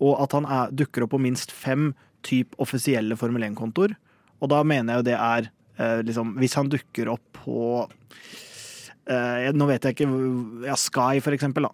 og 0.00 0.20
at 0.22 0.32
han 0.32 0.46
er, 0.46 0.70
dukker 0.70 1.02
opp 1.04 1.10
på 1.10 1.20
minst 1.20 1.50
fem 1.52 1.92
typ 2.22 2.54
offisielle 2.58 3.16
Formel 3.18 3.42
1-kontoer, 3.42 3.94
og 4.40 4.48
da 4.50 4.62
mener 4.62 4.94
jeg 4.94 4.98
jo 5.04 5.08
det 5.10 5.18
er 5.18 5.50
liksom 6.02 6.34
Hvis 6.40 6.54
han 6.58 6.68
dukker 6.72 7.08
opp 7.14 7.38
på 7.44 7.88
eh, 9.08 9.48
Nå 9.54 9.68
vet 9.70 9.86
jeg 9.88 9.96
ikke 9.96 10.08
ja, 10.68 10.76
Sky, 10.78 11.20
for 11.24 11.36
eksempel, 11.36 11.68
da. 11.68 11.72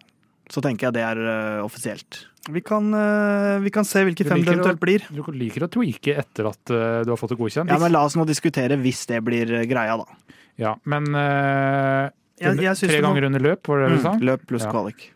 Så 0.52 0.60
tenker 0.64 0.88
jeg 0.90 0.96
det 0.98 1.04
er 1.06 1.20
eh, 1.24 1.60
offisielt. 1.64 2.24
Vi 2.52 2.60
kan, 2.60 2.90
eh, 2.92 3.58
vi 3.64 3.70
kan 3.72 3.86
se 3.88 4.02
hvilke 4.04 4.26
Du 4.26 4.28
fem 4.28 4.42
det 4.44 4.52
eventuelt 4.52 4.80
blir. 4.82 5.06
Du 5.08 5.22
liker 5.32 5.64
å 5.64 5.70
tweake 5.72 6.18
etter 6.20 6.50
at 6.50 6.72
eh, 6.74 6.98
du 7.06 7.14
har 7.14 7.20
fått 7.20 7.32
det 7.32 7.38
godkjent. 7.40 7.72
Ja, 7.72 7.78
men 7.80 7.94
La 7.94 8.02
oss 8.04 8.16
nå 8.18 8.26
diskutere 8.28 8.76
hvis 8.82 9.06
det 9.08 9.22
blir 9.24 9.48
eh, 9.62 9.64
greia, 9.70 9.96
da. 10.02 10.36
Ja, 10.60 10.74
men 10.86 11.08
uh, 11.16 12.12
Jeg- 12.38 12.60
jeg 12.62 12.76
tre 12.78 13.00
ganger 13.02 13.24
under 13.26 13.42
løp, 13.42 13.66
var 13.66 13.80
det 13.80 13.88
det 13.88 13.96
du 13.96 14.02
sa? 14.04 14.12
Mm, 14.14 14.20
løp 14.28 14.44
pluss 14.46 14.62
Ja. 14.62 14.70
kvalik. 14.70 15.08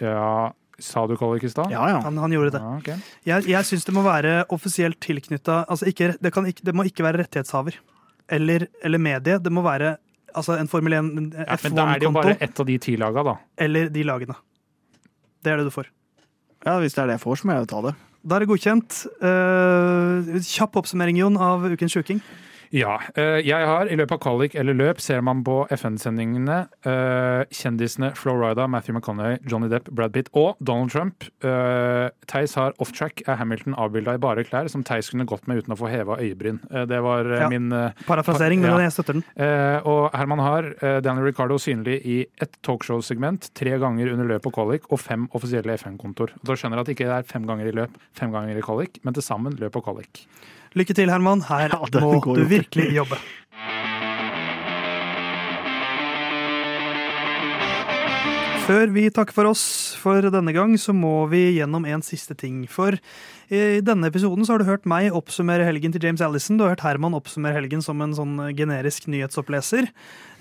Ja, 0.00 0.52
sa 0.80 1.04
du 1.06 1.14
kvalik 1.20 1.44
i 1.44 1.50
stad? 1.52 1.70
Ja, 1.70 1.84
ja. 1.92 2.00
Han, 2.02 2.16
han 2.18 2.32
gjorde 2.32 2.56
det. 2.56 2.62
Ja, 2.64 2.72
okay. 2.80 2.96
Jeg, 3.28 3.46
jeg 3.52 3.68
syns 3.68 3.84
det 3.86 3.94
må 3.94 4.02
være 4.02 4.46
offisielt 4.50 4.98
tilknytta 5.04 5.60
altså 5.68 5.86
det, 5.86 6.56
det 6.64 6.74
må 6.74 6.88
ikke 6.88 7.04
være 7.04 7.22
rettighetshaver 7.22 7.76
eller, 8.30 8.66
eller 8.84 9.02
medie. 9.02 9.38
Det 9.42 9.52
må 9.52 9.64
være 9.66 9.96
altså 10.36 10.56
en 10.58 10.68
Formel 10.70 10.94
1 10.96 11.08
F1-konto. 11.10 11.46
Ja, 11.46 11.56
men 11.64 11.78
da 11.78 11.86
er 11.86 12.02
det 12.02 12.08
jo 12.08 12.12
bare 12.14 12.36
ett 12.38 12.60
av 12.62 12.68
de 12.68 12.76
ti 12.82 12.94
laga, 13.00 13.24
da. 13.26 13.34
eller 13.66 13.90
de 13.92 14.04
lagene. 14.06 14.36
Det 15.40 15.52
er 15.52 15.60
det 15.60 15.70
du 15.70 15.74
får. 15.74 15.90
Ja, 16.66 16.76
Hvis 16.82 16.94
det 16.94 17.02
er 17.02 17.10
det 17.10 17.18
jeg 17.18 17.24
får, 17.24 17.40
så 17.40 17.48
må 17.48 17.56
jeg 17.56 17.64
jo 17.64 17.70
ta 17.72 17.82
det. 17.88 17.94
Da 18.20 18.36
er 18.36 18.44
det 18.44 18.50
godkjent. 18.50 18.98
Uh, 19.24 20.40
kjapp 20.44 20.76
oppsummering, 20.82 21.16
Jon, 21.22 21.38
av 21.40 21.64
ukens 21.72 21.96
sjuking. 21.96 22.20
Ja. 22.72 23.00
eh, 23.16 23.40
jeg 23.42 23.66
har 23.66 23.86
i 23.90 23.96
løpet 23.98 24.12
av 24.12 24.20
kvalik 24.22 24.54
eller 24.54 24.74
løp, 24.78 25.00
ser 25.02 25.20
man 25.26 25.42
på 25.44 25.66
FN-sendingene, 25.74 26.68
kjendisene 27.50 28.12
Flo 28.18 28.34
Rida, 28.38 28.66
Matthew 28.70 28.94
McConaughey, 28.96 29.38
Johnny 29.50 29.68
Depp, 29.72 29.88
Brad 29.90 30.12
Pitt 30.14 30.28
og 30.38 30.56
Donald 30.62 30.90
Trump. 30.92 31.24
Uh, 31.44 32.08
Theis 32.30 32.54
har 32.58 32.74
off-track 32.82 33.24
er 33.26 33.38
Hamilton 33.40 33.74
avbilda 33.80 34.14
i 34.16 34.22
bare 34.22 34.44
klær, 34.46 34.68
som 34.70 34.84
Theis 34.86 35.10
kunne 35.10 35.26
gått 35.28 35.48
med 35.50 35.62
uten 35.62 35.74
å 35.74 35.78
få 35.80 35.90
heva 35.90 36.18
øyebryn. 36.22 36.60
Eh, 36.70 36.84
det 36.90 37.00
var 37.02 37.26
eh, 37.26 37.40
Ja. 37.40 37.48
min 37.50 37.72
eh, 37.72 37.90
Parafrasering, 38.06 38.60
men 38.62 38.70
Ja. 38.70 38.78
jeg 38.86 38.92
støtter 38.94 39.18
den. 39.18 39.24
Eh, 39.36 39.80
og 39.88 40.10
Herman 40.14 40.38
har 40.44 40.70
eh, 40.80 41.00
Daniel 41.00 41.26
Ricardo 41.26 41.58
synlig 41.58 42.00
i 42.06 42.18
ett 42.40 42.56
talkshow-segment 42.62 43.50
tre 43.54 43.78
ganger 43.78 44.12
under 44.12 44.26
løp 44.30 44.46
og 44.46 44.54
kvalik, 44.54 44.86
og 44.92 45.00
fem 45.00 45.28
offisielle 45.34 45.74
FN-kontor. 45.78 46.30
Da 46.44 46.52
skjønner 46.54 46.78
jeg 46.78 46.80
at 46.80 46.86
det 46.86 46.96
ikke 46.98 47.10
er 47.18 47.22
fem 47.28 47.46
ganger 47.48 47.66
i 47.66 47.74
løp, 47.82 47.98
fem 48.14 48.30
ganger 48.32 48.56
i 48.56 48.64
kvalik, 48.64 49.00
men 49.04 49.14
til 49.14 49.22
sammen 49.26 49.58
løp 49.58 49.76
og 49.76 49.84
kvalik. 49.88 50.24
Lykke 50.78 50.94
til, 50.94 51.10
Herman. 51.10 51.42
Her 51.48 51.68
Ja, 51.72 52.00
må 52.00 52.12
du 52.22 52.44
virkelig 52.46 52.92
jobbe. 52.94 53.18
Før 58.70 58.92
vi 58.94 59.08
takker 59.10 59.34
for 59.34 59.48
oss 59.50 59.62
for 59.98 60.22
denne 60.30 60.52
gang, 60.54 60.76
så 60.78 60.94
må 60.94 61.24
vi 61.30 61.56
gjennom 61.56 61.82
en 61.90 62.04
siste 62.06 62.36
ting. 62.38 62.62
For 62.70 62.94
i 63.50 63.80
denne 63.82 64.06
episoden 64.06 64.46
så 64.46 64.54
har 64.54 64.62
du 64.62 64.68
hørt 64.68 64.86
meg 64.86 65.10
oppsummere 65.16 65.66
helgen 65.66 65.90
til 65.90 66.04
James 66.06 66.22
Allison. 66.22 66.54
Du 66.54 66.62
har 66.62 66.76
hørt 66.76 66.84
Herman 66.86 67.16
oppsummere 67.18 67.56
helgen 67.58 67.82
som 67.82 67.98
en 68.04 68.14
sånn 68.14 68.36
generisk 68.54 69.08
nyhetsoppleser. 69.10 69.90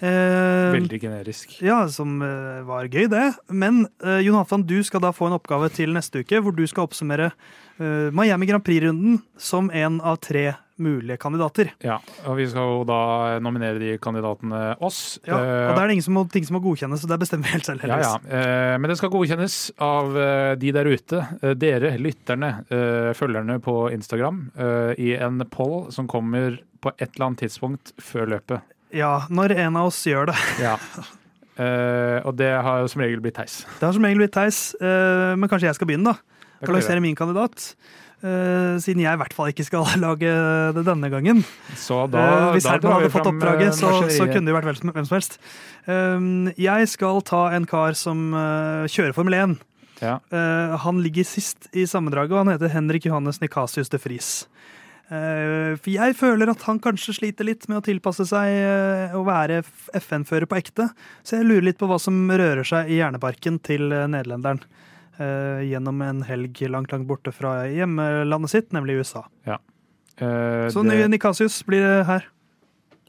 Eh, 0.06 0.76
Veldig 0.76 1.02
generisk. 1.02 1.58
ja, 1.66 1.82
som 1.90 2.22
eh, 2.22 2.62
var 2.70 2.86
gøy, 2.94 3.08
det. 3.10 3.32
Men 3.50 3.88
eh, 4.06 4.22
Jon 4.28 4.38
Halvdan, 4.38 4.68
du 4.70 4.78
skal 4.86 5.02
da 5.02 5.10
få 5.16 5.32
en 5.32 5.40
oppgave 5.40 5.72
til 5.74 5.98
neste 5.98 6.22
uke, 6.22 6.44
hvor 6.46 6.54
du 6.54 6.68
skal 6.70 6.86
oppsummere 6.86 7.32
eh, 7.82 8.14
Miami 8.14 8.52
Grand 8.52 8.64
Prix-runden 8.64 9.24
som 9.42 9.74
en 9.74 9.98
av 10.06 10.22
tre 10.22 10.52
mulige 10.84 11.18
kandidater. 11.22 11.72
Ja, 11.84 12.00
og 12.26 12.38
vi 12.40 12.48
skal 12.50 12.72
jo 12.72 12.86
da 12.88 13.02
nominere 13.44 13.82
de 13.82 13.98
kandidatene 14.02 14.62
oss. 14.86 15.20
Ja, 15.28 15.38
og 15.38 15.76
da 15.76 15.84
er 15.84 15.92
det 15.92 15.98
ingen 15.98 16.08
som 16.08 16.18
må, 16.18 16.26
ting 16.32 16.48
som 16.48 16.58
må 16.58 16.64
godkjennes, 16.64 17.04
så 17.04 17.12
det 17.12 17.20
bestemmer 17.22 17.50
vi 17.50 17.58
helt 17.58 17.70
selv. 17.70 17.86
Ja, 17.88 18.00
ja. 18.04 18.16
Eh, 18.26 18.76
Men 18.80 18.92
det 18.92 18.98
skal 19.00 19.14
godkjennes 19.14 19.60
av 19.84 20.18
eh, 20.18 20.56
de 20.62 20.74
der 20.76 20.90
ute, 20.90 21.22
eh, 21.42 21.56
dere 21.60 21.94
lytterne, 22.00 22.52
følgerne 23.18 23.60
på 23.64 23.76
Instagram, 23.94 24.42
i 25.00 25.14
en 25.18 25.42
poll 25.52 25.90
som 25.94 26.08
kommer 26.10 26.58
på 26.82 26.92
et 26.98 27.10
eller 27.10 27.30
annet 27.30 27.46
tidspunkt 27.46 27.94
før 28.02 28.30
løpet. 28.36 28.76
Ja, 28.96 29.26
når 29.30 29.54
en 29.66 29.78
av 29.80 29.90
oss 29.92 30.00
gjør 30.08 30.32
det. 30.32 30.38
Ja. 30.64 30.78
Uh, 31.60 32.24
og 32.24 32.38
det 32.40 32.54
har 32.56 32.86
som 32.88 33.02
regel 33.04 33.20
blitt 33.20 33.36
Theis. 33.36 33.62
Det 33.82 33.84
har 33.84 33.96
som 33.96 34.06
regel 34.08 34.22
blitt 34.22 34.32
Theis, 34.32 34.62
uh, 34.80 35.36
men 35.36 35.50
kanskje 35.52 35.68
jeg 35.68 35.76
skal 35.76 35.90
begynne, 35.90 36.14
da. 36.14 36.46
Kan 36.64 36.76
Lansere 36.76 37.04
min 37.04 37.18
kandidat. 37.20 37.74
Eh, 38.20 38.76
siden 38.84 39.00
jeg 39.00 39.16
i 39.16 39.20
hvert 39.22 39.32
fall 39.34 39.48
ikke 39.54 39.64
skal 39.64 39.86
lage 40.06 40.28
det 40.76 40.84
denne 40.88 41.08
gangen. 41.14 41.44
Så 41.80 42.02
da, 42.12 42.20
Eh, 42.20 42.52
Hvis 42.58 42.68
Herman 42.68 42.98
hadde 42.98 43.12
fått 43.14 43.30
oppdraget, 43.32 43.70
eh, 43.72 43.78
så, 43.80 43.94
så 44.12 44.28
kunne 44.28 44.44
det 44.50 44.52
jo 44.52 44.58
vært 44.60 44.68
hvem 44.68 44.76
som- 44.82 44.92
hvem 44.92 45.08
som 45.08 45.16
helst. 45.16 45.38
Um, 45.88 46.52
jeg 46.60 46.88
skal 46.92 47.22
ta 47.22 47.46
en 47.56 47.66
kar 47.66 47.96
som 47.96 48.34
eh, 48.34 48.86
kjører 48.92 49.16
Formel 49.16 49.34
1. 49.40 49.58
Ja. 50.02 50.20
Eh, 50.32 50.76
han 50.84 51.00
ligger 51.04 51.24
sist 51.28 51.68
i 51.74 51.84
sammendraget, 51.88 52.32
og 52.36 52.44
han 52.46 52.54
heter 52.58 52.70
Henrik 52.76 53.06
Johannes 53.08 53.40
Nikasius 53.42 53.90
de 53.90 53.98
Fries 54.00 54.46
Eh, 55.10 55.74
for 55.82 55.90
jeg 55.90 56.14
føler 56.14 56.52
at 56.52 56.62
han 56.68 56.78
kanskje 56.78 57.16
sliter 57.18 57.48
litt 57.48 57.64
med 57.68 57.80
å 57.80 57.82
tilpasse 57.82 58.28
seg 58.30 58.46
eh, 58.62 59.16
å 59.18 59.24
være 59.26 59.64
FN-fører 59.98 60.46
på 60.46 60.60
ekte. 60.60 60.86
Så 61.26 61.40
jeg 61.40 61.48
lurer 61.50 61.66
litt 61.66 61.80
på 61.82 61.88
hva 61.90 61.98
som 62.00 62.14
rører 62.30 62.62
seg 62.62 62.92
i 62.94 63.00
hjerneparken 63.00 63.58
til 63.66 63.88
eh, 63.92 64.06
nederlenderen. 64.06 64.62
Eh, 65.20 65.62
gjennom 65.70 66.02
en 66.02 66.22
helg 66.24 66.62
langt, 66.70 66.92
langt 66.92 67.08
borte 67.08 67.32
fra 67.36 67.66
hjemlandet 67.68 68.50
sitt, 68.50 68.72
nemlig 68.74 69.00
USA. 69.02 69.26
Eh, 69.46 70.68
Så 70.70 70.84
det- 70.84 71.08
Nikasius 71.12 71.64
blir 71.66 71.82
det 71.82 72.06
her. 72.08 72.26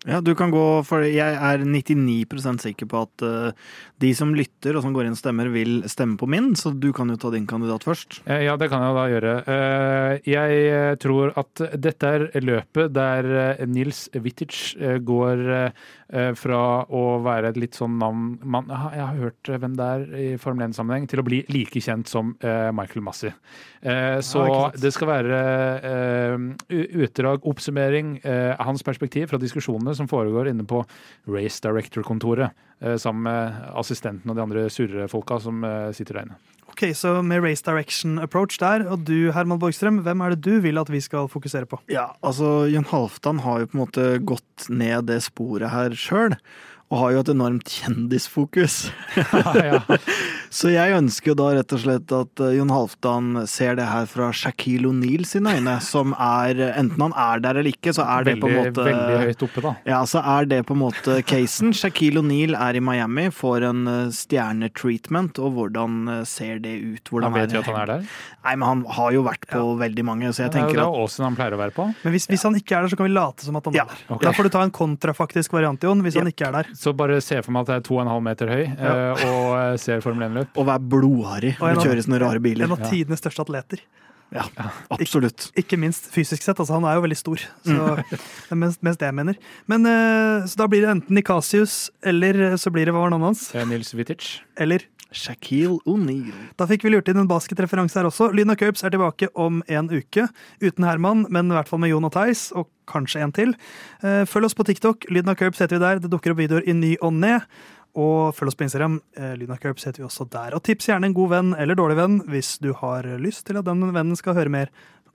Ja, 0.07 0.21
du 0.21 0.35
kan 0.35 0.51
gå 0.51 0.83
for 0.87 1.03
Jeg 1.05 1.35
er 1.37 1.59
99% 1.59 2.61
sikker 2.63 2.87
på 2.89 3.03
at 3.03 3.23
eh, 3.23 3.53
de 4.01 4.11
som 4.17 4.33
lytter 4.37 4.77
og 4.79 4.85
som 4.85 4.95
går 4.97 5.07
inn 5.09 5.15
og 5.17 5.21
stemmer, 5.21 5.51
vil 5.53 5.83
stemme 5.91 6.17
på 6.21 6.29
min, 6.31 6.55
så 6.57 6.73
du 6.73 6.89
kan 6.97 7.11
jo 7.13 7.19
ta 7.21 7.31
din 7.35 7.47
kandidat 7.49 7.85
først. 7.85 8.21
Ja, 8.25 8.57
det 8.61 8.71
kan 8.73 8.81
jeg 8.85 8.97
da 8.97 9.05
gjøre. 9.13 9.35
Eh, 9.45 10.31
Jeg 10.31 10.61
eh, 10.71 10.95
tror 11.01 11.33
at 11.41 11.63
dette 11.81 12.09
er 12.09 12.25
løpet 12.41 12.95
der 12.97 13.29
eh, 13.61 13.67
Nils 13.69 14.07
Vitic 14.15 14.75
eh, 14.81 14.99
går 14.99 15.47
fra 16.35 16.61
å 16.91 17.21
være 17.23 17.53
et 17.53 17.59
litt 17.63 17.77
sånn 17.79 17.93
navn 18.01 18.33
man, 18.43 18.67
Jeg 18.67 18.99
har 18.99 19.19
hørt 19.21 19.51
hvem 19.63 19.77
det 19.79 19.85
er 19.87 20.01
i 20.19 20.25
Formel 20.43 20.67
1-sammenheng, 20.67 21.05
til 21.07 21.23
å 21.23 21.25
bli 21.27 21.39
like 21.55 21.79
kjent 21.79 22.11
som 22.11 22.33
Michael 22.75 23.05
Massi. 23.07 23.31
Eh, 23.87 24.19
Så 24.19 24.43
ja, 24.49 24.73
det 24.75 24.91
skal 24.97 25.07
være 25.07 25.39
utdrag, 26.67 27.47
oppsummering 27.47 28.17
hans 28.59 28.83
perspektiv 28.83 29.31
fra 29.31 29.39
diskusjonene 29.39 29.95
som 29.95 30.11
foregår 30.11 30.51
inne 30.51 30.67
på 30.67 30.83
Race 31.31 31.63
Director-kontoret, 31.63 32.51
sammen 33.01 33.27
med 33.27 33.59
assistenten 33.77 34.31
og 34.31 34.39
de 34.39 34.43
andre 34.45 34.69
surre 34.73 35.09
folka 35.13 35.37
som 35.43 35.65
eh, 35.67 35.91
sitter 35.97 36.17
der 36.21 36.29
inne. 36.29 36.39
Ok, 36.71 36.85
Så 36.95 37.17
med 37.27 37.43
race 37.43 37.65
direction 37.67 38.19
approach 38.23 38.59
der, 38.63 38.87
og 38.89 39.03
du 39.05 39.33
Herman 39.35 39.59
Borgstrøm, 39.59 40.01
hvem 40.07 40.21
er 40.23 40.37
det 40.37 40.45
du 40.47 40.61
vil 40.63 40.79
at 40.79 40.89
vi 40.89 41.01
skal 41.03 41.27
fokusere 41.29 41.67
på? 41.67 41.81
Ja, 41.91 42.13
altså 42.23 42.69
Jon 42.71 42.87
Halvdan 42.89 43.43
har 43.45 43.61
jo 43.61 43.67
på 43.71 43.77
en 43.77 43.83
måte 43.83 44.05
gått 44.23 44.69
ned 44.71 45.11
det 45.11 45.19
sporet 45.27 45.73
her 45.75 45.97
sjøl. 45.99 46.37
Og 46.91 46.99
har 46.99 47.13
jo 47.15 47.21
et 47.23 47.29
enormt 47.35 47.69
kjendisfokus. 47.71 48.89
Ja, 49.35 49.53
ja. 49.63 49.99
Så 50.51 50.73
jeg 50.73 50.97
ønsker 50.97 51.31
jo 51.31 51.37
da 51.39 51.49
rett 51.55 51.73
og 51.77 51.81
slett 51.85 52.13
at 52.15 52.41
eh, 52.43 52.57
Jon 52.57 52.73
Halvdan 52.75 53.45
ser 53.47 53.77
det 53.79 53.87
her 53.87 54.09
fra 54.11 54.33
Shaquille 54.35 54.89
O'Neal 54.91 55.23
sine 55.29 55.53
øyne, 55.55 55.77
som 55.93 56.15
er 56.19 56.59
Enten 56.71 57.05
han 57.07 57.15
er 57.15 57.43
der 57.45 57.61
eller 57.61 57.71
ikke, 57.71 57.93
så 57.95 58.03
er 58.03 58.27
det 58.27 58.35
veldig, 58.35 58.43
på 58.43 58.51
en 58.51 58.59
måte 58.59 58.87
veldig 58.89 59.21
høyt 59.29 59.45
oppe, 59.47 59.63
da. 59.63 59.73
Ja, 59.87 60.01
så 60.11 60.23
er 60.27 60.49
det 60.51 60.61
på 60.67 60.75
en 60.75 60.83
måte 60.83 61.21
casen. 61.27 61.71
Shaquille 61.77 62.23
O'Neal 62.23 62.57
er 62.59 62.79
i 62.81 62.83
Miami, 62.83 63.29
får 63.35 63.69
en 63.71 63.85
eh, 63.91 64.11
stjernetreatment, 64.17 65.39
og 65.39 65.55
hvordan 65.55 66.01
eh, 66.17 66.25
ser 66.29 66.59
det 66.65 66.75
ut? 66.83 67.13
Hvordan 67.13 67.31
Han 67.31 67.39
vet 67.39 67.55
jo 67.55 67.63
at 67.63 67.71
han 67.71 67.81
er 67.85 67.93
der. 67.95 68.11
Nei, 68.41 68.57
men 68.57 68.67
han 68.67 68.85
har 68.99 69.15
jo 69.15 69.23
vært 69.27 69.47
på 69.51 69.63
veldig 69.81 70.07
mange, 70.09 70.33
så 70.35 70.47
jeg 70.47 70.51
det 70.51 70.63
er 70.65 70.67
tenker 70.67 70.83
jo 70.83 70.89
Åsen 71.05 71.27
han 71.29 71.39
pleier 71.39 71.55
å 71.55 71.61
være 71.61 71.75
på. 71.77 71.87
Men 72.03 72.15
hvis, 72.17 72.27
hvis 72.31 72.47
han 72.49 72.59
ikke 72.59 72.75
er 72.75 72.87
der, 72.87 72.93
så 72.93 72.99
kan 72.99 73.07
vi 73.07 73.15
late 73.15 73.47
som 73.47 73.59
at 73.61 73.71
han 73.71 73.79
Ja, 73.79 73.87
er 73.87 73.95
der. 73.95 74.05
Okay. 74.17 74.27
Da 74.27 74.35
får 74.35 74.49
du 74.49 74.55
ta 74.57 74.67
en 74.67 74.75
kontrafaktisk 74.75 75.55
variant, 75.55 75.87
Jon, 75.87 76.03
hvis 76.03 76.19
han 76.19 76.29
ikke 76.31 76.51
er 76.51 76.59
der. 76.59 76.75
Så 76.79 76.97
bare 76.97 77.21
se 77.25 77.39
for 77.45 77.55
meg 77.55 77.69
at 77.69 77.77
jeg 77.77 77.85
er 77.85 77.89
2,5 78.11 78.27
meter 78.27 78.51
høy 78.51 78.63
eh, 78.67 79.25
og 79.31 79.47
eh, 79.61 79.77
ser 79.81 80.03
Formel 80.03 80.40
1-løp. 80.41 80.61
Og 80.61 80.69
være 80.69 80.85
blodharry 80.93 81.55
Og 81.59 81.67
en 81.71 81.81
og 81.81 81.87
kjøre 81.89 82.05
sånne 82.07 82.21
rare 82.23 82.43
biler. 82.43 82.67
En 82.67 82.77
av 82.77 82.85
tidenes 82.91 83.23
største 83.23 83.45
atleter. 83.47 83.85
Ja, 84.31 84.45
absolutt. 84.95 85.49
Ikke 85.59 85.75
minst 85.81 86.07
fysisk 86.15 86.45
sett. 86.45 86.61
altså 86.63 86.77
Han 86.77 86.87
er 86.87 86.99
jo 86.99 87.03
veldig 87.03 87.19
stor. 87.19 87.43
Så 87.67 87.97
det 87.99 88.21
er 88.55 88.61
mest, 88.63 88.83
mest 88.87 89.01
det 89.03 89.09
jeg 89.09 89.17
mener. 89.19 89.41
Men 89.71 89.87
uh, 89.89 90.47
Så 90.47 90.61
da 90.61 90.69
blir 90.71 90.85
det 90.87 90.93
enten 90.93 91.19
Nikasius, 91.19 91.89
eller 92.07 92.55
så 92.61 92.71
blir 92.71 92.87
det 92.87 92.95
hva 92.95 93.03
var 93.03 93.11
navnet 93.11 93.33
hans? 93.33 93.49
Eh, 93.55 93.67
Nils 93.67 93.91
Vitic. 93.99 94.37
Eller 94.61 94.87
Shaquille 95.11 95.81
O'Neal. 95.91 96.31
Da 96.55 96.69
fikk 96.71 96.85
vi 96.87 96.93
lurt 96.95 97.09
inn 97.11 97.19
en 97.19 97.31
basketreferanse 97.31 97.99
her 97.99 98.07
også. 98.07 98.29
Lyna 98.31 98.55
Curbs 98.55 98.85
er 98.87 98.95
tilbake 98.95 99.27
om 99.35 99.65
en 99.67 99.91
uke. 99.91 100.29
Uten 100.63 100.87
Herman, 100.87 101.25
men 101.35 101.51
i 101.51 101.57
hvert 101.57 101.71
fall 101.71 101.83
med 101.83 101.91
Jon 101.91 102.07
og 102.07 102.15
Theis, 102.15 102.49
og 102.55 102.71
kanskje 102.91 103.25
en 103.25 103.35
til. 103.35 103.57
Eh, 104.05 104.23
Følg 104.31 104.47
oss 104.47 104.55
på 104.55 104.67
TikTok. 104.71 105.11
Lyden 105.11 105.35
av 105.35 105.39
Curbs 105.41 105.59
heter 105.63 105.79
vi 105.81 105.83
der. 105.83 106.03
Det 106.05 106.13
dukker 106.13 106.37
opp 106.37 106.43
videoer 106.45 106.71
i 106.71 106.77
ny 106.79 106.95
og 107.03 107.17
ne. 107.19 107.41
Og 107.99 108.35
følg 108.37 108.53
oss 108.53 108.59
på 108.59 108.67
Instagram. 108.69 109.01
Eh, 109.17 109.35
av 109.35 109.59
heter 109.59 109.99
vi 109.99 110.07
også 110.07 110.29
der. 110.31 110.55
Og 110.55 110.63
tips 110.63 110.87
gjerne 110.87 111.11
en 111.11 111.17
god 111.17 111.31
venn 111.31 111.53
eller 111.59 111.75
dårlig 111.75 111.97
venn 111.99 112.21
hvis 112.31 112.59
du 112.63 112.73
har 112.73 113.07
lyst 113.19 113.47
til 113.49 113.59
at 113.59 113.67
den 113.67 113.83
vennen 113.91 114.17
skal 114.17 114.35
høre 114.39 114.53
mer 114.53 114.71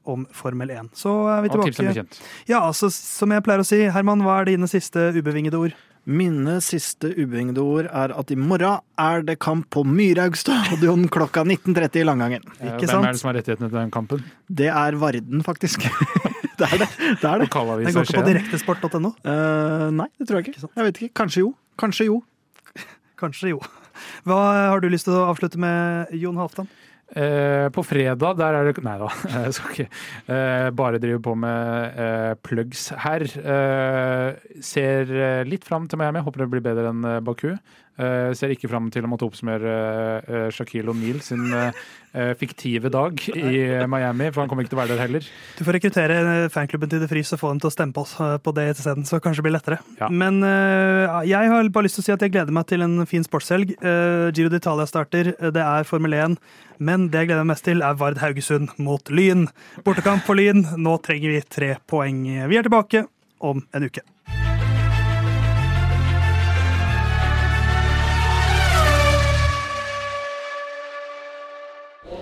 om 0.06 0.28
Formel 0.36 0.70
1. 0.70 0.92
Så 0.94 1.12
er 1.32 1.42
vi 1.46 1.50
Og 1.50 1.66
tips 1.66 1.78
tilbake. 1.78 1.94
bekjent. 1.94 2.22
Ja, 2.48 2.62
altså, 2.62 2.92
som 2.92 3.32
jeg 3.32 3.44
pleier 3.44 3.64
å 3.64 3.66
si, 3.66 3.82
Herman, 3.90 4.22
hva 4.22 4.42
er 4.42 4.52
dine 4.52 4.68
siste 4.70 5.12
ubevingede 5.16 5.60
ord? 5.60 5.76
Mine 6.06 6.60
siste 6.62 7.10
ubevingede 7.18 7.64
ord 7.64 7.88
er 7.90 8.14
at 8.14 8.30
i 8.30 8.36
morgen 8.38 8.78
er 9.02 9.24
det 9.26 9.40
kamp 9.42 9.66
på 9.74 9.82
Myraug 9.84 10.38
stadion 10.38 11.08
klokka 11.16 11.44
19.30 11.44 12.04
i 12.04 12.06
Langangen. 12.06 12.46
Eh, 12.60 12.76
Ikke 12.76 12.92
Hvem 12.92 13.08
er 13.08 13.16
det 13.16 13.22
som 13.24 13.32
har 13.32 13.40
rettighetene 13.40 13.72
til 13.72 13.80
den 13.80 13.94
kampen? 13.96 14.22
Det 14.48 14.70
er 14.70 15.00
Varden, 15.02 15.42
faktisk. 15.42 15.88
det 16.60 16.70
er 16.70 16.78
det. 16.84 16.90
det, 17.22 17.26
er 17.26 17.42
det. 17.42 17.50
Den 17.50 17.98
går 17.98 18.06
ikke 18.06 18.22
på 18.22 18.28
direktesport.no? 18.30 19.16
Uh, 19.26 19.90
nei, 19.98 20.08
det 20.20 20.30
tror 20.30 20.42
jeg 20.42 20.54
ikke. 20.54 20.70
Jeg 20.70 20.90
vet 20.90 21.02
ikke. 21.02 21.14
Kanskje 21.24 21.48
jo. 21.48 21.54
Kanskje 21.82 22.12
jo. 22.12 22.22
Kanskje 23.20 23.56
jo. 23.56 23.62
Hva 24.28 24.42
har 24.72 24.84
du 24.84 24.90
lyst 24.92 25.08
til 25.08 25.16
å 25.18 25.30
avslutte 25.30 25.62
med, 25.62 26.12
Jon 26.20 26.40
Halvdan? 26.40 26.70
Eh, 27.06 27.68
på 27.70 27.84
fredag, 27.86 28.34
der 28.40 28.56
er 28.58 28.66
det 28.66 28.82
Nei 28.82 28.96
da, 28.98 29.12
jeg 29.46 29.54
skal 29.54 29.74
ikke 29.76 29.86
eh, 30.34 30.70
bare 30.74 30.98
drive 30.98 31.20
på 31.24 31.36
med 31.38 32.00
eh, 32.02 32.32
plugs 32.42 32.88
her. 33.04 33.24
Eh, 33.24 34.58
ser 34.66 35.14
eh, 35.14 35.44
litt 35.46 35.68
fram 35.68 35.86
til 35.88 36.02
Miami, 36.02 36.24
håper 36.26 36.44
det 36.44 36.50
blir 36.56 36.66
bedre 36.66 36.90
enn 36.90 37.06
eh, 37.06 37.22
Baku. 37.26 37.52
Eh, 37.96 38.34
ser 38.36 38.52
ikke 38.52 38.68
fram 38.68 38.90
til 38.92 39.06
å 39.06 39.08
måtte 39.08 39.24
oppsummere 39.24 39.74
eh, 40.28 40.48
Shaquille 40.52 40.92
O'Neal 40.92 41.22
sin 41.24 41.46
eh, 41.48 42.34
fiktive 42.36 42.90
dag 42.92 43.22
i 43.32 43.62
Miami, 43.92 44.28
for 44.34 44.44
han 44.44 44.50
kommer 44.52 44.66
ikke 44.66 44.74
til 44.74 44.80
å 44.80 44.82
være 44.82 44.98
der 44.98 45.04
heller. 45.06 45.30
Du 45.56 45.62
får 45.64 45.78
rekruttere 45.78 46.18
fanklubben 46.52 46.92
til 46.92 47.00
Det 47.04 47.08
Frys 47.12 47.32
og 47.38 47.40
få 47.40 47.54
dem 47.54 47.62
til 47.64 47.72
å 47.72 47.74
stemme 47.76 47.96
på 47.96 48.04
oss 48.04 48.18
på 48.44 48.54
det 48.58 48.66
isteden, 48.74 49.08
så 49.08 49.22
kanskje 49.24 49.40
det 49.40 49.48
blir 49.48 49.56
lettere. 49.56 49.80
Ja. 50.02 50.10
Men 50.12 50.44
jeg 50.44 51.52
har 51.52 51.72
bare 51.72 51.88
lyst 51.88 52.00
til 52.00 52.04
å 52.04 52.08
si 52.10 52.16
at 52.16 52.26
jeg 52.26 52.34
gleder 52.36 52.56
meg 52.56 52.68
til 52.72 52.84
en 52.84 53.04
fin 53.08 53.24
sportshelg. 53.24 53.76
Giro 53.80 54.52
d'Italia 54.52 54.88
starter, 54.90 55.32
det 55.56 55.64
er 55.64 55.88
Formel 55.88 56.16
1. 56.18 56.40
Men 56.84 57.08
det 57.12 57.24
jeg 57.24 57.32
gleder 57.32 57.46
meg 57.46 57.54
mest 57.54 57.68
til, 57.68 57.84
er 57.84 58.00
Vard 58.00 58.20
Haugesund 58.24 58.76
mot 58.80 59.12
Lyn. 59.12 59.48
Bortekamp 59.88 60.28
for 60.28 60.40
Lyn. 60.40 60.66
Nå 60.80 60.98
trenger 61.06 61.36
vi 61.36 61.46
tre 61.60 61.72
poeng. 61.88 62.26
Vi 62.52 62.60
er 62.60 62.68
tilbake 62.68 63.06
om 63.44 63.64
en 63.76 63.88
uke. 63.88 64.04